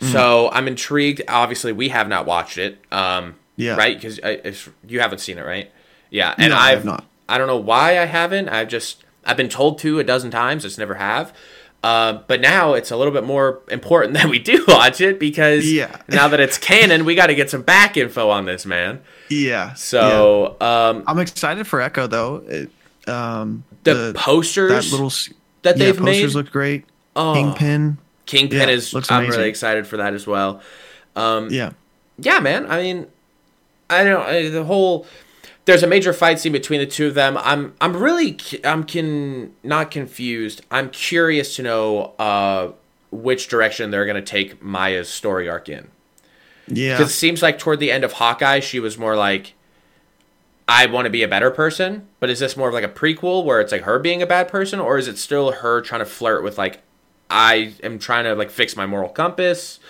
Mm. 0.00 0.12
So 0.12 0.50
I'm 0.52 0.68
intrigued. 0.68 1.22
Obviously, 1.28 1.72
we 1.72 1.88
have 1.90 2.08
not 2.08 2.24
watched 2.26 2.56
it. 2.58 2.78
Um, 2.92 3.34
Yeah. 3.56 3.76
Right? 3.76 4.00
Because 4.00 4.68
you 4.86 5.00
haven't 5.00 5.18
seen 5.18 5.38
it, 5.38 5.44
right? 5.44 5.70
Yeah. 6.10 6.34
And 6.38 6.50
No, 6.50 6.56
I 6.56 6.70
I've 6.70 6.78
have 6.78 6.84
not. 6.84 7.04
I 7.28 7.36
don't 7.38 7.46
know 7.48 7.56
why 7.58 7.98
I 7.98 8.04
haven't. 8.06 8.48
I've 8.48 8.68
just 8.68 9.02
I've 9.28 9.36
been 9.36 9.48
told 9.48 9.78
to 9.80 9.98
a 10.00 10.04
dozen 10.04 10.30
times. 10.30 10.62
Just 10.64 10.78
never 10.78 10.94
have. 10.94 11.32
Uh, 11.84 12.14
but 12.26 12.40
now 12.40 12.74
it's 12.74 12.90
a 12.90 12.96
little 12.96 13.12
bit 13.12 13.22
more 13.22 13.60
important 13.70 14.14
that 14.18 14.26
we 14.28 14.38
do 14.40 14.64
watch 14.66 15.00
it 15.00 15.20
because 15.20 15.70
Yeah. 15.70 15.96
now 16.08 16.26
that 16.28 16.40
it's 16.40 16.58
canon, 16.58 17.04
we 17.04 17.14
got 17.14 17.28
to 17.28 17.34
get 17.36 17.50
some 17.50 17.62
back 17.62 17.96
info 17.96 18.30
on 18.30 18.46
this, 18.46 18.66
man. 18.66 19.00
Yeah. 19.28 19.38
yeah. 19.38 19.74
So 19.74 20.56
um, 20.60 21.04
I'm 21.06 21.18
excited 21.20 21.66
for 21.66 21.80
Echo 21.80 22.06
though. 22.08 22.36
It, 22.48 22.70
um, 23.06 23.62
the, 23.84 24.12
posters 24.16 24.70
that 24.70 24.90
little 24.90 25.12
that 25.62 25.76
yeah, 25.78 25.84
they've 25.84 25.96
posters 25.98 26.34
made. 26.34 26.42
look 26.42 26.50
great. 26.50 26.84
Oh. 27.14 27.34
Kingpin. 27.34 27.98
Kingpin 28.26 28.58
Yeah, 28.58 28.74
is. 28.74 28.92
I'm 28.94 29.02
amazing. 29.08 29.30
really 29.38 29.48
excited 29.48 29.86
for 29.86 29.98
that 29.98 30.14
as 30.14 30.26
well. 30.26 30.60
Yeah. 31.16 31.70
Yeah, 32.18 32.40
man. 32.40 32.70
I 32.70 32.82
mean, 32.82 33.06
I 33.88 34.04
don't. 34.04 34.22
I, 34.22 34.48
the 34.48 34.64
whole 34.64 35.06
there's 35.68 35.82
a 35.82 35.86
major 35.86 36.14
fight 36.14 36.40
scene 36.40 36.52
between 36.52 36.80
the 36.80 36.86
two 36.86 37.08
of 37.08 37.14
them. 37.14 37.36
I'm 37.36 37.74
I'm 37.78 37.94
really 37.94 38.38
I'm 38.64 38.84
can 38.84 39.54
not 39.62 39.90
confused. 39.90 40.62
I'm 40.70 40.88
curious 40.88 41.56
to 41.56 41.62
know 41.62 42.14
uh, 42.18 42.72
which 43.10 43.48
direction 43.48 43.90
they're 43.90 44.06
gonna 44.06 44.22
take 44.22 44.62
Maya's 44.62 45.10
story 45.10 45.46
arc 45.46 45.68
in. 45.68 45.88
Yeah. 46.68 46.96
Because 46.96 47.10
it 47.12 47.14
seems 47.14 47.42
like 47.42 47.58
toward 47.58 47.80
the 47.80 47.92
end 47.92 48.02
of 48.02 48.14
Hawkeye, 48.14 48.60
she 48.60 48.80
was 48.80 48.96
more 48.96 49.14
like, 49.14 49.52
I 50.66 50.86
want 50.86 51.04
to 51.04 51.10
be 51.10 51.22
a 51.22 51.28
better 51.28 51.50
person. 51.50 52.08
But 52.18 52.30
is 52.30 52.38
this 52.38 52.56
more 52.56 52.68
of 52.68 52.74
like 52.74 52.84
a 52.84 52.88
prequel 52.88 53.44
where 53.44 53.60
it's 53.60 53.70
like 53.70 53.82
her 53.82 53.98
being 53.98 54.22
a 54.22 54.26
bad 54.26 54.48
person, 54.48 54.80
or 54.80 54.96
is 54.96 55.06
it 55.06 55.18
still 55.18 55.52
her 55.52 55.82
trying 55.82 56.00
to 56.00 56.06
flirt 56.06 56.42
with 56.42 56.56
like, 56.56 56.80
I 57.28 57.74
am 57.82 57.98
trying 57.98 58.24
to 58.24 58.34
like 58.34 58.50
fix 58.50 58.74
my 58.74 58.86
moral 58.86 59.10
compass? 59.10 59.80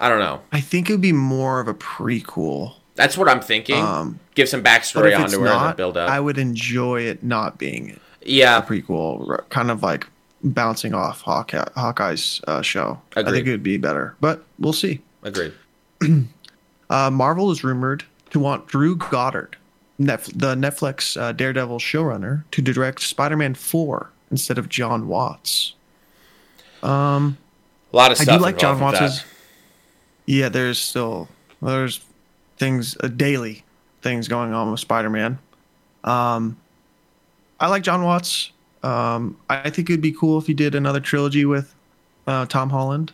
I 0.00 0.08
don't 0.08 0.18
know. 0.18 0.42
I 0.50 0.60
think 0.60 0.90
it 0.90 0.94
would 0.94 1.00
be 1.00 1.12
more 1.12 1.60
of 1.60 1.68
a 1.68 1.74
prequel. 1.74 2.74
That's 2.94 3.16
what 3.16 3.28
I'm 3.28 3.40
thinking. 3.40 3.82
Um, 3.82 4.20
Give 4.34 4.48
some 4.48 4.62
backstory 4.62 5.18
onto 5.18 5.40
her 5.40 5.46
and 5.46 5.54
not, 5.56 5.76
build 5.76 5.96
up. 5.96 6.10
I 6.10 6.20
would 6.20 6.38
enjoy 6.38 7.02
it 7.02 7.22
not 7.22 7.58
being 7.58 7.92
a 7.92 7.98
yeah, 8.28 8.60
prequel, 8.62 9.48
kind 9.48 9.70
of 9.70 9.82
like 9.82 10.06
bouncing 10.42 10.94
off 10.94 11.20
Hawkeye, 11.22 11.68
Hawkeye's 11.74 12.40
uh, 12.46 12.62
show. 12.62 13.00
I 13.16 13.22
think 13.22 13.46
it 13.46 13.50
would 13.50 13.62
be 13.62 13.76
better, 13.76 14.16
but 14.20 14.44
we'll 14.58 14.72
see. 14.72 15.00
agreed. 15.22 15.54
Uh, 16.90 17.10
Marvel 17.10 17.50
is 17.50 17.64
rumored 17.64 18.04
to 18.28 18.38
want 18.38 18.66
Drew 18.66 18.96
Goddard, 18.96 19.56
Netf- 19.98 20.38
the 20.38 20.54
Netflix 20.54 21.18
uh, 21.18 21.32
Daredevil 21.32 21.78
showrunner, 21.78 22.44
to 22.50 22.60
direct 22.60 23.00
Spider-Man 23.00 23.54
4 23.54 24.10
instead 24.30 24.58
of 24.58 24.68
Jon 24.68 25.08
Watts. 25.08 25.72
Um, 26.82 27.38
A 27.94 27.96
lot 27.96 28.12
of 28.12 28.20
I 28.20 28.24
do 28.24 28.36
like 28.36 28.58
Jon 28.58 28.78
Watts's. 28.78 29.24
Yeah, 30.26 30.50
there's 30.50 30.78
still 30.78 31.28
there's 31.62 32.04
things 32.62 32.96
uh, 33.00 33.08
daily 33.08 33.64
things 34.02 34.28
going 34.28 34.52
on 34.52 34.70
with 34.70 34.78
Spider-Man. 34.78 35.36
Um, 36.04 36.56
I 37.58 37.68
like 37.68 37.82
Jon 37.82 38.04
Watts. 38.04 38.52
Um, 38.84 39.36
I 39.50 39.68
think 39.70 39.90
it'd 39.90 40.00
be 40.00 40.12
cool 40.12 40.38
if 40.38 40.46
he 40.46 40.54
did 40.54 40.74
another 40.76 41.00
trilogy 41.00 41.44
with 41.44 41.74
uh, 42.28 42.46
Tom 42.46 42.70
Holland. 42.70 43.12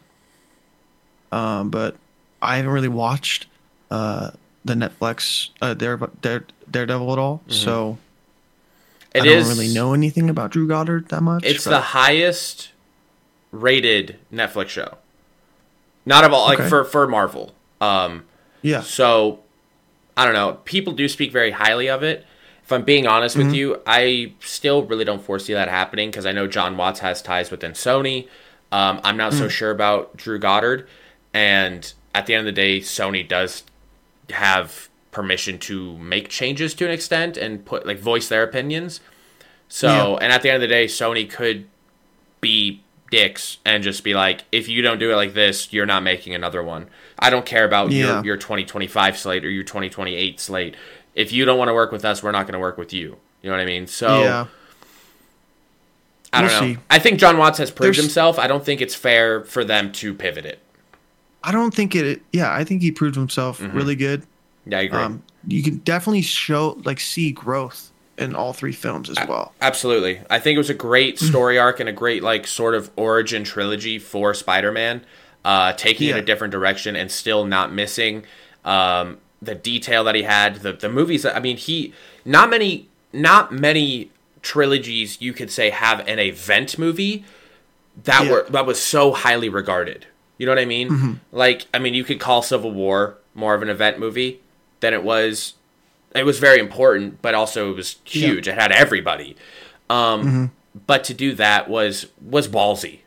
Um, 1.32 1.70
but 1.70 1.96
I 2.42 2.56
haven't 2.56 2.72
really 2.72 2.88
watched 2.88 3.46
uh, 3.90 4.30
the 4.66 4.74
Netflix 4.74 5.48
uh, 5.62 5.72
Dare, 5.74 5.96
Dare, 6.20 6.44
Daredevil 6.70 7.12
at 7.12 7.18
all, 7.18 7.40
so 7.48 7.98
that. 9.12 9.20
I 9.20 9.24
It 9.24 9.30
don't 9.30 9.38
is 9.38 9.48
really 9.48 9.72
know 9.72 9.94
anything 9.94 10.28
about 10.28 10.50
Drew 10.50 10.68
Goddard 10.68 11.08
that 11.08 11.22
much. 11.22 11.44
It's 11.44 11.64
but- 11.64 11.70
the 11.70 11.80
highest 11.80 12.70
rated 13.50 14.18
Netflix 14.32 14.68
show. 14.68 14.98
Not 16.04 16.24
of 16.24 16.32
all, 16.34 16.46
like 16.46 16.60
Okay. 16.60 16.68
for 16.68 16.84
for 16.84 17.06
Marvel. 17.06 17.52
Um, 17.80 18.24
yeah. 18.62 18.80
So, 18.82 19.40
I 20.16 20.24
don't 20.24 20.34
know. 20.34 20.58
People 20.64 20.92
do 20.92 21.08
speak 21.08 21.32
very 21.32 21.50
highly 21.52 21.88
of 21.88 22.02
it. 22.02 22.26
If 22.64 22.72
I'm 22.72 22.82
being 22.84 23.06
honest 23.06 23.36
Mm-hmm. 23.36 23.46
with 23.46 23.54
you, 23.56 23.80
I 23.86 24.32
still 24.40 24.82
really 24.84 25.04
don't 25.04 25.22
foresee 25.22 25.54
that 25.54 25.68
happening 25.68 26.10
because 26.10 26.26
I 26.26 26.32
know 26.32 26.46
Jon 26.46 26.76
Watts 26.76 27.00
has 27.00 27.22
ties 27.22 27.50
within 27.50 27.72
Sony. 27.72 28.28
Um, 28.70 29.00
I'm 29.04 29.16
not 29.16 29.32
Mm. 29.32 29.38
so 29.38 29.48
sure 29.48 29.70
about 29.70 30.16
Drew 30.16 30.38
Goddard. 30.38 30.86
And 31.32 31.90
at 32.14 32.26
the 32.26 32.34
end 32.34 32.40
of 32.46 32.54
the 32.54 32.60
day, 32.60 32.80
Sony 32.80 33.26
does 33.26 33.62
have 34.30 34.88
permission 35.12 35.58
to 35.58 35.96
make 35.98 36.28
changes 36.28 36.74
to 36.74 36.84
an 36.84 36.90
extent 36.90 37.36
and 37.38 37.64
put 37.64 37.86
like 37.86 37.98
voice 37.98 38.28
their 38.28 38.42
opinions. 38.42 39.00
So, 39.68 39.88
Yeah. 39.88 40.18
and 40.24 40.32
at 40.32 40.42
the 40.42 40.50
end 40.50 40.56
of 40.56 40.60
the 40.68 40.74
day, 40.74 40.84
Sony 40.86 41.28
could 41.30 41.66
be 42.40 42.82
dicks 43.10 43.56
and 43.64 43.82
just 43.82 44.04
be 44.04 44.14
like, 44.14 44.42
if 44.52 44.68
you 44.68 44.82
don't 44.82 44.98
do 44.98 45.10
it 45.10 45.16
like 45.16 45.32
this, 45.34 45.72
you're 45.72 45.86
not 45.86 46.02
making 46.02 46.34
another 46.34 46.62
one. 46.62 46.88
I 47.18 47.30
don't 47.30 47.44
care 47.46 47.64
about 47.64 47.90
Yeah. 47.90 48.16
your, 48.16 48.24
your 48.24 48.36
2025 48.36 49.18
slate 49.18 49.44
or 49.44 49.50
your 49.50 49.64
2028 49.64 50.38
slate. 50.40 50.74
If 51.14 51.32
you 51.32 51.44
don't 51.44 51.58
want 51.58 51.68
to 51.68 51.74
work 51.74 51.90
with 51.92 52.04
us, 52.04 52.22
we're 52.22 52.30
not 52.32 52.44
going 52.46 52.52
to 52.54 52.58
work 52.60 52.78
with 52.78 52.92
you. 52.92 53.16
You 53.42 53.50
know 53.50 53.56
what 53.56 53.60
I 53.62 53.66
mean? 53.66 53.86
So, 53.86 54.20
yeah. 54.22 54.46
I 56.32 56.42
don't 56.42 56.50
We'll 56.50 56.60
know. 56.60 56.74
see. 56.74 56.78
I 56.90 56.98
think 56.98 57.18
Jon 57.18 57.38
Watts 57.38 57.58
has 57.58 57.70
proved 57.70 57.96
There's- 57.96 58.04
himself. 58.04 58.38
I 58.38 58.46
don't 58.46 58.64
think 58.64 58.80
it's 58.80 58.94
fair 58.94 59.42
for 59.44 59.64
them 59.64 59.92
to 59.92 60.12
pivot 60.14 60.44
it. 60.44 60.60
I 61.42 61.52
don't 61.52 61.72
think 61.72 61.94
it. 61.94 62.20
Yeah, 62.32 62.52
I 62.52 62.64
think 62.64 62.82
he 62.82 62.90
proved 62.92 63.14
himself 63.14 63.60
Mm-hmm. 63.60 63.76
really 63.76 63.96
good. 63.96 64.24
Yeah, 64.66 64.78
I 64.78 64.82
agree. 64.82 65.00
Um, 65.00 65.22
you 65.46 65.62
can 65.62 65.78
definitely 65.78 66.22
show 66.22 66.78
like 66.84 67.00
see 67.00 67.32
growth 67.32 67.90
in 68.18 68.34
all 68.34 68.52
three 68.52 68.72
films 68.72 69.08
as 69.08 69.16
well. 69.28 69.54
Absolutely. 69.62 70.20
I 70.28 70.40
think 70.40 70.56
it 70.56 70.58
was 70.58 70.68
a 70.68 70.74
great 70.74 71.18
story 71.18 71.58
arc 71.58 71.78
and 71.80 71.88
a 71.88 71.92
great 71.92 72.22
like 72.22 72.46
sort 72.46 72.74
of 72.74 72.90
origin 72.96 73.44
trilogy 73.44 73.98
for 73.98 74.34
Spider-Man, 74.34 75.02
uh, 75.44 75.72
taking 75.74 76.08
it 76.08 76.16
a 76.16 76.22
different 76.22 76.52
direction 76.52 76.96
and 76.96 77.10
still 77.10 77.44
not 77.44 77.72
missing 77.72 78.24
um, 78.64 79.18
the 79.40 79.54
detail 79.54 80.04
that 80.04 80.14
he 80.14 80.22
had. 80.24 80.56
The 80.56 80.72
the 80.72 80.88
movies. 80.88 81.24
I 81.24 81.40
mean, 81.40 81.56
he 81.56 81.92
not 82.24 82.50
many 82.50 82.88
not 83.12 83.52
many 83.52 84.10
trilogies 84.42 85.20
you 85.20 85.32
could 85.32 85.50
say 85.50 85.70
have 85.70 86.06
an 86.08 86.18
event 86.18 86.78
movie 86.78 87.24
that 88.04 88.24
Yeah. 88.24 88.30
were 88.30 88.46
that 88.50 88.66
was 88.66 88.80
so 88.80 89.12
highly 89.12 89.48
regarded. 89.48 90.06
You 90.38 90.46
know 90.46 90.52
what 90.52 90.58
I 90.60 90.66
mean? 90.66 91.20
Like, 91.32 91.66
I 91.74 91.78
mean, 91.80 91.94
you 91.94 92.04
could 92.04 92.20
call 92.20 92.42
Civil 92.42 92.70
War 92.70 93.16
more 93.34 93.54
of 93.54 93.62
an 93.62 93.68
event 93.68 93.98
movie 93.98 94.40
than 94.80 94.94
it 94.94 95.02
was. 95.02 95.54
It 96.14 96.24
was 96.24 96.38
very 96.38 96.58
important, 96.60 97.20
but 97.22 97.34
also 97.34 97.70
it 97.70 97.74
was 97.76 97.96
huge. 98.04 98.46
It 98.48 98.54
had 98.54 98.70
everybody. 98.72 99.36
Um, 99.90 100.52
But 100.86 101.02
to 101.04 101.14
do 101.14 101.34
that 101.34 101.68
was 101.68 102.06
was 102.22 102.46
ballsy, 102.46 103.00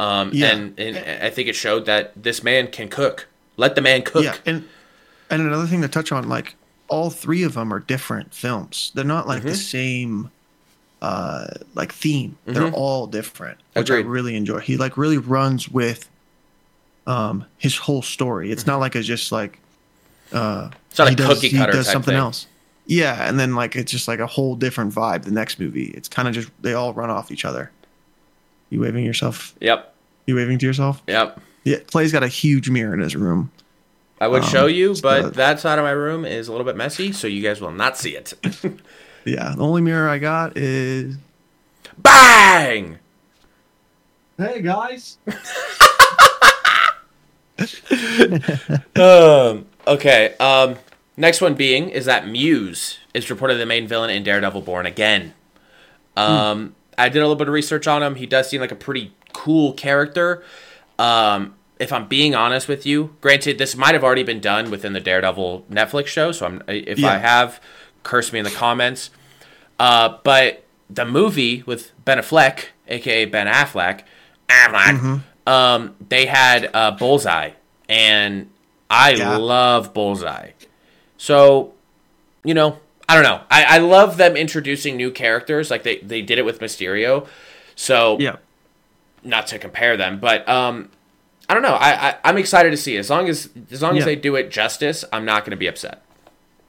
um, 0.00 0.30
Yeah. 0.32 0.52
and, 0.54 0.78
and 0.80 1.22
I 1.24 1.30
think 1.30 1.48
it 1.48 1.54
showed 1.54 1.84
that 1.86 2.12
this 2.20 2.42
man 2.42 2.68
can 2.68 2.88
cook. 2.88 3.26
Let 3.56 3.74
the 3.74 3.82
man 3.82 4.02
cook. 4.02 4.24
Yeah, 4.24 4.36
and 4.46 4.64
and 5.28 5.42
another 5.42 5.66
thing 5.66 5.82
to 5.82 5.88
touch 5.88 6.10
on, 6.12 6.28
like 6.28 6.54
all 6.88 7.10
three 7.10 7.42
of 7.44 7.54
them 7.54 7.72
are 7.72 7.78
different 7.80 8.34
films. 8.34 8.90
They're 8.94 9.04
not 9.04 9.28
like 9.28 9.42
the 9.42 9.50
Mm-hmm. 9.50 9.54
same, 9.78 10.30
uh, 11.02 11.46
like 11.74 11.92
theme. 11.92 12.36
They're 12.46 12.72
all 12.72 13.06
different, 13.06 13.58
which 13.74 13.90
Agreed. 13.90 14.06
I 14.06 14.08
really 14.08 14.34
enjoy. 14.36 14.58
He 14.60 14.76
like 14.76 14.96
really 14.96 15.18
runs 15.18 15.68
with, 15.68 16.08
um, 17.06 17.44
his 17.58 17.76
whole 17.76 18.02
story. 18.02 18.50
It's 18.50 18.66
not 18.66 18.80
like 18.80 18.96
it's 18.96 19.06
just 19.06 19.30
like, 19.32 19.58
uh, 20.32 20.70
It's 20.90 20.98
not 20.98 21.08
he 21.08 21.14
a 21.14 21.16
does, 21.16 21.28
cookie 21.34 21.48
he 21.48 21.58
cutter 21.58 21.72
does 21.72 21.86
type 21.86 21.92
something 21.92 22.12
thing. 22.12 22.18
else. 22.18 22.46
Yeah, 22.86 23.28
and 23.28 23.38
then 23.38 23.54
like 23.54 23.76
it's 23.76 23.92
just 23.92 24.08
like 24.08 24.18
a 24.20 24.26
whole 24.26 24.56
different 24.56 24.92
vibe. 24.94 25.22
The 25.24 25.30
next 25.30 25.60
movie, 25.60 25.90
it's 25.94 26.08
kind 26.08 26.26
of 26.28 26.34
just 26.34 26.48
they 26.60 26.74
all 26.74 26.92
run 26.92 27.08
off 27.10 27.30
each 27.30 27.44
other. 27.44 27.70
You 28.70 28.80
waving 28.80 29.04
yourself? 29.04 29.54
Yep. 29.60 29.92
You 30.26 30.36
waving 30.36 30.58
to 30.60 30.66
yourself? 30.66 31.02
Yep. 31.08 31.40
Yeah, 31.64 31.76
Clay's 31.86 32.12
got 32.12 32.22
a 32.22 32.28
huge 32.28 32.70
mirror 32.70 32.94
in 32.94 33.00
his 33.00 33.14
room. 33.14 33.50
I 34.20 34.28
would 34.28 34.42
Um, 34.42 34.48
show 34.48 34.66
you, 34.66 34.94
so- 34.94 35.02
but 35.02 35.34
that 35.34 35.60
side 35.60 35.78
of 35.78 35.84
my 35.84 35.90
room 35.90 36.24
is 36.24 36.48
a 36.48 36.52
little 36.52 36.64
bit 36.64 36.76
messy, 36.76 37.10
so 37.12 37.26
you 37.26 37.42
guys 37.42 37.60
will 37.60 37.72
not 37.72 37.98
see 37.98 38.16
it. 38.16 38.32
Yeah, 39.26 39.52
the 39.54 39.62
only 39.62 39.82
mirror 39.82 40.08
I 40.08 40.16
got 40.16 40.56
is 40.56 41.16
Bang! 41.98 42.98
Hey 44.38 44.62
guys. 44.62 45.18
Um, 48.96 49.66
okay. 49.86 50.34
Um, 50.40 50.76
next 51.16 51.40
one 51.42 51.54
being 51.54 51.90
is 51.90 52.06
that 52.06 52.26
Muse 52.26 52.98
is 53.14 53.28
reported 53.30 53.56
the 53.56 53.66
main 53.66 53.86
villain 53.86 54.10
in 54.10 54.22
Daredevil 54.22 54.62
Born 54.62 54.86
Again. 54.86 55.34
Um, 56.16 56.74
I 57.00 57.08
did 57.08 57.18
a 57.18 57.22
little 57.22 57.36
bit 57.36 57.48
of 57.48 57.54
research 57.54 57.86
on 57.86 58.02
him. 58.02 58.14
He 58.16 58.26
does 58.26 58.48
seem 58.48 58.60
like 58.60 58.72
a 58.72 58.76
pretty 58.76 59.12
cool 59.32 59.72
character. 59.72 60.42
Um, 60.98 61.54
if 61.78 61.92
I'm 61.92 62.06
being 62.08 62.34
honest 62.34 62.68
with 62.68 62.84
you, 62.84 63.16
granted, 63.20 63.58
this 63.58 63.74
might 63.76 63.94
have 63.94 64.04
already 64.04 64.22
been 64.22 64.40
done 64.40 64.70
within 64.70 64.92
the 64.92 65.00
Daredevil 65.00 65.64
Netflix 65.70 66.06
show. 66.08 66.30
So 66.32 66.46
I'm, 66.46 66.62
if 66.68 66.98
I 67.04 67.18
have, 67.18 67.60
curse 68.02 68.32
me 68.32 68.38
in 68.38 68.44
the 68.44 68.50
comments. 68.50 69.10
Uh, 69.78 70.18
but 70.24 70.62
the 70.90 71.04
movie 71.06 71.62
with 71.64 71.92
Ben 72.04 72.18
Affleck, 72.18 72.66
aka 72.88 73.24
Ben 73.24 73.46
Affleck, 73.46 74.02
Affleck, 74.48 75.22
um, 75.46 75.94
they 76.08 76.26
had 76.26 76.70
uh, 76.74 76.90
Bullseye, 76.92 77.52
and 77.88 78.50
I 78.90 79.12
Yeah. 79.12 79.36
love 79.38 79.94
Bullseye. 79.94 80.50
So, 81.16 81.72
you 82.44 82.52
know, 82.54 82.78
I 83.10 83.14
don't 83.14 83.24
know. 83.24 83.40
I, 83.50 83.64
I 83.64 83.78
love 83.78 84.16
them 84.18 84.36
introducing 84.36 84.96
new 84.96 85.10
characters, 85.10 85.70
like 85.70 85.82
they, 85.82 85.98
they 85.98 86.22
did 86.22 86.38
it 86.38 86.44
with 86.44 86.60
Mysterio. 86.60 87.26
So, 87.74 88.18
Yeah. 88.20 88.36
not 89.24 89.48
to 89.48 89.58
compare 89.58 89.96
them, 89.96 90.20
but 90.20 90.48
um, 90.48 90.90
I 91.48 91.54
don't 91.54 91.62
know. 91.62 91.74
I, 91.74 92.10
I 92.10 92.16
I'm 92.24 92.38
excited 92.38 92.70
to 92.70 92.76
see. 92.76 92.96
As 92.96 93.10
long 93.10 93.28
as 93.28 93.50
as 93.72 93.82
long 93.82 93.98
as 93.98 94.04
they 94.04 94.14
do 94.16 94.36
it 94.36 94.50
justice, 94.52 95.04
I'm 95.12 95.24
not 95.24 95.44
going 95.44 95.50
to 95.50 95.56
be 95.56 95.66
upset. 95.66 96.02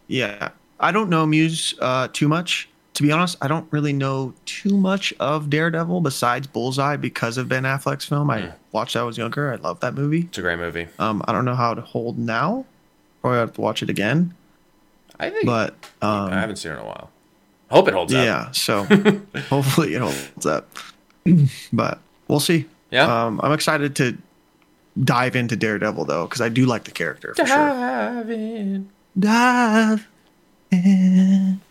Yeah. 0.08 0.50
I 0.80 0.92
don't 0.92 1.10
know 1.10 1.28
Muse 1.28 1.76
uh, 1.80 2.08
too 2.12 2.28
much. 2.28 2.68
To 2.96 3.04
be 3.04 3.12
honest, 3.12 3.38
I 3.42 3.48
don't 3.48 3.68
really 3.72 3.94
know 3.94 4.34
too 4.46 4.76
much 4.76 5.14
of 5.20 5.50
Daredevil 5.50 6.02
besides 6.02 6.48
Bullseye 6.48 6.98
because 6.98 7.38
of 7.38 7.48
Ben 7.48 7.64
Affleck's 7.64 8.06
film. 8.06 8.30
I 8.32 8.52
watched 8.72 8.96
that 8.96 9.02
when 9.02 9.04
I 9.04 9.08
was 9.08 9.18
younger. 9.18 9.54
I 9.54 9.56
love 9.58 9.80
that 9.82 9.94
movie. 9.94 10.22
It's 10.22 10.38
a 10.40 10.42
great 10.42 10.58
movie. 10.60 10.88
Um, 11.00 11.22
I 11.28 11.32
don't 11.32 11.46
know 11.46 11.56
how 11.56 11.74
to 11.76 11.82
hold 11.82 12.18
now. 12.18 12.66
Probably 13.22 13.40
have 13.40 13.54
to 13.54 13.62
watch 13.62 13.82
it 13.84 13.90
again. 13.90 14.34
I 15.20 15.30
think, 15.30 15.46
But 15.46 15.74
um, 16.02 16.32
I 16.32 16.40
haven't 16.40 16.56
seen 16.58 16.72
it 16.72 16.76
in 16.76 16.82
a 16.82 16.86
while. 16.86 17.10
Hope 17.70 17.88
it 17.88 17.94
holds 17.94 18.14
up. 18.14 18.26
yeah, 18.26 18.52
so 18.52 18.84
hopefully 19.50 19.94
it 19.96 20.02
holds 20.02 20.46
up. 20.46 20.68
but 21.72 22.00
we'll 22.28 22.40
see. 22.40 22.66
Yeah. 22.90 23.26
Um, 23.26 23.40
I'm 23.44 23.54
excited 23.54 23.96
to 23.98 24.18
dive 25.02 25.36
into 25.38 25.56
Daredevil 25.56 26.06
though, 26.06 26.26
because 26.26 26.42
I 26.42 26.50
do 26.50 26.66
like 26.66 26.84
the 26.84 26.92
character 26.92 27.34
for 27.36 27.46
sure. 27.46 27.56
Dive 27.56 28.30
in. 28.30 28.90
Dive 29.18 30.08
in. 30.72 31.62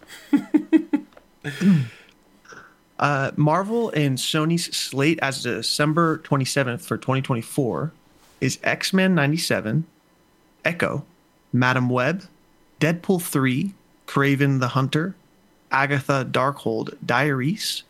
uh, 2.98 3.30
Marvel 3.36 3.90
and 3.90 4.18
Sony's 4.18 4.74
slate 4.76 5.18
as 5.22 5.44
of 5.44 5.56
December 5.56 6.18
27th 6.18 6.82
for 6.82 6.96
2024 6.96 7.92
is 8.40 8.58
X 8.62 8.92
Men 8.92 9.14
97, 9.14 9.84
Echo, 10.64 11.04
Madame 11.52 11.88
Web, 11.90 12.24
Deadpool 12.80 13.22
3, 13.22 13.72
Kraven 14.06 14.58
the 14.60 14.68
Hunter, 14.68 15.14
Agatha 15.70 16.26
Darkhold 16.28 16.96
Diaries, 17.04 17.84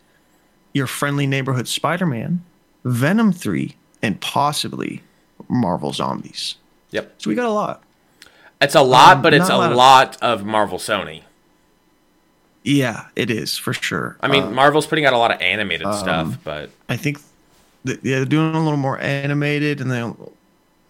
Your 0.73 0.85
Friendly 0.87 1.25
Neighborhood 1.25 1.67
Spider 1.67 2.05
Man, 2.05 2.43
Venom 2.83 3.31
3, 3.31 3.75
and 4.03 4.19
possibly 4.21 5.01
Marvel 5.47 5.93
Zombies. 5.93 6.55
Yep. 6.91 7.15
So 7.17 7.29
we 7.29 7.35
got 7.35 7.45
a 7.47 7.51
lot. 7.51 7.81
It's 8.59 8.75
a 8.75 8.81
lot, 8.81 9.17
Um, 9.17 9.21
but 9.23 9.33
it's 9.33 9.49
a 9.49 9.57
lot 9.57 9.71
of- 9.71 9.77
lot 9.77 10.17
of 10.21 10.45
Marvel 10.45 10.77
Sony. 10.77 11.21
Yeah, 12.63 13.05
it 13.15 13.31
is 13.31 13.57
for 13.57 13.73
sure. 13.73 14.17
I 14.21 14.27
mean, 14.27 14.43
Uh, 14.43 14.49
Marvel's 14.51 14.85
putting 14.85 15.05
out 15.05 15.13
a 15.13 15.17
lot 15.17 15.31
of 15.31 15.41
animated 15.41 15.87
um, 15.87 15.97
stuff, 15.97 16.37
but 16.43 16.69
I 16.87 16.95
think 16.95 17.19
th- 17.87 17.99
yeah, 18.03 18.17
they're 18.17 18.25
doing 18.25 18.53
a 18.53 18.61
little 18.63 18.77
more 18.77 18.99
animated, 18.99 19.81
and 19.81 19.89
then 19.89 20.15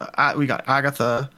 uh, 0.02 0.34
we 0.36 0.48
got 0.48 0.66
Agatha 0.68 1.30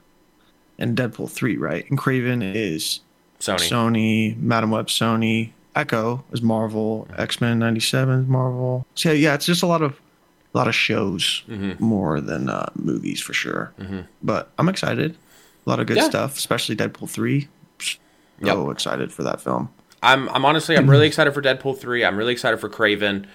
and 0.83 0.97
Deadpool 0.97 1.31
three, 1.31 1.57
right? 1.57 1.89
And 1.89 1.97
Kraven 1.97 2.41
is 2.55 2.99
Sony. 3.39 3.69
Sony, 3.69 4.37
Madame 4.37 4.71
Web, 4.71 4.87
Sony, 4.87 5.51
Echo 5.75 6.23
is 6.31 6.41
Marvel, 6.41 7.07
X 7.17 7.41
Men 7.41 7.57
'97 7.59 8.21
is 8.23 8.27
Marvel. 8.27 8.85
So 8.95 9.11
yeah, 9.11 9.33
it's 9.33 9.45
just 9.45 9.63
a 9.63 9.67
lot 9.67 9.81
of 9.81 9.99
a 10.53 10.57
lot 10.57 10.67
of 10.67 10.75
shows 10.75 11.43
Mm-hmm. 11.49 11.83
more 11.83 12.21
than 12.21 12.47
uh, 12.49 12.69
movies 12.75 13.19
for 13.21 13.33
sure. 13.33 13.73
But 14.21 14.51
I'm 14.59 14.69
excited. 14.69 15.17
A 15.65 15.69
lot 15.69 15.79
of 15.79 15.87
good 15.87 15.97
Yeah. 15.97 16.09
stuff, 16.09 16.37
especially 16.37 16.75
Deadpool 16.75 17.09
three. 17.09 17.47
So 18.43 18.69
excited 18.71 19.11
for 19.13 19.23
that 19.23 19.39
film. 19.41 19.69
I'm 20.01 20.27
I'm 20.29 20.43
honestly 20.45 20.75
I'm 20.75 20.89
really 20.89 21.07
excited 21.07 21.33
for 21.33 21.41
Deadpool 21.41 21.77
three. 21.77 22.03
I'm 22.03 22.17
really 22.17 22.33
excited 22.33 22.57
for 22.59 22.67
Kraven, 22.69 23.25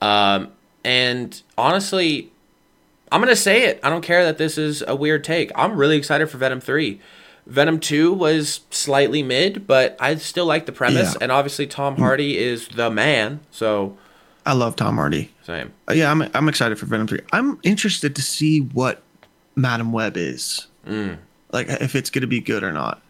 um, 0.00 0.48
and 0.84 1.40
honestly, 1.58 2.32
I'm 3.14 3.20
gonna 3.20 3.36
say 3.36 3.64
it. 3.64 3.80
I 3.82 3.90
don't 3.90 4.02
care 4.02 4.24
that 4.24 4.38
this 4.38 4.58
is 4.58 4.82
a 4.86 4.96
weird 4.96 5.22
take. 5.24 5.52
I'm 5.54 5.76
really 5.76 5.96
excited 5.96 6.28
for 6.28 6.36
Venom 6.38 6.60
three. 6.60 7.00
Venom 7.46 7.78
two 7.78 8.12
was 8.12 8.60
slightly 8.70 9.22
mid, 9.22 9.66
but 9.66 9.96
I 10.00 10.14
still 10.16 10.46
like 10.46 10.66
the 10.66 10.72
premise, 10.72 11.12
Yeah. 11.12 11.18
and 11.22 11.30
obviously 11.32 11.66
Tom 11.66 11.96
Hardy 11.96 12.38
is 12.38 12.68
the 12.68 12.90
man. 12.90 13.40
So 13.50 13.96
I 14.46 14.52
love 14.54 14.76
Tom 14.76 14.96
Hardy. 14.96 15.30
same. 15.44 15.72
Uh, 15.88 15.92
yeah, 15.94 16.10
I'm 16.10 16.22
I'm 16.34 16.48
excited 16.48 16.78
for 16.78 16.86
Venom 16.86 17.06
three. 17.06 17.20
I'm 17.32 17.58
interested 17.62 18.16
to 18.16 18.22
see 18.22 18.60
what 18.60 19.02
Madame 19.54 19.92
Web 19.92 20.16
is. 20.16 20.66
Like 21.52 21.68
if 21.68 21.94
it's 21.94 22.10
gonna 22.10 22.26
be 22.26 22.40
good 22.40 22.62
or 22.64 22.72
not. 22.72 23.00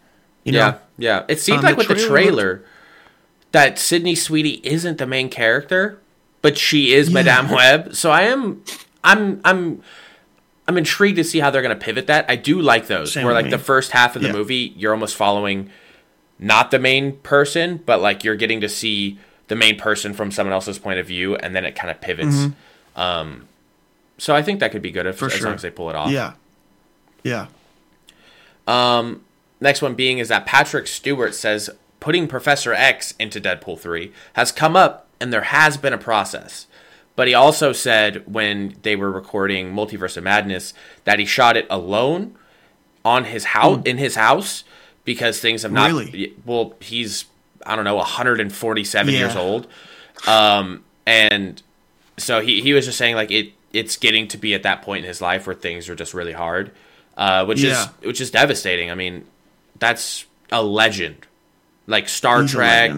You 0.45 0.53
Mm. 0.53 0.57
yeah, 0.57 0.71
know? 0.71 0.79
yeah. 0.99 1.23
It 1.29 1.41
seemed 1.41 1.59
Um, 1.61 1.65
like 1.65 1.75
the 1.77 1.79
with 1.79 1.89
the 1.89 1.95
trailer 1.95 2.09
trailer 2.09 2.65
that 3.53 3.79
Sydney 3.79 4.15
Sweeney 4.15 4.61
isn't 4.65 4.99
the 4.99 5.07
main 5.07 5.29
character, 5.31 5.99
but 6.43 6.59
she 6.59 6.93
is 6.93 7.09
Yeah. 7.09 7.15
Madame 7.15 7.49
Web. 7.51 7.95
So 7.95 8.11
I 8.11 8.23
am, 8.23 8.63
I'm, 9.05 9.41
I'm, 9.45 9.83
I'm 10.67 10.77
intrigued 10.79 11.17
to 11.17 11.25
see 11.25 11.39
how 11.41 11.51
they're 11.51 11.63
going 11.63 11.79
to 11.79 11.85
pivot 11.85 12.07
that. 12.09 12.25
I 12.29 12.37
do 12.37 12.61
like 12.61 12.87
those 12.89 13.13
Same 13.13 13.25
where 13.25 13.35
like 13.35 13.51
the 13.51 13.59
first 13.59 13.93
half 13.93 14.17
of 14.17 14.23
the 14.23 14.29
Yeah. 14.29 14.35
movie 14.35 14.73
you're 14.77 14.93
almost 14.93 15.15
following 15.15 15.71
not 16.39 16.71
the 16.73 16.79
main 16.79 17.19
person, 17.19 17.83
but 17.87 18.01
like 18.01 18.25
you're 18.25 18.35
getting 18.37 18.61
to 18.63 18.69
see 18.69 19.19
the 19.49 19.55
main 19.57 19.79
person 19.79 20.13
from 20.15 20.31
someone 20.33 20.53
else's 20.55 20.79
point 20.79 20.99
of 20.99 21.07
view, 21.07 21.37
and 21.37 21.55
then 21.55 21.65
it 21.67 21.77
kind 21.77 21.91
of 21.91 22.01
pivots. 22.01 22.47
Um, 22.97 23.47
so 24.17 24.35
I 24.35 24.43
think 24.43 24.59
that 24.61 24.73
could 24.73 24.81
be 24.83 24.91
good 24.91 25.05
if 25.07 25.19
For 25.19 25.27
as 25.27 25.35
sure. 25.35 25.47
long 25.49 25.55
as 25.55 25.63
they 25.63 25.71
pull 25.71 25.91
it 25.91 25.97
off. 25.97 26.11
Yeah. 26.11 26.33
Yeah. 27.23 27.47
Um, 28.67 29.23
next 29.61 29.83
one 29.83 29.95
being 29.95 30.19
is 30.19 30.29
that 30.29 30.47
Patrick 30.47 30.87
Stewart 30.87 31.35
says 31.35 31.71
putting 32.01 32.27
Professor 32.29 32.73
X 32.73 33.15
into 33.19 33.41
Deadpool 33.41 33.79
3 33.79 34.13
has 34.35 34.51
come 34.53 34.77
up 34.77 35.07
and 35.21 35.33
there 35.33 35.43
has 35.43 35.77
been 35.77 35.93
a 35.93 35.99
process. 35.99 36.67
But 37.17 37.29
he 37.29 37.35
also 37.35 37.73
said 37.73 38.25
when 38.33 38.75
they 38.83 38.97
were 38.97 39.11
recording 39.11 39.73
Multiverse 39.73 40.17
of 40.17 40.25
Madness 40.25 40.75
that 41.05 41.19
he 41.19 41.25
shot 41.25 41.57
it 41.57 41.67
alone 41.71 42.37
on 43.05 43.25
his 43.25 43.45
house 43.45 43.83
in 43.85 43.99
his 43.99 44.15
house 44.17 44.65
because 45.05 45.39
things 45.41 45.63
have 45.63 45.73
not. 45.73 45.87
Really? 45.91 46.35
well 46.45 46.75
he's 46.81 47.27
I 47.67 47.77
don't 47.77 47.85
know 47.85 47.97
147 47.97 49.15
years 49.15 49.37
old. 49.37 49.69
Um 50.27 50.83
and 51.07 51.63
so 52.17 52.41
he, 52.41 52.63
he 52.63 52.73
was 52.73 52.87
just 52.87 52.99
saying 52.99 53.15
like 53.15 53.31
it 53.31 53.53
it's 53.73 53.97
getting 53.97 54.27
to 54.29 54.39
be 54.39 54.55
at 54.55 54.63
that 54.63 54.83
point 54.83 55.05
in 55.05 55.09
his 55.09 55.21
life 55.21 55.47
where 55.47 55.55
things 55.57 55.89
are 55.89 55.95
just 55.97 56.15
really 56.15 56.33
hard 56.33 56.71
uh, 57.17 57.45
which 57.45 57.61
Yeah. 57.61 57.83
is 57.83 57.87
which 58.07 58.21
is 58.21 58.31
devastating 58.31 58.91
i 58.91 58.95
mean 58.95 59.25
that's 59.79 60.25
a 60.53 60.63
legend 60.63 61.27
like 61.87 62.09
star 62.09 62.43
He's 62.43 62.53
trek. 62.53 62.93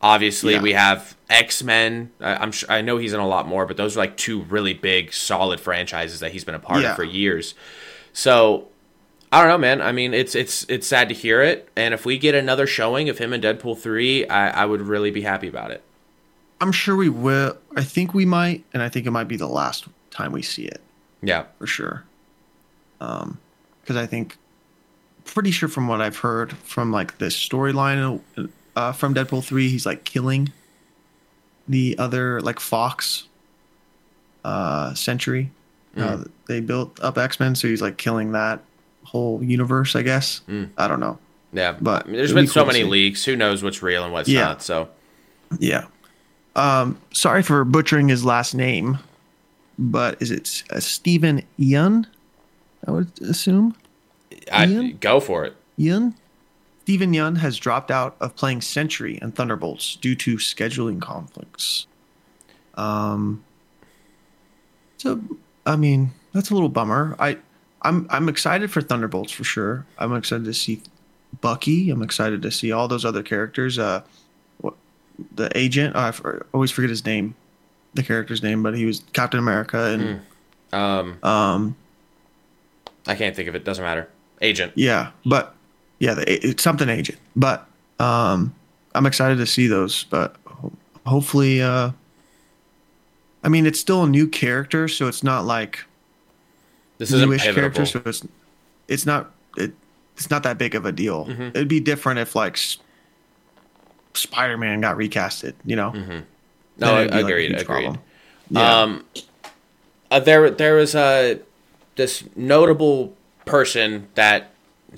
Obviously 0.00 0.54
Yeah. 0.54 0.62
we 0.62 0.72
have 0.72 1.16
x-men 1.28 2.10
I, 2.20 2.34
i'm 2.36 2.52
sure 2.52 2.70
i 2.70 2.80
know 2.80 2.98
he's 2.98 3.12
in 3.12 3.20
a 3.20 3.26
lot 3.26 3.46
more 3.48 3.66
but 3.66 3.76
those 3.76 3.96
are 3.96 4.00
like 4.00 4.16
two 4.16 4.42
really 4.42 4.72
big 4.74 5.12
solid 5.12 5.58
franchises 5.60 6.20
that 6.20 6.32
he's 6.32 6.44
been 6.44 6.54
a 6.54 6.58
part 6.60 6.82
Yeah. 6.82 6.90
of 6.90 6.96
for 6.96 7.04
years 7.04 7.54
so 8.12 8.68
I 9.30 9.40
don't 9.40 9.48
know, 9.48 9.58
man. 9.58 9.82
I 9.82 9.92
mean, 9.92 10.14
it's 10.14 10.34
it's 10.34 10.64
it's 10.70 10.86
sad 10.86 11.10
to 11.10 11.14
hear 11.14 11.42
it, 11.42 11.68
and 11.76 11.92
if 11.92 12.06
we 12.06 12.16
get 12.16 12.34
another 12.34 12.66
showing 12.66 13.10
of 13.10 13.18
him 13.18 13.34
in 13.34 13.42
Deadpool 13.42 13.76
three, 13.78 14.26
I, 14.26 14.62
I 14.62 14.64
would 14.64 14.80
really 14.80 15.10
be 15.10 15.20
happy 15.20 15.46
about 15.48 15.70
it. 15.70 15.82
I'm 16.62 16.72
sure 16.72 16.96
we 16.96 17.10
will. 17.10 17.58
I 17.76 17.84
think 17.84 18.14
we 18.14 18.24
might, 18.24 18.64
and 18.72 18.82
I 18.82 18.88
think 18.88 19.04
it 19.06 19.10
might 19.10 19.28
be 19.28 19.36
the 19.36 19.46
last 19.46 19.84
time 20.10 20.32
we 20.32 20.40
see 20.40 20.64
it 20.64 20.80
Yeah, 21.20 21.44
for 21.58 21.66
sure. 21.66 22.04
Um, 23.02 23.36
because 23.82 23.96
I 23.96 24.06
think, 24.06 24.38
pretty 25.26 25.50
sure 25.50 25.68
from 25.68 25.88
what 25.88 26.00
I've 26.00 26.16
heard 26.16 26.56
from 26.56 26.90
like 26.90 27.18
this 27.18 27.36
storyline 27.36 28.22
uh, 28.78 28.92
from 28.92 29.14
Deadpool 29.14 29.42
three, 29.44 29.68
he's 29.68 29.84
like 29.86 30.04
killing 30.04 30.52
the 31.68 31.96
other 31.98 32.40
like 32.40 32.60
Fox 32.60 33.26
uh 34.44 34.94
Century. 34.94 35.50
Uh, 35.96 36.22
they 36.46 36.60
built 36.60 36.98
up 37.02 37.18
X 37.18 37.40
Men, 37.40 37.56
so 37.56 37.66
he's 37.66 37.82
like 37.82 37.96
killing 37.96 38.30
that 38.32 38.60
whole 39.04 39.42
universe. 39.42 39.96
I 39.96 40.02
guess. 40.02 40.42
I 40.76 40.86
don't 40.86 41.00
know. 41.00 41.18
yeah. 41.52 41.74
But 41.80 42.04
I 42.04 42.08
mean, 42.08 42.16
there's 42.18 42.32
been 42.32 42.44
be 42.44 42.48
so 42.50 42.60
cool 42.60 42.66
many 42.72 42.84
leaks. 42.84 43.24
Who 43.24 43.34
knows 43.34 43.64
what's 43.64 43.82
real 43.82 44.04
and 44.04 44.12
what's 44.12 44.28
Yeah. 44.28 44.44
not? 44.44 44.62
So 44.62 44.88
Yeah. 45.58 45.86
Um, 46.54 46.98
sorry 47.12 47.42
for 47.42 47.64
butchering 47.64 48.08
his 48.08 48.24
last 48.24 48.54
name, 48.54 48.98
but 49.78 50.20
is 50.22 50.30
it 50.30 50.62
uh, 50.70 50.78
Stephen 50.80 51.42
Ian? 51.58 52.06
I 52.86 52.90
would 52.92 53.10
assume 53.22 53.74
I 54.52 54.66
Ian? 54.66 54.98
go 55.00 55.18
for 55.20 55.44
it. 55.46 55.56
Ian. 55.80 56.14
Steven 56.88 57.12
Yeun 57.12 57.36
has 57.36 57.58
dropped 57.58 57.90
out 57.90 58.16
of 58.18 58.34
playing 58.34 58.62
Sentry 58.62 59.18
and 59.20 59.34
Thunderbolts 59.34 59.96
due 59.96 60.14
to 60.14 60.36
scheduling 60.36 61.02
conflicts. 61.02 61.86
Um. 62.76 63.44
So, 64.96 65.20
I 65.66 65.76
mean, 65.76 66.12
that's 66.32 66.48
a 66.48 66.54
little 66.54 66.70
bummer. 66.70 67.14
I, 67.18 67.36
I'm, 67.82 68.06
I'm 68.08 68.26
excited 68.30 68.70
for 68.70 68.80
Thunderbolts 68.80 69.30
for 69.30 69.44
sure. 69.44 69.84
I'm 69.98 70.16
excited 70.16 70.46
to 70.46 70.54
see 70.54 70.80
Bucky. 71.42 71.90
I'm 71.90 72.00
excited 72.00 72.40
to 72.40 72.50
see 72.50 72.72
all 72.72 72.88
those 72.88 73.04
other 73.04 73.22
characters. 73.22 73.78
Uh, 73.78 74.00
what 74.62 74.72
the 75.34 75.50
agent? 75.54 75.94
Oh, 75.94 76.00
I 76.00 76.10
for- 76.12 76.46
always 76.54 76.70
forget 76.70 76.88
his 76.88 77.04
name, 77.04 77.34
the 77.92 78.02
character's 78.02 78.42
name, 78.42 78.62
but 78.62 78.74
he 78.74 78.86
was 78.86 79.02
Captain 79.12 79.38
America 79.38 79.90
and 79.92 80.22
Um, 80.72 81.22
um, 81.22 81.76
I 83.06 83.14
can't 83.14 83.36
think 83.36 83.46
of 83.46 83.54
it. 83.54 83.64
Doesn't 83.66 83.84
matter. 83.84 84.08
Agent. 84.40 84.72
Yeah, 84.74 85.10
but 85.26 85.54
yeah, 85.98 86.14
the, 86.14 86.46
it's 86.48 86.62
something 86.62 86.88
agent. 86.88 87.18
But 87.36 87.66
um, 87.98 88.54
I'm 88.94 89.06
excited 89.06 89.38
to 89.38 89.46
see 89.46 89.66
those. 89.66 90.04
But 90.04 90.36
hopefully, 91.06 91.60
uh, 91.62 91.90
I 93.44 93.48
mean, 93.48 93.66
it's 93.66 93.80
still 93.80 94.04
a 94.04 94.08
new 94.08 94.26
character, 94.28 94.88
so 94.88 95.06
it's 95.08 95.22
not 95.22 95.44
like 95.44 95.84
This 96.98 97.10
isn't 97.12 97.28
newish 97.28 97.44
character, 97.44 97.86
so 97.86 98.02
it's 98.04 98.26
it's 98.88 99.06
not 99.06 99.30
it, 99.56 99.72
it's 100.16 100.30
not 100.30 100.42
that 100.44 100.58
big 100.58 100.74
of 100.74 100.84
a 100.86 100.92
deal. 100.92 101.26
Mm-hmm. 101.26 101.42
It'd 101.54 101.68
be 101.68 101.80
different 101.80 102.18
if 102.20 102.34
like 102.34 102.54
S- 102.54 102.78
Spider-Man 104.14 104.80
got 104.80 104.96
recasted, 104.96 105.54
you 105.64 105.76
know. 105.76 105.92
no, 105.92 106.22
Then 106.78 106.88
I 106.88 107.04
be, 107.04 107.10
like, 107.10 107.24
agreed. 107.24 107.50
agreed. 107.52 107.66
problem. 107.66 107.98
Yeah. 108.50 108.80
Um, 108.80 109.04
uh, 110.10 110.20
there 110.20 110.50
there 110.50 110.74
was 110.74 110.94
a 110.94 111.38
this 111.96 112.24
notable 112.34 113.14
person 113.44 114.08
that 114.14 114.50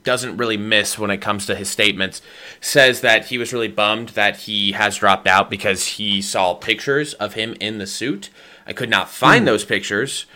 doesn't 0.02 0.36
really 0.36 0.56
miss 0.56 0.98
when 0.98 1.10
it 1.10 1.18
comes 1.18 1.46
to 1.46 1.54
his 1.56 1.68
statements 1.68 2.22
says 2.60 3.00
that 3.00 3.26
he 3.26 3.38
was 3.38 3.52
really 3.52 3.68
bummed 3.68 4.10
that 4.10 4.36
he 4.38 4.72
has 4.72 4.96
dropped 4.96 5.26
out 5.26 5.50
because 5.50 5.86
he 5.86 6.22
saw 6.22 6.54
pictures 6.54 7.14
of 7.14 7.34
him 7.34 7.56
in 7.60 7.78
the 7.78 7.86
suit. 7.86 8.30
I 8.66 8.72
could 8.72 8.88
not 8.88 9.10
find 9.10 9.46
those 9.46 9.64
pictures, 9.64 10.26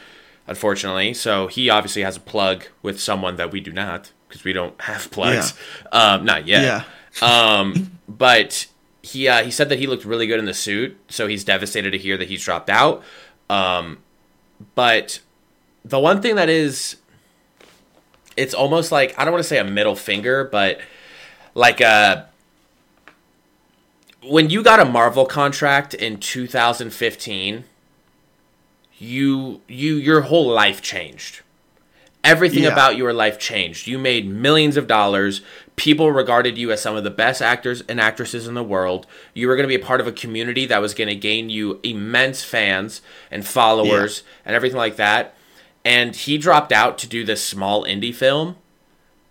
unfortunately. 0.48 1.14
So 1.14 1.46
he 1.46 1.70
obviously 1.70 2.02
has 2.02 2.16
a 2.16 2.20
plug 2.20 2.66
with 2.82 3.00
someone 3.00 3.36
that 3.36 3.52
we 3.52 3.60
do 3.60 3.72
not 3.72 4.10
because 4.28 4.42
we 4.44 4.52
don't 4.52 4.78
have 4.82 5.10
plugs. 5.12 5.54
Um, 5.92 6.24
not 6.24 6.46
yet. 6.46 6.84
yeah. 7.22 7.58
Um, 7.58 7.98
but 8.08 8.66
he 9.02 9.28
uh, 9.28 9.44
he 9.44 9.50
said 9.50 9.68
that 9.68 9.78
he 9.78 9.86
looked 9.86 10.04
really 10.04 10.26
good 10.26 10.38
in 10.40 10.46
the 10.46 10.54
suit, 10.54 10.98
so 11.08 11.26
he's 11.28 11.44
devastated 11.44 11.92
to 11.92 11.98
hear 11.98 12.16
that 12.16 12.28
he's 12.28 12.42
dropped 12.42 12.70
out. 12.70 13.04
Um, 13.48 13.98
but 14.74 15.20
the 15.84 16.00
one 16.00 16.22
thing 16.22 16.36
that 16.36 16.48
is, 16.48 16.96
it's 18.36 18.54
almost 18.54 18.90
like 18.92 19.18
I 19.18 19.24
don't 19.24 19.32
want 19.32 19.42
to 19.44 19.48
say 19.48 19.58
a 19.58 19.64
middle 19.64 19.96
finger, 19.96 20.44
but 20.44 20.80
like 21.54 21.80
a 21.80 22.28
when 24.22 24.50
you 24.50 24.62
got 24.62 24.80
a 24.80 24.84
Marvel 24.84 25.26
contract 25.26 25.92
in 25.94 26.18
2015, 26.18 27.64
you 28.98 29.60
you 29.68 29.96
your 29.96 30.22
whole 30.22 30.48
life 30.48 30.80
changed. 30.82 31.40
Everything 32.22 32.62
Yeah. 32.62 32.70
about 32.72 32.96
your 32.96 33.12
life 33.12 33.38
changed. 33.38 33.86
You 33.86 33.98
made 33.98 34.26
millions 34.26 34.78
of 34.78 34.86
dollars. 34.86 35.42
People 35.76 36.10
regarded 36.10 36.56
you 36.56 36.72
as 36.72 36.80
some 36.80 36.96
of 36.96 37.04
the 37.04 37.10
best 37.10 37.42
actors 37.42 37.82
and 37.86 38.00
actresses 38.00 38.46
in 38.48 38.54
the 38.54 38.62
world. 38.62 39.06
You 39.34 39.46
were 39.46 39.56
going 39.56 39.68
to 39.68 39.76
be 39.76 39.82
a 39.82 39.84
part 39.84 40.00
of 40.00 40.06
a 40.06 40.12
community 40.12 40.64
that 40.66 40.80
was 40.80 40.94
going 40.94 41.08
to 41.08 41.14
gain 41.16 41.50
you 41.50 41.80
immense 41.82 42.42
fans 42.42 43.02
and 43.30 43.44
followers 43.46 44.22
and 44.46 44.56
everything 44.56 44.78
like 44.78 44.96
that. 44.96 45.34
And 45.84 46.16
he 46.16 46.38
dropped 46.38 46.72
out 46.72 46.98
to 46.98 47.06
do 47.06 47.24
this 47.24 47.44
small 47.44 47.84
indie 47.84 48.14
film 48.14 48.56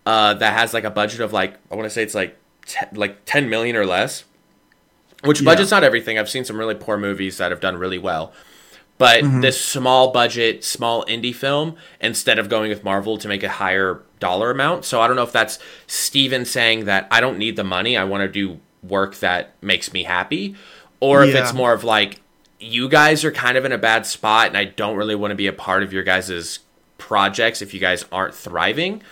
uh, 0.06 0.34
that 0.34 0.52
has 0.56 0.72
like 0.72 0.84
a 0.84 0.90
budget 0.90 1.20
of 1.20 1.32
like 1.32 1.58
I 1.70 1.74
want 1.74 1.86
to 1.86 1.90
say 1.90 2.02
it's 2.02 2.14
like 2.14 2.38
like 2.92 3.24
10 3.24 3.48
million 3.50 3.76
or 3.76 3.84
less. 3.86 4.24
Which 5.24 5.40
Yeah. 5.40 5.46
budget's 5.46 5.70
not 5.70 5.84
everything. 5.84 6.18
I've 6.18 6.28
seen 6.30 6.44
some 6.44 6.56
really 6.56 6.74
poor 6.74 6.96
movies 6.96 7.38
that 7.38 7.50
have 7.50 7.60
done 7.60 7.76
really 7.76 7.98
well. 7.98 8.32
But 8.96 9.22
this 9.40 9.60
small 9.60 10.12
budget, 10.12 10.62
small 10.62 11.04
indie 11.06 11.34
film, 11.34 11.74
instead 12.00 12.38
of 12.38 12.48
going 12.48 12.70
with 12.70 12.84
Marvel 12.84 13.18
to 13.18 13.26
make 13.26 13.42
a 13.42 13.48
higher 13.48 14.02
dollar 14.20 14.52
amount. 14.52 14.84
So 14.84 15.00
I 15.00 15.08
don't 15.08 15.16
know 15.16 15.24
if 15.24 15.32
that's 15.32 15.58
Steven 15.88 16.44
saying 16.44 16.84
that 16.84 17.08
I 17.10 17.20
don't 17.20 17.36
need 17.36 17.56
the 17.56 17.64
money. 17.64 17.96
I 17.96 18.04
want 18.04 18.20
to 18.22 18.28
do 18.28 18.60
work 18.84 19.16
that 19.16 19.54
makes 19.60 19.92
me 19.92 20.04
happy. 20.04 20.54
Or 21.00 21.24
if 21.24 21.34
it's 21.34 21.52
more 21.52 21.72
of 21.72 21.82
like, 21.82 22.20
you 22.64 22.88
guys 22.88 23.24
are 23.24 23.30
kind 23.32 23.56
of 23.56 23.64
in 23.64 23.72
a 23.72 23.78
bad 23.78 24.06
spot 24.06 24.48
and 24.48 24.56
I 24.56 24.64
don't 24.64 24.96
really 24.96 25.14
want 25.14 25.30
to 25.32 25.36
be 25.36 25.46
a 25.46 25.52
part 25.52 25.82
of 25.82 25.92
your 25.92 26.02
guys' 26.02 26.60
projects 26.98 27.60
if 27.60 27.74
you 27.74 27.80
guys 27.80 28.04
aren't 28.10 28.34
thriving. 28.34 29.02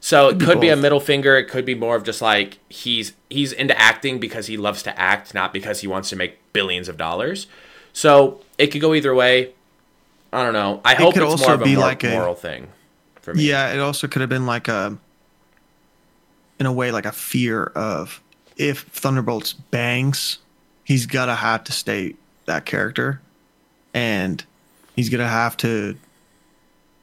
So 0.00 0.28
it 0.28 0.40
could 0.40 0.60
be 0.60 0.68
a 0.68 0.76
middle 0.76 1.00
finger. 1.00 1.36
It 1.36 1.46
could 1.48 1.64
be 1.64 1.74
more 1.74 1.96
of 1.96 2.04
just 2.04 2.22
like 2.22 2.58
he's 2.68 3.12
he's 3.28 3.52
into 3.52 3.76
acting 3.78 4.20
because 4.20 4.46
he 4.46 4.56
loves 4.56 4.82
to 4.84 4.98
act, 4.98 5.34
not 5.34 5.52
because 5.52 5.80
he 5.80 5.86
wants 5.86 6.10
to 6.10 6.16
make 6.16 6.38
billions 6.52 6.88
of 6.88 6.96
dollars. 6.96 7.46
So 7.92 8.40
it 8.56 8.68
could 8.68 8.80
go 8.80 8.94
either 8.94 9.14
way. 9.14 9.52
I 10.32 10.44
don't 10.44 10.52
know. 10.52 10.80
I 10.84 10.94
hope 10.94 11.14
could 11.14 11.22
it's 11.22 11.32
also 11.32 11.46
more 11.46 11.54
of 11.54 11.62
a 11.62 11.64
be 11.64 11.74
mor- 11.74 11.84
like 11.84 12.04
a- 12.04 12.10
moral 12.10 12.34
thing 12.34 12.68
for 13.20 13.34
me. 13.34 13.48
Yeah, 13.48 13.72
it 13.72 13.80
also 13.80 14.06
could 14.06 14.20
have 14.20 14.28
been 14.28 14.46
like 14.46 14.68
a, 14.68 14.96
in 16.60 16.66
a 16.66 16.72
way, 16.72 16.92
like 16.92 17.06
a 17.06 17.12
fear 17.12 17.64
of 17.74 18.22
if 18.56 18.82
Thunderbolts 18.82 19.54
bangs, 19.54 20.38
he's 20.84 21.06
gotta 21.06 21.34
have 21.34 21.64
to 21.64 21.72
stay 21.72 22.14
that 22.46 22.64
character, 22.64 23.20
and 23.94 24.42
he's 24.94 25.08
gonna 25.10 25.28
have 25.28 25.56
to 25.58 25.96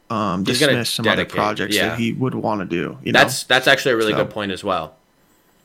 um, 0.09 0.45
He's 0.45 0.59
dismiss 0.59 0.89
some 0.89 1.07
other 1.07 1.25
projects 1.25 1.75
yeah. 1.75 1.89
that 1.89 1.99
he 1.99 2.13
would 2.13 2.35
want 2.35 2.61
to 2.61 2.65
do. 2.65 2.97
You 3.03 3.13
That's 3.13 3.43
that's 3.43 3.67
actually 3.67 3.93
a 3.93 3.97
really 3.97 4.11
So- 4.13 4.17
good 4.17 4.29
point 4.29 4.51
as 4.51 4.63
well. 4.63 4.95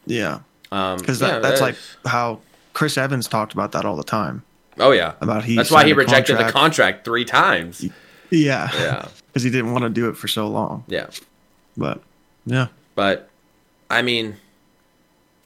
know, 0.07 0.15
yeah, 0.15 0.39
Um, 0.73 0.99
because 0.99 1.21
yeah, 1.21 1.39
that's 1.41 1.61
that 1.61 1.67
like 1.67 1.77
how 2.07 2.41
Chris 2.73 2.97
Evans 2.97 3.29
talked 3.29 3.53
about 3.53 3.73
that 3.73 3.85
all 3.85 3.97
the 3.97 4.05
time. 4.05 4.43
oh 4.79 4.93
yeah. 4.93 5.15
About 5.21 5.45
he 5.45 5.57
That's 5.57 5.71
why 5.71 5.85
he 5.85 5.93
rejected 5.93 6.35
the 6.35 6.51
contract. 6.51 6.55
contract 6.55 7.05
three 7.05 7.25
times. 7.25 7.85
Yeah, 8.31 8.71
Yeah, 8.75 9.09
because 9.27 9.43
he 9.43 9.51
didn't 9.51 9.73
want 9.73 9.83
to 9.85 9.91
do 9.91 10.09
it 10.09 10.17
for 10.17 10.29
so 10.29 10.47
long. 10.49 10.85
yeah. 10.87 11.07
But 11.77 12.01
yeah, 12.47 12.69
But 12.95 13.29
I 13.91 14.03
mean, 14.03 14.37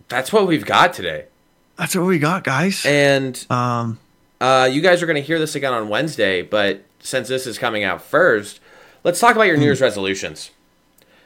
that's 0.09 0.33
what 0.33 0.47
we've 0.47 0.65
got 0.67 0.93
today. 0.93 1.25
that's 1.77 1.97
what 1.97 2.07
we 2.07 2.19
got, 2.19 2.45
guys. 2.45 2.85
And 2.87 3.45
Um, 3.51 3.99
uh, 4.43 4.65
you 4.67 4.81
guys 4.81 5.03
are 5.03 5.07
going 5.07 5.17
to 5.17 5.23
hear 5.23 5.39
this 5.39 5.55
again 5.55 5.73
on 5.73 5.89
Wednesday, 5.89 6.43
but 6.43 6.83
since 7.01 7.29
this 7.29 7.47
is 7.47 7.59
coming 7.59 7.85
out 7.85 8.03
first, 8.03 8.59
let's 9.05 9.21
talk 9.21 9.37
about 9.37 9.45
your 9.47 9.57
New 9.57 9.65
Year's 9.65 9.81
resolutions. 9.81 10.51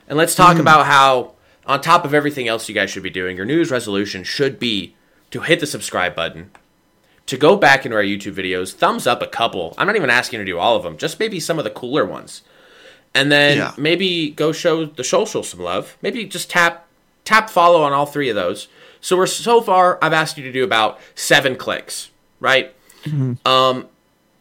And 0.06 0.18
let's 0.18 0.34
talk 0.34 0.58
about 0.58 0.86
how, 0.86 1.32
on 1.66 1.80
top 1.80 2.04
of 2.04 2.12
everything 2.14 2.46
else 2.46 2.68
you 2.68 2.74
guys 2.74 2.90
should 2.90 3.02
be 3.02 3.10
doing, 3.10 3.36
your 3.36 3.46
New 3.46 3.54
Year's 3.56 3.70
resolution 3.70 4.22
should 4.22 4.58
be 4.58 4.94
to 5.30 5.40
hit 5.40 5.60
the 5.60 5.66
subscribe 5.66 6.14
button, 6.14 6.50
to 7.24 7.36
go 7.36 7.56
back 7.56 7.84
into 7.84 7.96
our 7.96 8.02
YouTube 8.04 8.34
videos, 8.34 8.72
thumbs 8.72 9.06
up 9.06 9.22
a 9.22 9.26
couple. 9.26 9.74
I'm 9.78 9.86
not 9.86 9.96
even 9.96 10.10
asking 10.10 10.38
you 10.38 10.44
to 10.44 10.52
do 10.52 10.58
all 10.58 10.76
of 10.76 10.82
them, 10.84 10.96
just 10.98 11.18
maybe 11.18 11.40
some 11.40 11.58
of 11.58 11.64
the 11.64 11.70
cooler 11.70 12.04
ones. 12.04 12.42
And 13.14 13.32
then 13.32 13.56
Yeah. 13.56 13.72
maybe 13.78 14.30
go 14.30 14.52
show 14.52 14.84
the 14.84 15.02
social 15.02 15.42
some 15.42 15.60
love. 15.60 15.96
Maybe 16.02 16.24
just 16.26 16.50
tap 16.50 16.86
tap 17.24 17.48
follow 17.50 17.82
on 17.82 17.92
all 17.92 18.06
three 18.06 18.28
of 18.28 18.36
those. 18.36 18.68
So 19.00 19.16
we're 19.16 19.26
so 19.26 19.60
far 19.62 19.98
I've 20.02 20.12
asked 20.12 20.36
you 20.38 20.44
to 20.44 20.52
do 20.52 20.62
about 20.62 21.00
7 21.16 21.56
clicks, 21.56 22.10
right? 22.40 22.72
Um 23.44 23.86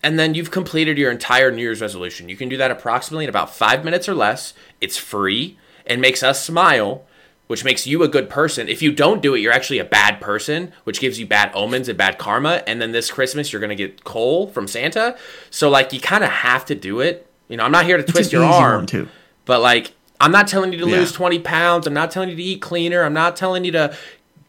and 0.03 0.19
then 0.19 0.35
you've 0.35 0.51
completed 0.51 0.97
your 0.99 1.09
entire 1.11 1.49
New 1.51 1.61
Year's 1.63 1.81
resolution. 1.81 2.29
You 2.29 2.35
can 2.35 2.47
do 2.47 2.57
that 2.57 2.69
approximately 2.69 3.25
in 3.25 3.29
about 3.29 3.55
5 3.55 3.83
minutes 3.83 4.07
or 4.07 4.13
less. 4.13 4.53
It's 4.79 4.97
free 4.97 5.57
and 5.87 5.99
makes 6.01 6.21
us 6.23 6.43
smile 6.43 7.05
which 7.47 7.63
makes 7.63 7.85
you 7.85 8.01
a 8.01 8.07
good 8.07 8.27
person. 8.27 8.67
If 8.67 8.81
you 8.81 8.91
don't 8.91 9.21
do 9.21 9.35
it, 9.35 9.39
you're 9.39 9.51
actually 9.53 9.77
a 9.77 9.85
bad 9.85 10.19
person, 10.19 10.71
which 10.83 10.99
gives 10.99 11.19
you 11.19 11.27
bad 11.27 11.51
omens 11.53 11.87
and 11.87 11.95
bad 11.95 12.17
karma. 12.17 12.63
And 12.65 12.81
then 12.81 12.91
this 12.91 13.11
Christmas, 13.11 13.53
you're 13.53 13.59
gonna 13.61 13.75
get 13.75 14.03
coal 14.03 14.47
from 14.47 14.67
Santa. 14.67 15.15
So 15.51 15.69
like, 15.69 15.93
you 15.93 15.99
kind 15.99 16.23
of 16.23 16.31
have 16.31 16.65
to 16.65 16.73
do 16.73 17.01
it. 17.01 17.27
You 17.47 17.57
know, 17.57 17.63
I'm 17.63 17.71
not 17.71 17.85
here 17.85 17.97
to 17.97 18.03
it's 18.03 18.11
twist 18.11 18.33
your 18.33 18.43
arm, 18.43 18.87
too. 18.87 19.07
but 19.45 19.61
like, 19.61 19.93
I'm 20.19 20.31
not 20.31 20.47
telling 20.47 20.73
you 20.73 20.79
to 20.79 20.89
Yeah. 20.89 20.97
lose 21.01 21.11
20 21.11 21.37
pounds. 21.37 21.85
I'm 21.85 21.93
not 21.93 22.09
telling 22.09 22.29
you 22.29 22.35
to 22.35 22.41
eat 22.41 22.61
cleaner. 22.63 23.03
I'm 23.03 23.13
not 23.13 23.35
telling 23.35 23.63
you 23.63 23.71
to 23.73 23.95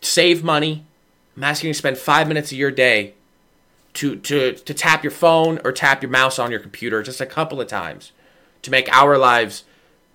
save 0.00 0.42
money. 0.42 0.82
I'm 1.36 1.44
asking 1.44 1.68
you 1.68 1.74
to 1.74 1.78
spend 1.78 1.98
five 1.98 2.28
minutes 2.28 2.50
of 2.50 2.56
your 2.56 2.70
day 2.70 3.12
to 3.96 4.16
to 4.16 4.52
to 4.52 4.74
tap 4.74 5.02
your 5.02 5.10
phone 5.10 5.58
or 5.64 5.72
tap 5.72 6.02
your 6.02 6.10
mouse 6.10 6.38
on 6.38 6.50
your 6.50 6.60
computer 6.60 7.02
just 7.02 7.20
a 7.20 7.26
couple 7.26 7.60
of 7.60 7.66
times 7.66 8.12
to 8.62 8.70
make 8.70 8.88
our 8.94 9.16
lives 9.18 9.64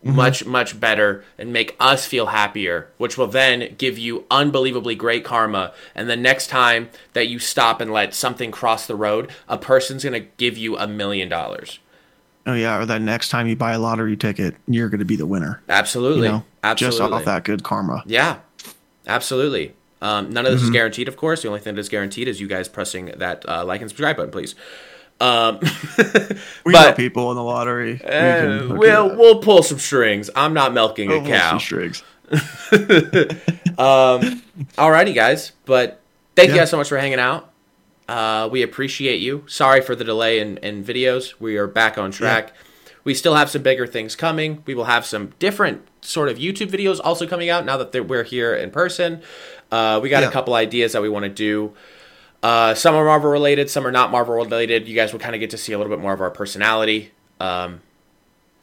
mm-hmm. 0.06 0.16
much 0.16 0.46
much 0.46 0.80
better 0.80 1.24
and 1.38 1.52
make 1.52 1.76
us 1.80 2.06
feel 2.06 2.28
happier 2.28 2.90
which 2.98 3.18
will 3.18 3.28
then 3.28 3.76
give 3.78 3.98
you 3.98 4.26
unbelievably 4.30 4.96
great 4.96 5.26
karma 5.26 5.74
and 5.96 6.10
the 6.10 6.16
next 6.16 6.48
time 6.48 6.90
that 7.14 7.28
you 7.28 7.40
stop 7.40 7.82
and 7.82 7.92
let 7.92 8.14
something 8.14 8.52
cross 8.52 8.86
the 8.86 8.96
road 8.96 9.32
a 9.48 9.58
person's 9.58 10.04
going 10.04 10.14
to 10.14 10.30
give 10.38 10.58
you 10.58 10.78
a 10.78 10.88
million 10.88 11.28
dollars 11.28 11.80
Oh 12.44 12.56
yeah, 12.56 12.80
or 12.80 12.88
that 12.88 13.04
next 13.04 13.30
time 13.30 13.48
you 13.48 13.56
buy 13.56 13.74
a 13.74 13.80
lottery 13.80 14.18
ticket, 14.18 14.56
you're 14.68 14.90
going 14.90 14.98
to 14.98 15.06
be 15.06 15.16
the 15.16 15.28
winner. 15.28 15.62
absolutely 15.70 16.24
You 16.24 16.32
know, 16.32 16.44
absolutely 16.64 16.98
just 16.98 17.14
off 17.14 17.26
that 17.26 17.44
good 17.44 17.62
karma. 17.62 18.02
Yeah, 18.08 18.40
absolutely. 19.06 19.76
Um, 20.02 20.32
none 20.32 20.46
of 20.46 20.52
this 20.52 20.62
is 20.62 20.68
Mm-hmm. 20.68 20.74
guaranteed, 20.74 21.08
of 21.08 21.16
course. 21.18 21.42
The 21.44 21.48
only 21.48 21.60
thing 21.60 21.76
that 21.76 21.80
is 21.82 21.90
guaranteed 21.90 22.28
is 22.28 22.42
you 22.42 22.48
guys 22.48 22.68
pressing 22.68 23.08
that 23.18 23.48
uh, 23.48 23.64
like 23.66 23.82
and 23.82 23.90
subscribe 23.90 24.18
button, 24.18 24.32
please. 24.32 24.56
Um, 25.20 25.60
We 26.66 26.74
But- 26.74 26.90
know 26.92 26.94
people 26.96 27.30
in 27.32 27.38
the 27.38 27.44
lottery. 27.44 28.02
We 28.04 28.10
uh, 28.10 28.60
hook 28.64 28.78
we'll 28.80 29.16
we'll 29.18 29.40
pull 29.40 29.62
some 29.64 29.78
strings. 29.80 30.30
I'm 30.36 30.54
not 30.54 30.74
milking 30.74 31.10
We'll 31.10 31.20
a 31.20 31.22
pull 31.22 31.32
cow. 31.32 31.50
some 31.52 31.60
strings. 31.60 32.04
Alrighty, 33.78 35.14
guys. 35.16 35.52
But 35.66 36.00
thank 36.36 36.50
you 36.50 36.56
guys 36.56 36.70
so 36.70 36.78
much 36.78 36.90
for 36.90 36.98
hanging 36.98 37.20
out. 37.20 37.52
Uh, 38.08 38.50
we 38.52 38.62
appreciate 38.62 39.22
you. 39.22 39.44
Sorry 39.48 39.82
for 39.82 39.96
the 39.96 40.04
delay 40.04 40.40
in, 40.40 40.58
in 40.58 40.84
videos. 40.84 41.40
We 41.40 41.58
are 41.58 41.68
back 41.68 41.98
on 41.98 42.12
track. 42.12 42.54
We 43.04 43.14
still 43.14 43.36
have 43.36 43.50
some 43.50 43.64
bigger 43.64 43.88
things 43.88 44.16
coming. 44.16 44.64
We 44.66 44.76
will 44.76 44.84
have 44.86 45.06
some 45.06 45.34
different 45.40 45.88
sort 46.02 46.30
of 46.30 46.38
YouTube 46.38 46.70
videos 46.70 47.00
also 47.04 47.26
coming 47.28 47.50
out 47.50 47.66
now 47.66 47.78
that 47.78 47.92
they're- 47.92 48.04
we're 48.04 48.24
here 48.24 48.54
in 48.56 48.70
person. 48.72 49.22
Uh, 49.72 50.00
we 50.02 50.10
got 50.10 50.24
a 50.24 50.30
couple 50.30 50.54
ideas 50.54 50.94
that 50.94 51.02
we 51.02 51.10
want 51.10 51.24
to 51.24 51.30
do. 51.30 51.74
Uh, 52.44 52.74
some 52.74 52.96
are 52.96 53.06
Marvel 53.06 53.30
related, 53.30 53.70
some 53.70 53.86
are 53.86 53.92
not 53.92 54.12
Marvel 54.12 54.36
related. 54.36 54.88
You 54.88 54.96
guys 54.96 55.14
will 55.14 55.20
kind 55.20 55.36
of 55.36 55.40
get 55.40 55.52
to 55.52 55.58
see 55.58 55.74
a 55.74 55.78
little 55.78 55.96
bit 55.96 56.02
more 56.02 56.14
of 56.14 56.22
our 56.22 56.32
personality. 56.32 57.12
Um, 57.40 57.82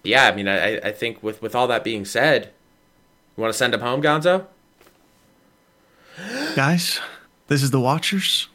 yeah, 0.03 0.27
I 0.27 0.35
mean, 0.35 0.49
I, 0.49 0.79
I 0.79 0.93
think 0.93 1.23
with, 1.23 1.41
with 1.41 1.55
all 1.55 1.67
that 1.69 1.85
being 1.85 2.05
said, 2.05 2.51
you 3.37 3.41
want 3.41 3.53
to 3.53 3.59
send 3.59 3.73
them 3.73 3.81
home, 3.81 4.03
Gonzo? 4.03 4.47
Guys, 6.57 7.01
this 7.47 7.63
is 7.63 7.71
the 7.71 7.81
Watchers. 7.81 8.49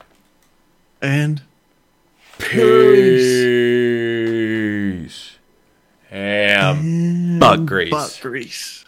And 1.01 1.41
Peace. 2.37 3.43
Ham. 6.09 7.39
Butt 7.39 7.65
grease. 7.65 7.91
butt 7.91 8.19
grease. 8.21 8.85